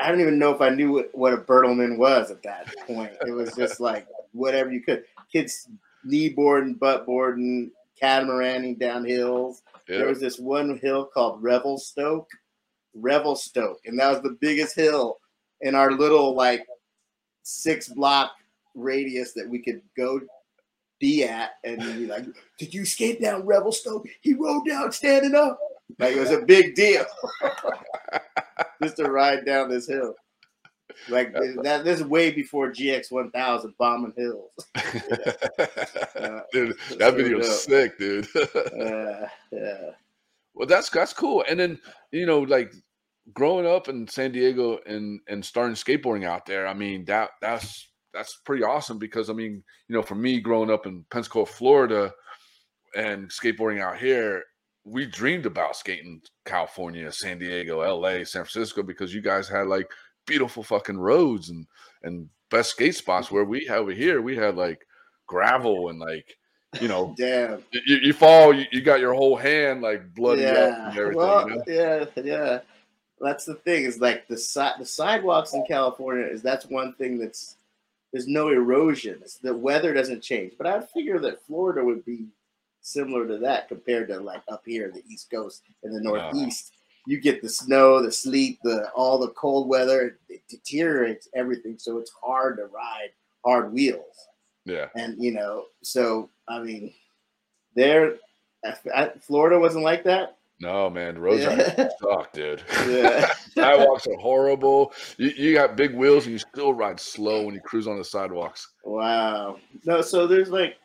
I 0.00 0.08
don't 0.08 0.20
even 0.20 0.38
know 0.38 0.52
if 0.52 0.60
I 0.60 0.70
knew 0.70 0.90
what, 0.92 1.14
what 1.14 1.32
a 1.32 1.36
Bertlemann 1.36 1.96
was 1.96 2.32
at 2.32 2.42
that 2.42 2.66
point. 2.88 3.12
It 3.24 3.30
was 3.30 3.54
just 3.54 3.78
like 3.78 4.06
whatever 4.32 4.70
you 4.70 4.82
could. 4.82 5.04
Kids 5.30 5.68
knee 6.04 6.28
boarding, 6.28 6.74
butt 6.74 7.06
boarding, 7.06 7.70
catamaraning 8.00 8.78
down 8.78 9.04
hills. 9.04 9.62
There 9.86 10.06
was 10.06 10.20
this 10.20 10.38
one 10.38 10.78
hill 10.78 11.04
called 11.04 11.42
Revelstoke, 11.42 12.28
Revelstoke, 12.94 13.80
and 13.84 13.98
that 13.98 14.10
was 14.10 14.22
the 14.22 14.36
biggest 14.40 14.74
hill 14.74 15.18
in 15.60 15.74
our 15.74 15.92
little 15.92 16.34
like 16.34 16.66
six 17.42 17.88
block 17.88 18.32
radius 18.74 19.32
that 19.34 19.48
we 19.48 19.58
could 19.58 19.82
go 19.96 20.20
be 20.98 21.24
at 21.24 21.52
and 21.64 21.78
be 21.78 22.06
like, 22.06 22.24
"Did 22.58 22.72
you 22.72 22.84
skate 22.84 23.20
down 23.20 23.44
Revelstoke? 23.44 24.06
He 24.20 24.34
rode 24.34 24.66
down 24.66 24.92
standing 24.92 25.34
up." 25.34 25.58
Like 25.98 26.16
it 26.16 26.20
was 26.20 26.30
a 26.30 26.42
big 26.42 26.74
deal 26.74 27.04
just 28.82 28.96
to 28.96 29.10
ride 29.10 29.44
down 29.44 29.68
this 29.68 29.88
hill. 29.88 30.14
Like 31.08 31.32
that, 31.32 31.82
this 31.84 32.00
is 32.00 32.06
way 32.06 32.30
before 32.30 32.70
GX 32.70 33.10
1000 33.10 33.74
bombing 33.78 34.12
hills. 34.16 34.52
dude, 36.52 36.76
that 36.98 36.98
so 36.98 37.12
video's 37.12 37.64
sick, 37.64 37.98
dude. 37.98 38.26
Uh, 38.82 39.28
yeah. 39.52 39.90
well, 40.54 40.66
that's 40.66 40.90
that's 40.90 41.12
cool. 41.12 41.44
And 41.48 41.58
then 41.58 41.78
you 42.10 42.26
know, 42.26 42.40
like 42.40 42.72
growing 43.32 43.66
up 43.66 43.88
in 43.88 44.08
San 44.08 44.32
Diego 44.32 44.78
and 44.86 45.20
and 45.28 45.44
starting 45.44 45.74
skateboarding 45.74 46.24
out 46.24 46.46
there. 46.46 46.66
I 46.66 46.74
mean, 46.74 47.04
that 47.06 47.30
that's 47.40 47.88
that's 48.12 48.40
pretty 48.44 48.62
awesome 48.64 48.98
because 48.98 49.30
I 49.30 49.32
mean, 49.32 49.62
you 49.88 49.96
know, 49.96 50.02
for 50.02 50.14
me 50.14 50.40
growing 50.40 50.70
up 50.70 50.86
in 50.86 51.04
Pensacola, 51.10 51.46
Florida, 51.46 52.12
and 52.96 53.28
skateboarding 53.28 53.80
out 53.80 53.98
here, 53.98 54.42
we 54.84 55.06
dreamed 55.06 55.46
about 55.46 55.76
skating 55.76 56.20
California, 56.44 57.10
San 57.12 57.38
Diego, 57.38 57.80
LA, 57.80 58.24
San 58.24 58.44
Francisco 58.44 58.82
because 58.82 59.14
you 59.14 59.20
guys 59.20 59.48
had 59.48 59.66
like 59.66 59.90
beautiful 60.26 60.62
fucking 60.62 60.98
roads 60.98 61.50
and 61.50 61.66
and 62.02 62.28
best 62.50 62.70
skate 62.70 62.94
spots 62.94 63.26
mm-hmm. 63.26 63.36
where 63.36 63.44
we 63.44 63.64
have 63.66 63.80
over 63.80 63.92
here 63.92 64.20
we 64.20 64.36
had 64.36 64.56
like 64.56 64.86
gravel 65.26 65.88
and 65.88 65.98
like 65.98 66.36
you 66.80 66.88
know 66.88 67.14
Damn. 67.18 67.62
you, 67.72 67.96
you 67.96 68.12
fall 68.12 68.52
you, 68.54 68.64
you 68.72 68.80
got 68.80 69.00
your 69.00 69.14
whole 69.14 69.36
hand 69.36 69.82
like 69.82 70.14
bloody 70.14 70.46
up 70.46 70.54
Yeah. 70.54 70.88
and 70.88 70.98
everything 70.98 71.18
Well, 71.18 71.48
you 71.48 71.56
know? 71.56 71.64
yeah, 71.66 72.04
yeah. 72.22 72.60
That's 73.20 73.44
the 73.44 73.54
thing 73.54 73.84
is 73.84 74.00
like 74.00 74.26
the 74.26 74.36
side 74.36 74.74
the 74.78 74.86
sidewalks 74.86 75.54
in 75.54 75.64
California 75.66 76.26
is 76.26 76.42
that's 76.42 76.66
one 76.66 76.92
thing 76.94 77.18
that's 77.18 77.56
there's 78.12 78.28
no 78.28 78.48
erosion. 78.48 79.18
It's, 79.22 79.38
the 79.38 79.56
weather 79.56 79.94
doesn't 79.94 80.22
change. 80.22 80.52
But 80.58 80.66
I 80.66 80.80
figure 80.80 81.18
that 81.20 81.44
Florida 81.46 81.84
would 81.84 82.04
be 82.04 82.26
similar 82.82 83.26
to 83.26 83.38
that 83.38 83.68
compared 83.68 84.08
to 84.08 84.20
like 84.20 84.42
up 84.48 84.62
here 84.66 84.86
in 84.88 84.92
the 84.92 85.02
East 85.08 85.30
Coast 85.30 85.62
and 85.82 85.94
the 85.94 86.00
Northeast. 86.00 86.72
You 87.06 87.20
get 87.20 87.42
the 87.42 87.48
snow, 87.48 88.00
the 88.02 88.12
sleet, 88.12 88.58
the 88.62 88.88
all 88.90 89.18
the 89.18 89.30
cold 89.30 89.68
weather. 89.68 90.18
It 90.28 90.42
deteriorates 90.48 91.28
everything, 91.34 91.76
so 91.78 91.98
it's 91.98 92.12
hard 92.22 92.58
to 92.58 92.66
ride 92.66 93.10
hard 93.44 93.72
wheels. 93.72 94.28
yeah 94.64 94.86
And 94.94 95.20
you 95.22 95.32
know, 95.32 95.64
so 95.82 96.30
I 96.48 96.60
mean, 96.60 96.92
there, 97.74 98.16
I- 98.94 99.10
Florida 99.20 99.58
wasn't 99.58 99.82
like 99.84 100.04
that. 100.04 100.36
no 100.60 100.88
man 100.88 101.14
the 101.14 101.20
roads 101.20 101.42
Yeah. 101.42 101.88
suck 102.00 102.32
dude 102.32 102.62
Yeah. 102.86 103.32
sidewalks 103.54 104.06
are 104.06 104.14
horrible 104.16 104.92
you, 105.18 105.30
you 105.30 105.54
got 105.54 105.76
big 105.76 105.92
wheels 105.94 106.24
and 106.26 106.32
you 106.34 106.38
still 106.38 106.72
ride 106.72 107.00
slow 107.00 107.42
when 107.42 107.54
you 107.56 107.60
cruise 107.60 107.88
on 107.88 107.98
the 107.98 108.04
sidewalks 108.04 108.68
Wow. 108.84 109.58
No, 109.84 110.02
so 110.02 110.28
there's 110.28 110.50
like 110.50 110.76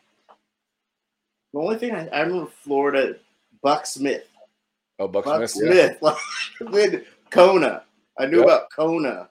the 1.52 1.60
only 1.60 1.78
thing 1.78 1.92
I, 1.94 2.08
I 2.08 2.20
remember 2.22 2.50
Florida, 2.62 3.16
Buck 3.62 3.86
Smith. 3.86 4.27
Oh 4.98 5.08
buck, 5.08 5.24
Buck 5.24 5.48
smith. 5.48 5.98
Smith, 5.98 5.98
like 6.60 7.06
Kona. 7.30 7.84
I 8.18 8.26
knew 8.26 8.38
Yep. 8.38 8.44
about 8.46 8.70
Kona 8.74 9.28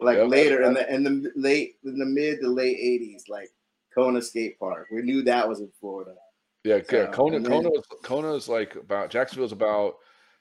like 0.00 0.16
Yep. 0.18 0.28
later 0.28 0.62
in 0.62 0.74
the 0.74 0.94
in 0.94 1.02
the 1.02 1.32
late 1.34 1.76
in 1.84 1.98
the 1.98 2.06
mid 2.06 2.40
to 2.40 2.48
late 2.48 2.76
eighties, 2.78 3.24
like 3.28 3.50
Kona 3.94 4.22
Skate 4.22 4.58
Park. 4.58 4.88
We 4.92 5.02
knew 5.02 5.22
that 5.22 5.48
was 5.48 5.60
in 5.60 5.70
Florida. 5.80 6.14
Yeah, 6.64 6.76
yeah. 6.76 7.06
So, 7.06 7.12
Kona, 7.12 7.40
then- 7.40 7.50
Kona, 7.50 7.70
is, 7.70 7.84
Kona 8.02 8.34
is 8.34 8.48
like 8.48 8.76
about 8.76 9.10
Jacksonville's 9.10 9.52
about 9.52 9.96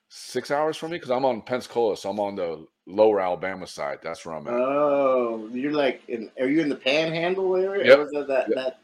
six 0.10 0.52
hours 0.52 0.78
from 0.78 0.92
me 0.92 0.98
because 0.98 1.12
I'm 1.12 1.26
on 1.26 1.42
Pensacola, 1.42 1.98
so 1.98 2.10
I'm 2.10 2.20
on 2.20 2.36
the 2.36 2.66
lower 2.86 3.20
Alabama 3.20 3.68
side. 3.68 4.00
That's 4.04 4.26
where 4.26 4.36
I'm 4.36 4.48
at. 4.48 4.54
Oh, 4.54 5.50
you're 5.52 5.74
like 5.74 6.02
in 6.08 6.30
are 6.40 6.48
you 6.48 6.62
in 6.62 6.70
the 6.70 6.76
panhandle 6.76 7.56
area? 7.56 7.86
Yep. 7.86 7.98
Or 8.00 8.02
is 8.06 8.12
that, 8.12 8.28
that, 8.28 8.48
Yep. 8.50 8.56
that 8.56 8.80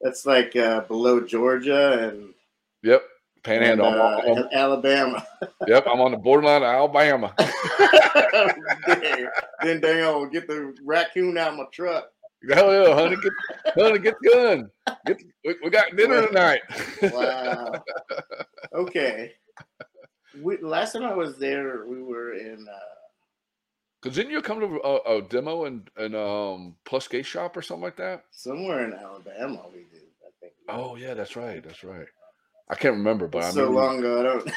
that's 0.00 0.26
like 0.26 0.54
uh, 0.56 0.80
below 0.82 1.20
Georgia 1.20 2.08
and, 2.08 2.34
yep, 2.82 3.02
Panhandle. 3.46 3.86
and, 3.86 4.00
uh, 4.00 4.42
I'm 4.42 4.48
Alabama. 4.52 5.26
yep, 5.68 5.86
I'm 5.86 6.00
on 6.00 6.10
the 6.10 6.16
borderline 6.16 6.62
of 6.62 6.68
Alabama. 6.68 7.32
then 9.62 9.80
dang 9.80 10.02
on, 10.02 10.30
get 10.30 10.48
the 10.48 10.74
raccoon 10.84 11.38
out 11.38 11.52
of 11.52 11.58
my 11.58 11.64
truck. 11.72 12.08
Hell 12.52 12.72
yeah, 12.72 12.94
honey, 12.94 13.16
get, 13.16 13.32
honey, 13.74 13.98
get 13.98 14.14
the 14.20 14.28
gun. 14.28 14.70
Get, 15.06 15.22
we, 15.44 15.54
we 15.64 15.70
got 15.70 15.96
dinner 15.96 16.26
tonight. 16.26 16.60
Wow. 17.02 17.84
Okay. 18.74 19.32
We, 20.42 20.58
last 20.58 20.92
time 20.92 21.04
I 21.04 21.14
was 21.14 21.38
there, 21.38 21.86
we 21.86 22.02
were 22.02 22.34
in. 22.34 22.66
Uh, 22.68 22.78
Cause 24.02 24.14
didn't 24.14 24.32
you 24.32 24.42
come 24.42 24.60
to 24.60 24.80
a, 24.84 25.16
a 25.16 25.22
demo 25.22 25.64
and 25.64 25.88
and 25.96 26.14
um 26.14 26.76
plus 26.84 27.06
skate 27.06 27.26
shop 27.26 27.56
or 27.56 27.62
something 27.62 27.82
like 27.82 27.96
that? 27.96 28.24
somewhere 28.30 28.84
in 28.84 28.92
Alabama, 28.92 29.62
we 29.72 29.86
did. 29.90 30.02
I 30.22 30.30
think. 30.40 30.52
Oh 30.68 30.96
yeah, 30.96 31.14
that's 31.14 31.34
right, 31.36 31.64
that's 31.64 31.82
right. 31.82 32.06
I 32.68 32.74
can't 32.74 32.96
remember, 32.96 33.28
but 33.28 33.44
I 33.44 33.50
so 33.50 33.66
remember. 33.68 33.80
long 33.80 33.98
ago, 34.00 34.20
I 34.20 34.22
don't. 34.22 34.50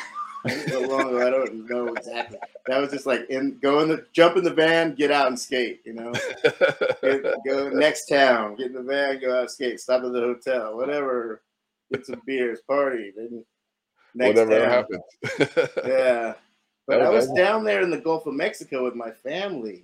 so 0.70 0.80
long 0.82 1.02
ago, 1.10 1.28
I 1.28 1.30
don't 1.30 1.70
know 1.70 1.88
exactly. 1.94 2.40
That 2.68 2.80
was 2.80 2.92
just 2.92 3.06
like 3.06 3.30
in 3.30 3.60
go 3.62 3.82
in 3.82 3.90
the 3.90 4.06
jump 4.14 4.38
in 4.38 4.44
the 4.44 4.54
van, 4.54 4.96
get 4.96 5.12
out 5.12 5.28
and 5.28 5.40
skate. 5.40 5.82
You 5.86 5.94
know, 5.94 6.14
Get- 7.02 7.36
go 7.46 7.70
next 7.70 8.06
town, 8.06 8.56
get 8.56 8.68
in 8.68 8.74
the 8.74 8.82
van, 8.84 9.20
go 9.20 9.42
out 9.42 9.52
skate. 9.52 9.80
Stop 9.80 10.04
at 10.04 10.12
the 10.14 10.20
hotel, 10.22 10.76
whatever. 10.76 11.42
Get 11.92 12.06
some 12.06 12.22
beers, 12.26 12.60
party. 12.68 13.12
Then 13.16 13.44
next 14.16 14.40
Whatever 14.40 14.60
town. 14.60 14.70
happens. 14.72 15.70
Yeah. 15.86 16.34
But 16.88 17.02
I 17.04 17.10
was- 17.10 17.32
down 17.34 17.64
there 17.64 17.82
in 17.82 17.90
the 17.92 18.00
Gulf 18.00 18.26
of 18.26 18.34
Mexico 18.34 18.84
with 18.86 18.96
my 18.96 19.12
family. 19.12 19.84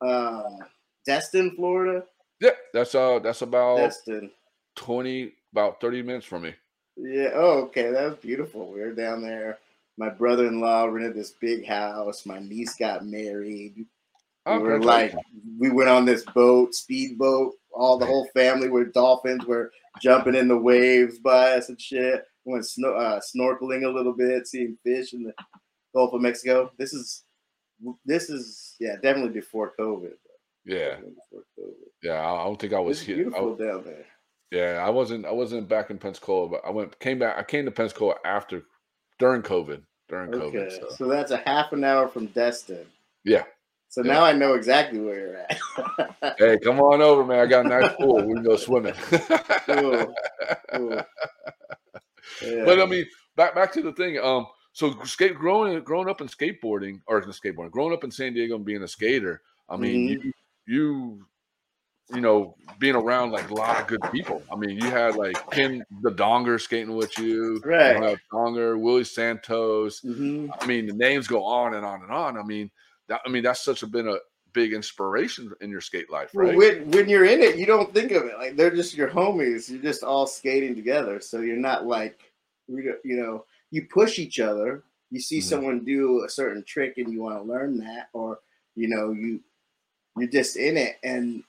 Um, 0.00 0.58
Destin, 1.06 1.52
Florida. 1.56 2.04
Yeah, 2.40 2.50
that's 2.74 2.94
uh 2.94 3.18
that's 3.20 3.42
about 3.42 3.78
Destin. 3.78 4.30
twenty 4.76 5.32
about 5.52 5.80
thirty 5.80 6.02
minutes 6.02 6.26
from 6.26 6.42
me. 6.42 6.54
Yeah. 6.98 7.30
Oh, 7.34 7.62
okay. 7.66 7.90
That 7.90 8.10
was 8.10 8.18
beautiful. 8.18 8.72
We 8.72 8.80
were 8.80 8.92
down 8.92 9.22
there. 9.22 9.58
My 9.96 10.08
brother-in-law 10.08 10.84
rented 10.86 11.14
this 11.14 11.32
big 11.40 11.66
house. 11.66 12.24
My 12.26 12.38
niece 12.38 12.74
got 12.76 13.04
married. 13.06 13.86
We 14.46 14.58
were 14.58 14.80
like, 14.80 15.14
we 15.58 15.70
went 15.70 15.88
on 15.90 16.04
this 16.04 16.24
boat, 16.24 16.74
speedboat. 16.74 17.54
All 17.72 17.98
the 17.98 18.06
whole 18.06 18.26
family 18.34 18.68
were 18.68 18.84
dolphins 18.86 19.44
were 19.44 19.72
jumping 20.00 20.34
in 20.34 20.48
the 20.48 20.56
waves 20.56 21.18
by 21.18 21.52
us 21.52 21.68
and 21.68 21.80
shit. 21.80 22.24
We 22.44 22.52
went 22.54 22.66
sno- 22.66 22.94
uh, 22.94 23.20
snorkeling 23.20 23.84
a 23.84 23.88
little 23.90 24.14
bit, 24.14 24.46
seeing 24.46 24.78
fish 24.84 25.12
in 25.12 25.24
the 25.24 25.34
Gulf 25.94 26.14
of 26.14 26.22
Mexico. 26.22 26.72
This 26.78 26.94
is, 26.94 27.24
this 28.06 28.30
is, 28.30 28.74
yeah, 28.80 28.94
definitely 29.02 29.32
before 29.32 29.74
COVID. 29.78 30.12
yeah, 30.64 30.96
before 30.96 31.42
COVID. 31.58 31.74
yeah. 32.02 32.20
I 32.32 32.44
don't 32.44 32.58
think 32.58 32.72
I 32.72 32.78
was 32.80 32.98
It's 32.98 33.06
here. 33.06 33.16
beautiful 33.16 33.54
I- 33.60 33.64
down 33.64 33.84
there. 33.84 34.06
Yeah, 34.50 34.82
I 34.84 34.90
wasn't. 34.90 35.26
I 35.26 35.32
wasn't 35.32 35.68
back 35.68 35.90
in 35.90 35.98
Pensacola, 35.98 36.48
but 36.48 36.62
I 36.66 36.70
went 36.70 36.98
came 37.00 37.18
back. 37.18 37.36
I 37.38 37.42
came 37.42 37.64
to 37.66 37.70
Pensacola 37.70 38.14
after 38.24 38.62
during 39.18 39.42
COVID. 39.42 39.82
During 40.08 40.34
Okay, 40.34 40.58
COVID, 40.58 40.70
so 40.80 40.88
so 40.96 41.06
that's 41.08 41.30
a 41.32 41.36
half 41.38 41.72
an 41.72 41.84
hour 41.84 42.08
from 42.08 42.26
Destin. 42.28 42.86
yeah. 43.24 43.44
So 43.90 44.02
Yeah. 44.02 44.12
now 44.14 44.24
I 44.24 44.32
know 44.32 44.54
exactly 44.54 45.00
where 45.00 45.18
you're 45.18 45.36
at. 45.36 45.58
Hey, 46.38 46.58
come 46.58 46.78
on 46.80 47.00
over, 47.02 47.24
man. 47.24 47.40
I 47.40 47.46
got 47.46 47.64
a 47.66 47.68
nice 47.68 47.92
pool. 47.98 48.26
We 48.26 48.34
can 48.34 48.42
go 48.42 48.56
swimming. 48.56 48.94
cool. 49.66 50.14
Cool. 50.72 51.02
Yeah. 52.42 52.64
But 52.66 52.80
I 52.80 52.86
mean, 52.86 53.06
back 53.36 53.54
back 53.54 53.72
to 53.72 53.82
the 53.82 53.92
thing. 53.92 54.18
Um, 54.18 54.46
so 54.72 54.94
skate 55.04 55.34
growing 55.36 55.82
growing 55.82 56.08
up 56.08 56.20
in 56.20 56.26
skateboarding 56.28 57.00
or 57.06 57.18
in 57.22 57.28
skateboarding, 57.30 57.70
growing 57.70 57.92
up 57.92 58.04
in 58.04 58.10
San 58.10 58.34
Diego 58.34 58.56
and 58.56 58.64
being 58.64 58.82
a 58.82 58.88
skater. 58.88 59.42
I 59.68 59.76
mean, 59.76 60.08
Mhm. 60.08 60.24
you 60.24 60.32
you 60.66 61.26
you 62.10 62.20
know 62.20 62.56
being 62.78 62.94
around 62.94 63.32
like 63.32 63.50
a 63.50 63.54
lot 63.54 63.80
of 63.80 63.86
good 63.86 64.00
people. 64.12 64.44
I 64.52 64.56
mean, 64.56 64.78
you 64.78 64.90
had 64.90 65.16
like 65.16 65.40
Ken 65.50 65.84
the 66.02 66.10
Donger 66.10 66.60
skating 66.60 66.94
with 66.96 67.18
you, 67.18 67.60
Right. 67.64 67.96
You 67.96 68.16
Donger, 68.32 68.80
Willie 68.80 69.04
Santos. 69.04 70.00
Mhm. 70.04 70.48
I 70.60 70.66
mean, 70.66 70.86
the 70.86 70.94
names 70.94 71.26
go 71.26 71.44
on 71.44 71.74
and 71.74 71.84
on 71.84 72.02
and 72.02 72.10
on. 72.12 72.38
I 72.38 72.42
mean, 72.42 72.70
that 73.08 73.20
I 73.26 73.30
mean 73.30 73.42
that's 73.42 73.64
such 73.64 73.82
a 73.82 73.86
been 73.86 74.08
a 74.08 74.18
big 74.52 74.72
inspiration 74.72 75.52
in 75.60 75.70
your 75.70 75.80
skate 75.80 76.10
life, 76.10 76.30
Well, 76.34 76.46
right? 76.46 76.56
when 76.56 76.90
when 76.90 77.08
you're 77.08 77.24
in 77.24 77.40
it, 77.42 77.56
you 77.56 77.66
don't 77.66 77.92
think 77.92 78.12
of 78.12 78.24
it 78.24 78.36
like 78.38 78.56
they're 78.56 78.74
just 78.74 78.94
your 78.96 79.08
homies. 79.08 79.70
You're 79.70 79.82
just 79.82 80.02
all 80.02 80.26
skating 80.26 80.74
together, 80.74 81.20
so 81.20 81.40
you're 81.40 81.56
not 81.56 81.86
like 81.86 82.32
you 82.68 82.98
know 83.04 83.44
you 83.70 83.86
push 83.86 84.18
each 84.18 84.40
other, 84.40 84.82
You 85.10 85.20
see 85.20 85.38
Mhm. 85.38 85.42
someone 85.42 85.84
do 85.84 86.24
a 86.24 86.28
certain 86.28 86.62
trick 86.64 86.98
and 86.98 87.10
you 87.12 87.22
want 87.22 87.36
to 87.36 87.42
learn 87.42 87.78
that, 87.78 88.08
or 88.12 88.40
you 88.76 88.88
know, 88.88 89.12
you 89.12 89.40
you're 90.16 90.28
just 90.30 90.56
in 90.56 90.76
it. 90.76 90.96
And 91.02 91.44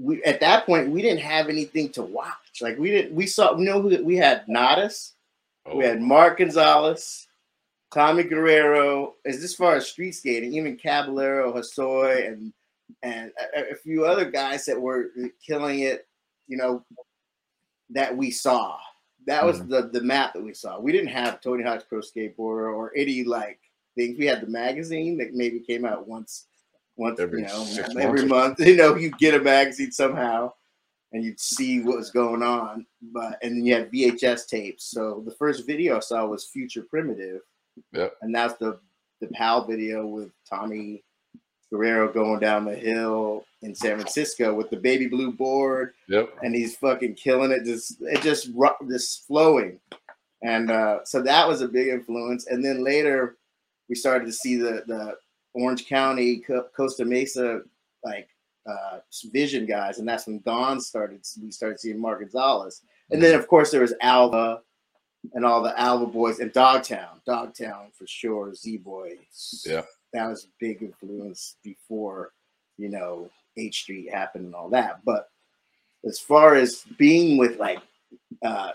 we 0.00 0.22
at 0.24 0.40
that 0.40 0.66
point 0.66 0.90
we 0.90 1.02
didn't 1.02 1.20
have 1.20 1.48
anything 1.48 1.90
to 1.90 2.02
watch. 2.02 2.60
Like 2.60 2.78
we 2.78 2.90
didn't 2.90 3.14
we 3.14 3.26
saw 3.26 3.56
you 3.56 3.64
know 3.64 3.80
who 3.80 4.02
we 4.02 4.16
had 4.16 4.46
Natas, 4.46 5.12
we 5.66 5.72
Oh, 5.72 5.80
had 5.80 6.00
Mark 6.00 6.38
Gonzalez, 6.38 7.26
Tommy 7.92 8.24
Guerrero. 8.24 9.14
As 9.24 9.42
as 9.42 9.54
far 9.54 9.76
as 9.76 9.86
street 9.86 10.12
skating, 10.12 10.54
even 10.54 10.76
Caballero, 10.76 11.52
Hosoi, 11.52 12.28
and 12.28 12.52
and 13.02 13.30
a, 13.56 13.72
a 13.72 13.74
few 13.74 14.04
other 14.04 14.30
guys 14.30 14.64
that 14.66 14.80
were 14.80 15.10
killing 15.46 15.80
it. 15.80 16.06
You 16.48 16.56
know, 16.56 16.84
that 17.90 18.16
we 18.16 18.30
saw. 18.30 18.78
That 19.26 19.44
was 19.44 19.60
mm. 19.60 19.68
the 19.68 19.90
the 19.92 20.04
map 20.04 20.32
that 20.32 20.42
we 20.42 20.54
saw. 20.54 20.80
We 20.80 20.92
didn't 20.92 21.08
have 21.08 21.40
Tony 21.40 21.62
Hawk's 21.62 21.84
Pro 21.84 22.00
Skateboarder 22.00 22.74
or 22.74 22.92
any 22.96 23.22
like 23.24 23.60
things. 23.94 24.18
We 24.18 24.26
had 24.26 24.40
the 24.40 24.48
magazine 24.48 25.18
that 25.18 25.34
maybe 25.34 25.60
came 25.60 25.84
out 25.84 26.08
once, 26.08 26.46
once 27.00 27.18
Every 27.18 27.40
you 27.40 27.46
know, 27.48 27.66
every 27.98 28.26
month. 28.26 28.60
You 28.66 28.76
know, 28.76 28.94
you 28.94 29.10
get 29.12 29.34
a 29.34 29.40
magazine 29.40 29.90
somehow, 29.90 30.52
and 31.12 31.24
you'd 31.24 31.40
see 31.40 31.80
what 31.80 31.96
was 31.96 32.10
going 32.10 32.42
on. 32.42 32.86
But 33.12 33.38
and 33.42 33.56
then 33.56 33.64
you 33.64 33.74
had 33.74 33.90
VHS 33.90 34.46
tapes. 34.46 34.84
So 34.84 35.22
the 35.24 35.34
first 35.34 35.66
video 35.66 35.96
I 35.96 36.00
saw 36.00 36.26
was 36.26 36.44
Future 36.46 36.82
Primitive, 36.82 37.40
Yep. 37.92 38.14
and 38.22 38.34
that's 38.34 38.54
the 38.54 38.78
the 39.20 39.28
Powell 39.28 39.64
video 39.66 40.06
with 40.06 40.30
Tommy 40.48 41.02
Guerrero 41.70 42.12
going 42.12 42.40
down 42.40 42.64
the 42.64 42.74
hill 42.74 43.44
in 43.62 43.74
San 43.74 43.96
Francisco 43.96 44.54
with 44.54 44.70
the 44.70 44.76
baby 44.76 45.06
blue 45.06 45.30
board 45.32 45.92
Yep. 46.08 46.30
and 46.42 46.54
he's 46.54 46.76
fucking 46.76 47.14
killing 47.14 47.50
it. 47.50 47.64
Just 47.64 47.96
it 48.02 48.20
just 48.22 48.50
just 48.88 49.26
flowing, 49.26 49.80
and 50.42 50.70
uh, 50.70 51.04
so 51.04 51.22
that 51.22 51.48
was 51.48 51.62
a 51.62 51.68
big 51.68 51.88
influence. 51.88 52.46
And 52.46 52.62
then 52.64 52.84
later, 52.84 53.36
we 53.88 53.94
started 53.94 54.26
to 54.26 54.32
see 54.32 54.56
the 54.56 54.84
the 54.86 55.16
Orange 55.54 55.86
County, 55.86 56.38
Co- 56.38 56.68
Costa 56.76 57.04
Mesa, 57.04 57.62
like 58.04 58.28
uh, 58.66 58.98
Vision 59.32 59.66
guys, 59.66 59.98
and 59.98 60.08
that's 60.08 60.26
when 60.26 60.40
Don 60.44 60.80
started. 60.80 61.20
We 61.42 61.50
started 61.50 61.80
seeing 61.80 62.00
Mark 62.00 62.20
Gonzalez, 62.20 62.82
and 63.10 63.22
then 63.22 63.38
of 63.38 63.46
course 63.48 63.70
there 63.70 63.82
was 63.82 63.94
Alva. 64.00 64.62
And 65.34 65.44
all 65.44 65.62
the 65.62 65.78
Alva 65.78 66.06
boys 66.06 66.38
and 66.38 66.50
Dogtown, 66.50 67.20
Dogtown 67.26 67.90
for 67.92 68.06
sure, 68.06 68.54
Z 68.54 68.78
Boys. 68.78 69.62
Yeah. 69.66 69.82
that 70.14 70.26
was 70.26 70.44
a 70.44 70.48
big 70.58 70.80
influence 70.82 71.56
before, 71.62 72.32
you 72.78 72.88
know, 72.88 73.28
H 73.58 73.82
Street 73.82 74.10
happened 74.10 74.46
and 74.46 74.54
all 74.54 74.70
that. 74.70 75.04
But 75.04 75.28
as 76.06 76.18
far 76.18 76.54
as 76.54 76.84
being 76.96 77.36
with 77.36 77.58
like 77.58 77.80
uh, 78.42 78.70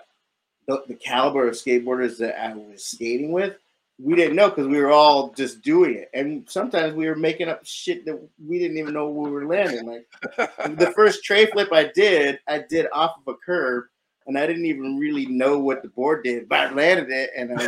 the, 0.67 0.83
the 0.87 0.93
caliber 0.93 1.47
of 1.47 1.55
skateboarders 1.55 2.19
that 2.19 2.39
I 2.39 2.53
was 2.53 2.85
skating 2.85 3.31
with, 3.31 3.55
we 3.97 4.15
didn't 4.15 4.35
know 4.35 4.49
because 4.49 4.67
we 4.67 4.79
were 4.79 4.91
all 4.91 5.31
just 5.31 5.61
doing 5.61 5.95
it, 5.95 6.09
and 6.13 6.49
sometimes 6.49 6.93
we 6.93 7.07
were 7.07 7.15
making 7.15 7.47
up 7.47 7.65
shit 7.65 8.05
that 8.05 8.19
we 8.45 8.59
didn't 8.59 8.77
even 8.77 8.93
know 8.93 9.09
we 9.09 9.31
were 9.31 9.45
landing. 9.45 9.85
Like 9.85 10.07
the 10.77 10.91
first 10.95 11.23
tray 11.23 11.45
flip 11.45 11.69
I 11.71 11.91
did, 11.95 12.39
I 12.47 12.63
did 12.69 12.87
off 12.93 13.15
of 13.25 13.33
a 13.33 13.37
curb. 13.37 13.85
And 14.27 14.39
I 14.39 14.47
didn't 14.47 14.65
even 14.65 14.97
really 14.97 15.27
know 15.27 15.59
what 15.59 15.83
the 15.83 15.89
board 15.89 16.23
did, 16.23 16.49
but 16.49 16.59
I 16.59 16.73
landed 16.73 17.11
it, 17.11 17.29
and 17.37 17.51
I 17.51 17.53
was, 17.53 17.67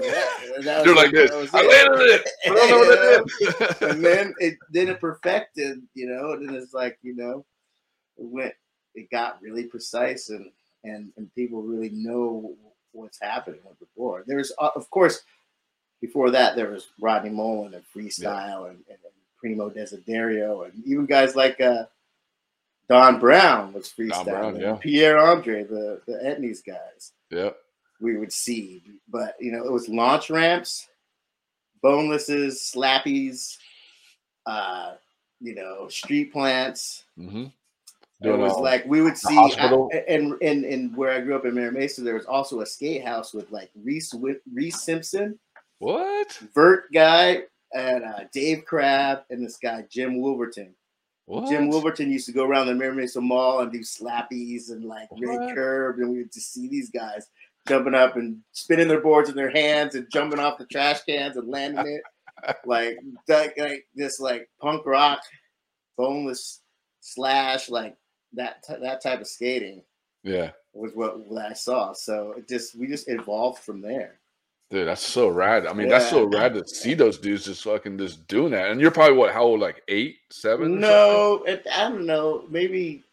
and 0.55 0.63
that 0.63 0.77
was 0.77 0.85
You're 0.87 0.95
like 0.95 1.11
this. 1.11 1.29
I 1.53 1.59
it. 1.59 1.67
landed 1.67 2.01
it. 2.01 2.29
I 2.47 2.49
don't 2.49 2.69
know 2.71 3.57
what 3.59 3.81
and 3.91 4.03
then 4.03 4.33
it 4.39 4.57
then 4.71 4.87
it 4.87 4.99
perfected, 4.99 5.83
you 5.93 6.07
know, 6.07 6.31
and 6.31 6.49
then 6.49 6.55
it's 6.55 6.73
like, 6.73 6.97
you 7.03 7.15
know, 7.15 7.45
it 8.17 8.25
went 8.25 8.55
it 8.95 9.09
got 9.11 9.41
really 9.41 9.65
precise 9.65 10.29
and 10.29 10.51
and 10.83 11.11
and 11.17 11.33
people 11.35 11.61
really 11.61 11.89
know 11.89 12.55
what's 12.91 13.19
happening 13.21 13.59
with 13.63 13.79
the 13.79 13.85
board. 13.95 14.23
There's 14.27 14.51
uh, 14.59 14.71
of 14.75 14.89
course 14.89 15.21
before 16.02 16.32
that 16.32 16.56
there 16.56 16.69
was 16.69 16.88
Rodney 16.99 17.30
Mullen 17.30 17.74
and 17.74 17.84
freestyle 17.95 18.69
and, 18.69 18.78
and, 18.90 18.98
and 19.03 19.14
Primo 19.40 19.69
Desiderio 19.69 20.65
and 20.65 20.84
even 20.86 21.06
guys 21.06 21.36
like 21.36 21.60
uh 21.61 21.86
Don 22.90 23.19
Brown 23.19 23.74
was 23.74 23.90
freestyle. 23.91 24.24
Brown, 24.26 24.60
yeah. 24.60 24.78
Pierre 24.80 25.18
Andre, 25.18 25.64
the 25.64 26.02
the 26.07 26.14
Etnies 26.24 26.65
guys 26.65 27.11
Yep. 27.32 27.57
we 27.99 28.18
would 28.18 28.32
see. 28.32 28.82
But 29.10 29.36
you 29.40 29.52
know, 29.52 29.65
it 29.65 29.72
was 29.72 29.90
launch 29.90 30.30
ramps, 30.30 30.88
bonelesses, 31.84 32.72
slappies, 32.74 33.57
uh, 34.45 34.94
you 35.41 35.53
know, 35.56 35.88
street 35.90 36.32
plants. 36.32 37.03
Mm-hmm. 37.19 37.45
it 38.22 38.30
was 38.38 38.57
like 38.57 38.86
we 38.86 39.02
would 39.02 39.18
see. 39.18 39.38
I- 39.38 40.03
and 40.07 40.34
and 40.41 40.64
and 40.65 40.95
where 40.95 41.11
I 41.11 41.19
grew 41.19 41.36
up 41.36 41.45
in 41.45 41.53
Mira 41.56 41.72
Mesa, 41.72 42.02
there 42.02 42.15
was 42.15 42.26
also 42.26 42.61
a 42.61 42.65
skate 42.65 43.03
house 43.03 43.34
with 43.34 43.52
like 43.52 43.69
Reese 43.84 44.14
Reese 44.53 44.82
Simpson, 44.82 45.38
what? 45.79 46.31
Vert 46.53 46.91
guy, 46.93 47.43
and 47.73 48.03
uh, 48.03 48.21
Dave 48.33 48.65
Crab, 48.65 49.19
and 49.29 49.45
this 49.45 49.57
guy 49.57 49.85
Jim 49.89 50.19
Wolverton. 50.21 50.73
What? 51.25 51.49
Jim 51.49 51.69
Wolverton 51.69 52.09
used 52.09 52.25
to 52.27 52.31
go 52.31 52.45
around 52.45 52.67
the 52.67 52.73
Mesa 52.73 53.19
Mall 53.19 53.59
and 53.59 53.71
do 53.71 53.79
slappies 53.79 54.71
and 54.71 54.85
like 54.85 55.09
red 55.19 55.53
curb, 55.53 55.99
and 55.99 56.09
we 56.09 56.19
would 56.19 56.31
just 56.31 56.53
see 56.53 56.67
these 56.69 56.89
guys 56.89 57.27
jumping 57.67 57.93
up 57.95 58.15
and 58.15 58.39
spinning 58.53 58.87
their 58.87 59.01
boards 59.01 59.29
in 59.29 59.35
their 59.35 59.49
hands 59.51 59.95
and 59.95 60.07
jumping 60.11 60.39
off 60.39 60.57
the 60.57 60.65
trash 60.67 61.01
cans 61.03 61.35
and 61.35 61.49
landing 61.49 61.85
it, 61.85 62.55
like 62.65 62.97
like, 63.27 63.57
like 63.57 63.85
this 63.93 64.19
like 64.21 64.49
punk 64.61 64.85
rock, 64.85 65.19
boneless 65.97 66.61
slash 67.01 67.69
like 67.69 67.95
that 68.33 68.63
t- 68.63 68.75
that 68.81 69.01
type 69.03 69.19
of 69.21 69.27
skating 69.27 69.81
Yeah. 70.23 70.51
was 70.73 70.91
what, 70.93 71.19
what 71.19 71.45
I 71.45 71.53
saw. 71.53 71.91
So 71.93 72.35
it 72.37 72.47
just 72.47 72.73
we 72.75 72.87
just 72.87 73.09
evolved 73.09 73.63
from 73.63 73.81
there. 73.81 74.19
Dude, 74.69 74.88
that's 74.88 75.02
so 75.02 75.30
rad. 75.30 75.65
I 75.65 75.72
mean, 75.73 75.88
that's 75.88 76.10
so 76.10 76.26
rad 76.26 76.53
to 76.56 76.68
see 76.68 76.94
those 76.94 77.18
dudes 77.18 77.45
just 77.45 77.64
fucking 77.64 77.98
just 77.98 78.27
doing 78.27 78.52
that. 78.52 78.69
And 78.69 78.81
you're 78.81 78.91
probably 78.91 79.18
what? 79.18 79.34
How 79.34 79.44
old? 79.44 79.61
Like 79.61 79.81
eight, 79.88 80.18
seven? 80.30 80.81
No, 80.81 81.44
it, 81.45 81.65
I 81.73 81.88
don't 81.89 82.06
know, 82.06 82.44
maybe 82.49 83.03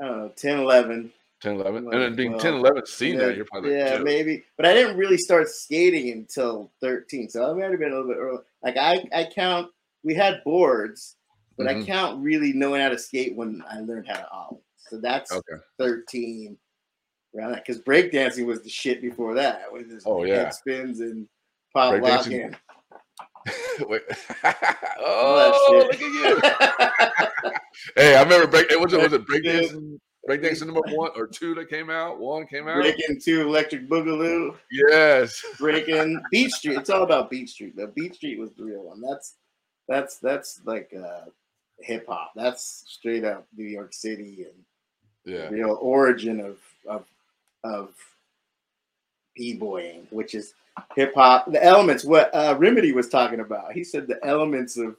I 0.00 0.06
don't 0.06 0.18
know, 0.18 0.28
10, 0.36 0.58
11. 0.60 1.12
10, 1.40 1.54
11. 1.54 1.84
Like, 1.86 1.94
And 1.94 2.02
then 2.02 2.16
being 2.16 2.32
well, 2.32 2.40
10, 2.40 2.54
11, 2.54 2.86
seeing 2.86 3.14
yeah, 3.14 3.26
that, 3.28 3.36
you're 3.36 3.46
probably 3.46 3.72
yeah, 3.72 3.96
dude. 3.96 4.04
maybe. 4.04 4.44
But 4.58 4.66
I 4.66 4.74
didn't 4.74 4.98
really 4.98 5.16
start 5.16 5.48
skating 5.48 6.10
until 6.10 6.70
13. 6.82 7.30
So 7.30 7.50
I 7.50 7.54
might 7.54 7.70
have 7.70 7.78
been 7.78 7.92
a 7.92 7.96
little 7.96 8.08
bit 8.08 8.18
early. 8.18 8.42
Like 8.62 8.76
I, 8.76 9.02
I 9.14 9.28
count, 9.34 9.70
we 10.04 10.14
had 10.14 10.44
boards, 10.44 11.16
but 11.56 11.66
I 11.66 11.74
Mhm. 11.74 11.86
count 11.86 12.22
really 12.22 12.52
knowing 12.52 12.82
how 12.82 12.90
to 12.90 12.98
skate 12.98 13.34
when 13.34 13.62
I 13.70 13.80
learned 13.80 14.06
how 14.08 14.16
to 14.16 14.30
ollie. 14.30 14.60
So 14.76 14.98
that's 14.98 15.32
Okay. 15.32 15.62
13 15.78 16.58
that. 17.34 17.54
Because 17.64 17.80
breakdancing 17.80 18.46
was 18.46 18.62
the 18.62 18.68
shit 18.70 19.00
before 19.02 19.34
that. 19.34 19.72
With 19.72 19.88
this 19.90 20.02
Oh, 20.06 20.24
yeah. 20.24 20.36
head 20.44 20.54
spins 20.54 21.00
and 21.00 21.26
pop 21.74 22.00
locking. 22.00 22.54
Oh, 25.02 25.86
look 25.90 25.94
at 25.94 26.00
you. 26.00 27.50
hey, 27.96 28.14
I 28.16 28.22
remember 28.22 28.46
break. 28.46 28.68
Was 28.78 28.92
it 28.92 29.00
was 29.02 29.12
it 29.12 29.26
breakdancing? 29.26 29.98
Breakdancing 30.28 30.66
number 30.66 30.82
one 30.94 31.10
or 31.16 31.26
two 31.26 31.54
that 31.54 31.70
came 31.70 31.88
out. 31.88 32.20
One 32.20 32.46
came 32.46 32.68
out. 32.68 32.76
Breaking 32.76 33.18
two 33.20 33.40
electric 33.40 33.88
boogaloo. 33.88 34.54
Yes. 34.70 35.42
breaking 35.58 36.20
Beat 36.30 36.50
Street. 36.50 36.76
It's 36.78 36.90
all 36.90 37.02
about 37.02 37.30
Beat 37.30 37.48
Street. 37.48 37.74
though. 37.76 37.86
Beat 37.94 38.14
Street 38.16 38.38
was 38.38 38.52
the 38.54 38.64
real 38.64 38.82
one. 38.84 39.00
That's 39.00 39.36
that's 39.88 40.18
that's 40.18 40.60
like 40.66 40.92
uh, 40.94 41.22
hip 41.80 42.06
hop. 42.06 42.32
That's 42.36 42.84
straight 42.86 43.24
up 43.24 43.46
New 43.56 43.64
York 43.64 43.94
City 43.94 44.44
and 44.44 44.64
Yeah. 45.34 45.46
the 45.48 45.56
real 45.56 45.78
origin 45.80 46.40
of 46.40 46.58
of 46.86 47.06
of 47.64 47.94
b-boying, 49.36 50.06
which 50.10 50.34
is 50.34 50.54
hip 50.94 51.14
hop. 51.14 51.50
The 51.50 51.62
elements. 51.62 52.04
What 52.04 52.34
uh, 52.34 52.56
Remedy 52.58 52.92
was 52.92 53.08
talking 53.08 53.40
about. 53.40 53.72
He 53.72 53.84
said 53.84 54.06
the 54.06 54.24
elements 54.24 54.76
of. 54.76 54.96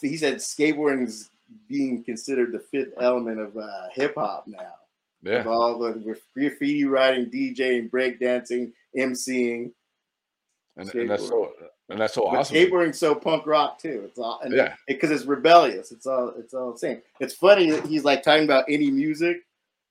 He 0.00 0.16
said 0.16 0.36
skateboarding 0.36 1.06
is 1.06 1.28
being 1.68 2.02
considered 2.02 2.52
the 2.52 2.58
fifth 2.58 2.94
element 3.00 3.38
of 3.38 3.56
uh, 3.56 3.88
hip 3.92 4.14
hop 4.16 4.46
now. 4.46 4.74
Yeah. 5.22 5.40
Of 5.40 5.46
all 5.46 5.78
the 5.78 5.92
with 6.04 6.22
graffiti 6.34 6.84
writing, 6.84 7.26
DJing, 7.26 7.90
breakdancing, 7.90 8.72
MCing. 8.96 9.70
And, 10.76 10.94
and 10.94 11.10
that's 11.10 11.28
so 11.28 11.52
and 11.90 12.00
that's 12.00 12.14
so 12.14 12.28
But 12.30 12.38
awesome. 12.40 12.56
skateboarding's 12.56 12.98
so 12.98 13.14
punk 13.14 13.46
rock 13.46 13.78
too. 13.78 14.02
It's 14.06 14.18
all 14.18 14.40
and 14.42 14.54
Yeah. 14.54 14.74
because 14.88 15.10
it's 15.10 15.24
rebellious. 15.24 15.92
It's 15.92 16.06
all 16.06 16.32
it's 16.38 16.54
all 16.54 16.72
the 16.72 16.78
same. 16.78 17.02
It's 17.20 17.34
funny 17.34 17.70
that 17.70 17.86
he's 17.86 18.04
like 18.04 18.22
talking 18.22 18.44
about 18.44 18.64
any 18.68 18.90
music 18.90 19.42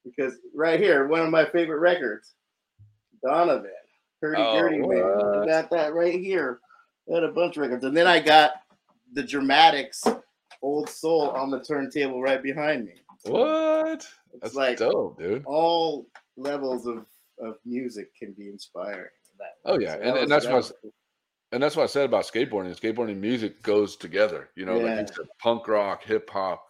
because 0.03 0.35
right 0.53 0.79
here, 0.79 1.07
one 1.07 1.21
of 1.21 1.29
my 1.29 1.45
favorite 1.45 1.79
records, 1.79 2.33
Donovan, 3.25 3.71
Hurdy 4.21 4.41
Oh, 4.41 4.59
Gurdy 4.59 4.77
Man. 4.79 5.41
I 5.43 5.45
got 5.45 5.69
that 5.71 5.93
right 5.93 6.19
here. 6.19 6.59
I 7.11 7.15
had 7.15 7.23
a 7.23 7.31
bunch 7.31 7.57
of 7.57 7.61
records, 7.61 7.83
and 7.83 7.95
then 7.95 8.07
I 8.07 8.19
got 8.19 8.51
the 9.13 9.23
Dramatics 9.23 10.03
Old 10.61 10.89
Soul 10.89 11.29
on 11.31 11.49
the 11.49 11.59
turntable 11.61 12.21
right 12.21 12.41
behind 12.41 12.85
me. 12.85 12.93
What? 13.25 14.05
It's 14.33 14.41
That's 14.41 14.55
like 14.55 14.77
dope, 14.77 15.19
dude. 15.19 15.43
all 15.45 16.07
levels 16.37 16.87
of 16.87 17.05
of 17.39 17.55
music 17.65 18.15
can 18.15 18.33
be 18.33 18.47
inspiring. 18.49 19.09
Oh 19.65 19.79
yeah, 19.79 19.95
So 19.95 20.01
and, 20.01 20.15
that 20.15 20.21
and 20.23 20.31
that's 20.31 20.45
what 20.47 20.71
I 20.83 20.89
and 21.53 21.61
that's 21.61 21.75
what 21.75 21.83
I 21.83 21.87
said 21.87 22.05
about 22.05 22.25
skateboarding. 22.25 22.79
Skateboarding 22.79 23.17
music 23.17 23.61
goes 23.63 23.95
together. 23.97 24.49
You 24.55 24.65
know, 24.65 24.77
like 24.77 24.99
you 25.09 25.15
said, 25.15 25.25
punk 25.39 25.67
rock, 25.67 26.03
hip 26.03 26.29
hop, 26.29 26.63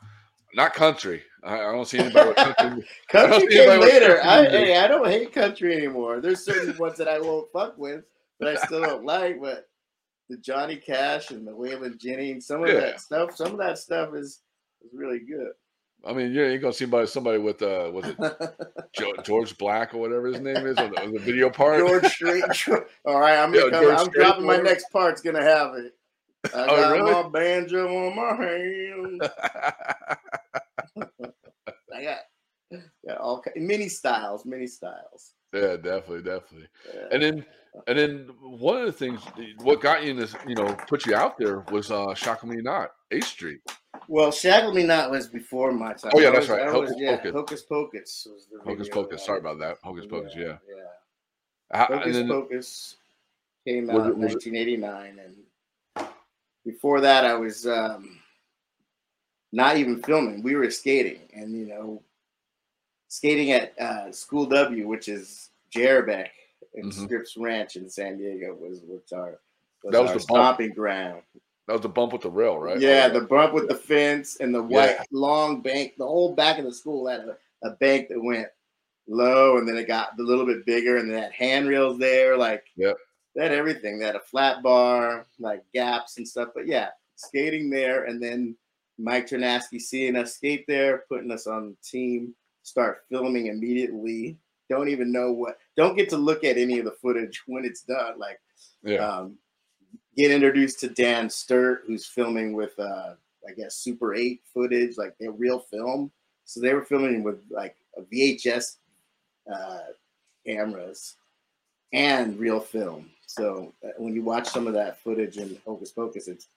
not 0.54 0.74
country. 0.74 1.24
I, 1.44 1.56
I 1.56 1.72
don't 1.72 1.88
see 1.88 2.00
anybody 2.00 2.28
with 2.30 2.38
country. 2.38 2.56
I 3.14 3.28
don't 3.28 3.30
Country 3.32 3.48
came 3.56 3.80
later. 3.80 4.18
country 4.18 4.30
I, 4.30 4.46
hey, 4.50 4.78
I 4.78 4.88
don't 4.88 5.08
hate 5.08 5.34
country 5.34 5.76
anymore. 5.76 6.22
There's 6.22 6.44
certain 6.46 6.78
ones 6.78 6.98
that 6.98 7.08
I 7.08 7.20
won't 7.20 7.52
fuck 7.52 7.78
with, 7.78 8.04
but 8.40 8.50
I 8.50 8.56
still 8.66 8.82
don't 8.82 9.06
like. 9.06 9.42
But 9.42 9.68
the 10.30 10.38
Johnny 10.38 10.78
Cash 10.78 11.32
and 11.32 11.46
the 11.48 11.52
Waylon 11.52 11.98
Jennings, 12.00 12.32
and 12.32 12.44
some 12.44 12.64
of 12.64 12.70
Yeah. 12.70 12.82
that 12.82 13.02
stuff, 13.02 13.36
some 13.36 13.54
of 13.54 13.58
that 13.58 13.78
stuff 13.78 14.14
is 14.16 14.42
is 14.84 14.92
really 14.94 15.20
good. 15.20 15.52
I 16.04 16.14
mean, 16.14 16.32
you 16.32 16.44
ain't 16.44 16.62
gonna 16.62 16.74
see 16.74 16.86
somebody, 16.86 17.06
somebody 17.08 17.38
with 17.38 17.62
uh, 17.62 17.92
was 17.94 18.06
it 18.08 19.24
George 19.24 19.58
Black 19.58 19.94
or 19.94 20.00
whatever 20.00 20.28
his 20.28 20.40
name 20.40 20.66
is 20.66 20.78
on 20.80 20.92
the, 20.92 21.02
on 21.02 21.12
the 21.14 21.20
video 21.20 21.50
part? 21.50 21.78
George 21.78 22.06
Strait. 22.06 22.44
All 23.06 23.20
right, 23.20 23.38
I'm, 23.38 23.54
coming, 23.54 23.70
George 23.72 24.00
I'm 24.00 24.06
Strait 24.06 24.14
dropping 24.26 24.46
my 24.48 24.58
next 24.58 24.90
part's 24.92 25.22
gonna 25.22 25.44
have 25.44 25.76
it. 25.76 25.94
I 26.56 26.64
Oh, 26.64 26.76
got 26.76 26.92
really? 26.92 27.12
my 27.12 27.30
banjo 27.30 27.88
on 27.88 28.16
my 28.16 28.36
hand. 28.44 29.22
Got 33.08 33.18
all 33.18 33.44
many 33.56 33.90
styles, 33.90 34.46
many 34.46 34.68
styles. 34.68 35.34
yeah, 35.54 35.76
definitely, 35.76 36.22
definitely. 36.24 36.68
Yeah. 36.94 37.08
And 37.12 37.24
then, 37.24 37.46
and 37.88 37.98
then 37.98 38.30
one 38.42 38.78
of 38.78 38.86
the 38.86 38.92
things, 38.92 39.22
what 39.64 39.82
got 39.82 40.04
you 40.04 40.12
in 40.12 40.18
this, 40.18 40.36
you 40.48 40.54
know, 40.56 40.76
put 40.88 41.06
you 41.08 41.16
out 41.16 41.38
there 41.40 41.62
was 41.72 41.90
uh, 41.90 42.14
Shock 42.14 42.44
Me 42.46 42.58
Not, 42.58 42.92
H 43.12 43.24
Street. 43.24 43.60
Well, 44.08 44.32
Shackle 44.32 44.74
Me 44.74 44.84
Not 44.84 45.10
was 45.10 45.28
before 45.28 45.72
my 45.72 45.94
time. 45.94 46.12
Oh, 46.14 46.20
yeah, 46.20 46.26
That 46.30 46.34
that's 46.34 46.48
was- 46.50 46.58
right. 46.58 46.70
Hocus 46.70 46.90
was- 46.92 47.00
yeah, 47.00 47.16
Pocus. 47.18 47.32
Hocus 47.34 47.62
Pocus 47.64 48.28
was 48.32 48.48
the 48.52 48.60
Hocus 48.70 48.90
Pocus. 48.90 49.22
uh, 49.22 49.26
Sorry 49.26 49.40
about 49.40 49.60
that. 49.60 49.78
Hocus 49.84 50.06
Pocus. 50.06 50.34
Yeah. 50.36 50.44
Yeah. 50.44 50.58
How- 51.72 51.86
Hocus 51.88 52.06
and 52.06 52.16
then, 52.16 52.28
Pocus 52.28 52.96
came 53.66 53.90
out 53.90 53.96
it- 54.08 54.14
in 54.14 54.20
was 54.22 54.34
it- 54.36 54.52
1989, 54.52 55.20
and 55.20 56.08
before 56.66 57.02
that, 57.02 57.26
I 57.26 57.34
was 57.34 57.66
um, 57.66 58.20
not 59.52 59.78
even 59.78 60.02
filming. 60.04 60.44
We 60.44 60.56
were 60.56 60.70
skating, 60.70 61.22
and 61.34 61.52
you 61.58 61.66
know, 61.68 62.04
skating 63.16 63.52
at 63.52 63.78
uh, 63.78 64.10
School 64.14 64.46
W, 64.46 64.88
which 64.88 65.10
is 65.10 65.50
Jerabek 65.76 66.30
and 66.76 66.86
Mhm. 66.86 67.04
Scripps 67.04 67.36
Ranch 67.36 67.76
in 67.76 67.90
San 67.90 68.18
Diego, 68.18 68.54
was 68.56 68.82
was 68.88 69.02
our 69.12 69.38
was 69.84 69.92
That 69.92 70.02
was 70.02 70.12
our 70.12 70.18
the 70.20 70.26
bump. 70.28 70.46
stomping 70.46 70.74
ground. 70.74 71.22
that 71.68 71.74
was 71.74 71.82
the 71.82 71.90
bump 71.90 72.12
with 72.14 72.22
the 72.22 72.30
rail, 72.30 72.58
right? 72.58 72.80
Yeah, 72.80 73.10
Oh, 73.12 73.20
the 73.20 73.26
bump 73.26 73.54
with 73.54 73.68
the 73.68 73.76
fence 73.76 74.38
and 74.40 74.54
the 74.56 74.64
white 74.64 74.92
Yeah. 74.92 75.04
long 75.12 75.62
bank. 75.62 75.96
The 75.98 76.08
whole 76.08 76.34
back 76.34 76.58
of 76.58 76.64
the 76.66 76.74
school 76.74 77.08
had 77.08 77.22
a, 77.22 77.38
a 77.64 77.72
bank 77.72 78.08
that 78.10 78.22
went 78.22 78.48
low, 79.08 79.58
and 79.58 79.68
then 79.68 79.78
it 79.78 79.88
got 79.88 80.18
a 80.20 80.22
little 80.22 80.46
bit 80.46 80.66
bigger, 80.66 80.98
and 80.98 81.12
they 81.12 81.20
had 81.20 81.32
handrails 81.34 81.98
there. 82.00 82.38
Like, 82.38 82.64
Yep. 82.78 82.98
they 83.36 83.44
had 83.44 83.52
everything. 83.52 84.00
They 84.00 84.06
had 84.06 84.16
a 84.16 84.20
flat 84.22 84.64
bar, 84.64 85.28
like 85.40 85.64
gaps 85.74 86.18
and 86.18 86.28
stuff. 86.28 86.50
But 86.56 86.66
yeah, 86.68 86.90
skating 87.16 87.70
there, 87.70 88.06
and 88.06 88.22
then 88.24 88.56
Mike 88.98 89.28
Ternasky 89.28 89.80
seeing 89.82 90.16
us 90.16 90.36
skate 90.36 90.66
there, 90.68 91.06
putting 91.10 91.32
us 91.32 91.48
on 91.48 91.70
the 91.72 91.78
team, 91.84 92.36
start 92.64 93.04
filming 93.10 93.48
immediately. 93.48 94.38
Don't 94.70 94.90
even 94.90 95.12
know 95.12 95.32
what. 95.32 95.58
Don't 95.76 95.96
get 95.96 96.10
to 96.10 96.18
look 96.18 96.44
at 96.44 96.58
any 96.58 96.80
of 96.80 96.86
the 96.86 96.92
footage 96.92 97.44
when 97.48 97.66
it's 97.66 97.82
done. 97.82 98.18
Like 98.18 98.40
yeah. 98.84 98.98
um, 98.98 99.38
get 100.16 100.32
introduced 100.32 100.80
to 100.82 100.90
Dan 100.90 101.30
Sturt, 101.30 101.84
who's 101.88 102.06
filming 102.06 102.54
with, 102.54 102.78
uh, 102.80 103.14
I 103.48 103.54
guess, 103.56 103.76
Super 103.76 104.14
8 104.14 104.42
footage, 104.54 104.98
like 104.98 105.18
their 105.20 105.32
real 105.32 105.60
film. 105.60 106.12
So 106.46 106.60
they 106.60 106.74
were 106.74 106.84
filming 106.84 107.24
with 107.24 107.42
like 107.50 107.76
a 107.98 108.02
VHS 108.02 108.78
uh, 109.52 109.80
cameras 110.46 111.16
and 111.94 112.38
real 112.40 112.60
film. 112.60 113.10
So 113.26 113.74
uh, 113.84 113.90
when 113.98 114.14
you 114.14 114.24
watch 114.24 114.50
some 114.50 114.68
of 114.68 114.74
that 114.74 115.02
footage 115.02 115.38
in 115.38 115.58
Hocus 115.66 115.92
Pocus, 115.92 116.28
it's 116.28 116.48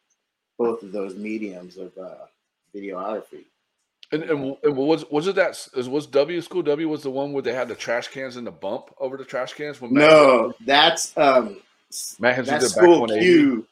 both 0.59 0.83
of 0.83 0.93
those 0.93 1.15
mediums 1.15 1.77
of 1.77 1.97
uh, 1.97 2.27
videography. 2.75 3.45
And, 4.15 4.23
and, 4.31 4.57
and 4.63 4.77
was 4.77 5.05
was 5.11 5.27
it 5.27 5.35
that 5.35 5.69
was 5.89 6.07
W 6.07 6.41
School 6.41 6.63
W 6.63 6.89
was 6.89 7.03
the 7.03 7.11
one 7.11 7.33
where 7.33 7.43
they 7.43 7.53
had 7.53 7.67
the 7.69 7.75
trash 7.75 8.09
cans 8.09 8.37
in 8.37 8.45
the 8.45 8.53
bump 8.53 8.95
over 8.99 9.17
the 9.17 9.25
trash 9.25 9.55
cans? 9.55 9.81
When 9.81 9.93
Matt- 9.93 10.09
No, 10.11 10.55
that's 10.65 11.17
um, 11.19 11.57
Matt 12.21 12.37
Hensley 12.37 12.53
that's 12.59 12.75
School 12.75 13.01
180. 13.01 13.27
Q. 13.27 13.67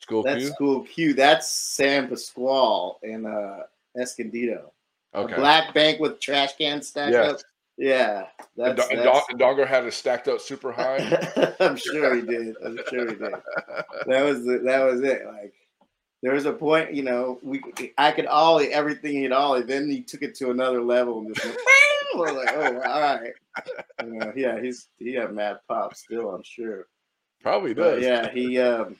School 0.00 0.22
That's 0.22 0.44
Q. 0.44 0.48
School 0.52 0.80
Q. 0.84 1.14
That's 1.14 1.50
San 1.50 2.08
Pasqual 2.08 2.98
in 3.02 3.26
uh, 3.26 3.64
Escondido. 4.00 4.72
Okay. 5.14 5.34
A 5.34 5.36
black 5.36 5.74
bank 5.74 6.00
with 6.00 6.20
trash 6.20 6.56
cans 6.56 6.88
stacked 6.88 7.14
up. 7.14 7.40
Yeah, 7.78 8.26
And, 8.56 8.78
that's, 8.78 8.88
and, 8.90 9.02
Do- 9.02 9.20
and 9.28 9.38
Dogger 9.38 9.66
had 9.66 9.84
it 9.84 9.92
stacked 9.92 10.28
up 10.28 10.40
super 10.40 10.72
high. 10.72 10.96
I'm 11.60 11.76
sure 11.76 12.14
he 12.14 12.22
did. 12.22 12.54
I'm 12.64 12.78
sure 12.88 13.08
he 13.10 13.16
did. 13.16 13.34
That 14.06 14.22
was 14.24 14.44
the, 14.46 14.60
that 14.64 14.82
was 14.84 15.02
it. 15.02 15.26
Like 15.26 15.52
there 16.26 16.34
was 16.34 16.46
a 16.46 16.52
point, 16.52 16.92
you 16.92 17.04
know, 17.04 17.38
we 17.40 17.62
I 17.98 18.10
could 18.10 18.26
ollie 18.26 18.72
everything 18.72 19.12
he'd 19.12 19.30
ollie. 19.30 19.62
Then 19.62 19.88
he 19.88 20.02
took 20.02 20.22
it 20.22 20.34
to 20.38 20.50
another 20.50 20.82
level 20.82 21.20
and 21.20 21.32
just 21.32 21.46
went, 21.46 21.56
we're 22.16 22.32
like, 22.32 22.48
oh, 22.52 22.80
all 22.80 23.00
right. 23.00 23.32
You 24.02 24.12
know, 24.12 24.32
yeah, 24.34 24.60
he's 24.60 24.88
he 24.98 25.14
had 25.14 25.32
mad 25.32 25.60
pop 25.68 25.94
still. 25.94 26.34
I'm 26.34 26.42
sure. 26.42 26.88
Probably 27.42 27.74
But 27.74 28.00
does. 28.00 28.02
yeah, 28.02 28.28
he 28.32 28.58
um 28.58 28.96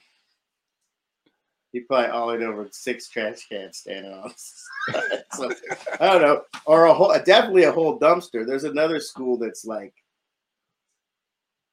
he 1.72 1.80
probably 1.80 2.12
ollied 2.12 2.44
over 2.44 2.68
six 2.70 3.08
trash 3.08 3.48
cans 3.48 3.78
standing 3.78 4.12
on. 4.12 4.32
so, 5.32 5.50
I 5.98 6.06
don't 6.12 6.22
know, 6.22 6.42
or 6.64 6.84
a 6.84 6.94
whole 6.94 7.12
definitely 7.24 7.64
a 7.64 7.72
whole 7.72 7.98
dumpster. 7.98 8.46
There's 8.46 8.62
another 8.62 9.00
school 9.00 9.36
that's 9.36 9.64
like 9.64 9.94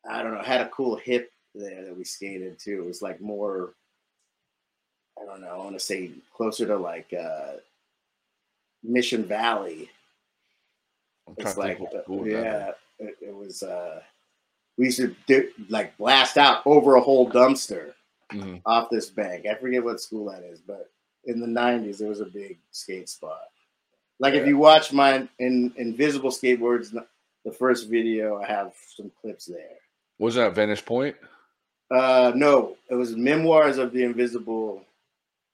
I 0.10 0.24
don't 0.24 0.34
know, 0.34 0.42
had 0.42 0.62
a 0.62 0.70
cool 0.70 0.96
hip 0.96 1.32
there 1.54 1.86
that 1.86 1.96
we 1.96 2.06
skated 2.06 2.58
to. 2.62 2.80
It 2.80 2.88
was 2.88 3.04
like 3.04 3.22
more 3.22 3.76
I 5.24 5.26
don't 5.26 5.42
know, 5.42 5.48
I 5.50 5.58
want 5.58 5.74
to 5.74 5.80
say 5.80 6.12
closer 6.36 6.66
to 6.68 6.78
like 6.78 7.14
uh 7.14 7.54
Mission 8.84 9.24
Valley. 9.24 9.90
I'm 11.28 11.36
It's 11.38 11.58
like 11.58 11.80
uh, 11.82 12.04
school 12.04 12.24
that 12.26 12.30
is. 12.30 12.34
yeah, 12.34 12.72
it, 13.00 13.16
it 13.22 13.36
was 13.36 13.64
uh 13.64 14.02
we 14.78 14.86
used 14.86 14.98
to 14.98 15.16
do, 15.28 15.50
like 15.70 15.96
blast 15.98 16.38
out 16.38 16.66
over 16.66 16.96
a 16.96 17.02
whole 17.02 17.30
dumpster 17.30 17.94
Mhm. 18.32 18.62
off 18.66 18.90
this 18.90 19.10
bank. 19.12 19.46
I 19.46 19.54
forget 19.56 19.84
what 19.84 20.02
school 20.02 20.26
that 20.32 20.44
is, 20.44 20.60
but 20.60 20.90
in 21.26 21.40
the 21.40 21.46
'90s, 21.48 22.02
it 22.02 22.08
was 22.08 22.20
a 22.20 22.26
big 22.26 22.58
skate 22.72 23.08
spot. 23.08 23.50
Like 24.20 24.34
if 24.34 24.48
you 24.48 24.58
watch 24.58 24.92
my 24.92 25.28
in 25.40 25.72
Invisible 25.78 26.32
Skateboards, 26.32 26.92
the 27.46 27.52
first 27.52 27.90
video, 27.90 28.42
I 28.42 28.46
have 28.48 28.74
some 28.96 29.12
clips 29.22 29.46
there. 29.46 29.78
Wasn't 30.18 30.44
that 30.46 30.56
Vanish 30.56 30.84
Point? 30.84 31.16
Uh, 31.92 32.32
no, 32.36 32.76
it 32.90 32.96
was 32.96 33.16
Memoirs 33.16 33.78
of 33.78 33.92
the 33.92 34.04
Invisible. 34.04 34.84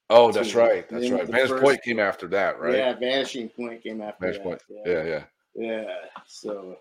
Oh, 0.09 0.31
that's 0.31 0.55
right. 0.55 0.87
That's 0.89 1.09
right. 1.09 1.25
the 1.25 1.31
Vanish 1.31 1.49
first- 1.49 1.63
Point 1.63 1.81
came 1.83 1.99
after 1.99 2.27
that, 2.29 2.59
right? 2.59 2.75
Yeah, 2.75 2.93
Vanishing 2.93 3.49
Point 3.49 3.83
came 3.83 4.01
after 4.01 4.21
Vanish 4.25 4.37
that. 4.37 4.43
Point. 4.43 4.63
Yeah, 4.69 4.81
Yeah, 4.85 5.03
yeah. 5.05 5.23
yeah. 5.55 5.93
So 6.25 6.77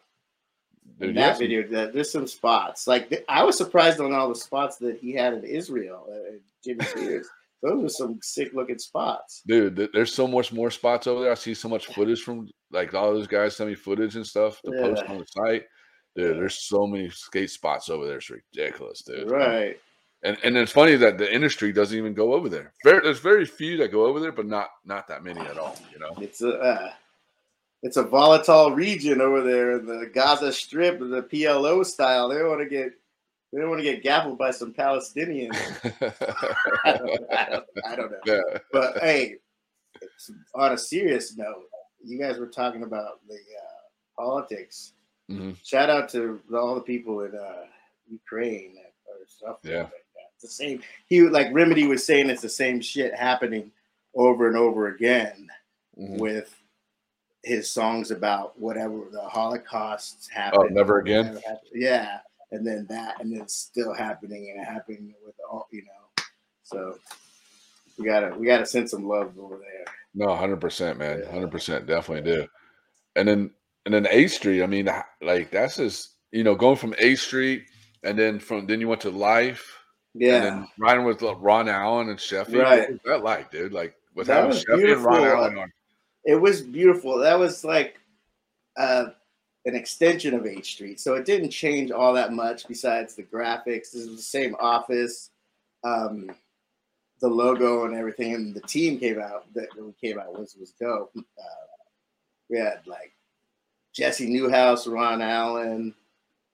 Dude, 0.99 1.15
that 1.17 1.37
some- 1.37 1.39
video, 1.41 1.69
that, 1.69 1.93
there's 1.93 2.11
some 2.11 2.27
spots. 2.27 2.87
Like 2.87 3.11
th- 3.11 3.25
I 3.29 3.43
was 3.45 3.57
surprised 3.59 4.01
on 4.01 4.15
all 4.15 4.29
the 4.31 4.35
spots 4.35 4.77
that 4.79 4.99
he 4.99 5.13
had 5.13 5.35
in 5.35 5.45
Israel. 5.45 6.07
Uh, 6.11 6.39
Jimmy 6.65 6.85
Spears. 6.87 7.29
Those 7.63 7.83
were 7.83 7.89
some 7.89 8.21
sick 8.23 8.53
looking 8.55 8.79
spots. 8.79 9.43
dude, 9.47 9.75
th- 9.77 9.91
there's 9.93 10.15
so 10.15 10.27
much 10.29 10.53
more 10.53 10.71
spots 10.71 11.07
over 11.09 11.23
there. 11.23 11.33
I 11.33 11.35
see 11.35 11.55
so 11.55 11.69
much 11.69 11.87
footage 11.87 12.23
from 12.23 12.49
like 12.71 12.95
all 12.95 13.13
those 13.13 13.27
guys 13.27 13.57
send 13.57 13.69
me 13.69 13.75
footage 13.75 14.15
and 14.17 14.27
stuff 14.27 14.63
to 14.63 14.71
post 14.71 15.03
on 15.09 15.19
the 15.19 15.27
site. 15.27 15.65
Dude, 16.17 16.37
there's 16.39 16.67
so 16.67 16.87
many 16.87 17.11
skate 17.11 17.51
spots 17.51 17.91
over 17.91 18.07
there. 18.07 18.19
It's 18.19 18.31
ridiculous, 18.31 19.03
dude. 19.03 19.31
Right. 19.31 19.79
And 20.25 20.37
and 20.43 20.57
it's 20.57 20.73
funny 20.73 20.97
that 20.97 21.17
the 21.17 21.33
industry 21.33 21.73
doesn't 21.73 21.97
even 21.97 22.13
go 22.15 22.35
over 22.35 22.49
there. 22.49 22.73
Very, 22.83 23.01
there's 23.03 23.21
very 23.21 23.45
few 23.47 23.77
that 23.79 23.93
go 23.93 24.05
over 24.07 24.19
there, 24.19 24.33
but 24.33 24.47
not 24.47 24.71
not 24.85 25.07
that 25.09 25.23
many 25.23 25.41
at 25.41 25.59
all. 25.59 25.77
You 25.93 26.01
know. 26.01 26.13
It's 26.21 26.43
a 26.43 26.59
uh, 26.59 26.91
it's 27.83 27.97
a 27.97 28.03
volatile 28.03 28.73
region 28.73 29.21
over 29.21 29.43
there 29.43 29.79
in 29.79 29.87
the 29.87 30.11
Gaza 30.13 30.53
Strip, 30.53 30.99
the 30.99 31.23
PLO 31.23 31.87
style. 31.87 32.29
They 32.29 32.39
don't 32.39 32.49
want 32.49 32.63
to 32.63 32.69
get 32.69 32.93
they 33.53 33.61
don't 33.61 33.71
want 33.71 33.81
to 33.83 33.85
get 33.85 34.03
gaffeled 34.03 34.39
by 34.39 34.51
some 34.51 34.75
Palestinians. 34.75 35.55
I 36.85 36.93
don't, 36.97 37.33
I 37.33 37.45
don't, 37.49 37.65
I 37.87 37.97
don't 37.97 38.11
know. 38.11 38.19
yeah. 38.27 38.59
But 38.73 38.99
hey, 38.99 39.37
on 40.55 40.73
a 40.73 40.79
serious 40.79 41.37
note, 41.37 41.65
you 42.05 42.19
guys 42.19 42.39
were 42.39 42.47
talking 42.49 42.83
about 42.83 43.21
the 43.29 43.37
uh, 43.37 44.21
politics. 44.23 44.93
Mhm. 45.31 45.57
Shout 45.65 45.91
out 45.91 46.09
to 46.11 46.41
all 46.55 46.75
the 46.75 46.81
people 46.81 47.21
in 47.21 47.35
uh, 47.37 47.67
Ukraine 48.11 48.75
that 48.75 48.93
are 49.13 49.27
suffering. 49.29 49.75
Yeah. 49.75 49.89
Like 50.39 50.43
that. 50.43 50.47
It's 50.47 50.59
the 50.59 50.65
same. 50.65 50.83
He 51.07 51.23
like 51.23 51.49
Remedy 51.53 51.87
was 51.87 52.05
saying 52.05 52.31
it's 52.31 52.43
the 52.43 52.49
same 52.49 52.81
shit 52.81 53.15
happening 53.15 53.71
over 54.15 54.49
and 54.49 54.57
over 54.57 54.89
again 54.89 55.49
Mhm. 55.99 56.19
with 56.19 56.55
his 57.45 57.71
songs 57.71 58.11
about 58.11 58.59
whatever 58.59 59.05
the 59.11 59.23
Holocaust 59.23 60.31
happened. 60.31 60.63
Oh, 60.71 60.75
never 60.75 60.99
again. 60.99 61.41
Yeah, 61.73 62.19
and 62.51 62.67
then 62.67 62.87
that, 62.89 63.21
and 63.21 63.33
then 63.33 63.43
it's 63.43 63.55
still 63.55 63.95
happening 63.95 64.51
and 64.51 64.65
happening 64.65 65.15
with 65.25 65.35
all 65.49 65.69
you 65.71 65.83
know. 65.83 66.25
So 66.63 66.99
we 67.99 68.05
gotta 68.05 68.37
we 68.37 68.47
gotta 68.47 68.67
send 68.67 68.89
some 68.91 69.07
love 69.07 69.39
over 69.39 69.57
there. 69.57 69.85
No, 70.15 70.35
hundred 70.35 70.61
percent, 70.61 70.99
man. 70.99 71.21
Yeah. 71.21 71.31
Hundred 71.31 71.51
percent, 71.51 71.87
definitely 71.87 72.31
do. 72.31 72.47
And 73.17 73.27
then 73.29 73.51
and 73.87 73.95
then 73.95 74.07
H 74.11 74.33
Street. 74.33 74.63
I 74.63 74.67
mean, 74.67 74.89
like 75.21 75.51
that's 75.51 75.77
just 75.77 76.15
you 76.33 76.45
know 76.45 76.55
going 76.55 76.77
from 76.77 76.95
H 76.99 77.21
Street 77.21 77.65
and 78.03 78.19
then 78.19 78.39
from 78.39 78.67
then 78.67 78.81
you 78.81 78.89
went 78.89 79.01
to 79.03 79.11
Life. 79.11 79.75
Yeah, 80.19 80.35
And 80.35 80.45
then 80.45 80.69
riding 80.79 81.05
with 81.05 81.23
uh, 81.23 81.35
Ron 81.37 81.69
Allen 81.69 82.09
and 82.11 82.19
Sheffey. 82.19 82.63
Right. 82.63 82.81
What 82.81 82.91
was 82.91 83.01
that 83.05 83.23
like, 83.25 83.51
dude? 83.51 83.73
Like 83.73 83.95
with 84.15 84.27
That 84.27 84.35
having 84.35 84.49
was 84.51 84.65
Sheffey 84.65 84.93
and 84.93 85.05
Ron. 85.05 85.25
Allen 85.25 85.59
on. 85.59 85.73
it 86.25 86.37
was 86.37 86.61
beautiful. 86.63 87.19
That 87.19 87.39
was 87.39 87.65
like, 87.65 87.97
uh, 88.77 89.07
an 89.65 89.75
extension 89.75 90.33
of 90.35 90.47
H 90.47 90.73
Street, 90.73 90.99
so 91.01 91.15
it 91.15 91.27
didn't 91.27 91.51
change 91.51 91.91
all 91.91 92.15
that 92.15 92.33
much 92.33 92.67
besides 92.67 93.15
the 93.15 93.23
graphics. 93.25 93.91
This 93.93 94.07
was 94.07 94.17
the 94.17 94.23
same 94.23 94.57
office, 94.61 95.31
um, 95.85 96.31
the 97.21 97.29
logo 97.29 97.85
and 97.85 97.95
everything, 97.95 98.35
and 98.35 98.55
the 98.55 98.63
team 98.63 98.99
came 98.99 99.21
out 99.21 99.53
that 99.55 99.69
we 99.77 99.93
came 100.01 100.19
out 100.19 100.39
was 100.39 100.57
was 100.59 100.71
dope. 100.81 101.13
Uh, 101.17 101.67
we 102.49 102.57
had 102.59 102.81
like 102.87 103.13
Jesse 103.93 104.29
Neuhaus, 104.29 104.91
Ron 104.91 105.21
Allen, 105.21 105.93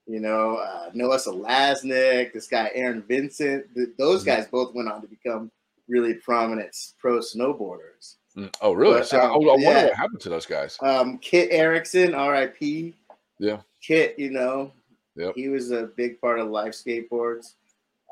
you 0.07 0.21
know, 0.21 0.57
uh, 0.57 0.91
Noah 0.95 1.17
Salasnek, 1.19 2.33
this 2.33 2.47
guy 2.47 2.71
Aaron 2.75 3.03
Vincent. 3.03 3.67
Th- 3.75 3.89
those 3.99 4.23
Mhm. 4.23 4.27
guys 4.27 4.47
both 4.49 4.75
went 4.75 4.89
on 4.89 5.01
to 5.03 5.09
become 5.09 5.51
really 5.89 6.15
prominent 6.15 6.75
pro 6.99 7.19
snowboarders. 7.21 8.17
Mm. 8.37 8.55
Oh, 8.61 8.73
really? 8.73 8.99
But, 8.99 9.09
So 9.09 9.19
I, 9.19 9.27
I 9.27 9.35
um, 9.35 9.45
wonder 9.45 9.63
yeah. 9.63 9.85
what 9.85 9.95
happened 9.95 10.21
to 10.23 10.29
those 10.29 10.47
guys. 10.47 10.77
Um, 10.83 11.19
Kit 11.19 11.49
Erickson, 11.53 12.15
R.I.P. 12.15 12.95
Yeah. 13.39 13.61
Kit, 13.81 14.19
you 14.19 14.31
know, 14.31 14.73
Yep. 15.17 15.35
he 15.37 15.49
was 15.49 15.71
a 15.71 15.85
big 15.97 16.21
part 16.21 16.41
of 16.41 16.49
life 16.49 16.73
skateboards. 16.73 17.55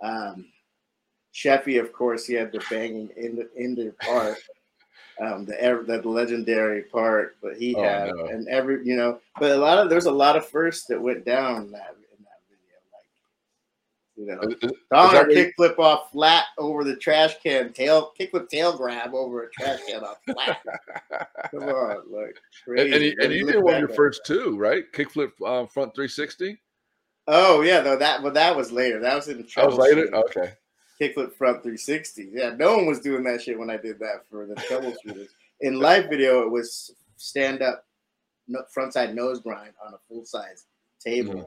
Um, 0.02 0.46
Sheffey, 1.34 1.80
of 1.80 1.92
course, 1.92 2.26
he 2.26 2.34
had 2.34 2.52
the 2.52 2.62
banging 2.70 3.08
in 3.16 3.36
the 3.36 3.50
in 3.56 3.74
the 3.74 3.94
part, 4.02 4.36
um, 5.22 5.44
the 5.44 5.84
that 5.86 6.04
legendary 6.04 6.82
part, 6.82 7.36
but 7.42 7.56
he 7.56 7.74
Oh, 7.76 7.82
had 7.82 8.14
no. 8.14 8.26
and 8.26 8.48
every 8.48 8.84
you 8.84 8.96
know, 8.96 9.20
but 9.38 9.52
a 9.52 9.56
lot 9.56 9.78
of 9.78 9.88
there's 9.88 10.06
a 10.06 10.12
lot 10.12 10.36
of 10.36 10.46
firsts 10.46 10.86
that 10.86 11.00
went 11.00 11.24
down 11.24 11.62
in 11.62 11.70
that 11.72 11.94
in 12.16 12.24
that 12.24 12.40
video, 12.48 12.76
like 12.92 13.06
you 14.16 14.26
know, 14.26 14.68
Is- 14.68 14.78
Donner 14.90 15.32
that 15.32 15.54
kickflip 15.56 15.78
off 15.78 16.10
flat 16.10 16.46
over 16.58 16.82
the 16.82 16.96
trash 16.96 17.34
can, 17.42 17.72
tail 17.72 18.12
kickflip 18.18 18.48
tail 18.48 18.76
grab 18.76 19.14
over 19.14 19.44
a 19.44 19.50
trash 19.50 19.80
can 19.88 20.02
off 20.02 20.18
flat. 20.30 20.60
Come 21.50 21.64
on, 21.64 22.02
like 22.10 22.36
and, 22.66 22.78
and, 22.92 23.02
he, 23.02 23.14
and 23.22 23.32
you 23.32 23.46
did 23.46 23.62
one 23.62 23.74
of 23.74 23.80
your 23.80 23.88
first 23.88 24.22
two, 24.26 24.56
right? 24.58 24.84
Kickflip 24.92 25.32
uh, 25.44 25.66
front 25.66 25.94
360. 25.94 26.58
Oh 27.28 27.60
yeah, 27.60 27.80
though 27.80 27.96
that 27.96 28.22
but 28.22 28.34
that 28.34 28.56
was 28.56 28.72
later. 28.72 28.98
That 28.98 29.14
was 29.14 29.28
in 29.28 29.46
That 29.54 29.66
was 29.66 29.76
later. 29.76 30.12
Okay. 30.12 30.54
Kickflip 31.02 31.34
front 31.34 31.62
360. 31.62 32.30
Yeah, 32.32 32.54
no 32.56 32.76
one 32.76 32.86
was 32.86 33.00
doing 33.00 33.24
that 33.24 33.42
shit 33.42 33.58
when 33.58 33.70
I 33.70 33.76
did 33.76 33.98
that 33.98 34.24
for 34.30 34.46
the 34.46 34.54
troubleshooters. 34.54 35.28
In 35.60 35.80
live 35.80 36.08
video, 36.08 36.42
it 36.42 36.50
was 36.50 36.94
stand 37.16 37.62
up, 37.62 37.86
no, 38.46 38.60
front 38.72 38.92
side 38.92 39.14
nose 39.14 39.40
grind 39.40 39.72
on 39.84 39.94
a 39.94 39.98
full 40.08 40.24
size 40.24 40.66
table. 41.00 41.32
Mm-hmm. 41.34 41.42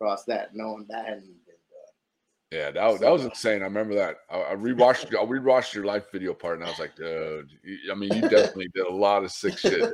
Across 0.00 0.24
that, 0.24 0.54
no 0.54 0.72
one 0.72 0.86
that 0.88 1.04
hadn't 1.04 1.22
been 1.22 1.34
done. 1.36 2.50
Yeah, 2.50 2.70
that, 2.72 2.90
was- 2.90 3.00
that 3.00 3.12
was 3.12 3.24
insane. 3.24 3.62
I 3.62 3.66
remember 3.66 3.94
that. 3.94 4.16
I, 4.28 4.40
I 4.40 4.54
rewatched 4.56 5.06
I 5.20 5.24
rewatched 5.24 5.74
your 5.74 5.84
life 5.84 6.10
video 6.10 6.34
part, 6.34 6.58
and 6.58 6.66
I 6.66 6.70
was 6.70 6.80
like, 6.80 6.96
dude. 6.96 7.50
I 7.90 7.94
mean, 7.94 8.12
you 8.14 8.22
definitely 8.22 8.68
did 8.74 8.86
a 8.86 8.92
lot 8.92 9.22
of 9.22 9.30
sick 9.30 9.58
shit. 9.58 9.92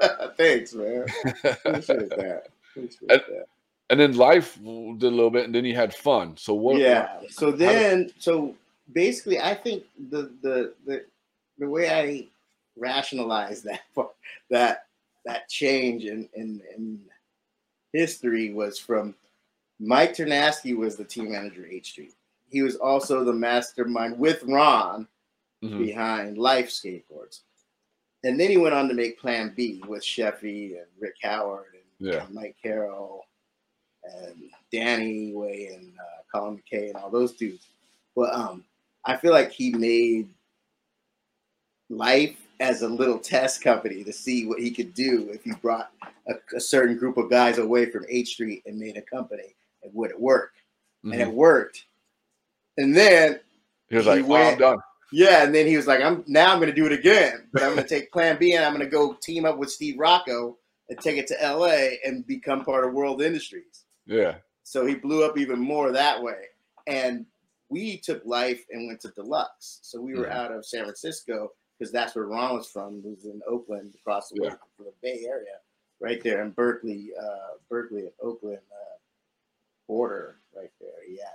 Thanks, 0.36 0.74
man. 0.74 1.06
Appreciate 1.44 2.10
that. 2.10 2.48
Appreciate 2.76 3.08
that. 3.08 3.46
And 3.90 4.00
then 4.00 4.16
life 4.16 4.54
did 4.56 4.64
a 4.64 5.10
little 5.10 5.30
bit, 5.30 5.44
and 5.44 5.54
then 5.54 5.64
you 5.64 5.74
had 5.74 5.94
fun. 5.94 6.36
So 6.36 6.54
what? 6.54 6.78
yeah. 6.78 7.20
So 7.28 7.50
how- 7.50 7.56
then, 7.56 8.10
so 8.18 8.54
basically, 8.92 9.38
I 9.40 9.54
think 9.54 9.84
the 10.10 10.30
the 10.42 10.72
the 10.86 11.04
the 11.58 11.68
way 11.68 11.90
I 11.90 12.26
rationalize 12.76 13.62
that 13.68 13.80
that 14.50 14.86
that 15.24 15.48
change 15.48 16.04
in 16.04 16.28
in, 16.34 16.62
in 16.76 17.00
history 17.92 18.52
was 18.52 18.78
from 18.78 19.14
Mike 19.78 20.14
Ternasky 20.14 20.76
was 20.76 20.96
the 20.96 21.04
team 21.04 21.30
manager 21.32 21.64
at 21.66 21.72
H 21.72 21.90
Street. 21.90 22.14
He 22.50 22.62
was 22.62 22.76
also 22.76 23.24
the 23.24 23.32
mastermind 23.32 24.18
with 24.18 24.42
Ron 24.44 25.06
Mhm. 25.62 25.78
behind 25.78 26.38
Life 26.38 26.70
Skateboards. 26.70 27.40
And 28.24 28.38
then 28.38 28.50
he 28.50 28.56
went 28.56 28.74
on 28.74 28.88
to 28.88 28.94
make 28.94 29.18
Plan 29.20 29.52
B 29.56 29.80
with 29.86 30.02
Sheffey 30.02 30.76
and 30.76 30.86
Rick 30.98 31.14
Howard 31.22 31.66
and 31.74 32.08
Yeah. 32.14 32.26
Mike 32.32 32.56
Carroll 32.60 33.26
and 34.04 34.50
Danny 34.72 35.32
Way 35.32 35.70
and 35.74 35.92
uh, 35.98 36.22
Colin 36.32 36.56
McKay 36.58 36.88
and 36.88 36.96
all 36.96 37.10
those 37.10 37.32
dudes. 37.32 37.66
But 38.16 38.34
um, 38.34 38.64
I 39.04 39.16
feel 39.16 39.32
like 39.32 39.52
he 39.52 39.72
made 39.72 40.28
Life 41.90 42.36
as 42.60 42.82
a 42.82 42.88
little 42.88 43.18
test 43.18 43.62
company 43.62 44.02
to 44.04 44.12
see 44.12 44.46
what 44.46 44.60
he 44.60 44.70
could 44.70 44.94
do 44.94 45.28
if 45.30 45.42
he 45.44 45.52
brought 45.60 45.90
a, 46.28 46.34
a 46.56 46.60
certain 46.60 46.96
group 46.96 47.16
of 47.18 47.28
guys 47.28 47.58
away 47.58 47.90
from 47.90 48.06
H 48.08 48.28
Street 48.30 48.62
and 48.66 48.78
made 48.78 48.96
a 48.96 49.02
company. 49.02 49.54
And 49.82 49.92
would 49.94 50.10
it 50.10 50.18
work? 50.20 50.52
And 51.04 51.14
it 51.14 51.28
Mhm. 51.28 51.34
worked. 51.34 51.84
And 52.78 52.96
then 52.96 53.40
He 53.88 53.96
was 53.96 54.06
he 54.06 54.22
like, 54.22 54.24
"Oh, 54.30 54.34
I'm 54.52 54.58
done." 54.58 54.78
yeah, 55.10 55.42
and 55.44 55.54
then 55.54 55.66
he 55.66 55.76
was 55.76 55.86
like, 55.86 56.00
"I'm 56.00 56.24
now 56.26 56.52
I'm 56.52 56.58
going 56.60 56.70
to 56.70 56.74
do 56.74 56.86
it 56.86 56.92
again, 56.92 57.48
but 57.52 57.62
I'm 57.62 57.74
going 57.74 57.82
to 57.86 57.88
take 57.88 58.10
Plan 58.12 58.38
B 58.38 58.54
and 58.54 58.64
I'm 58.64 58.72
going 58.72 58.84
to 58.84 58.90
go 58.90 59.14
team 59.20 59.44
up 59.44 59.58
with 59.58 59.70
Steve 59.70 59.98
Rocco 59.98 60.56
and 60.88 60.98
take 61.00 61.18
it 61.18 61.26
to 61.26 61.36
LA 61.42 61.96
and 62.06 62.26
become 62.26 62.64
part 62.64 62.84
of 62.84 62.94
World 62.94 63.20
Industries." 63.20 63.81
Yeah. 64.06 64.36
So 64.64 64.86
he 64.86 64.94
blew 64.94 65.24
up 65.24 65.38
even 65.38 65.58
more 65.58 65.92
that 65.92 66.22
way. 66.22 66.46
And 66.86 67.26
we 67.68 67.98
took 67.98 68.24
life 68.24 68.64
and 68.70 68.86
went 68.86 69.00
to 69.00 69.08
Deluxe. 69.08 69.78
So 69.82 70.00
we 70.00 70.14
were 70.14 70.26
Mhm. 70.26 70.32
out 70.32 70.52
of 70.52 70.66
San 70.66 70.84
Francisco 70.84 71.52
because 71.78 71.92
that's 71.92 72.14
where 72.14 72.26
Ron 72.26 72.56
was 72.56 72.70
from. 72.70 73.02
He 73.02 73.10
was 73.10 73.24
in 73.24 73.42
Oakland, 73.46 73.94
across 73.94 74.28
the 74.28 74.42
Yeah. 74.42 74.56
from 74.76 74.86
the 74.86 74.92
Bay 75.00 75.24
Area, 75.26 75.60
right 76.00 76.22
there 76.22 76.42
in 76.42 76.50
Berkeley, 76.50 77.14
uh, 77.16 77.56
Berkeley 77.68 78.02
and 78.02 78.12
Oakland 78.20 78.60
uh, 78.70 78.98
border, 79.86 80.38
right 80.54 80.72
there. 80.80 81.04
Yeah, 81.08 81.34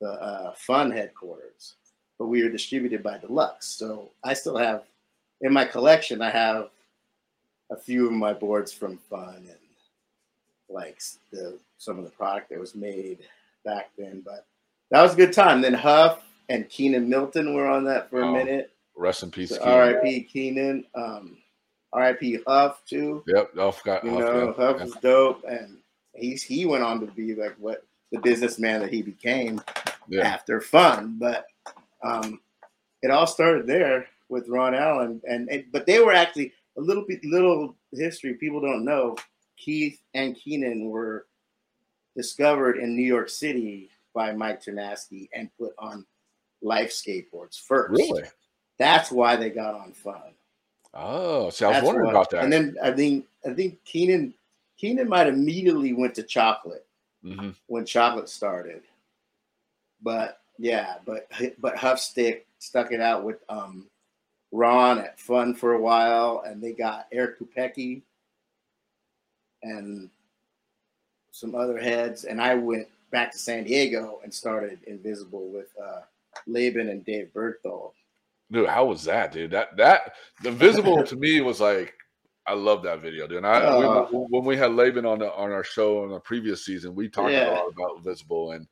the 0.00 0.10
uh, 0.10 0.54
Fun 0.54 0.90
headquarters. 0.90 1.76
But 2.18 2.26
we 2.26 2.42
were 2.42 2.48
distributed 2.50 3.02
by 3.02 3.18
Deluxe. 3.18 3.66
So 3.66 4.12
I 4.22 4.34
still 4.34 4.56
have 4.56 4.86
in 5.40 5.52
my 5.52 5.64
collection. 5.64 6.22
I 6.22 6.30
have 6.30 6.70
a 7.70 7.76
few 7.76 8.06
of 8.06 8.12
my 8.12 8.32
boards 8.32 8.72
from 8.72 8.98
Fun 8.98 9.36
and 9.36 9.58
like 10.74 11.00
the 11.30 11.58
some 11.78 11.98
of 11.98 12.04
the 12.04 12.10
product 12.10 12.50
that 12.50 12.58
was 12.60 12.74
made 12.74 13.20
back 13.64 13.90
then. 13.96 14.22
But 14.24 14.46
that 14.90 15.02
was 15.02 15.14
a 15.14 15.16
good 15.16 15.32
time. 15.32 15.62
Then 15.62 15.74
Huff 15.74 16.22
and 16.48 16.68
Keenan 16.68 17.08
Milton 17.08 17.54
were 17.54 17.66
on 17.66 17.84
that 17.84 18.10
for 18.10 18.20
a 18.20 18.26
Oh, 18.28 18.32
minute. 18.32 18.70
Rest 18.96 19.22
in 19.22 19.30
peace. 19.30 19.50
So 19.50 19.58
Keenan. 19.58 19.72
R.I.P. 19.72 20.22
Keenan. 20.24 20.84
Um, 20.94 21.36
R.I.P. 21.92 22.40
Huff 22.46 22.82
too. 22.86 23.22
Yep. 23.26 23.52
I 23.58 23.70
forgot. 23.70 24.04
You 24.04 24.10
Huff, 24.10 24.20
know, 24.20 24.46
yeah. 24.58 24.66
Huff 24.66 24.80
was 24.80 24.92
dope, 25.02 25.44
and 25.48 25.78
he's 26.14 26.42
he 26.42 26.66
went 26.66 26.82
on 26.84 27.00
to 27.00 27.06
be 27.06 27.34
like 27.34 27.54
what 27.58 27.84
the 28.12 28.18
businessman 28.20 28.80
that 28.80 28.92
he 28.92 29.02
became 29.02 29.60
Yeah. 30.08 30.22
after 30.26 30.60
Fun. 30.60 31.16
But 31.18 31.46
um, 32.02 32.40
it 33.02 33.10
all 33.10 33.26
started 33.26 33.66
there 33.66 34.06
with 34.28 34.48
Ron 34.48 34.74
Allen, 34.74 35.20
and, 35.24 35.48
and 35.48 35.64
but 35.72 35.86
they 35.86 36.00
were 36.00 36.12
actually 36.12 36.52
a 36.76 36.80
little 36.80 37.04
bit 37.06 37.24
little 37.24 37.74
history 37.92 38.34
people 38.34 38.60
don't 38.60 38.84
know. 38.84 39.16
Keith 39.56 40.00
and 40.14 40.36
Keenan 40.36 40.88
were 40.88 41.26
discovered 42.16 42.78
in 42.78 42.96
New 42.96 43.04
York 43.04 43.28
City 43.28 43.90
by 44.14 44.32
Mike 44.32 44.62
Ternasky 44.62 45.28
and 45.34 45.50
put 45.58 45.74
on 45.78 46.06
life 46.62 46.90
skateboards 46.90 47.60
first. 47.60 47.90
Really? 47.92 48.24
That's 48.78 49.10
why 49.10 49.36
they 49.36 49.50
got 49.50 49.74
on 49.74 49.92
Fun. 49.92 50.34
Oh, 50.94 51.50
so 51.50 51.66
I 51.66 51.68
was 51.70 51.76
That's 51.76 51.86
wondering 51.86 52.06
why. 52.06 52.12
about 52.12 52.30
that. 52.30 52.44
And 52.44 52.52
then 52.52 52.76
I 52.82 52.92
think 52.92 53.26
I 53.48 53.52
think 53.52 53.84
Keenan 53.84 54.32
Keenan 54.78 55.08
might 55.08 55.26
immediately 55.26 55.92
went 55.92 56.14
to 56.16 56.22
chocolate 56.22 56.86
hmm 57.22 57.50
when 57.66 57.84
chocolate 57.84 58.28
started. 58.28 58.82
But 60.02 60.40
yeah, 60.58 60.96
but 61.04 61.28
but 61.58 61.76
Huff 61.76 61.98
Stick 61.98 62.46
stuck 62.58 62.92
it 62.92 63.00
out 63.00 63.24
with 63.24 63.38
um 63.48 63.86
Ron 64.52 64.98
at 64.98 65.18
Fun 65.18 65.54
for 65.54 65.74
a 65.74 65.80
while, 65.80 66.44
and 66.46 66.62
they 66.62 66.72
got 66.72 67.08
Eric 67.10 67.40
Pupecki 67.40 68.02
and 69.64 70.10
some 71.32 71.54
other 71.54 71.78
heads, 71.78 72.24
and 72.24 72.40
I 72.40 72.54
went 72.54 72.86
back 73.10 73.32
to 73.32 73.38
San 73.38 73.64
Diego 73.64 74.20
and 74.22 74.32
started 74.32 74.78
Invisible 74.86 75.48
with 75.48 75.68
uh 75.82 76.00
Laban 76.46 76.88
and 76.88 77.04
Dave 77.04 77.30
Bergthold. 77.34 77.92
Dude, 78.52 78.68
how 78.68 78.84
was 78.84 79.04
that, 79.04 79.32
dude? 79.32 79.50
That 79.50 79.76
that 79.76 80.14
the 80.42 80.50
visible 80.52 81.02
to 81.06 81.16
me 81.16 81.40
was 81.40 81.60
like 81.60 81.94
I 82.46 82.52
love 82.52 82.82
that 82.82 83.00
video, 83.00 83.26
dude. 83.26 83.38
And 83.38 83.46
I 83.46 83.60
Uh. 83.62 84.06
when, 84.10 84.26
when 84.30 84.44
we 84.44 84.56
had 84.56 84.72
Laban 84.72 85.06
on 85.06 85.18
the 85.20 85.32
on 85.32 85.50
our 85.50 85.64
show 85.64 86.02
on 86.04 86.10
the 86.10 86.20
previous 86.20 86.64
season, 86.64 86.94
we 86.94 87.08
talked 87.08 87.32
Yeah. 87.32 87.50
a 87.50 87.54
lot 87.54 87.68
about 87.72 88.04
Visible 88.04 88.52
and 88.52 88.66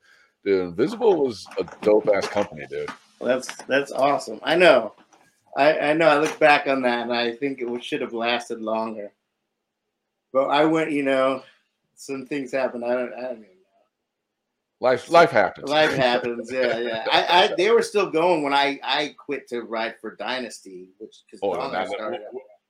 dude, 0.45 0.69
Invisible 0.69 1.17
was 1.25 1.47
a 1.59 1.65
dope 1.81 2.09
ass 2.15 2.29
company, 2.29 2.67
dude. 2.69 2.91
Well, 3.19 3.39
that's 3.39 3.57
that's 3.65 3.93
awesome. 3.93 4.41
I 4.43 4.57
know. 4.57 4.95
I, 5.57 5.79
I 5.79 5.93
know. 5.93 6.09
I 6.09 6.19
look 6.19 6.39
back 6.39 6.67
on 6.67 6.83
that 6.83 7.03
and 7.03 7.13
I 7.13 7.33
think 7.37 7.61
it 7.61 7.85
should 7.85 8.01
have 8.01 8.13
lasted 8.15 8.61
longer. 8.61 9.13
But 10.33 10.49
I 10.49 10.65
went, 10.65 10.91
you 10.93 11.03
know, 11.03 11.43
some 11.95 12.27
things 12.27 12.53
happen. 12.53 12.83
I 12.83 12.89
don't. 12.95 13.13
I 13.15 13.21
don't 13.23 13.33
even 13.33 13.43
know. 13.43 13.49
Life 14.81 15.11
life 15.11 15.31
happens. 15.31 15.69
Life 15.71 15.95
happens. 15.95 16.51
Yeah, 16.51 16.79
yeah. 16.79 17.07
I, 17.13 17.45
I 17.45 17.55
they 17.57 17.71
were 17.71 17.83
still 17.83 18.11
going 18.11 18.43
when 18.43 18.53
I 18.55 18.81
I 18.83 19.15
quit 19.19 19.47
to 19.49 19.63
ride 19.63 19.95
for 20.01 20.17
Dynasty, 20.17 20.89
which 20.99 21.17
because 21.31 21.41
Oh, 21.43 21.53
Donger 21.53 21.87
started. 21.89 22.21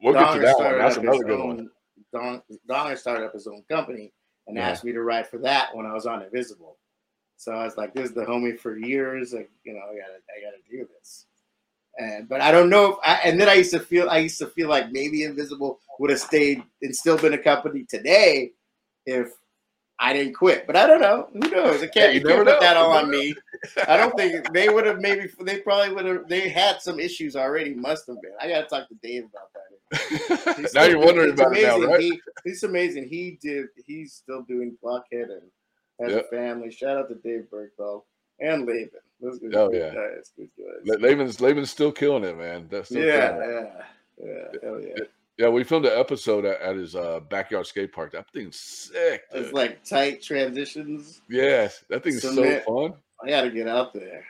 we'll 0.03 0.13
get 0.15 0.35
to 0.35 0.41
that 0.41 0.59
one. 0.59 0.79
That's 0.79 0.97
up 0.97 1.03
another 1.05 1.25
good 1.25 1.41
own- 1.41 1.57
one. 1.57 1.71
Don, 2.13 2.43
Donger 2.69 2.99
started 2.99 3.25
up 3.25 3.33
his 3.33 3.47
own 3.47 3.63
company 3.71 4.13
and 4.47 4.57
Yeah. 4.59 4.69
asked 4.69 4.85
me 4.85 4.93
to 4.93 5.01
ride 5.03 5.27
for 5.27 5.39
that 5.39 5.75
when 5.75 5.87
I 5.87 5.95
was 5.95 6.05
on 6.05 6.21
Invisible. 6.23 6.77
So 7.39 7.53
I 7.53 7.65
was 7.65 7.79
like, 7.79 7.95
"This 7.95 8.11
is 8.11 8.15
the 8.15 8.25
homie 8.27 8.59
for 8.59 8.77
years. 8.77 9.33
Like, 9.33 9.51
you 9.65 9.73
know, 9.73 9.81
I 9.81 9.95
gotta, 9.97 10.19
I 10.37 10.41
gotta 10.45 10.59
do 10.71 10.87
this." 10.99 11.27
And 11.99 12.29
but 12.29 12.41
I 12.41 12.51
don't 12.51 12.71
know 12.71 12.93
if 12.93 12.97
I. 13.05 13.21
And 13.25 13.41
then 13.41 13.49
I 13.49 13.55
used 13.55 13.71
to 13.73 13.81
feel, 13.81 14.09
I 14.09 14.19
used 14.19 14.39
to 14.39 14.47
feel 14.47 14.69
like 14.69 14.91
maybe 14.93 15.25
Invisible 15.25 15.79
would 15.99 16.11
have 16.11 16.21
stayed 16.21 16.63
and 16.81 16.95
still 16.97 17.19
been 17.19 17.35
a 17.35 17.39
company 17.39 17.85
today 17.89 18.53
if 19.07 19.33
I 19.99 20.13
didn't 20.15 20.33
quit. 20.35 20.67
But 20.67 20.75
I 20.77 20.87
don't 20.87 21.01
know. 21.03 21.29
Who 21.33 21.51
knows? 21.51 21.83
I 21.83 21.87
can't, 21.89 22.15
you 22.15 22.21
you 22.21 22.27
can't 22.27 22.47
put 22.47 22.61
that 22.61 22.77
You 22.77 22.83
on 22.83 23.11
me. 23.11 23.35
I 23.87 23.97
don't 23.99 24.17
think 24.17 24.53
they 24.53 24.69
would 24.71 24.87
have 24.87 25.01
maybe 25.01 25.29
they 25.43 25.59
probably 25.59 25.95
would 25.95 26.07
have 26.07 26.29
they 26.29 26.49
had 26.49 26.81
some 26.81 26.99
issues 26.99 27.37
already. 27.37 27.75
Must 27.75 28.07
have 28.07 28.17
been. 28.23 28.33
I 28.41 28.49
gotta 28.49 28.67
talk 28.67 28.89
to 28.89 28.95
Dave 29.03 29.25
about 29.27 29.51
that. 29.53 30.57
He's 30.57 30.73
now 30.75 30.83
still- 30.85 30.89
you're 30.91 30.99
wondering 30.99 31.33
about 31.33 31.55
it 31.57 31.63
now, 31.63 31.77
amazing. 31.77 31.91
right? 31.91 32.01
He, 32.01 32.21
it's 32.47 32.63
amazing. 32.63 33.09
He 33.09 33.39
did. 33.43 33.67
He's 33.87 34.15
still 34.15 34.43
doing 34.43 34.77
Blockhead 34.83 35.29
and 35.29 35.43
has 36.01 36.11
Yep. 36.17 36.25
a 36.25 36.35
family. 36.37 36.71
Shout 36.73 36.97
out 36.97 37.09
to 37.11 37.17
Dave 37.17 37.47
Bergthold 37.53 38.03
and 38.43 38.67
Laban. 38.67 38.91
Those 39.21 39.39
guys 39.39 39.51
Oh, 39.55 39.69
good 39.69 39.79
yeah. 39.79 39.95
guys. 39.95 40.33
Good 40.37 40.51
guys. 40.59 41.01
Laban's 41.01 41.41
Laban's 41.41 41.71
still 41.71 41.93
killing 41.93 42.25
it, 42.25 42.37
man. 42.37 42.67
That's 42.71 42.89
still 42.89 43.05
yeah, 43.05 43.29
killing 43.33 43.51
it. 43.51 43.73
yeah, 44.23 44.27
yeah, 44.27 44.59
hell 44.63 44.81
yeah. 44.81 45.05
Yeah, 45.39 45.49
we 45.49 45.65
filmed 45.65 45.87
an 45.87 45.99
episode 45.99 46.45
at, 46.45 46.61
at 46.61 46.77
his 46.77 46.95
uh, 46.95 47.21
backyard 47.31 47.67
skate 47.67 47.93
park. 47.93 48.13
That 48.13 48.31
thing's 48.33 48.59
sick. 48.61 49.23
It's 49.33 49.53
like 49.53 49.83
tight 49.85 50.23
transitions. 50.23 51.23
yes, 51.29 51.85
that 51.89 52.05
thing's 52.05 52.21
so 52.23 52.35
Submit. 52.35 52.65
fun. 52.65 52.93
I 53.25 53.31
got 53.31 53.43
to 53.43 53.51
get 53.51 53.67
out 53.69 53.95
there. 53.95 54.25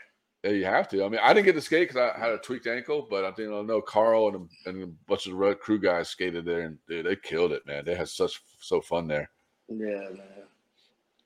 Yeah, 0.45 0.51
you 0.51 0.65
have 0.65 0.89
to. 0.91 1.05
I 1.05 1.09
mean, 1.09 1.21
I 1.23 1.33
didn't 1.33 1.47
get 1.47 1.55
to 1.55 1.61
skate 1.61 1.89
because 1.89 2.11
I 2.15 2.19
had 2.19 2.31
a 2.31 2.39
tweaked 2.39 2.67
ankle, 2.67 3.07
but 3.09 3.25
I 3.25 3.33
think 3.33 3.51
I 3.53 3.63
know 3.63 3.81
Carl 3.81 4.29
and 4.29 4.37
a, 4.67 4.69
and 4.69 4.83
a 4.83 4.87
bunch 5.09 5.27
of 5.27 5.37
the 5.37 5.55
Crew 5.55 5.79
guys 5.81 6.09
skated 6.09 6.45
there, 6.45 6.61
and 6.63 6.79
dude, 6.89 7.07
they 7.07 7.17
killed 7.17 7.53
it, 7.53 7.67
man. 7.67 7.85
They 7.85 7.95
had 7.95 8.09
such 8.09 8.41
so 8.61 8.81
fun 8.81 9.07
there. 9.09 9.31
Yeah, 9.69 9.87
man. 10.11 10.21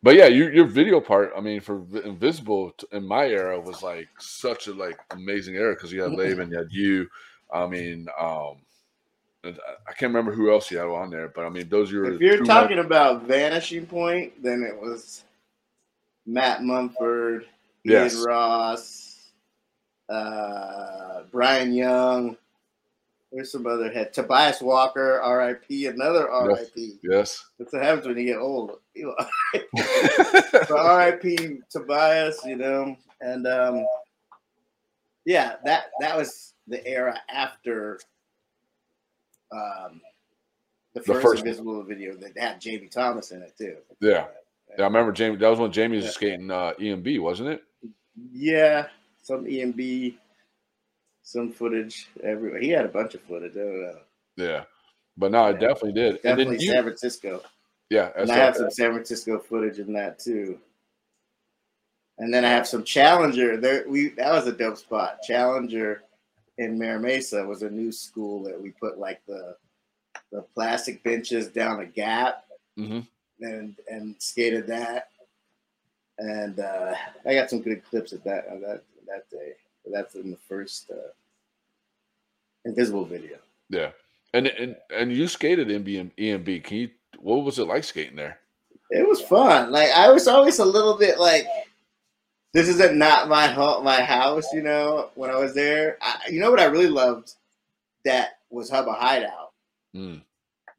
But 0.06 0.14
yeah, 0.14 0.26
you, 0.26 0.50
your 0.50 0.66
video 0.66 1.00
part, 1.00 1.32
I 1.36 1.40
mean, 1.40 1.58
for 1.58 1.84
Invisible 2.04 2.72
in 2.92 3.04
my 3.04 3.26
era 3.26 3.58
was 3.58 3.82
like 3.82 4.06
such 4.20 4.68
a 4.68 4.72
like 4.72 5.00
amazing 5.10 5.56
era 5.56 5.74
because 5.74 5.92
you 5.92 6.00
had 6.00 6.12
Laban, 6.12 6.48
you 6.52 6.58
had 6.58 6.70
you. 6.70 7.08
I 7.52 7.66
mean, 7.66 8.06
um, 8.16 8.58
I- 9.44 9.48
I 9.88 9.92
can't 9.94 10.14
remember 10.14 10.30
who 10.30 10.48
else 10.52 10.70
you 10.70 10.78
had 10.78 10.86
on 10.86 11.10
there, 11.10 11.26
but 11.26 11.44
I 11.44 11.48
mean, 11.48 11.68
those 11.68 11.90
are 11.90 11.94
your 11.96 12.12
If 12.12 12.20
you're 12.20 12.44
talking 12.44 12.78
about 12.78 13.24
Vanishing 13.24 13.84
Point, 13.84 14.40
then 14.40 14.62
it 14.62 14.80
was 14.80 15.24
Matt 16.24 16.62
Mumford, 16.62 17.42
Ian 17.84 18.04
Yes. 18.04 18.24
Ross, 18.24 19.32
uh, 20.08 21.22
Brian 21.32 21.72
Young. 21.74 22.36
There's 23.32 23.52
some 23.52 23.66
other 23.66 23.90
head. 23.90 24.12
Tobias 24.12 24.60
Walker, 24.60 25.20
RIP, 25.24 25.92
another 25.92 26.28
RIP. 26.46 26.98
Yes. 27.02 27.44
That's 27.58 27.72
what 27.72 27.82
happens 27.82 28.06
when 28.06 28.16
you 28.16 28.24
get 28.24 28.38
old. 28.38 28.78
You 28.94 29.14
know. 29.18 29.82
so 30.66 30.96
RIP 30.96 31.60
Tobias, 31.68 32.40
you 32.44 32.56
know, 32.56 32.96
and 33.20 33.46
um, 33.46 33.86
yeah, 35.24 35.56
that 35.64 35.86
that 36.00 36.16
was 36.16 36.54
the 36.68 36.86
era 36.86 37.20
after 37.28 37.98
um, 39.52 40.00
the 40.94 41.00
The 41.00 41.06
first, 41.06 41.22
first 41.22 41.40
one. 41.40 41.46
Invisible 41.48 41.82
video 41.82 42.16
that 42.16 42.38
had 42.38 42.60
Jamie 42.60 42.88
Thomas 42.88 43.32
in 43.32 43.42
it 43.42 43.56
too. 43.58 43.76
Yeah. 44.00 44.26
Yeah, 44.70 44.84
I 44.84 44.86
remember 44.86 45.12
Jamie. 45.12 45.36
That 45.36 45.48
was 45.48 45.58
when 45.58 45.72
Jamie 45.72 45.96
was 45.96 46.12
skating 46.12 46.50
uh, 46.50 46.72
EMB, 46.78 47.20
wasn't 47.20 47.50
it? 47.50 47.62
Yeah, 48.32 48.86
some 49.22 49.44
EMB, 49.44 50.16
some 51.26 51.50
footage 51.50 52.06
everywhere. 52.22 52.60
He 52.60 52.68
had 52.68 52.84
a 52.84 52.88
bunch 52.88 53.16
of 53.16 53.20
footage. 53.22 53.56
I 53.56 53.58
don't 53.58 53.82
know. 53.82 53.98
Yeah. 54.36 54.64
But 55.16 55.32
no, 55.32 55.42
I 55.42 55.52
definitely 55.52 55.92
did. 55.94 56.14
and 56.14 56.22
Definitely 56.22 56.56
then 56.58 56.60
you, 56.66 56.72
San 56.72 56.82
Francisco. 56.84 57.42
yeah, 57.90 58.10
And 58.16 58.30
I 58.30 58.36
have 58.36 58.54
some 58.54 58.70
San 58.70 58.92
Francisco 58.92 59.40
footage 59.40 59.80
in 59.80 59.92
that 59.94 60.20
too. 60.20 60.60
And 62.18 62.32
then 62.32 62.44
I 62.44 62.50
have 62.50 62.68
some 62.68 62.84
Challenger. 62.84 63.56
There, 63.56 63.84
we 63.88 64.10
that 64.10 64.30
was 64.32 64.46
a 64.46 64.52
dope 64.52 64.78
spot. 64.78 65.18
Challenger 65.22 66.04
in 66.58 66.78
Mira 66.78 67.00
Mesa 67.00 67.44
was 67.44 67.62
a 67.62 67.70
new 67.70 67.90
school 67.90 68.42
that 68.44 68.60
we 68.60 68.70
put 68.70 68.98
like 68.98 69.20
the 69.26 69.56
the 70.32 70.42
plastic 70.54 71.02
benches 71.02 71.48
down 71.48 71.80
a 71.80 71.86
gap 71.86 72.44
Mhm. 72.78 73.06
and 73.40 73.76
and 73.90 74.14
skated 74.18 74.66
that. 74.68 75.08
And 76.18 76.60
uh, 76.60 76.94
I 77.26 77.34
got 77.34 77.50
some 77.50 77.62
good 77.62 77.84
clips 77.84 78.12
at 78.12 78.22
that 78.24 78.46
on 78.48 78.60
that 78.62 78.82
that 79.08 79.28
day. 79.28 79.54
That's 79.92 80.14
in 80.14 80.30
the 80.30 80.36
first 80.48 80.90
uh, 80.90 81.10
Invisible 82.64 83.04
video. 83.04 83.38
Yeah. 83.70 83.90
And 84.34 84.48
and 84.48 84.76
and 84.94 85.12
you 85.12 85.28
skated 85.28 85.70
in 85.70 85.84
EMB. 86.18 86.64
Can 86.64 86.76
you 86.78 86.90
what 87.18 87.44
was 87.44 87.58
it 87.58 87.66
like 87.68 87.84
skating 87.84 88.16
there? 88.16 88.38
It 88.90 89.06
was 89.06 89.20
fun. 89.20 89.70
Like 89.70 89.90
I 89.90 90.10
was 90.10 90.28
always 90.28 90.58
a 90.58 90.64
little 90.64 90.96
bit 90.96 91.18
like, 91.18 91.46
this 92.52 92.68
isn't 92.68 92.96
not 92.96 93.28
my 93.28 93.46
home, 93.46 93.84
my 93.84 94.02
house. 94.02 94.46
You 94.52 94.62
know, 94.62 95.10
when 95.14 95.30
I 95.30 95.36
was 95.36 95.54
there, 95.54 95.98
I, 96.02 96.18
you 96.30 96.40
know 96.40 96.50
what 96.50 96.60
I 96.60 96.64
really 96.66 96.88
loved 96.88 97.32
that 98.04 98.38
was 98.50 98.70
Hubba 98.70 98.92
Hideout 98.92 99.52
Mm. 99.94 100.20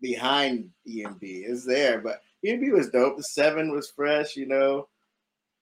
behind 0.01 0.69
EMB. 0.87 1.19
Is 1.49 1.65
there, 1.65 1.99
but 1.99 2.21
EMB 2.45 2.71
was 2.71 2.89
dope. 2.89 3.17
The 3.17 3.23
seven 3.23 3.71
was 3.71 3.89
fresh. 3.89 4.35
You 4.35 4.45
know, 4.45 4.87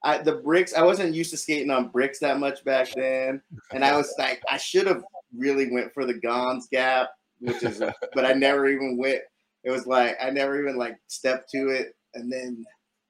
I 0.06 0.20
the 0.20 0.34
bricks. 0.38 0.74
I 0.74 0.84
wasn't 0.84 1.14
used 1.16 1.32
to 1.32 1.38
skating 1.38 1.72
on 1.72 1.90
bricks 1.90 2.20
that 2.20 2.40
much 2.40 2.64
back 2.64 2.88
then, 2.96 3.42
and 3.74 3.84
I 3.84 3.98
was 3.98 4.14
like, 4.18 4.42
I 4.50 4.58
should 4.58 4.88
have 4.88 5.04
really 5.36 5.70
went 5.72 5.94
for 5.94 6.06
the 6.06 6.14
Gonz 6.14 6.70
Gap, 6.70 7.10
which 7.40 7.62
is, 7.64 7.80
but 8.14 8.24
I 8.26 8.32
never 8.34 8.68
even 8.68 8.98
went. 8.98 9.22
It 9.64 9.72
was 9.72 9.88
like 9.88 10.16
I 10.22 10.30
never 10.30 10.62
even 10.62 10.78
like 10.78 10.98
stepped 11.08 11.50
to 11.52 11.70
it, 11.70 11.96
and 12.14 12.32
then 12.32 12.64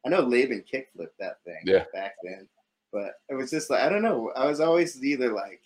I 0.05 0.09
know 0.09 0.21
Laban 0.21 0.63
kickflipped 0.71 1.17
that 1.19 1.43
thing 1.43 1.59
Yeah. 1.65 1.83
back 1.93 2.13
then, 2.23 2.47
but 2.93 3.15
it 3.29 3.35
was 3.35 3.51
just 3.51 3.69
like 3.69 3.81
I 3.81 3.89
don't 3.89 4.01
know. 4.01 4.31
I 4.35 4.47
was 4.47 4.61
always 4.61 5.03
either 5.03 5.33
like 5.33 5.61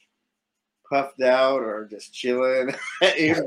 puffed 0.89 1.21
out 1.21 1.61
or 1.61 1.87
just 1.89 2.13
chilling 2.13 2.73
it 3.01 3.37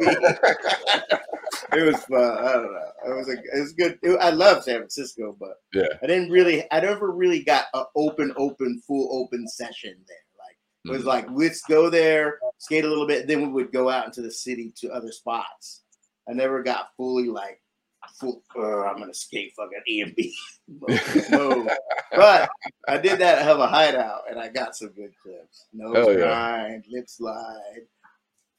was 1.73 2.05
fun. 2.05 2.39
I 2.39 2.53
don't 2.53 2.73
know. 2.73 2.89
It 3.07 3.17
was 3.17 3.29
a 3.29 3.33
it 3.33 3.61
was 3.61 3.73
good. 3.73 3.99
It- 4.03 4.21
I 4.21 4.31
love 4.31 4.63
San 4.65 4.77
Francisco, 4.77 5.37
but 5.39 5.61
Yeah. 5.73 5.87
I 6.03 6.07
didn't 6.07 6.31
really. 6.31 6.65
I 6.71 6.81
never 6.81 7.11
really 7.11 7.43
got 7.43 7.67
an 7.75 7.85
open, 7.97 8.33
open, 8.37 8.81
full 8.87 9.09
open 9.23 9.49
session 9.49 9.95
there. 10.07 10.17
Like 10.39 10.57
it 10.85 10.91
was 10.91 11.03
Mhm. 11.03 11.07
like 11.07 11.27
let's 11.33 11.63
go 11.63 11.89
there, 11.91 12.39
skate 12.59 12.85
a 12.85 12.89
little 12.89 13.07
bit, 13.07 13.27
then 13.27 13.43
we 13.43 13.49
would 13.49 13.73
go 13.73 13.89
out 13.89 14.07
into 14.07 14.23
the 14.23 14.31
city 14.31 14.73
to 14.77 14.93
other 14.93 15.13
spots. 15.13 15.83
I 16.29 16.33
never 16.35 16.63
got 16.63 16.91
fully 16.97 17.29
like 17.29 17.61
full. 18.19 18.43
"Uh, 18.57 18.85
I'm 18.85 18.99
gonna 18.99 19.15
skate 19.15 19.53
fucking 19.57 19.83
EMB. 19.89 21.31
no, 21.31 21.69
but 22.13 22.49
I 22.89 22.99
did 22.99 23.19
that 23.21 23.39
at 23.39 23.45
Hubba 23.45 23.67
Hideout, 23.67 24.25
and 24.31 24.39
I 24.39 24.49
got 24.49 24.77
some 24.77 24.89
good 24.89 25.13
clips. 25.23 25.67
Nose 25.73 25.97
Hell 25.97 26.13
yeah. 26.13 26.19
grind, 26.19 26.85
lip 26.91 27.09
slide. 27.09 27.87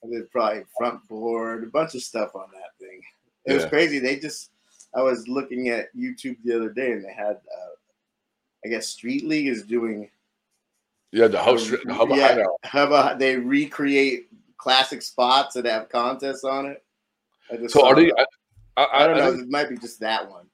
I 0.04 0.10
did 0.10 0.30
probably 0.32 0.64
front 0.78 1.08
board, 1.08 1.64
a 1.64 1.68
bunch 1.68 1.96
of 1.96 2.02
stuff 2.02 2.36
on 2.36 2.48
that 2.54 2.78
thing. 2.80 3.02
It 3.46 3.54
was 3.54 3.66
crazy. 3.66 4.00
They 4.00 4.18
just, 4.18 4.52
I 4.96 5.02
was 5.02 5.28
looking 5.28 5.70
at 5.70 5.96
YouTube 5.96 6.38
the 6.44 6.56
other 6.56 6.70
day, 6.70 6.92
and 6.92 7.04
they 7.04 7.14
had, 7.14 7.36
uh, 7.38 7.74
I 8.66 8.70
guess 8.70 8.88
Street 8.88 9.26
League 9.26 9.48
is 9.48 9.64
doing. 9.64 10.10
Yeah, 11.12 11.28
the 11.28 11.38
stri- 11.38 11.84
the 11.84 11.94
hub 11.94 12.10
yeah, 12.10 12.28
hideout. 12.30 12.60
Hubba- 12.66 13.16
they 13.20 13.38
recreate 13.38 14.28
classic 14.58 15.02
spots 15.02 15.56
that 15.56 15.66
have 15.66 15.90
contests 15.90 16.44
on 16.44 16.66
it. 16.66 16.84
I 17.52 17.58
just 17.58 17.74
So 17.74 17.86
are 17.86 17.96
they? 17.96 18.12
I, 18.78 18.84
I, 18.84 19.04
I 19.04 19.08
don't 19.08 19.18
I 19.18 19.20
know. 19.20 19.40
It 19.40 19.50
might 19.50 19.70
be 19.70 19.78
just 19.78 20.00
that 20.00 20.30
one. 20.30 20.48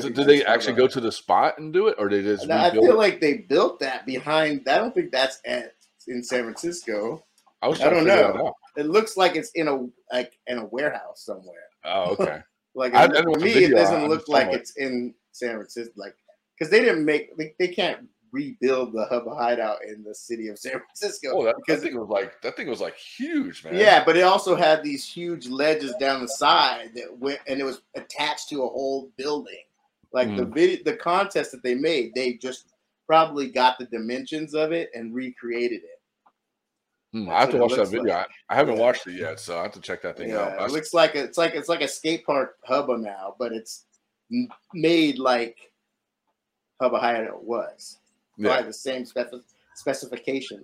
So 0.00 0.08
did 0.08 0.26
they 0.26 0.44
actually 0.44 0.74
go 0.74 0.86
to 0.88 1.00
the 1.00 1.12
spot 1.12 1.58
and 1.58 1.72
do 1.72 1.88
it, 1.88 1.96
or 1.98 2.08
they 2.08 2.22
just 2.22 2.50
I 2.50 2.70
feel 2.70 2.92
it? 2.92 2.96
like 2.96 3.20
they 3.20 3.38
built 3.38 3.80
that 3.80 4.06
behind. 4.06 4.66
I 4.66 4.78
don't 4.78 4.94
think 4.94 5.12
that's 5.12 5.40
at 5.44 5.74
in 6.08 6.22
San 6.22 6.44
Francisco. 6.44 7.24
I 7.60 7.68
I 7.68 7.70
don't 7.70 7.80
to 7.80 7.88
figure 7.98 8.04
that 8.16 8.34
know. 8.34 8.54
It 8.76 8.86
looks 8.86 9.16
like 9.16 9.36
it's 9.36 9.50
in 9.54 9.68
a 9.68 9.86
like 10.12 10.32
in 10.46 10.58
a 10.58 10.64
warehouse 10.66 11.24
somewhere. 11.24 11.64
Oh, 11.84 12.16
okay. 12.18 12.40
Like 12.76 12.92
I- 12.92 13.02
I 13.02 13.04
it- 13.04 13.12
didn't 13.12 13.34
to 13.34 13.44
me, 13.44 13.52
it 13.52 13.70
doesn't 13.70 14.08
look 14.08 14.26
like 14.26 14.52
it's 14.52 14.76
in 14.76 15.14
San 15.30 15.54
Francisco. 15.54 15.92
Like 15.96 16.16
because 16.58 16.70
they 16.72 16.80
didn't 16.80 17.04
make 17.04 17.36
they, 17.36 17.54
they 17.60 17.68
can't 17.68 18.08
rebuild 18.34 18.92
the 18.92 19.06
hub 19.06 19.24
hideout 19.28 19.78
in 19.86 20.02
the 20.02 20.14
city 20.14 20.48
of 20.48 20.58
San 20.58 20.72
Francisco 20.72 21.28
Oh, 21.32 21.44
that, 21.44 21.54
that 21.54 21.62
because 21.66 21.82
thing 21.82 21.98
was 21.98 22.08
like 22.08 22.42
that 22.42 22.56
thing 22.56 22.68
was 22.68 22.80
like 22.80 22.96
huge, 22.96 23.64
man. 23.64 23.74
yeah, 23.74 24.04
but 24.04 24.16
it 24.16 24.22
also 24.22 24.56
had 24.56 24.82
these 24.82 25.06
huge 25.06 25.46
ledges 25.46 25.94
down 25.94 26.20
the 26.20 26.28
side 26.28 26.90
that 26.96 27.16
went 27.18 27.38
and 27.46 27.60
it 27.60 27.64
was 27.64 27.82
attached 27.94 28.48
to 28.50 28.56
a 28.64 28.68
whole 28.68 29.10
building. 29.16 29.62
Like 30.12 30.36
the 30.36 30.42
Mm. 30.42 30.54
video, 30.54 30.78
the 30.84 30.96
contest 30.96 31.52
that 31.52 31.62
they 31.62 31.74
made, 31.74 32.14
they 32.14 32.34
just 32.34 32.72
probably 33.06 33.48
got 33.48 33.78
the 33.78 33.86
dimensions 33.86 34.54
of 34.54 34.72
it 34.72 34.90
and 34.94 35.14
recreated 35.14 35.82
it. 35.82 36.00
Hmm, 37.12 37.30
I 37.30 37.40
have 37.40 37.50
to 37.50 37.58
watch 37.58 37.74
that 37.76 37.88
video. 37.88 38.12
like. 38.14 38.28
I, 38.48 38.54
I 38.54 38.56
haven't 38.56 38.74
Yeah. 38.76 38.82
watched 38.82 39.06
it 39.06 39.12
yet, 39.14 39.38
so 39.40 39.58
I 39.58 39.62
have 39.62 39.72
to 39.72 39.80
check 39.80 40.02
that 40.02 40.16
thing 40.16 40.32
out. 40.32 40.52
Yeah, 40.52 40.62
I 40.62 40.66
it 40.66 40.72
looks 40.72 40.92
like 40.94 41.14
a, 41.14 41.22
it's 41.24 41.38
like 41.38 41.54
it's 41.54 41.68
like 41.68 41.80
a 41.80 41.88
skate 41.88 42.24
park 42.26 42.56
hubba 42.64 42.96
now, 42.98 43.36
but 43.38 43.52
it's 43.52 43.84
made 44.72 45.18
like 45.18 45.70
hubba 46.80 46.98
hideout 46.98 47.44
was. 47.44 47.98
Yeah. 48.36 48.48
Probably 48.48 48.66
the 48.68 48.72
same 48.72 49.04
speci- 49.04 49.42
specification. 49.74 50.62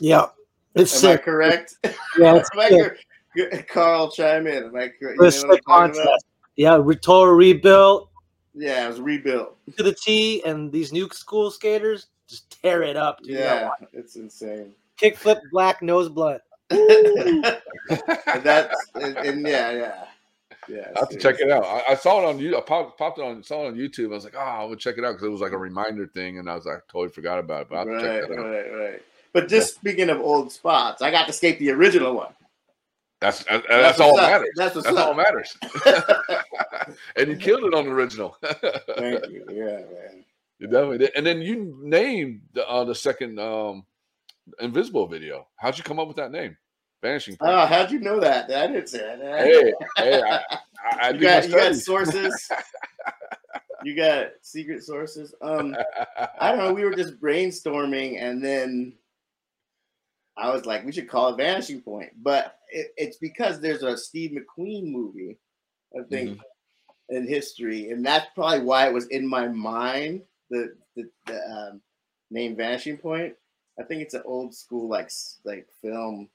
Yeah, 0.00 0.26
it's 0.74 1.02
Am 1.04 1.12
I 1.12 1.16
correct? 1.16 1.74
Yeah, 2.18 2.36
it's 2.36 2.50
Am 2.54 2.60
I 2.60 2.68
sick. 2.68 2.98
cor- 3.36 3.62
Carl, 3.68 4.10
chime 4.10 4.46
in. 4.46 4.64
Am 4.64 4.76
I 4.76 4.88
correct? 4.88 5.00
You 5.00 5.08
know 5.08 5.14
what 5.16 5.24
I'm 5.26 5.30
sick 5.32 5.48
talking 5.48 5.64
about? 5.66 5.94
contest. 5.94 6.26
Yeah, 6.56 6.78
re- 6.82 6.96
total 6.96 7.34
rebuilt 7.34 8.10
Yeah, 8.54 8.84
it 8.84 8.88
was 8.88 9.00
rebuilt. 9.00 9.56
to 9.76 9.82
the 9.82 9.94
T, 9.94 10.42
and 10.44 10.70
these 10.70 10.92
new 10.92 11.08
school 11.12 11.50
skaters 11.50 12.08
just 12.28 12.60
tear 12.62 12.82
it 12.82 12.96
up. 12.96 13.20
Dude. 13.22 13.38
Yeah, 13.38 13.68
watch 13.68 13.88
it's 13.94 14.16
insane. 14.16 14.72
it. 15.00 15.14
Kickflip, 15.16 15.40
black 15.50 15.80
nose 15.82 16.08
blunt. 16.10 16.42
that's 16.68 18.76
and, 18.94 19.16
and 19.18 19.46
yeah, 19.46 19.70
yeah. 19.72 20.04
Yeah, 20.68 20.92
I 20.94 21.00
have 21.00 21.08
to 21.08 21.18
check 21.18 21.40
it 21.40 21.50
out. 21.50 21.64
I, 21.64 21.92
I 21.92 21.94
saw 21.96 22.20
it 22.22 22.24
on 22.28 22.38
you. 22.38 22.56
I 22.56 22.60
popped, 22.60 22.96
popped 22.98 23.18
it 23.18 23.24
on, 23.24 23.42
saw 23.42 23.64
it 23.64 23.68
on 23.68 23.74
YouTube. 23.74 24.06
I 24.06 24.14
was 24.14 24.24
like, 24.24 24.36
oh, 24.36 24.40
I 24.40 24.64
would 24.64 24.78
check 24.78 24.96
it 24.96 25.04
out 25.04 25.12
because 25.12 25.26
it 25.26 25.30
was 25.30 25.40
like 25.40 25.52
a 25.52 25.58
reminder 25.58 26.06
thing, 26.06 26.38
and 26.38 26.48
I 26.48 26.54
was 26.54 26.66
like, 26.66 26.82
totally 26.88 27.08
forgot 27.10 27.38
about 27.40 27.62
it. 27.62 27.68
But 27.70 27.74
I 27.76 27.78
have 27.78 27.86
to 27.88 27.94
Right, 27.94 28.20
check 28.20 28.28
that 28.28 28.38
out. 28.38 28.44
right, 28.46 28.72
right. 28.90 29.02
But 29.32 29.48
just 29.48 29.74
speaking 29.74 30.08
of 30.10 30.20
old 30.20 30.52
spots, 30.52 31.02
I 31.02 31.10
got 31.10 31.26
to 31.26 31.32
skate 31.32 31.58
the 31.58 31.70
original 31.70 32.14
one. 32.14 32.32
That's 33.20 33.44
that's, 33.44 33.66
that's 33.68 34.00
all 34.00 34.18
up. 34.18 34.30
matters. 34.30 34.48
That's 34.56 34.74
That's, 34.74 34.96
all 34.96 35.14
matters. 35.14 35.56
and 37.16 37.28
you 37.28 37.36
killed 37.36 37.64
it 37.64 37.72
on 37.74 37.84
the 37.84 37.90
original. 37.92 38.36
Thank 38.42 39.28
you. 39.30 39.44
Yeah, 39.48 39.76
man. 39.92 40.24
You 40.58 40.66
definitely 40.66 40.98
did. 40.98 41.12
And 41.16 41.24
then 41.24 41.40
you 41.40 41.76
named 41.82 42.42
the, 42.52 42.68
uh, 42.68 42.84
the 42.84 42.94
second 42.94 43.38
um, 43.38 43.84
Invisible 44.60 45.06
video. 45.06 45.46
How'd 45.56 45.78
you 45.78 45.84
come 45.84 45.98
up 46.00 46.08
with 46.08 46.16
that 46.16 46.32
name? 46.32 46.56
Vanishing. 47.02 47.36
Point. 47.36 47.50
Oh, 47.52 47.66
how'd 47.66 47.90
you 47.90 47.98
know 47.98 48.20
that? 48.20 48.50
I 48.50 48.66
didn't 48.68 48.88
say 48.88 48.98
that. 48.98 49.46
hey, 49.46 49.72
hey, 49.96 50.22
I, 50.22 50.36
I, 50.36 51.08
I 51.08 51.10
you 51.14 51.20
got 51.20 51.48
you 51.48 51.54
got 51.54 51.74
sources. 51.74 52.48
you 53.84 53.96
got 53.96 54.28
secret 54.40 54.84
sources. 54.84 55.34
Um, 55.42 55.76
I 56.40 56.50
don't 56.50 56.58
know. 56.58 56.72
We 56.72 56.84
were 56.84 56.94
just 56.94 57.20
brainstorming, 57.20 58.22
and 58.22 58.42
then 58.42 58.94
I 60.36 60.50
was 60.50 60.64
like, 60.64 60.84
we 60.84 60.92
should 60.92 61.08
call 61.08 61.34
it 61.34 61.36
Vanishing 61.36 61.80
Point. 61.82 62.10
But 62.22 62.56
it, 62.70 62.92
it's 62.96 63.16
because 63.18 63.60
there's 63.60 63.82
a 63.82 63.96
Steve 63.96 64.30
McQueen 64.30 64.90
movie, 64.90 65.38
I 65.98 66.04
think, 66.04 66.30
Mm-hmm. 66.30 67.16
in 67.16 67.28
history, 67.28 67.90
and 67.90 68.06
that's 68.06 68.26
probably 68.34 68.60
why 68.60 68.86
it 68.86 68.92
was 68.94 69.08
in 69.08 69.26
my 69.26 69.48
mind. 69.48 70.22
The 70.50 70.74
the, 70.94 71.10
the 71.26 71.40
um, 71.50 71.80
name 72.30 72.54
Vanishing 72.56 72.96
Point. 72.96 73.34
I 73.80 73.82
think 73.82 74.02
it's 74.02 74.14
an 74.14 74.22
old 74.24 74.54
school 74.54 74.88
like 74.88 75.10
like 75.44 75.66
film 75.80 76.28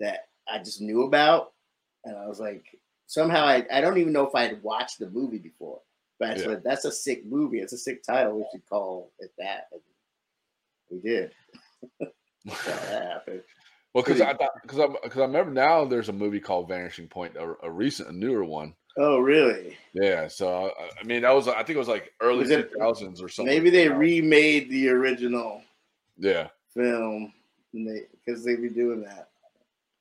that 0.00 0.28
I 0.48 0.58
just 0.58 0.80
knew 0.80 1.02
about, 1.04 1.52
and 2.04 2.16
I 2.16 2.26
was 2.26 2.40
like, 2.40 2.64
somehow 3.06 3.44
I, 3.44 3.64
I 3.72 3.80
don't 3.80 3.98
even 3.98 4.12
know 4.12 4.26
if 4.26 4.34
I 4.34 4.42
had 4.42 4.62
watched 4.62 4.98
the 4.98 5.10
movie 5.10 5.38
before. 5.38 5.80
But 6.18 6.28
that's, 6.28 6.42
Yeah. 6.46 6.56
that's 6.64 6.84
a 6.86 6.92
sick 6.92 7.26
movie. 7.26 7.58
It's 7.60 7.72
a 7.74 7.78
sick 7.78 8.02
title. 8.02 8.38
We 8.38 8.46
should 8.52 8.66
call 8.68 9.12
it 9.18 9.32
that. 9.38 9.66
And 9.72 9.80
we 10.90 11.00
did. 11.00 11.32
That 12.46 13.02
happened. 13.12 13.42
Well, 13.92 14.04
because 14.04 14.20
I 14.20 14.34
thought 14.34 14.50
because 14.62 14.78
I 14.78 14.86
because 15.02 15.18
I 15.18 15.22
remember 15.22 15.50
now 15.52 15.84
there's 15.84 16.08
a 16.10 16.12
movie 16.12 16.38
called 16.38 16.68
Vanishing 16.68 17.08
Point, 17.08 17.34
a, 17.36 17.54
a 17.64 17.70
recent, 17.70 18.08
a 18.08 18.12
newer 18.12 18.44
one. 18.44 18.74
Oh, 18.98 19.18
really? 19.18 19.76
Yeah, 19.94 20.28
so 20.28 20.70
I, 20.78 20.90
I 21.00 21.04
mean 21.04 21.22
that 21.22 21.34
was 21.34 21.48
I 21.48 21.56
think 21.64 21.70
it 21.70 21.78
was 21.78 21.88
like 21.88 22.12
early 22.20 22.40
Was 22.40 22.50
it- 22.50 22.70
two 22.72 22.78
thousands 22.78 23.20
or 23.20 23.28
something. 23.28 23.52
Maybe 23.52 23.70
they 23.70 23.88
remade 23.88 24.70
the 24.70 24.90
original 24.90 25.62
yeah, 26.18 26.48
film 26.72 27.32
because 27.72 28.44
they'd 28.44 28.62
be 28.62 28.68
doing 28.68 29.02
that 29.02 29.30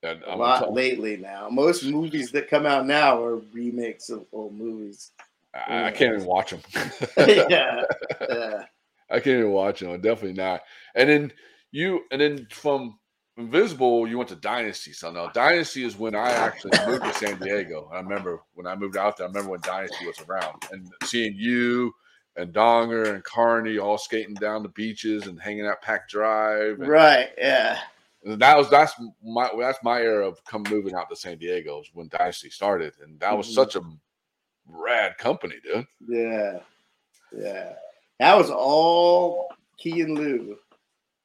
and 0.05 0.23
a 0.23 0.31
I'm 0.31 0.39
lot 0.39 0.59
tell- 0.59 0.73
lately 0.73 1.17
now. 1.17 1.49
Most 1.49 1.83
movies 1.83 2.31
that 2.31 2.49
come 2.49 2.65
out 2.65 2.85
now 2.85 3.23
are 3.23 3.37
remakes 3.53 4.09
of 4.09 4.25
old 4.31 4.53
movies. 4.53 5.11
I, 5.53 5.85
I 5.85 5.91
can't 5.91 6.13
even 6.15 6.25
watch 6.25 6.51
them. 6.51 6.61
yeah, 7.17 7.83
yeah. 8.29 8.63
I 9.09 9.19
can't 9.19 9.39
even 9.39 9.51
watch 9.51 9.79
them. 9.79 9.99
Definitely 10.01 10.33
not. 10.33 10.61
And 10.95 11.09
then 11.09 11.33
you, 11.71 12.01
and 12.11 12.19
then 12.19 12.47
from 12.51 12.97
Invisible, 13.37 14.07
you 14.07 14.17
went 14.17 14.29
to 14.29 14.35
Dynasty. 14.35 14.93
So 14.93 15.11
now 15.11 15.27
Dynasty 15.29 15.83
is 15.83 15.97
when 15.97 16.15
I 16.15 16.31
actually 16.31 16.71
moved 16.85 17.03
to 17.03 17.13
San 17.13 17.37
Diego. 17.39 17.89
I 17.93 17.99
remember 17.99 18.41
when 18.53 18.67
I 18.67 18.75
moved 18.75 18.97
out 18.97 19.17
there. 19.17 19.27
I 19.27 19.29
remember 19.29 19.51
when 19.51 19.61
Dynasty 19.61 20.05
was 20.05 20.19
around 20.27 20.63
and 20.71 20.91
seeing 21.03 21.35
you 21.35 21.93
and 22.37 22.53
Donger 22.53 23.13
and 23.13 23.23
Carney 23.23 23.77
all 23.77 23.97
skating 23.97 24.35
down 24.35 24.63
the 24.63 24.69
beaches 24.69 25.27
and 25.27 25.39
hanging 25.39 25.65
out 25.65 25.81
Pack 25.81 26.09
Drive. 26.09 26.79
And, 26.79 26.87
Right. 26.87 27.29
Yeah. 27.37 27.79
And 28.25 28.41
that 28.41 28.57
was 28.57 28.69
that's 28.69 28.93
my 29.23 29.49
that's 29.57 29.81
my 29.83 30.01
era 30.01 30.27
of 30.27 30.43
come 30.45 30.63
moving 30.69 30.95
out 30.95 31.09
to 31.09 31.15
San 31.15 31.37
Diego 31.37 31.81
is 31.81 31.89
when 31.93 32.07
Dynasty 32.09 32.49
started, 32.49 32.93
and 33.01 33.19
that 33.19 33.37
was 33.37 33.47
Mhm. 33.47 33.53
such 33.53 33.75
a 33.75 33.81
rad 34.67 35.17
company, 35.17 35.55
dude. 35.63 35.87
Yeah. 36.07 36.59
Yeah. 37.31 37.75
That 38.19 38.35
was 38.35 38.49
all 38.49 39.53
Key 39.77 40.01
and 40.01 40.17
Lou. 40.17 40.57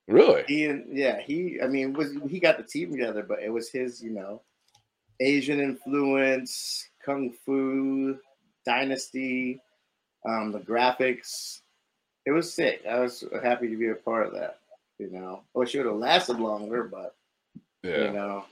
Really? 0.08 0.44
He 0.46 0.66
and 0.66 0.96
yeah, 0.96 1.20
he 1.20 1.60
I 1.62 1.66
mean 1.68 1.92
was 1.92 2.12
he 2.28 2.38
got 2.40 2.58
the 2.58 2.64
team 2.64 2.90
together, 2.90 3.22
but 3.22 3.42
it 3.42 3.50
was 3.50 3.70
his, 3.70 4.02
you 4.02 4.10
know, 4.10 4.42
Asian 5.20 5.60
influence, 5.60 6.88
kung 7.04 7.32
fu, 7.32 8.18
dynasty, 8.64 9.60
um, 10.26 10.52
the 10.52 10.60
graphics. 10.60 11.60
It 12.26 12.32
was 12.32 12.52
sick. 12.52 12.84
I 12.86 12.98
was 13.00 13.24
happy 13.42 13.68
to 13.68 13.76
be 13.76 13.88
a 13.88 13.94
part 13.94 14.26
of 14.26 14.32
that. 14.34 14.59
You 15.00 15.08
know, 15.10 15.42
I 15.56 15.58
wish 15.58 15.74
it 15.74 15.78
would 15.78 15.86
have 15.86 15.96
lasted 15.96 16.38
longer, 16.38 16.84
but 16.84 17.16
Yeah. 17.82 18.04
you 18.04 18.12
know, 18.12 18.44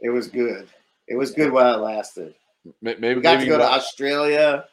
it 0.00 0.10
was 0.10 0.28
good. 0.28 0.68
It 1.08 1.16
was 1.16 1.30
good 1.30 1.50
while 1.50 1.74
it 1.74 1.78
lasted. 1.78 2.34
Maybe 2.82 3.14
We 3.14 3.22
got 3.22 3.38
maybe 3.38 3.44
to 3.44 3.50
go 3.50 3.58
to 3.58 3.64
Australia. 3.64 4.66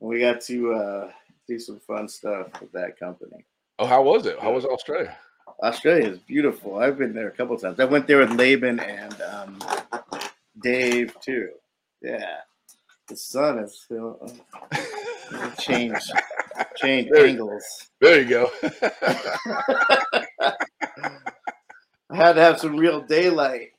And 0.00 0.10
we 0.10 0.18
got 0.18 0.40
to 0.42 0.74
uh, 0.74 1.12
do 1.46 1.58
some 1.60 1.78
fun 1.78 2.08
stuff 2.08 2.48
with 2.60 2.72
that 2.72 2.98
company. 2.98 3.44
Oh, 3.78 3.86
how 3.86 4.02
was 4.02 4.26
it? 4.26 4.40
How 4.40 4.52
was 4.52 4.64
Australia? 4.64 5.16
Australia 5.62 6.08
is 6.08 6.18
beautiful. 6.18 6.78
I've 6.78 6.98
been 6.98 7.14
there 7.14 7.28
a 7.28 7.32
couple 7.32 7.56
times. 7.56 7.78
I 7.78 7.84
went 7.84 8.08
there 8.08 8.18
with 8.18 8.32
Laban 8.32 8.80
and 8.80 9.22
um, 9.22 9.58
Dave 10.60 11.14
too. 11.20 11.50
Yeah, 12.00 12.38
the 13.06 13.16
sun 13.16 13.60
is 13.60 13.80
still 13.80 14.18
uh, 14.72 15.50
change 15.60 15.94
change 16.76 17.08
There- 17.10 17.26
angles. 17.26 17.64
There 18.00 18.20
you 18.22 18.28
go. 18.28 18.50
I 22.10 22.16
had 22.16 22.34
to 22.34 22.40
have 22.42 22.60
some 22.60 22.76
real 22.76 23.00
daylight, 23.00 23.70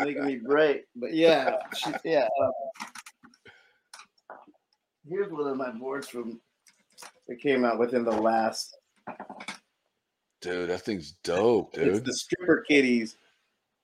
making 0.00 0.24
me 0.24 0.36
bright. 0.36 0.84
But 0.96 1.12
yeah, 1.12 1.56
she- 1.76 1.92
yeah. 2.04 2.28
Um, 2.40 2.52
here's 5.08 5.30
one 5.30 5.46
of 5.48 5.56
my 5.56 5.70
boards 5.72 6.08
from 6.08 6.40
that 7.28 7.40
came 7.40 7.64
out 7.64 7.78
within 7.78 8.04
the 8.04 8.10
last. 8.12 8.76
Dude, 10.40 10.70
that 10.70 10.80
thing's 10.82 11.12
dope, 11.22 11.74
It's 11.74 11.98
dude. 11.98 12.04
the 12.04 12.14
stripper 12.14 12.64
kitties. 12.66 13.16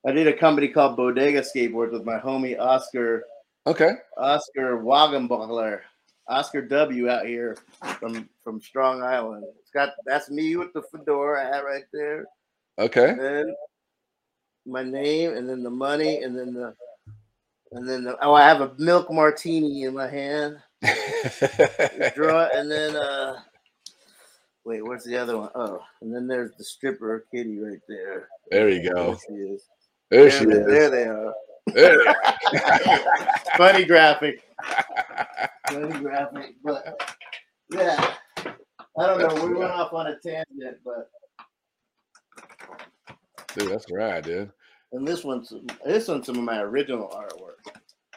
I 0.06 0.12
did 0.12 0.26
a 0.26 0.32
company 0.32 0.68
called 0.68 0.96
Bodega 0.96 1.42
Skateboards 1.42 1.92
with 1.92 2.04
my 2.04 2.18
homie 2.18 2.58
Oscar 2.58 3.24
Okay. 3.66 3.90
Oscar 4.16 4.78
Wagenballer, 4.82 5.80
Oscar 6.28 6.62
W 6.62 7.08
out 7.08 7.26
here 7.26 7.56
from 7.98 8.28
from 8.44 8.60
Strong 8.60 9.02
Island. 9.02 9.44
It's 9.60 9.70
got 9.70 9.90
that's 10.06 10.30
me 10.30 10.56
with 10.56 10.72
the 10.72 10.82
fedora 10.82 11.44
have 11.52 11.64
right 11.64 11.84
there. 11.92 12.26
Okay. 12.78 13.10
And 13.10 13.20
then 13.20 13.54
my 14.66 14.82
name, 14.82 15.36
and 15.36 15.48
then 15.48 15.62
the 15.62 15.70
money, 15.70 16.22
and 16.22 16.38
then 16.38 16.52
the 16.52 16.74
and 17.72 17.88
then 17.88 18.04
the, 18.04 18.16
oh, 18.22 18.32
I 18.34 18.42
have 18.42 18.60
a 18.60 18.72
milk 18.78 19.10
martini 19.12 19.82
in 19.84 19.94
my 19.94 20.08
hand. 20.08 20.58
Draw, 22.14 22.44
it, 22.44 22.50
and 22.54 22.70
then 22.70 22.96
uh, 22.96 23.40
wait, 24.64 24.84
where's 24.84 25.04
the 25.04 25.16
other 25.16 25.36
one? 25.38 25.50
Oh, 25.54 25.82
and 26.00 26.14
then 26.14 26.26
there's 26.26 26.52
the 26.56 26.64
stripper 26.64 27.26
kitty 27.30 27.58
right 27.58 27.80
there. 27.88 28.28
There 28.50 28.68
you 28.68 28.88
go. 28.90 29.12
There 29.12 29.18
she 29.26 29.34
is. 29.34 29.62
There 30.10 30.30
she 30.30 30.44
they- 30.44 30.52
is. 30.52 30.66
There 30.66 30.90
they 30.90 31.04
are. 31.04 31.34
There 31.74 31.98
they 31.98 32.06
are. 32.58 32.98
Funny 33.56 33.84
graphic. 33.84 34.42
Graphic, 35.68 36.54
but 36.64 37.00
yeah. 37.72 38.14
I 38.98 39.06
don't 39.06 39.18
know. 39.18 39.46
We 39.46 39.54
went 39.54 39.70
off 39.70 39.92
on 39.92 40.06
a 40.08 40.16
tangent, 40.18 40.78
but 40.84 41.10
Dude, 43.56 43.70
that's 43.72 43.86
right, 43.90 44.22
dude. 44.22 44.50
and 44.92 45.06
this 45.06 45.24
one's 45.24 45.52
this 45.84 46.08
one's 46.08 46.26
some 46.26 46.36
of 46.36 46.44
my 46.44 46.60
original 46.60 47.08
artwork. 47.08 47.72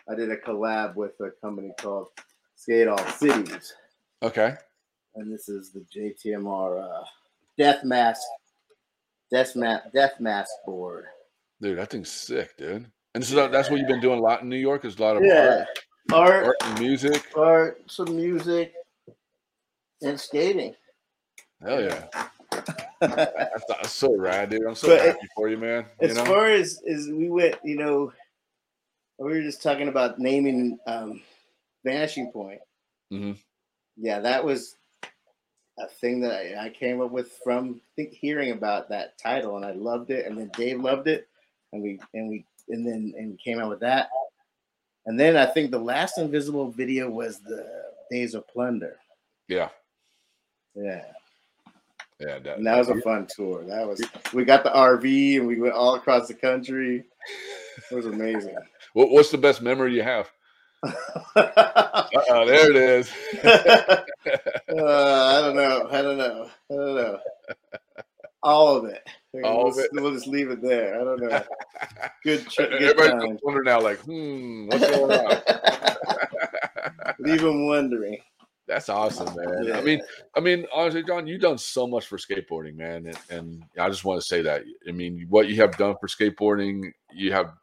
I 0.10 0.15
did 0.15 0.30
a 0.32 0.38
collab 0.38 0.95
with 0.95 1.11
a 1.22 1.30
company 1.41 1.72
called 1.80 2.07
Skate 2.56 2.88
All 2.88 2.98
Cities, 3.10 3.73
Okay. 4.23 4.56
and 5.15 5.32
this 5.32 5.48
is 5.49 5.72
the 5.72 5.86
JTMR 5.95 6.84
uh, 6.84 7.03
Death 7.57 7.84
Mask, 7.84 8.22
Death 9.32 9.56
Mask, 9.56 9.86
Death 9.94 10.19
Mask 10.19 10.52
board. 10.65 11.06
Dude, 11.61 11.78
that 11.78 11.90
thing's 11.91 12.10
sick, 12.11 12.57
dude. 12.57 12.88
And 13.14 13.23
so 13.23 13.36
that, 13.36 13.52
that's 13.52 13.69
what 13.69 13.78
you've 13.80 13.88
been 13.88 14.02
doing 14.02 14.19
a 14.19 14.22
lot 14.22 14.41
in 14.41 14.49
New 14.49 14.56
York 14.57 14.84
is 14.86 14.98
a 14.98 15.02
lot 15.02 15.18
of 15.18 15.23
Yeah, 15.23 15.60
art, 15.60 15.68
art, 16.11 16.45
art 16.45 16.56
and 16.64 16.80
music. 16.80 17.26
art, 17.36 17.82
some 17.88 18.15
music, 18.15 18.73
and 20.02 20.19
skating. 20.19 20.76
Hell 21.61 21.82
yeah. 21.82 22.07
That's, 22.99 23.64
that's 23.68 23.91
so 23.91 24.15
rad, 24.15 24.52
dude. 24.52 24.61
I'm 24.68 24.76
so 24.76 24.90
But 24.90 25.06
happy 25.06 25.28
for 25.36 25.49
you, 25.49 25.57
man. 25.57 25.86
You 26.02 26.10
as 26.10 26.18
know? 26.18 26.26
far 26.26 26.48
as 26.49 26.80
as 26.88 27.07
we 27.07 27.30
went, 27.30 27.56
you 27.64 27.76
know, 27.76 28.14
we 29.18 29.32
were 29.32 29.41
just 29.41 29.64
talking 29.64 29.88
about 29.88 30.19
naming 30.19 30.78
um, 30.86 31.22
Vanishing 31.84 32.32
Point. 32.32 32.60
Mm-hmm. 33.11 33.32
Yeah, 33.98 34.19
that 34.19 34.45
was 34.45 34.76
a 35.80 35.88
thing 35.88 36.22
that 36.22 36.32
I, 36.32 36.65
I 36.65 36.69
came 36.69 37.02
up 37.02 37.10
with 37.11 37.32
from 37.44 37.82
think, 37.95 38.11
hearing 38.14 38.52
about 38.52 38.90
that 38.90 39.18
title, 39.18 39.56
and 39.56 39.65
I 39.65 39.72
loved 39.72 40.11
it, 40.11 40.28
and 40.28 40.38
then 40.38 40.52
Dave 40.56 40.80
loved 40.80 41.07
it, 41.07 41.28
and 41.73 41.82
we 41.82 41.99
and 42.14 42.30
we 42.30 42.45
and 42.69 42.86
then 42.86 43.14
and 43.18 43.32
we 43.32 43.38
came 43.38 43.60
out 43.60 43.69
with 43.69 43.80
that, 43.80 44.10
and 45.06 45.19
then 45.19 45.36
I 45.36 45.45
think 45.45 45.72
the 45.72 45.80
last 45.80 46.18
Invisible 46.18 46.72
video 46.72 47.10
was 47.10 47.40
the 47.40 47.65
Days 48.10 48.34
of 48.34 48.48
Plunder. 48.48 48.98
Yeah. 49.48 49.69
Yeah. 50.76 51.03
Yeah. 52.19 52.40
That, 52.40 52.57
And 52.57 52.68
that 52.68 52.78
was 52.78 52.90
a 52.90 53.02
fun 53.02 53.28
tour. 53.34 53.64
That 53.65 53.88
was 53.88 54.02
we 54.34 54.45
got 54.45 54.64
the 54.64 54.69
RV 54.69 55.38
and 55.38 55.48
we 55.48 55.60
went 55.60 55.73
all 55.73 55.95
across 55.95 56.28
the 56.28 56.34
country. 56.34 57.03
It 57.90 57.95
was 57.95 58.06
amazing. 58.06 58.56
What, 58.94 59.10
what's 59.10 59.32
the 59.32 59.38
best 59.38 59.61
memory 59.61 59.95
you 59.95 60.03
have? 60.03 60.30
Uh-oh, 60.84 62.45
there 62.45 62.69
it 62.72 62.76
is. 62.76 63.10
uh, 63.45 64.03
I 64.68 65.40
don't 65.40 65.56
know. 65.56 65.88
I 65.90 66.02
don't 66.02 66.18
know. 66.18 66.49
I 66.69 66.73
don't 66.76 66.95
know. 66.95 67.19
All 68.44 68.76
of 68.76 68.84
it. 68.84 69.07
All 69.44 69.66
we'll. 69.66 69.74
Just, 69.74 69.90
we'll 69.94 70.12
just 70.14 70.28
leave 70.28 70.52
it 70.52 70.62
there. 70.62 70.99
I 70.99 71.03
don't 71.03 71.22
know. 71.22 71.44
Good, 72.24 72.49
tr- 72.49 72.64
Everybody's 72.64 73.12
times. 73.12 73.40
wondering 73.44 73.66
now, 73.66 73.82
like, 73.82 73.99
hmm, 73.99 74.68
what's 74.68 74.90
going 74.90 75.12
on? 75.12 75.41
Leave 77.20 77.41
them 77.41 77.68
wondering. 77.68 78.18
That's 78.68 78.90
awesome, 78.90 79.34
man. 79.36 79.64
Yeah. 79.64 79.78
I 79.78 79.82
mean, 79.82 80.02
I 80.36 80.40
mean, 80.40 80.66
honestly, 80.74 81.03
John, 81.03 81.28
you've 81.28 81.41
done 81.41 81.58
so 81.58 81.88
much 81.88 82.08
for 82.08 82.18
skateboarding, 82.18 82.76
man, 82.76 83.06
and, 83.08 83.18
and 83.30 83.64
I 83.80 83.90
just 83.90 84.06
want 84.06 84.22
to 84.22 84.26
say 84.26 84.41
that. 84.44 84.64
I 84.88 84.91
mean, 84.91 85.26
what 85.30 85.48
you 85.48 85.56
have 85.58 85.76
done 85.78 85.95
for 85.99 86.08
skateboarding, 86.08 86.91
you 87.14 87.32
have 87.34 87.53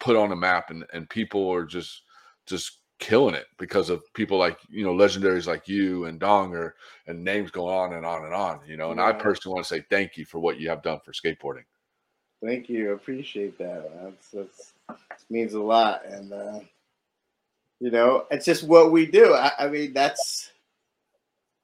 put 0.00 0.16
on 0.16 0.32
a 0.32 0.36
map, 0.36 0.70
and 0.70 0.84
and 0.92 1.08
people 1.08 1.50
are 1.50 1.64
just 1.64 2.02
just 2.46 2.80
killing 2.98 3.34
it 3.34 3.46
because 3.58 3.90
of 3.90 4.02
people 4.14 4.38
like 4.38 4.58
you 4.68 4.84
know 4.84 4.94
legendaries 4.94 5.46
like 5.46 5.68
you 5.68 6.06
and 6.06 6.20
Donger 6.20 6.72
and 7.06 7.22
names 7.22 7.50
go 7.50 7.68
on 7.68 7.92
and 7.92 8.06
on 8.06 8.24
and 8.24 8.34
on. 8.34 8.60
You 8.66 8.76
know, 8.76 8.90
and 8.90 9.00
I 9.00 9.12
personally 9.12 9.54
want 9.54 9.66
to 9.66 9.74
say 9.74 9.84
thank 9.90 10.16
you 10.16 10.24
for 10.24 10.38
what 10.38 10.58
you 10.58 10.68
have 10.68 10.82
done 10.82 11.00
for 11.04 11.12
skateboarding. 11.12 11.64
Thank 12.44 12.68
you. 12.68 12.92
Appreciate 12.92 13.58
that. 13.58 13.90
That's, 14.02 14.30
that's 14.30 14.72
means 15.30 15.54
a 15.54 15.60
lot, 15.60 16.04
and 16.06 16.32
uh, 16.32 16.60
you 17.80 17.90
know, 17.90 18.26
it's 18.30 18.44
just 18.44 18.62
what 18.62 18.92
we 18.92 19.06
do. 19.06 19.34
I, 19.34 19.52
I 19.58 19.68
mean, 19.68 19.92
that's. 19.92 20.52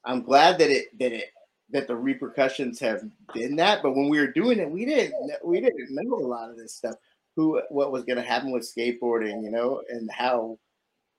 I'm 0.05 0.23
glad 0.23 0.59
that 0.59 0.71
it 0.71 0.99
that 0.99 1.13
it 1.13 1.33
that 1.71 1.87
the 1.87 1.97
repercussions 1.97 2.79
have 2.81 3.03
been 3.33 3.57
that, 3.57 3.83
but 3.83 3.95
when 3.95 4.09
we 4.09 4.19
were 4.19 4.27
doing 4.27 4.59
it, 4.59 4.71
we 4.71 4.85
didn't 4.85 5.15
we 5.45 5.61
didn't 5.61 5.89
know 5.91 6.17
a 6.17 6.27
lot 6.27 6.51
of 6.51 6.57
this 6.57 6.75
stuff. 6.75 6.97
Who 7.37 7.63
what 7.71 7.93
was 7.93 8.05
going 8.05 8.17
to 8.17 8.23
happen 8.23 8.51
with 8.51 8.63
skateboarding, 8.63 9.43
you 9.43 9.51
know, 9.51 9.83
and 9.89 10.11
how 10.11 10.59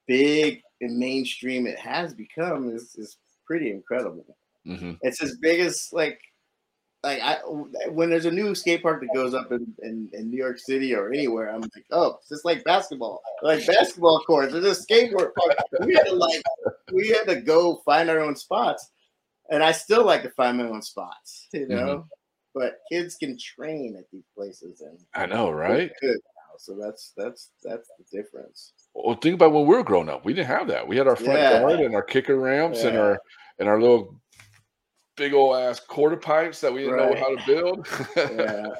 big 0.07 0.61
and 0.81 0.97
mainstream 0.97 1.65
it 1.67 1.80
has 1.80 2.13
become 2.13 2.69
is 2.69 2.95
is 2.95 3.17
pretty 3.45 3.71
incredible 3.71 4.38
hmm 4.65 4.93
it's 5.01 5.21
as 5.21 5.38
big 5.38 5.59
as 5.59 5.89
like 5.91 6.19
like 7.03 7.21
I 7.21 7.35
when 7.89 8.09
there's 8.09 8.25
a 8.25 8.31
new 8.31 8.55
skate 8.55 8.81
park 8.81 9.01
that 9.01 9.13
goes 9.13 9.34
up 9.34 9.51
in, 9.51 9.73
in, 9.84 10.09
in 10.13 10.31
New 10.31 10.38
York 10.38 10.57
City 10.57 10.95
or 10.95 11.11
anywhere, 11.11 11.53
I'm 11.53 11.61
like, 11.61 11.85
oh, 11.91 12.17
it's 12.19 12.30
just 12.30 12.45
like 12.45 12.63
basketball, 12.63 13.21
like 13.41 13.65
basketball 13.67 14.23
courts 14.25 14.53
or 14.53 14.61
this 14.61 14.85
skateboard 14.85 15.34
park. 15.35 15.57
We 15.85 15.93
had 15.95 16.05
to 16.05 16.15
like 16.15 16.41
we 16.93 17.09
had 17.09 17.27
to 17.27 17.41
go 17.41 17.81
find 17.85 18.09
our 18.09 18.19
own 18.19 18.35
spots, 18.35 18.89
and 19.49 19.61
I 19.61 19.73
still 19.73 20.05
like 20.05 20.23
to 20.23 20.30
find 20.31 20.57
my 20.57 20.69
own 20.69 20.81
spots, 20.81 21.47
you 21.53 21.67
know. 21.67 22.05
But 22.55 22.80
kids 22.89 23.15
can 23.15 23.38
train 23.38 23.95
at 23.97 24.05
these 24.11 24.25
places, 24.35 24.81
and 24.81 24.97
I 25.13 25.25
know, 25.25 25.51
right? 25.51 25.91
So 26.57 26.77
that's 26.80 27.13
that's 27.17 27.51
that's 27.63 27.89
the 27.97 28.17
difference. 28.17 28.73
Well, 28.93 29.15
think 29.15 29.35
about 29.35 29.51
when 29.53 29.63
we 29.67 29.75
were 29.75 29.84
growing 29.84 30.09
up. 30.09 30.23
We 30.25 30.34
didn't 30.34 30.47
have 30.47 30.67
that. 30.67 30.88
We 30.88 30.97
had 30.97 31.07
our 31.07 31.15
front 31.15 31.39
Yeah. 31.39 31.61
yard 31.61 31.80
and 31.80 31.95
our 31.95 32.03
kicker 32.03 32.38
ramps 32.38 32.84
and 32.84 32.97
our 32.97 33.19
and 33.59 33.67
our 33.69 33.80
little 33.80 34.19
big 35.15 35.34
old 35.34 35.55
ass 35.57 35.80
quarter 35.80 36.17
pipes 36.17 36.59
that 36.61 36.73
we 36.73 36.81
didn't 36.81 36.97
know 36.97 37.15
how 37.15 37.35
to 37.35 37.45
build. 37.45 37.88
Yeah. 38.15 38.67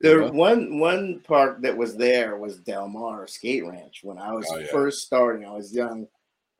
There 0.00 0.32
one 0.32 0.80
one 0.80 1.20
park 1.20 1.62
that 1.62 1.76
was 1.76 1.96
there 1.96 2.36
was 2.36 2.58
Del 2.58 2.88
Mar 2.88 3.28
Skate 3.28 3.64
Ranch 3.64 4.00
when 4.02 4.18
I 4.18 4.32
was 4.32 4.48
Oh, 4.50 4.58
yeah. 4.58 4.66
first 4.72 5.06
starting. 5.06 5.46
I 5.46 5.52
was 5.52 5.72
young, 5.72 6.08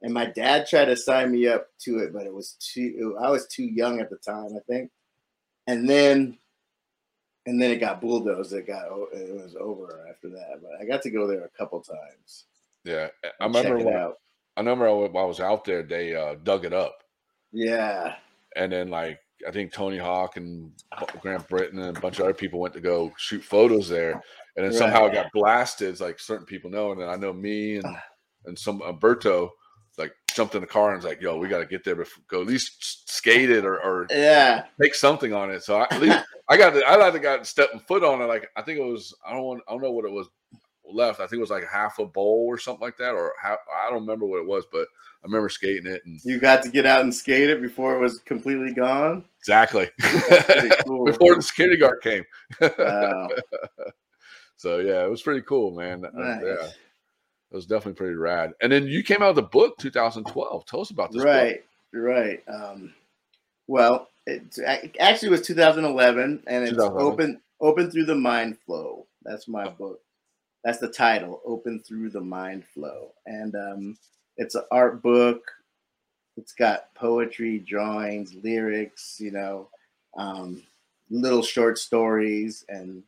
and 0.02 0.14
my 0.14 0.26
dad 0.26 0.68
tried 0.68 0.84
to 0.84 0.96
sign 0.96 1.32
me 1.32 1.48
up 1.48 1.66
to 1.80 1.98
it, 1.98 2.12
but 2.12 2.24
it 2.24 2.32
was 2.32 2.52
too. 2.60 3.16
I 3.20 3.30
was 3.30 3.48
too 3.48 3.64
young 3.64 4.00
at 4.00 4.10
the 4.10 4.16
time, 4.18 4.50
I 4.56 4.60
think. 4.72 4.92
And 5.66 5.90
then, 5.90 6.38
and 7.46 7.60
then 7.60 7.70
it 7.70 7.80
got 7.80 8.00
bulldozed. 8.00 8.52
It 8.52 8.66
got 8.66 8.86
it 9.12 9.34
was 9.34 9.56
over 9.58 10.06
after 10.10 10.28
that. 10.30 10.60
But 10.62 10.72
I 10.80 10.84
got 10.84 11.02
to 11.02 11.10
go 11.10 11.26
there 11.26 11.44
a 11.44 11.58
couple 11.58 11.80
times. 11.80 12.44
yeah, 12.84 13.08
I 13.40 13.46
remember 13.46 13.78
when 13.78 13.94
out. 13.94 14.16
I 14.56 14.60
remember 14.60 14.94
when 14.94 15.16
I 15.16 15.24
was 15.24 15.40
out 15.40 15.64
there, 15.64 15.82
they 15.82 16.14
uh, 16.14 16.36
dug 16.42 16.64
it 16.64 16.72
up, 16.72 17.02
Yeah, 17.52 18.16
and 18.56 18.72
then 18.72 18.90
like 18.90 19.18
I 19.46 19.50
think 19.50 19.72
Tony 19.72 19.98
Hawk 19.98 20.36
and 20.36 20.72
Grant 21.20 21.48
Brittain 21.48 21.78
and 21.78 21.96
a 21.96 22.00
bunch 22.00 22.18
of 22.18 22.24
other 22.24 22.34
people 22.34 22.60
went 22.60 22.74
to 22.74 22.80
go 22.80 23.12
shoot 23.16 23.42
photos 23.42 23.88
there, 23.88 24.22
and 24.56 24.64
then 24.64 24.72
somehow 24.72 25.06
it 25.06 25.14
got 25.14 25.32
blasted. 25.32 25.88
It's 25.88 26.00
like 26.00 26.20
certain 26.20 26.46
people 26.46 26.70
know, 26.70 26.92
and 26.92 27.00
then 27.00 27.08
I 27.08 27.16
know 27.16 27.32
me 27.32 27.76
and 27.76 27.96
and 28.44 28.58
some 28.58 28.82
Alberto 28.82 29.52
jumped 30.34 30.54
in 30.54 30.60
the 30.60 30.66
car 30.66 30.88
and 30.92 30.96
was 30.96 31.04
like, 31.04 31.20
"Yo, 31.20 31.38
we 31.38 31.48
got 31.48 31.58
to 31.58 31.66
get 31.66 31.84
there 31.84 31.96
before 31.96 32.22
go 32.28 32.40
at 32.40 32.46
least 32.46 33.08
skate 33.10 33.50
it 33.50 33.64
or, 33.64 33.78
or 33.80 34.06
yeah, 34.10 34.64
take 34.80 34.94
something 34.94 35.32
on 35.32 35.50
it." 35.50 35.62
So 35.62 35.76
I, 35.76 35.86
at 35.90 36.00
least 36.00 36.18
I 36.48 36.56
got 36.56 36.74
the, 36.74 36.84
I 36.84 36.96
like 36.96 37.12
to 37.14 37.18
got 37.18 37.46
stepping 37.46 37.80
foot 37.80 38.04
on 38.04 38.20
it. 38.20 38.26
Like 38.26 38.48
I 38.56 38.62
think 38.62 38.78
it 38.78 38.84
was 38.84 39.14
I 39.26 39.32
don't 39.32 39.44
want 39.44 39.62
I 39.68 39.72
don't 39.72 39.82
know 39.82 39.92
what 39.92 40.04
it 40.04 40.12
was 40.12 40.28
left. 40.84 41.20
I 41.20 41.24
think 41.26 41.38
it 41.38 41.40
was 41.40 41.50
like 41.50 41.66
half 41.66 41.98
a 41.98 42.06
bowl 42.06 42.44
or 42.48 42.58
something 42.58 42.82
like 42.82 42.96
that, 42.98 43.12
or 43.14 43.32
half, 43.42 43.58
I 43.74 43.90
don't 43.90 44.00
remember 44.00 44.26
what 44.26 44.40
it 44.40 44.46
was, 44.46 44.64
but 44.70 44.86
I 45.22 45.26
remember 45.26 45.48
skating 45.48 45.86
it 45.90 46.02
and 46.04 46.20
you 46.24 46.38
got 46.40 46.62
to 46.64 46.68
get 46.68 46.84
out 46.86 47.02
and 47.02 47.14
skate 47.14 47.48
it 47.48 47.62
before 47.62 47.94
it 47.96 48.00
was 48.00 48.18
completely 48.20 48.72
gone. 48.74 49.24
exactly 49.38 49.88
cool. 50.86 51.04
before 51.04 51.36
the 51.36 51.42
security 51.42 51.76
guard 51.76 52.02
came. 52.02 52.24
Wow. 52.60 53.28
so 54.56 54.78
yeah, 54.78 55.04
it 55.04 55.10
was 55.10 55.22
pretty 55.22 55.42
cool, 55.42 55.70
man. 55.70 56.04
Uh, 56.04 56.10
Nice. 56.12 56.42
yeah, 56.44 56.68
it 57.52 57.56
was 57.56 57.66
definitely 57.66 57.94
pretty 57.94 58.14
rad. 58.14 58.54
And 58.62 58.72
then 58.72 58.86
you 58.86 59.02
came 59.02 59.22
out 59.22 59.34
with 59.34 59.44
the 59.44 59.50
book 59.50 59.76
2012. 59.78 60.64
Tell 60.64 60.80
us 60.80 60.90
about 60.90 61.12
this. 61.12 61.22
book. 61.22 61.26
right 61.26 61.64
right 61.94 62.42
um 62.48 62.94
well 63.66 64.08
it 64.26 64.58
actually 64.98 65.28
was 65.28 65.42
2011 65.42 66.42
and 66.46 66.62
it's 66.64 66.72
2011. 66.72 67.12
open 67.12 67.40
open 67.60 67.90
through 67.90 68.06
the 68.06 68.14
mind 68.14 68.56
flow 68.64 69.06
that's 69.24 69.46
my 69.46 69.68
book 69.68 70.00
that's 70.64 70.78
the 70.78 70.88
title 70.88 71.42
open 71.44 71.80
through 71.80 72.08
the 72.08 72.20
mind 72.20 72.64
flow 72.72 73.12
and 73.26 73.54
um 73.54 73.98
it's 74.38 74.54
an 74.54 74.64
art 74.70 75.02
book 75.02 75.42
it's 76.38 76.54
got 76.54 76.94
poetry 76.94 77.58
drawings 77.58 78.34
lyrics 78.42 79.18
you 79.20 79.30
know 79.30 79.68
um 80.16 80.62
little 81.10 81.42
short 81.42 81.76
stories 81.78 82.64
and 82.70 83.02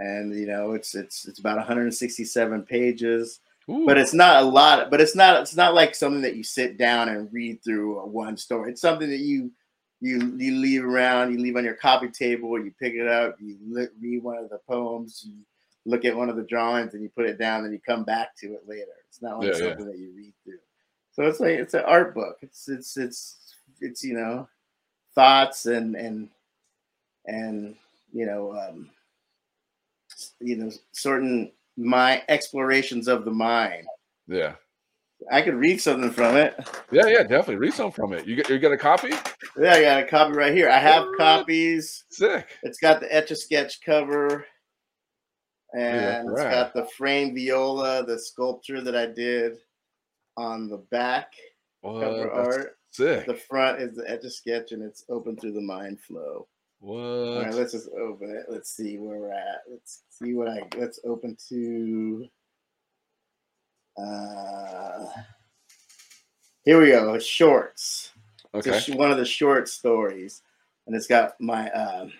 and 0.00 0.34
you 0.34 0.46
know 0.46 0.72
it's 0.72 0.94
it's 0.94 1.28
it's 1.28 1.38
about 1.38 1.58
167 1.58 2.62
pages 2.62 3.40
Ooh. 3.70 3.84
but 3.86 3.98
it's 3.98 4.14
not 4.14 4.42
a 4.42 4.46
lot 4.46 4.90
but 4.90 5.00
it's 5.00 5.14
not 5.14 5.42
it's 5.42 5.54
not 5.54 5.74
like 5.74 5.94
something 5.94 6.22
that 6.22 6.36
you 6.36 6.42
sit 6.42 6.78
down 6.78 7.08
and 7.10 7.32
read 7.32 7.62
through 7.62 8.00
a 8.00 8.06
one 8.06 8.36
story 8.36 8.72
it's 8.72 8.80
something 8.80 9.10
that 9.10 9.18
you 9.20 9.52
you 10.00 10.34
you 10.38 10.56
leave 10.56 10.84
around 10.84 11.32
you 11.32 11.38
leave 11.38 11.56
on 11.56 11.64
your 11.64 11.74
coffee 11.74 12.08
table 12.08 12.58
you 12.58 12.72
pick 12.80 12.94
it 12.94 13.06
up 13.06 13.36
you 13.40 13.58
read 14.00 14.22
one 14.22 14.38
of 14.38 14.48
the 14.48 14.58
poems 14.66 15.22
you 15.26 15.34
look 15.84 16.04
at 16.04 16.16
one 16.16 16.30
of 16.30 16.36
the 16.36 16.42
drawings 16.44 16.94
and 16.94 17.02
you 17.02 17.10
put 17.10 17.26
it 17.26 17.38
down 17.38 17.64
and 17.64 17.72
you 17.72 17.80
come 17.86 18.04
back 18.04 18.34
to 18.36 18.54
it 18.54 18.62
later 18.66 18.86
it's 19.08 19.20
not 19.22 19.38
like 19.38 19.52
Yeah, 19.52 19.58
yeah. 19.58 19.68
something 19.68 19.86
that 19.86 19.98
you 19.98 20.12
read 20.16 20.32
through 20.44 20.58
so 21.12 21.24
it's 21.24 21.40
like 21.40 21.58
it's 21.58 21.74
an 21.74 21.84
art 21.86 22.14
book 22.14 22.38
it's 22.40 22.68
it's 22.68 22.96
it's 22.96 23.36
it's 23.80 24.02
you 24.02 24.14
know 24.14 24.48
thoughts 25.14 25.66
and 25.66 25.94
and 25.94 26.30
and 27.26 27.74
you 28.12 28.24
know 28.24 28.56
um 28.58 28.88
you 30.40 30.56
know 30.56 30.70
certain 30.92 31.52
my 31.76 32.22
explorations 32.28 33.08
of 33.08 33.24
the 33.24 33.30
mind 33.30 33.86
Yeah. 34.26 34.54
I 35.30 35.42
could 35.42 35.54
read 35.54 35.78
something 35.82 36.10
from 36.10 36.38
it. 36.38 36.54
Yeah, 36.90 37.06
yeah, 37.06 37.22
definitely. 37.22 37.56
Read 37.56 37.74
something 37.74 37.92
from 37.92 38.14
it. 38.14 38.26
You 38.26 38.36
get 38.36 38.48
you 38.48 38.58
got 38.58 38.72
a 38.72 38.78
copy? 38.78 39.10
Yeah, 39.58 39.74
I 39.74 39.82
got 39.82 40.02
a 40.02 40.06
copy 40.06 40.32
right 40.32 40.54
here. 40.54 40.70
I 40.70 40.78
have 40.78 41.06
copies. 41.18 42.04
Sick. 42.10 42.46
It's 42.62 42.78
got 42.78 43.00
the 43.00 43.14
etch 43.14 43.30
a 43.30 43.36
sketch 43.36 43.82
cover, 43.84 44.46
and 45.74 46.26
it's 46.30 46.40
got 46.42 46.72
the 46.72 46.86
frame 46.96 47.34
viola, 47.34 48.02
the 48.06 48.18
sculpture 48.18 48.80
that 48.80 48.96
I 48.96 49.06
did 49.06 49.58
on 50.38 50.68
the 50.70 50.78
back 50.90 51.34
What? 51.82 52.00
cover 52.00 52.30
That's 52.34 52.56
art. 52.56 52.76
sick. 52.90 53.26
The 53.26 53.34
front 53.34 53.82
is 53.82 53.96
the 53.96 54.10
etch 54.10 54.24
a 54.24 54.30
sketch, 54.30 54.72
and 54.72 54.82
it's 54.82 55.04
open 55.10 55.36
through 55.36 55.52
the 55.52 55.60
mind 55.60 56.00
flow. 56.00 56.48
What? 56.80 56.98
All 56.98 57.42
right, 57.42 57.54
let's 57.54 57.72
just 57.72 57.90
open 57.90 58.30
it. 58.30 58.46
Let's 58.48 58.70
see 58.70 58.96
where 58.96 59.18
we're 59.18 59.32
at. 59.32 59.62
Let's 59.70 60.02
see 60.08 60.32
what 60.32 60.48
I. 60.48 60.62
Let's 60.78 60.98
open 61.04 61.36
to. 61.50 62.26
Uh, 63.98 65.06
here 66.64 66.80
we 66.80 66.88
go. 66.88 67.18
Shorts. 67.18 68.12
Okay. 68.54 68.80
sh- 68.80 68.90
one 68.90 69.10
of 69.10 69.18
the 69.18 69.26
short 69.26 69.68
stories, 69.68 70.42
and 70.86 70.96
it's 70.96 71.06
got 71.06 71.38
my 71.38 71.70
um, 71.72 72.12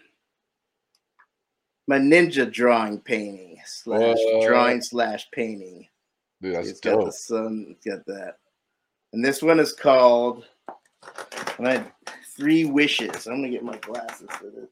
my 1.89 1.99
ninja 1.99 2.51
drawing 2.51 3.01
painting 3.01 3.59
slash 3.65 4.17
What? 4.19 4.47
drawing 4.47 4.83
slash 4.83 5.27
painting. 5.33 5.89
Dude, 6.43 6.55
that's 6.55 6.69
it's 6.69 6.81
got 6.81 7.03
the 7.05 7.13
sun. 7.13 7.69
It's 7.71 7.87
got 7.87 8.05
that, 8.07 8.37
and 9.15 9.25
this 9.25 9.43
one 9.43 9.59
is 9.59 9.73
called. 9.73 10.45
And 11.59 11.67
I 11.67 11.85
three 12.37 12.65
wishes. 12.65 13.27
I'm 13.27 13.37
gonna 13.37 13.51
get 13.51 13.65
my 13.65 13.79
glasses 13.79 14.29
for 14.31 14.51
this. 14.51 14.69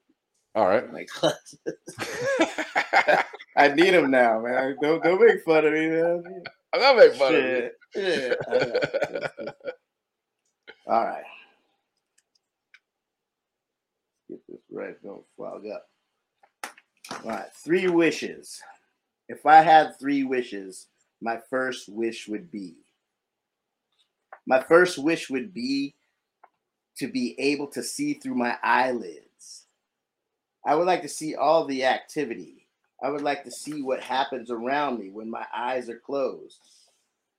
All 0.54 0.66
right. 0.66 0.90
My 0.92 1.04
glasses. 1.04 1.58
I 3.56 3.68
need 3.68 3.90
them 3.94 4.10
now, 4.10 4.40
man. 4.40 4.76
Don't 4.80 5.02
don't 5.02 5.24
make 5.24 5.44
fun 5.44 5.66
of 5.66 5.72
me, 5.72 5.88
man. 5.88 6.24
I'm 6.72 6.80
not 6.80 6.96
making 6.96 7.18
fun 7.18 7.34
of 7.34 7.42
you. 7.42 7.70
Yeah, 7.94 8.34
All 10.86 11.04
right. 11.04 11.24
Get 14.28 14.46
this 14.48 14.60
right. 14.70 15.02
Don't 15.02 15.24
fog 15.36 15.66
up. 15.66 15.86
All 17.24 17.30
right. 17.30 17.52
Three 17.54 17.88
wishes. 17.88 18.60
if 19.28 19.44
I 19.46 19.62
had 19.62 19.98
three 19.98 20.24
wishes, 20.24 20.86
my 21.20 21.38
first 21.50 21.88
wish 21.88 22.28
would 22.28 22.50
be 22.50 22.76
my 24.48 24.62
first 24.62 24.98
wish 24.98 25.28
would 25.28 25.52
be 25.52 25.94
to 26.98 27.08
be 27.08 27.38
able 27.38 27.68
to 27.68 27.82
see 27.82 28.14
through 28.14 28.34
my 28.34 28.56
eyelids. 28.62 29.66
I 30.66 30.74
would 30.74 30.86
like 30.86 31.02
to 31.02 31.08
see 31.08 31.34
all 31.34 31.64
the 31.64 31.84
activity. 31.84 32.66
I 33.02 33.10
would 33.10 33.22
like 33.22 33.44
to 33.44 33.50
see 33.50 33.82
what 33.82 34.02
happens 34.02 34.50
around 34.50 34.98
me 34.98 35.10
when 35.10 35.30
my 35.30 35.46
eyes 35.54 35.88
are 35.88 35.98
closed. 35.98 36.58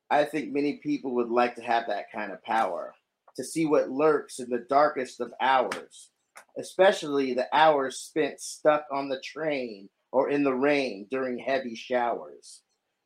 I 0.10 0.24
think 0.24 0.52
many 0.52 0.78
people 0.78 1.14
would 1.16 1.30
like 1.30 1.56
to 1.56 1.62
have 1.62 1.88
that 1.88 2.12
kind 2.12 2.32
of 2.32 2.44
power 2.44 2.96
to 3.36 3.44
see 3.44 3.66
what 3.66 3.92
lurks 3.92 4.40
in 4.40 4.50
the 4.50 4.66
darkest 4.70 5.20
of 5.20 5.34
hours, 5.42 6.10
especially 6.58 7.34
the 7.34 7.48
hours 7.54 8.00
spent 8.00 8.40
stuck 8.40 8.86
on 8.92 9.10
the 9.10 9.22
train 9.22 9.90
or 10.12 10.30
in 10.30 10.44
the 10.44 10.54
rain 10.54 11.08
during 11.12 11.38
heavy 11.38 11.76
showers. 11.76 12.62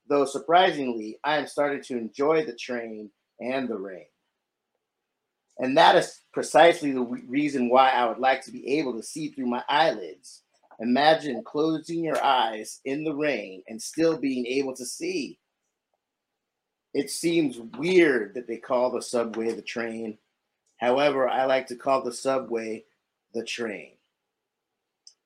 Though 0.07 0.25
surprisingly, 0.25 1.19
I 1.23 1.38
am 1.38 1.47
starting 1.47 1.81
to 1.84 1.97
enjoy 1.97 2.45
the 2.45 2.55
train 2.55 3.09
and 3.39 3.67
the 3.67 3.77
rain. 3.77 4.05
And 5.59 5.77
that 5.77 5.95
is 5.95 6.21
precisely 6.34 6.91
the 6.91 7.01
re- 7.01 7.23
reason 7.27 7.69
why 7.69 7.91
I 7.91 8.07
would 8.07 8.19
like 8.19 8.43
to 8.45 8.51
be 8.51 8.80
able 8.80 8.93
to 8.93 9.03
see 9.03 9.30
through 9.30 9.45
my 9.45 9.63
eyelids. 9.69 10.41
Imagine 10.80 11.43
closing 11.43 12.03
your 12.03 12.21
eyes 12.23 12.81
in 12.85 13.03
the 13.03 13.13
rain 13.13 13.63
and 13.67 13.81
still 13.81 14.17
being 14.17 14.45
able 14.47 14.75
to 14.75 14.85
see. 14.85 15.39
It 16.93 17.09
seems 17.09 17.59
weird 17.77 18.34
that 18.35 18.47
they 18.47 18.57
call 18.57 18.91
the 18.91 19.01
subway 19.01 19.51
the 19.51 19.61
train. 19.61 20.17
However, 20.77 21.30
I 21.30 21.45
like 21.45 21.67
to 21.67 21.75
call 21.75 22.03
the 22.03 22.13
subway 22.13 22.85
the 23.34 23.43
train. 23.43 23.93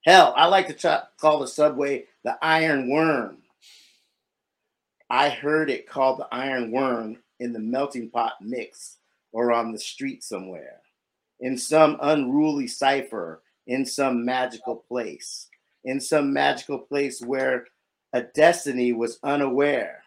Hell, 0.05 0.33
I 0.37 0.47
like 0.47 0.77
to 0.77 1.07
call 1.19 1.39
the 1.39 1.47
subway 1.47 2.05
the 2.23 2.37
iron 2.41 2.89
worm. 2.89 3.39
I 5.09 5.29
heard 5.29 5.69
it 5.69 5.89
called 5.89 6.19
the 6.19 6.27
iron 6.31 6.71
worm 6.71 7.17
in 7.39 7.53
the 7.53 7.59
melting 7.59 8.09
pot 8.09 8.33
mix 8.41 8.96
or 9.31 9.51
on 9.51 9.71
the 9.71 9.79
street 9.79 10.23
somewhere, 10.23 10.81
in 11.39 11.57
some 11.57 11.97
unruly 12.01 12.67
cipher, 12.67 13.41
in 13.67 13.85
some 13.85 14.25
magical 14.25 14.75
place, 14.75 15.47
in 15.83 15.99
some 15.99 16.33
magical 16.33 16.79
place 16.79 17.21
where 17.21 17.65
a 18.13 18.21
destiny 18.21 18.93
was 18.93 19.19
unaware. 19.23 20.03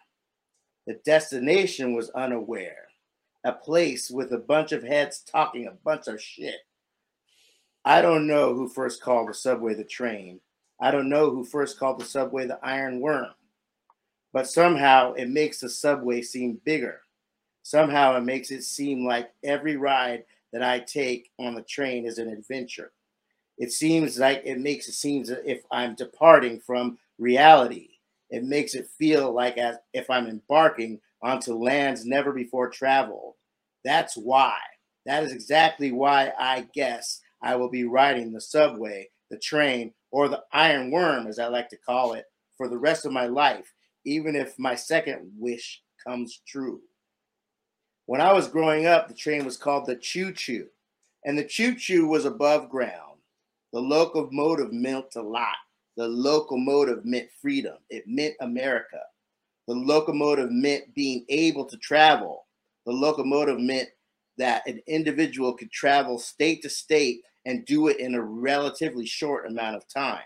The 0.87 0.99
destination 1.05 1.93
was 1.93 2.09
unaware. 2.11 2.87
A 3.43 3.51
place 3.51 4.11
with 4.11 4.33
a 4.33 4.37
bunch 4.37 4.71
of 4.71 4.83
heads 4.83 5.19
talking 5.19 5.67
a 5.67 5.71
bunch 5.71 6.07
of 6.07 6.21
shit. 6.21 6.61
I 7.85 8.01
don't 8.01 8.27
know 8.27 8.53
who 8.53 8.69
first 8.69 9.01
called 9.01 9.29
the 9.29 9.33
subway 9.33 9.73
the 9.73 9.83
train. 9.83 10.39
I 10.79 10.91
don't 10.91 11.09
know 11.09 11.29
who 11.29 11.43
first 11.43 11.79
called 11.79 11.99
the 11.99 12.05
subway 12.05 12.45
the 12.45 12.59
iron 12.63 12.99
worm. 12.99 13.33
But 14.33 14.47
somehow 14.47 15.13
it 15.13 15.29
makes 15.29 15.59
the 15.59 15.69
subway 15.69 16.21
seem 16.21 16.61
bigger. 16.63 17.01
Somehow 17.63 18.17
it 18.17 18.21
makes 18.21 18.51
it 18.51 18.63
seem 18.63 19.05
like 19.05 19.31
every 19.43 19.77
ride 19.77 20.25
that 20.53 20.63
I 20.63 20.79
take 20.79 21.31
on 21.39 21.55
the 21.55 21.61
train 21.61 22.05
is 22.05 22.17
an 22.17 22.29
adventure. 22.29 22.91
It 23.57 23.71
seems 23.71 24.17
like 24.19 24.41
it 24.45 24.59
makes 24.59 24.87
it 24.87 24.93
seem 24.93 25.21
as 25.23 25.29
if 25.29 25.63
I'm 25.71 25.95
departing 25.95 26.59
from 26.59 26.97
reality. 27.19 27.89
It 28.29 28.43
makes 28.43 28.73
it 28.75 28.87
feel 28.87 29.33
like 29.33 29.57
as 29.57 29.77
if 29.93 30.09
I'm 30.09 30.27
embarking 30.27 30.99
onto 31.21 31.53
lands 31.53 32.05
never 32.05 32.33
before 32.33 32.69
traveled. 32.69 33.35
That's 33.83 34.15
why. 34.15 34.57
That 35.05 35.23
is 35.23 35.31
exactly 35.31 35.91
why 35.91 36.33
I 36.39 36.67
guess 36.73 37.21
I 37.41 37.55
will 37.55 37.69
be 37.69 37.83
riding 37.83 38.31
the 38.31 38.41
subway, 38.41 39.09
the 39.29 39.37
train, 39.37 39.93
or 40.11 40.27
the 40.27 40.43
iron 40.51 40.91
worm, 40.91 41.27
as 41.27 41.39
I 41.39 41.47
like 41.47 41.69
to 41.69 41.77
call 41.77 42.13
it, 42.13 42.25
for 42.57 42.67
the 42.67 42.77
rest 42.77 43.05
of 43.05 43.11
my 43.11 43.27
life, 43.27 43.73
even 44.05 44.35
if 44.35 44.57
my 44.59 44.75
second 44.75 45.31
wish 45.37 45.81
comes 46.05 46.41
true. 46.47 46.81
When 48.11 48.19
I 48.19 48.33
was 48.33 48.49
growing 48.49 48.87
up, 48.87 49.07
the 49.07 49.13
train 49.13 49.45
was 49.45 49.55
called 49.55 49.85
the 49.85 49.95
choo 49.95 50.33
choo, 50.33 50.67
and 51.23 51.37
the 51.37 51.45
choo 51.45 51.75
choo 51.75 52.05
was 52.07 52.25
above 52.25 52.69
ground. 52.69 53.19
The 53.71 53.79
locomotive 53.79 54.73
meant 54.73 55.15
a 55.15 55.21
lot. 55.21 55.55
The 55.95 56.09
locomotive 56.09 57.05
meant 57.05 57.29
freedom, 57.41 57.77
it 57.89 58.03
meant 58.07 58.35
America. 58.41 58.99
The 59.69 59.75
locomotive 59.75 60.51
meant 60.51 60.93
being 60.93 61.23
able 61.29 61.63
to 61.63 61.77
travel. 61.77 62.47
The 62.85 62.91
locomotive 62.91 63.61
meant 63.61 63.87
that 64.37 64.67
an 64.67 64.81
individual 64.87 65.53
could 65.53 65.71
travel 65.71 66.19
state 66.19 66.61
to 66.63 66.69
state 66.69 67.21
and 67.45 67.65
do 67.65 67.87
it 67.87 67.97
in 67.97 68.15
a 68.15 68.21
relatively 68.21 69.05
short 69.05 69.47
amount 69.47 69.77
of 69.77 69.87
time. 69.87 70.19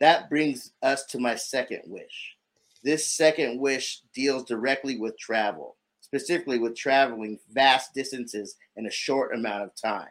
That 0.00 0.30
brings 0.30 0.72
us 0.82 1.04
to 1.08 1.18
my 1.18 1.34
second 1.34 1.82
wish. 1.84 2.34
This 2.82 3.10
second 3.10 3.60
wish 3.60 4.00
deals 4.14 4.44
directly 4.44 4.96
with 4.96 5.18
travel, 5.18 5.76
specifically 6.08 6.58
with 6.58 6.74
traveling 6.74 7.38
vast 7.50 7.92
distances 7.92 8.56
in 8.76 8.86
a 8.86 8.90
short 8.90 9.34
amount 9.34 9.62
of 9.62 9.74
time. 9.74 10.08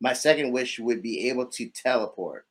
My 0.00 0.14
second 0.14 0.52
wish 0.52 0.78
would 0.78 1.02
be 1.02 1.28
able 1.28 1.46
to 1.46 1.68
teleport, 1.68 2.46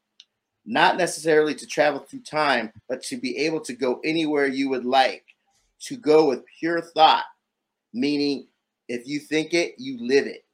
not 0.65 0.98
necessarily 0.98 1.56
to 1.56 1.65
travel 1.65 1.99
through 2.02 2.22
time, 2.22 2.72
but 2.88 3.02
to 3.03 3.18
be 3.18 3.38
able 3.38 3.61
to 3.61 3.74
go 3.74 3.99
anywhere 4.03 4.45
you 4.45 4.70
would 4.70 4.86
like, 4.86 5.26
to 5.82 5.98
go 5.98 6.30
with 6.30 6.45
pure 6.60 6.82
thought, 6.82 7.26
meaning 7.94 8.48
if 8.88 9.07
you 9.07 9.20
think 9.20 9.53
it, 9.53 9.74
you 9.80 9.98
live 9.99 10.28
it. 10.28 10.45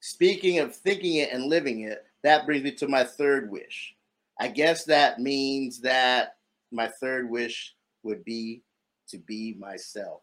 Speaking 0.00 0.60
of 0.60 0.74
thinking 0.74 1.16
it 1.16 1.32
and 1.32 1.46
living 1.46 1.80
it, 1.80 2.04
that 2.22 2.46
brings 2.46 2.62
me 2.62 2.72
to 2.72 2.86
my 2.86 3.02
third 3.02 3.50
wish. 3.50 3.94
I 4.38 4.48
guess 4.48 4.84
that 4.84 5.18
means 5.18 5.80
that 5.80 6.36
my 6.70 6.88
third 7.00 7.28
wish 7.28 7.74
would 8.04 8.24
be 8.24 8.62
to 9.08 9.18
be 9.18 9.56
myself. 9.58 10.22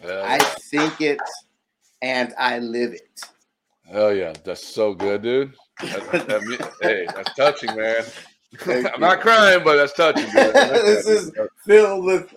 Hell 0.00 0.22
I 0.24 0.36
yeah. 0.36 0.54
think 0.70 1.00
it 1.00 1.20
and 2.02 2.34
I 2.38 2.58
live 2.58 2.92
it. 2.92 3.20
Hell 3.90 4.14
yeah, 4.14 4.32
that's 4.44 4.66
so 4.66 4.94
good, 4.94 5.22
dude. 5.22 5.54
That- 5.82 6.26
that 6.28 6.42
me- 6.42 6.58
hey, 6.82 7.06
that's 7.14 7.34
touching, 7.34 7.74
man. 7.76 8.04
I'm 8.66 9.00
not 9.00 9.20
crying, 9.20 9.62
but 9.64 9.76
that's 9.76 9.92
touching. 9.92 10.24
Dude. 10.26 10.34
This 10.54 11.04
that, 11.04 11.12
is 11.12 11.32
filled 11.66 12.04
with 12.04 12.34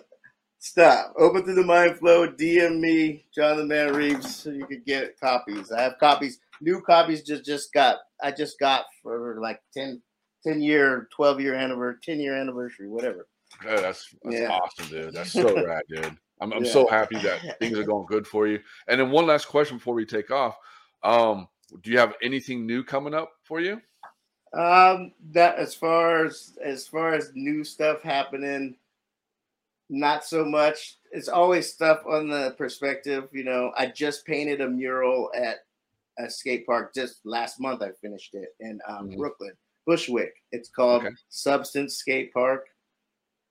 stuff. 0.58 1.12
Open 1.18 1.44
through 1.44 1.56
the 1.56 1.64
mind 1.64 1.98
flow. 1.98 2.28
DM 2.28 2.80
me, 2.80 3.24
Jonathan 3.34 3.68
Man 3.68 3.92
Reeves, 3.94 4.34
so 4.36 4.50
you 4.50 4.66
could 4.66 4.84
get 4.84 5.18
copies. 5.20 5.72
I 5.72 5.82
have 5.82 5.98
copies. 5.98 6.38
New 6.60 6.80
copies 6.80 7.22
just 7.22 7.44
just 7.44 7.72
got. 7.72 7.98
I 8.22 8.30
just 8.30 8.58
got 8.58 8.84
for 9.02 9.38
like 9.40 9.60
10, 9.74 10.00
10 10.46 10.62
year, 10.62 11.08
twelve 11.14 11.40
year 11.40 11.54
anniversary, 11.54 12.00
ten 12.02 12.20
year 12.20 12.36
anniversary, 12.36 12.88
whatever. 12.88 13.26
Yeah, 13.64 13.80
that's 13.80 14.14
that's 14.22 14.36
Yeah. 14.36 14.48
awesome, 14.48 14.88
dude. 14.88 15.14
That's 15.14 15.32
so 15.32 15.64
rad, 15.64 15.82
dude. 15.88 16.16
I'm, 16.44 16.52
I'm 16.52 16.64
Yeah. 16.64 16.72
so 16.72 16.86
happy 16.86 17.16
that 17.18 17.58
things 17.58 17.78
are 17.78 17.84
going 17.92 18.06
good 18.06 18.26
for 18.26 18.46
you. 18.46 18.60
And 18.88 19.00
then 19.00 19.10
one 19.10 19.26
last 19.26 19.46
question 19.46 19.78
before 19.78 19.94
we 19.94 20.04
take 20.06 20.30
off. 20.30 20.56
Um, 21.02 21.48
do 21.82 21.90
you 21.90 21.98
have 21.98 22.14
anything 22.22 22.66
new 22.66 22.84
coming 22.84 23.14
up 23.14 23.32
for 23.42 23.60
you? 23.60 23.80
Um, 24.52 25.12
that 25.32 25.56
as 25.56 25.74
far 25.74 26.26
as 26.26 26.56
as 26.62 26.86
far 26.86 27.14
as 27.14 27.32
new 27.34 27.64
stuff 27.64 28.02
happening, 28.02 28.76
not 29.88 30.24
so 30.24 30.44
much. 30.44 30.98
It's 31.10 31.28
always 31.28 31.72
stuff 31.72 32.02
on 32.08 32.28
the 32.28 32.54
perspective. 32.56 33.28
You 33.32 33.44
know, 33.44 33.72
I 33.76 33.86
just 33.86 34.24
painted 34.26 34.60
a 34.60 34.68
mural 34.68 35.30
at 35.34 35.58
a 36.18 36.30
skate 36.30 36.64
park 36.66 36.94
just 36.94 37.24
last 37.24 37.58
month. 37.58 37.82
I 37.82 37.90
finished 38.00 38.34
it 38.34 38.50
in 38.60 38.78
um, 38.86 39.08
Mhm. 39.10 39.16
Brooklyn, 39.16 39.52
Bushwick. 39.86 40.34
It's 40.52 40.68
called 40.68 41.04
Okay. 41.04 41.14
Substance 41.30 41.96
Skate 41.96 42.32
Park. 42.32 42.66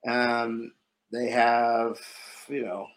Um, 0.07 0.74
they 1.14 1.30
have 1.30 1.98
you 2.49 2.65
know 2.65 2.88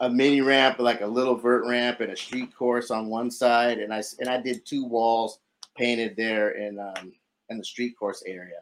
a 0.00 0.08
mini 0.08 0.40
ramp, 0.40 0.78
like 0.78 1.00
a 1.00 1.06
little 1.06 1.36
vert 1.36 1.66
ramp, 1.66 2.00
and 2.00 2.12
a 2.12 2.16
street 2.16 2.54
course 2.56 2.90
on 2.90 3.08
one 3.08 3.30
side, 3.30 3.78
and 3.78 3.92
I 3.92 4.02
and 4.20 4.28
I 4.28 4.40
did 4.40 4.64
two 4.64 4.84
walls 4.86 5.38
painted 5.76 6.16
there 6.16 6.52
in 6.52 6.78
um 6.78 7.12
in 7.50 7.58
the 7.58 7.64
street 7.64 7.94
course 7.98 8.22
area. 8.26 8.60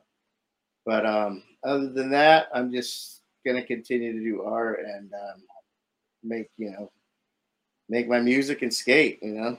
But 0.84 1.06
um 1.06 1.42
other 1.64 1.90
than 1.92 2.10
that, 2.10 2.48
I'm 2.54 2.72
just 2.72 3.22
gonna 3.46 3.64
continue 3.64 4.12
to 4.12 4.20
do 4.20 4.42
art 4.42 4.80
and 4.84 5.12
um, 5.12 5.42
make 6.22 6.48
you 6.56 6.70
know 6.70 6.90
make 7.88 8.08
my 8.08 8.20
music 8.20 8.62
and 8.62 8.72
skate. 8.72 9.18
You 9.22 9.32
know, 9.34 9.58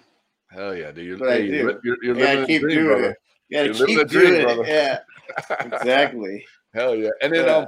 Hell 0.51 0.75
yeah, 0.75 0.91
dude. 0.91 1.19
You're, 1.19 1.29
hey, 1.29 1.45
you're, 1.45 1.71
do. 1.73 1.79
you're, 1.83 1.97
you're 2.03 2.15
Yeah, 2.15 2.33
living 2.33 2.47
keep 2.47 2.61
the 2.61 2.67
dream, 2.67 2.85
doing 2.85 2.87
brother. 2.87 3.09
it. 3.11 3.17
You 3.49 3.57
gotta 3.57 3.77
You're 3.77 3.87
keep 3.87 3.97
the 3.97 4.05
dream, 4.05 4.29
doing 4.29 4.43
brother. 4.43 4.63
it. 4.63 4.69
Yeah, 4.69 5.65
exactly. 5.65 6.45
Hell 6.73 6.95
yeah. 6.95 7.09
And 7.21 7.33
then 7.33 7.45
Yeah. 7.47 7.55
um 7.57 7.67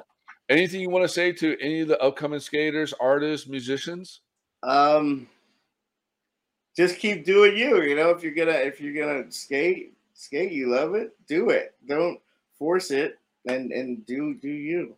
anything 0.54 0.82
you 0.82 0.90
want 0.90 1.04
to 1.04 1.10
say 1.10 1.32
to 1.34 1.58
any 1.60 1.82
of 1.82 1.88
the 1.88 2.02
upcoming 2.02 2.40
skaters, 2.40 2.94
artists, 3.00 3.48
musicians? 3.48 4.22
Um, 4.64 5.28
just 6.76 6.98
keep 7.00 7.26
doing 7.26 7.58
you. 7.58 7.82
You 7.82 7.96
know, 7.96 8.10
if 8.12 8.24
you're 8.24 8.34
gonna 8.34 8.52
if 8.52 8.80
you're 8.80 9.06
gonna 9.06 9.32
skate, 9.32 9.94
skate. 10.14 10.52
You 10.52 10.68
love 10.70 10.96
it, 10.96 11.16
do 11.28 11.50
it. 11.50 11.76
Don't 11.88 12.20
force 12.58 12.92
it, 12.92 13.20
and 13.48 13.72
and 13.72 14.06
do 14.06 14.34
do 14.36 14.50
you. 14.50 14.96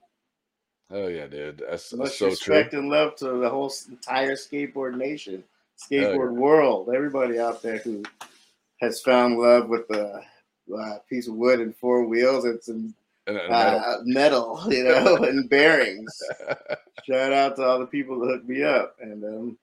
Oh 0.92 1.08
yeah, 1.08 1.28
dude. 1.28 1.64
That's, 1.68 1.90
that's 1.90 1.94
Much 1.96 2.18
so 2.18 2.28
respect 2.28 2.72
true. 2.72 2.80
and 2.80 2.90
love 2.90 3.16
to 3.18 3.26
the 3.40 3.50
whole 3.50 3.74
entire 3.90 4.36
skateboard 4.36 4.96
nation, 4.96 5.44
Hell 5.90 6.00
yeah. 6.00 6.08
skateboard 6.10 6.34
world, 6.34 6.90
everybody 6.94 7.40
out 7.40 7.62
there 7.64 7.80
who 7.80 8.04
has 8.82 9.02
found 9.02 9.38
love 9.40 9.68
with 9.68 9.88
the 9.88 10.22
uh, 10.78 10.98
piece 11.10 11.28
of 11.28 11.34
wood 11.36 11.60
and 11.60 11.76
four 11.78 12.06
wheels 12.06 12.46
and 12.46 12.62
some 12.64 12.94
metal. 13.34 13.52
uh, 13.54 13.98
metal, 14.04 14.62
you 14.70 14.84
know, 14.84 15.16
and 15.24 15.50
bearings. 15.50 16.18
Shout 17.08 17.34
out 17.34 17.56
to 17.58 17.64
all 17.64 17.80
the 17.80 17.86
people 17.88 18.20
that 18.20 18.28
hooked 18.34 18.48
me 18.50 18.64
up, 18.64 18.96
and 19.02 19.24
um, 19.24 19.58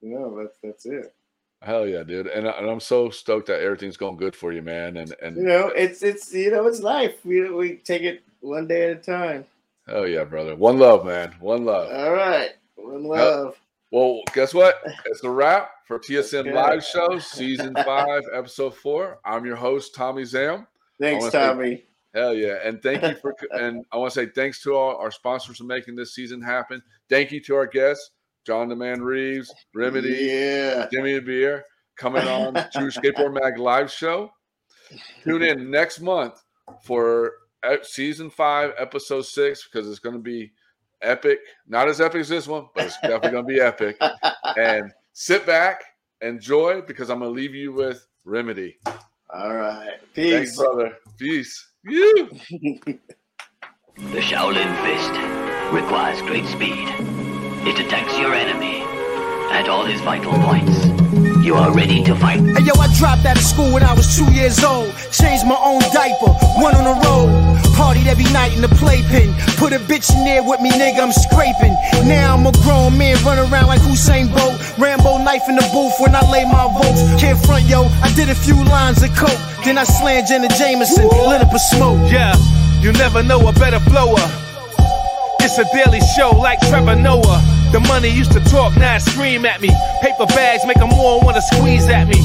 you 0.00 0.10
know, 0.18 0.36
that's 0.40 0.58
that's 0.62 0.86
it. 0.86 1.14
Hell 1.62 1.86
yeah, 1.86 2.02
dude. 2.02 2.26
And, 2.26 2.48
I- 2.48 2.52
and 2.52 2.70
I'm 2.70 2.80
so 2.80 3.10
stoked 3.10 3.48
that 3.48 3.60
everything's 3.60 3.98
going 3.98 4.16
good 4.16 4.34
for 4.34 4.52
you, 4.52 4.62
man. 4.62 4.96
And 4.96 5.14
and 5.22 5.36
You 5.36 5.42
know, 5.44 5.68
it's 5.68 6.02
it's 6.02 6.32
you 6.32 6.50
know, 6.50 6.66
it's 6.66 6.80
life. 6.80 7.16
We 7.24 7.50
we 7.50 7.76
take 7.76 8.02
it 8.02 8.22
one 8.40 8.66
day 8.66 8.90
at 8.90 8.96
a 8.98 9.00
time. 9.00 9.44
hell 9.86 10.06
yeah, 10.06 10.24
brother. 10.24 10.56
One 10.56 10.78
love, 10.78 11.04
man. 11.04 11.34
One 11.40 11.64
love. 11.64 11.92
All 11.92 12.12
right, 12.12 12.50
one 12.76 13.04
love. 13.04 13.56
Well, 13.92 14.22
guess 14.34 14.54
what? 14.54 14.80
It's 15.06 15.24
a 15.24 15.28
wrap 15.30 15.70
for 15.84 15.98
TSN 15.98 16.40
Okay. 16.46 16.54
Live 16.54 16.84
Show, 16.84 17.18
Season 17.18 17.74
5, 17.74 18.22
Episode 18.32 18.72
4. 18.76 19.18
I'm 19.24 19.44
your 19.44 19.56
host, 19.56 19.96
Tommy 19.96 20.24
Zam. 20.24 20.68
Thanks, 21.00 21.22
wanna 21.22 21.32
say- 21.32 21.38
Tommy. 21.46 21.84
Hell 22.14 22.34
yeah. 22.34 22.56
And 22.64 22.82
thank 22.82 23.02
you 23.02 23.14
for, 23.16 23.34
and 23.52 23.84
I 23.92 23.96
want 23.96 24.12
to 24.12 24.20
say 24.20 24.30
thanks 24.34 24.62
to 24.62 24.74
all 24.74 24.96
our 24.96 25.10
sponsors 25.10 25.58
for 25.58 25.64
making 25.64 25.96
this 25.96 26.14
season 26.14 26.40
happen. 26.42 26.82
Thank 27.08 27.32
you 27.32 27.40
to 27.44 27.54
our 27.56 27.66
guests, 27.66 28.10
John 28.46 28.68
the 28.68 28.76
Man 28.76 29.00
Reeves, 29.02 29.52
Remedy, 29.74 30.10
Yeah. 30.30 30.88
Jimmy 30.92 31.14
the 31.14 31.20
Beer, 31.20 31.64
coming 31.96 32.26
on 32.26 32.54
to 32.72 32.78
Skateboard 32.90 33.34
Mag 33.40 33.58
Live 33.58 33.90
Show. 33.90 34.30
Tune 35.22 35.42
in 35.42 35.70
next 35.70 36.00
month 36.00 36.42
for 36.84 37.32
Season 37.82 38.30
5, 38.30 38.72
Episode 38.78 39.22
6, 39.26 39.68
because 39.70 39.88
it's 39.88 39.98
going 40.00 40.16
to 40.16 40.22
be 40.22 40.50
epic. 41.02 41.38
Not 41.68 41.88
as 41.88 42.00
epic 42.00 42.22
as 42.22 42.28
this 42.28 42.48
one, 42.48 42.66
but 42.74 42.86
it's 42.86 42.98
definitely 43.00 43.30
going 43.30 43.46
to 43.46 43.52
be 43.54 43.60
epic. 43.60 43.96
And 44.56 44.90
sit 45.12 45.46
back, 45.46 45.84
enjoy, 46.20 46.80
because 46.82 47.08
I'm 47.08 47.20
going 47.20 47.30
to 47.30 47.40
leave 47.40 47.54
you 47.54 47.72
with 47.72 48.04
Remedy. 48.24 48.78
All 49.32 49.54
right. 49.54 49.98
Thanks, 50.14 50.50
Peace. 50.50 50.56
brother. 50.56 50.96
Peace. 51.18 51.69
The 51.82 53.00
Shaolin 54.20 54.74
Fist 54.84 55.72
requires 55.72 56.20
great 56.22 56.44
speed. 56.44 56.88
It 57.66 57.78
attacks 57.80 58.18
your 58.18 58.34
enemy 58.34 58.82
at 59.50 59.66
all 59.68 59.86
his 59.86 60.00
vital 60.02 60.32
points. 60.42 61.09
You 61.40 61.54
are 61.54 61.72
ready 61.72 62.04
to 62.04 62.14
fight. 62.14 62.40
Hey 62.40 62.68
yo, 62.68 62.76
I 62.76 62.92
dropped 62.98 63.24
out 63.24 63.36
of 63.36 63.42
school 63.42 63.72
when 63.72 63.82
I 63.82 63.94
was 63.94 64.14
two 64.14 64.30
years 64.30 64.62
old. 64.62 64.92
Changed 65.10 65.46
my 65.46 65.56
own 65.56 65.80
diaper, 65.88 66.36
went 66.60 66.76
on 66.76 66.84
the 66.84 66.96
road. 67.00 67.32
Partied 67.80 68.06
every 68.06 68.28
night 68.28 68.52
in 68.52 68.60
the 68.60 68.68
playpen. 68.76 69.32
Put 69.56 69.72
a 69.72 69.80
bitch 69.80 70.12
in 70.12 70.24
there 70.24 70.42
with 70.44 70.60
me, 70.60 70.70
nigga, 70.70 71.00
I'm 71.00 71.12
scraping. 71.12 71.72
Now 72.04 72.36
I'm 72.36 72.44
a 72.44 72.52
grown 72.60 72.98
man, 72.98 73.16
run 73.24 73.38
around 73.38 73.68
like 73.68 73.80
Usain 73.88 74.28
Bolt. 74.28 74.60
Rambo 74.78 75.16
knife 75.24 75.48
in 75.48 75.56
the 75.56 75.64
booth 75.72 75.96
when 75.98 76.14
I 76.14 76.20
lay 76.30 76.44
my 76.44 76.68
votes. 76.76 77.00
Can't 77.16 77.40
front, 77.46 77.64
yo, 77.64 77.88
I 78.04 78.12
did 78.14 78.28
a 78.28 78.34
few 78.34 78.56
lines 78.68 79.02
of 79.02 79.08
coke. 79.16 79.40
Then 79.64 79.78
I 79.78 79.84
slammed 79.84 80.28
Jenna 80.28 80.48
Jameson, 80.48 81.08
lit 81.08 81.40
up 81.40 81.54
a 81.54 81.58
smoke. 81.58 81.98
Yeah, 82.12 82.36
you 82.82 82.92
never 82.92 83.22
know 83.22 83.48
a 83.48 83.52
better 83.54 83.80
flower. 83.80 84.20
It's 85.40 85.56
a 85.56 85.64
daily 85.72 86.00
show 86.16 86.36
like 86.36 86.60
Trevor 86.68 86.96
Noah. 86.96 87.59
The 87.72 87.80
money 87.86 88.08
used 88.08 88.32
to 88.32 88.40
talk, 88.40 88.76
now 88.76 88.96
it 88.96 89.02
scream 89.02 89.44
at 89.46 89.60
me. 89.60 89.70
Paper 90.02 90.26
bags 90.26 90.66
make 90.66 90.78
'em 90.78 90.88
more 90.88 91.20
wanna 91.20 91.40
squeeze 91.40 91.88
at 91.88 92.08
me. 92.08 92.20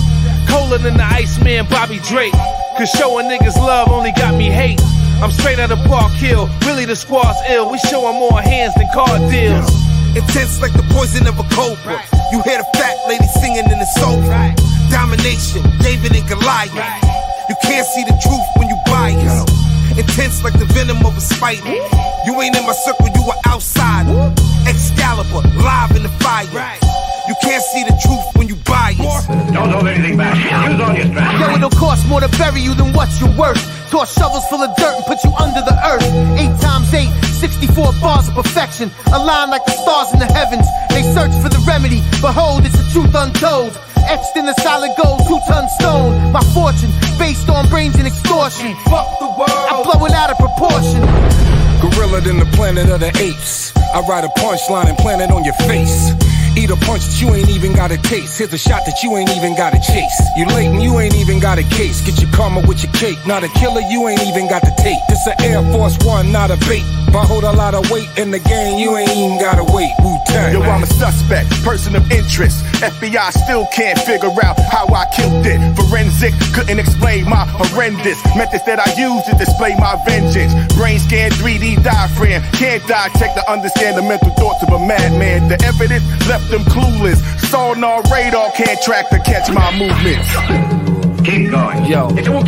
Colder 0.49 0.79
than 0.79 0.97
the 0.97 1.05
Iceman 1.05 1.67
Bobby 1.69 1.99
Drake. 1.99 2.33
Cause 2.77 2.89
showing 2.89 3.27
niggas 3.29 3.55
love 3.57 3.91
only 3.91 4.11
got 4.13 4.33
me 4.33 4.49
hate. 4.49 4.81
I'm 5.21 5.31
straight 5.31 5.59
out 5.59 5.71
of 5.71 5.79
Park 5.85 6.11
Hill, 6.13 6.49
really 6.65 6.85
the 6.85 6.95
squad's 6.95 7.39
ill. 7.47 7.69
We 7.69 7.77
showing 7.77 8.15
more 8.19 8.41
hands 8.41 8.73
than 8.73 8.87
car 8.93 9.19
deals. 9.29 9.69
Intense 10.15 10.59
like 10.61 10.73
the 10.73 10.83
poison 10.93 11.27
of 11.27 11.37
a 11.39 11.43
cobra. 11.55 12.01
You 12.31 12.41
hear 12.41 12.57
the 12.57 12.77
fat 12.77 12.97
lady 13.07 13.27
singing 13.39 13.69
in 13.69 13.79
the 13.79 13.89
sofa. 13.99 14.53
Domination, 14.89 15.61
David 15.79 16.15
and 16.15 16.27
Goliath. 16.27 17.03
You 17.49 17.55
can't 17.61 17.85
see 17.85 18.03
the 18.03 18.17
truth 18.25 18.47
when 18.55 18.67
you 18.67 18.77
buy 18.87 19.13
bias. 19.13 19.45
Intense 19.97 20.43
like 20.43 20.57
the 20.57 20.65
venom 20.65 21.05
of 21.05 21.15
a 21.15 21.21
spider. 21.21 21.75
You 22.25 22.41
ain't 22.41 22.57
in 22.57 22.65
my 22.65 22.73
circle, 22.73 23.07
you 23.13 23.23
are 23.29 23.53
outsider. 23.53 24.33
Excalibur, 24.67 25.47
live 25.57 25.95
in 25.95 26.03
the 26.03 26.09
fire. 26.21 26.77
You 27.27 27.33
can't 27.41 27.63
see 27.63 27.83
the 27.83 27.97
truth 28.05 28.21
when 28.37 28.47
you 28.47 28.55
bias. 28.69 29.25
Don't 29.49 29.69
hold 29.69 29.87
anything 29.87 30.17
back. 30.17 30.37
Use 30.37 30.79
all 30.79 30.93
your 30.93 31.09
strength. 31.09 31.41
Yo, 31.41 31.55
it'll 31.57 31.69
cost 31.71 32.07
more 32.07 32.21
to 32.21 32.29
bury 32.37 32.61
you 32.61 32.75
than 32.75 32.93
what 32.93 33.09
you're 33.19 33.33
worth. 33.33 33.57
Toss 33.89 34.13
shovels 34.13 34.45
full 34.45 34.61
of 34.61 34.75
dirt 34.77 34.93
and 34.93 35.05
put 35.05 35.23
you 35.23 35.33
under 35.41 35.61
the 35.61 35.73
earth. 35.89 36.05
Eight 36.37 36.53
times 36.61 36.93
eight, 36.93 37.09
64 37.41 37.93
bars 38.01 38.27
of 38.29 38.35
perfection. 38.35 38.91
Aligned 39.13 39.49
like 39.49 39.65
the 39.65 39.73
stars 39.73 40.13
in 40.13 40.19
the 40.19 40.29
heavens. 40.37 40.67
They 40.89 41.01
search 41.01 41.33
for 41.41 41.49
the 41.49 41.61
remedy. 41.65 42.01
Behold, 42.21 42.65
it's 42.65 42.77
the 42.77 42.85
truth 42.93 43.13
untold. 43.15 43.73
Etched 44.05 44.37
in 44.37 44.45
the 44.45 44.53
solid 44.61 44.93
gold, 45.01 45.25
two 45.25 45.39
ton 45.49 45.67
stone. 45.81 46.31
My 46.31 46.45
fortune, 46.53 46.93
based 47.17 47.49
on 47.49 47.67
brains 47.69 47.95
and 47.95 48.05
extortion. 48.05 48.75
Fuck 48.85 49.17
the 49.17 49.33
world. 49.33 49.65
I 49.65 49.81
blow 49.81 50.05
it 50.05 50.13
out 50.13 50.29
of 50.29 50.37
proportion. 50.37 51.01
Gorilla 51.81 52.21
than 52.21 52.37
the 52.37 52.45
planet 52.53 52.89
of 52.89 52.99
the 52.99 53.11
apes. 53.19 53.75
I 53.77 54.01
write 54.01 54.23
a 54.23 54.29
punchline 54.39 54.87
and 54.87 54.97
plant 54.97 55.21
it 55.21 55.31
on 55.31 55.43
your 55.43 55.55
face. 55.65 56.11
Eat 56.57 56.71
a 56.71 56.75
punch 56.87 57.03
that 57.03 57.19
you 57.19 57.33
ain't 57.35 57.49
even 57.49 57.73
got 57.73 57.91
a 57.91 57.97
taste. 57.97 58.37
Here's 58.37 58.53
a 58.53 58.57
shot 58.57 58.85
that 58.85 59.03
you 59.03 59.17
ain't 59.17 59.29
even 59.35 59.55
got 59.55 59.73
a 59.75 59.79
chase. 59.79 60.15
You 60.37 60.45
late 60.47 60.71
and 60.71 60.81
you 60.81 60.99
ain't 60.99 61.15
even 61.15 61.39
got 61.39 61.59
a 61.59 61.63
case. 61.63 61.99
Get 61.99 62.21
your 62.21 62.31
karma 62.31 62.61
with 62.65 62.81
your 62.81 62.93
cake. 62.93 63.19
Not 63.27 63.43
a 63.43 63.49
killer, 63.59 63.81
you 63.91 64.07
ain't 64.07 64.23
even 64.23 64.47
got 64.47 64.61
the 64.61 64.71
take. 64.79 64.99
This 65.09 65.27
a 65.27 65.35
Air 65.43 65.61
Force 65.75 65.97
One, 66.05 66.31
not 66.31 66.51
a 66.51 66.57
bait. 66.63 66.83
If 67.07 67.15
I 67.15 67.25
hold 67.25 67.43
a 67.43 67.51
lot 67.51 67.75
of 67.75 67.89
weight 67.91 68.07
in 68.17 68.31
the 68.31 68.39
game, 68.39 68.79
you 68.79 68.95
ain't 68.95 69.11
even 69.11 69.39
got 69.39 69.55
to 69.55 69.67
wait. 69.67 69.91
Wu 69.99 70.17
Tang. 70.27 70.53
Yo, 70.53 70.61
I'm 70.63 70.83
a 70.83 70.87
suspect, 70.87 71.51
person 71.63 71.95
of 71.95 72.09
interest. 72.11 72.63
FBI 72.79 73.31
still 73.31 73.67
can't 73.75 73.99
figure 73.99 74.31
out 74.43 74.59
how 74.71 74.87
I 74.87 75.05
killed 75.11 75.45
it. 75.45 75.59
Forensic 75.75 76.33
couldn't 76.53 76.79
explain 76.79 77.27
my 77.27 77.45
horrendous 77.47 78.19
methods 78.35 78.63
that 78.65 78.79
I 78.79 78.87
use 78.95 79.23
to 79.27 79.35
display 79.35 79.75
my 79.75 79.99
vengeance. 80.07 80.55
Brain 80.75 80.99
scan, 80.99 81.31
3D 81.31 81.83
diaphragm, 81.83 82.43
can't 82.51 82.85
dissect 82.87 83.35
to 83.37 83.43
understand 83.51 83.97
the 83.97 84.03
mental 84.03 84.31
thoughts 84.35 84.63
of 84.63 84.69
a 84.69 84.79
madman. 84.79 85.47
The 85.47 85.59
evidence 85.63 86.03
left 86.27 86.44
them 86.49 86.61
clueless. 86.63 87.19
Sonar 87.49 88.01
radar 88.11 88.51
can't 88.51 88.81
track 88.81 89.09
to 89.09 89.19
catch 89.19 89.49
my 89.51 89.71
movements. 89.77 90.29
Keep 91.25 91.49
going. 91.49 91.85
Yo, 91.85 92.05
I'm 92.05 92.17
a 92.17 92.43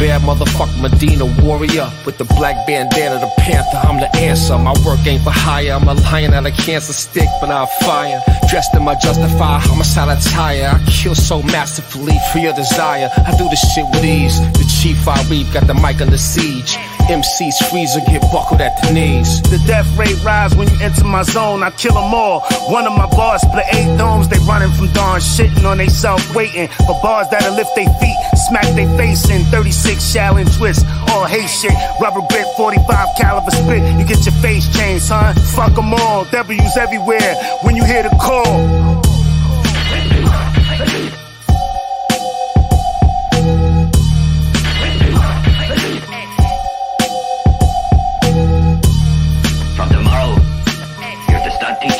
bad 0.00 0.22
motherfucker, 0.22 0.80
Medina 0.80 1.26
warrior 1.44 1.92
with 2.06 2.16
the 2.16 2.24
black 2.24 2.66
bandana, 2.66 3.20
the 3.20 3.30
panther. 3.36 3.76
I'm 3.86 4.00
the 4.00 4.08
answer. 4.16 4.56
My 4.56 4.72
work 4.86 5.06
ain't 5.06 5.22
for 5.22 5.30
hire. 5.30 5.72
I'm 5.72 5.86
a 5.86 5.92
lion 5.92 6.32
at 6.32 6.46
a 6.46 6.50
cancer 6.50 6.94
stick, 6.94 7.28
but 7.42 7.50
I'll 7.50 7.66
fire. 7.66 8.22
Dressed 8.48 8.74
in 8.74 8.84
my 8.84 8.94
justified 8.94 9.60
homicide 9.60 10.16
attire. 10.16 10.72
I 10.74 10.90
kill 10.90 11.14
so 11.14 11.42
masterfully 11.42 12.16
for 12.32 12.38
your 12.38 12.54
desire. 12.54 13.10
I 13.26 13.36
do 13.36 13.48
this 13.50 13.60
shit 13.74 13.84
with 13.90 14.02
ease. 14.02 14.40
The 14.52 14.64
chief 14.80 15.06
I 15.06 15.22
reap 15.28 15.52
got 15.52 15.66
the 15.66 15.74
mic 15.74 16.00
under 16.00 16.16
siege. 16.16 16.78
MC's 17.08 17.58
freezer 17.70 18.00
get 18.00 18.22
buckled 18.32 18.60
at 18.60 18.74
the 18.82 18.92
knees. 18.92 19.40
The 19.42 19.58
death 19.66 19.86
rate 19.96 20.18
rise 20.24 20.54
when 20.54 20.68
you 20.68 20.78
enter 20.80 21.04
my 21.04 21.22
zone. 21.22 21.62
I 21.62 21.70
kill 21.70 21.94
them 21.94 22.12
all. 22.12 22.40
One 22.68 22.86
of 22.86 22.92
my 22.92 23.06
bars 23.06 23.42
split 23.42 23.64
eight 23.72 23.96
domes. 23.96 24.28
They 24.28 24.38
running 24.40 24.72
from 24.72 24.92
dawn, 24.92 25.20
shitting 25.20 25.64
on 25.64 25.78
they 25.78 25.88
self, 25.88 26.34
waiting 26.34 26.68
for 26.86 26.98
bars 27.02 27.28
that'll 27.30 27.54
lift 27.54 27.74
their 27.74 27.88
feet, 28.00 28.16
smack 28.48 28.66
their 28.74 28.88
face 28.96 29.28
in. 29.30 29.42
36 29.44 30.02
Shaolin 30.02 30.50
twist, 30.56 30.84
all 31.10 31.26
hate 31.26 31.48
shit. 31.48 31.74
Rubber 32.00 32.22
grip, 32.28 32.46
45 32.56 33.08
caliber 33.16 33.50
spit. 33.50 33.82
You 33.98 34.04
get 34.04 34.24
your 34.24 34.34
face 34.42 34.66
changed, 34.76 35.04
son. 35.04 35.34
Fuck 35.54 35.74
them 35.74 35.94
all. 35.94 36.24
W's 36.26 36.76
everywhere 36.76 37.34
when 37.62 37.76
you 37.76 37.84
hear 37.84 38.02
the 38.02 38.10
call. 38.20 39.05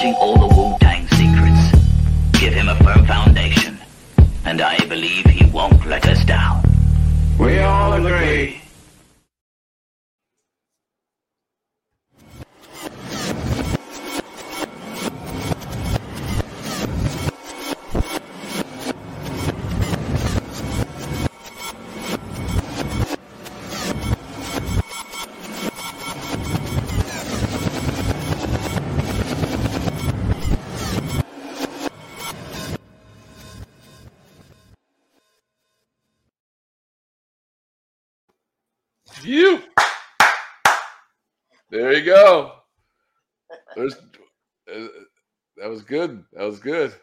To 0.07 0.19
all 0.19 0.39
the 0.39 0.55
Wu 0.55 0.77
Tang 0.79 1.05
secrets. 1.09 2.41
Give 2.41 2.53
him 2.53 2.69
a 2.69 2.77
firm 2.77 3.05
foundation, 3.07 3.77
and 4.45 4.61
I 4.61 4.79
believe 4.87 5.25
he 5.27 5.45
won't 5.51 5.85
let 5.87 6.07
us 6.07 6.25
down. 6.25 6.63
We 7.39 7.59
all 7.59 7.93
agree. 7.93 8.66
There 41.77 41.93
you 41.93 42.07
go. 42.07 42.53
There's 43.77 43.93
uh, 43.95 44.87
that 45.59 45.69
was 45.69 45.83
good. 45.83 46.25
That 46.33 46.45
was 46.45 46.59
good. 46.59 46.95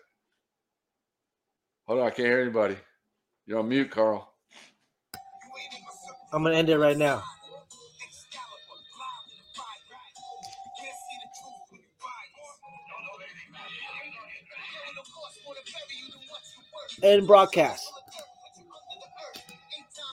Hold 1.86 2.00
on, 2.00 2.08
I 2.08 2.10
can't 2.10 2.28
hear 2.28 2.42
anybody. 2.42 2.76
You're 3.46 3.60
on 3.60 3.70
mute, 3.70 3.92
Carl. 3.92 4.34
I'm 6.34 6.42
gonna 6.42 6.56
end 6.56 6.70
it 6.70 6.80
right 6.80 6.98
now. 6.98 7.22
End 17.04 17.28
broadcast. 17.28 17.93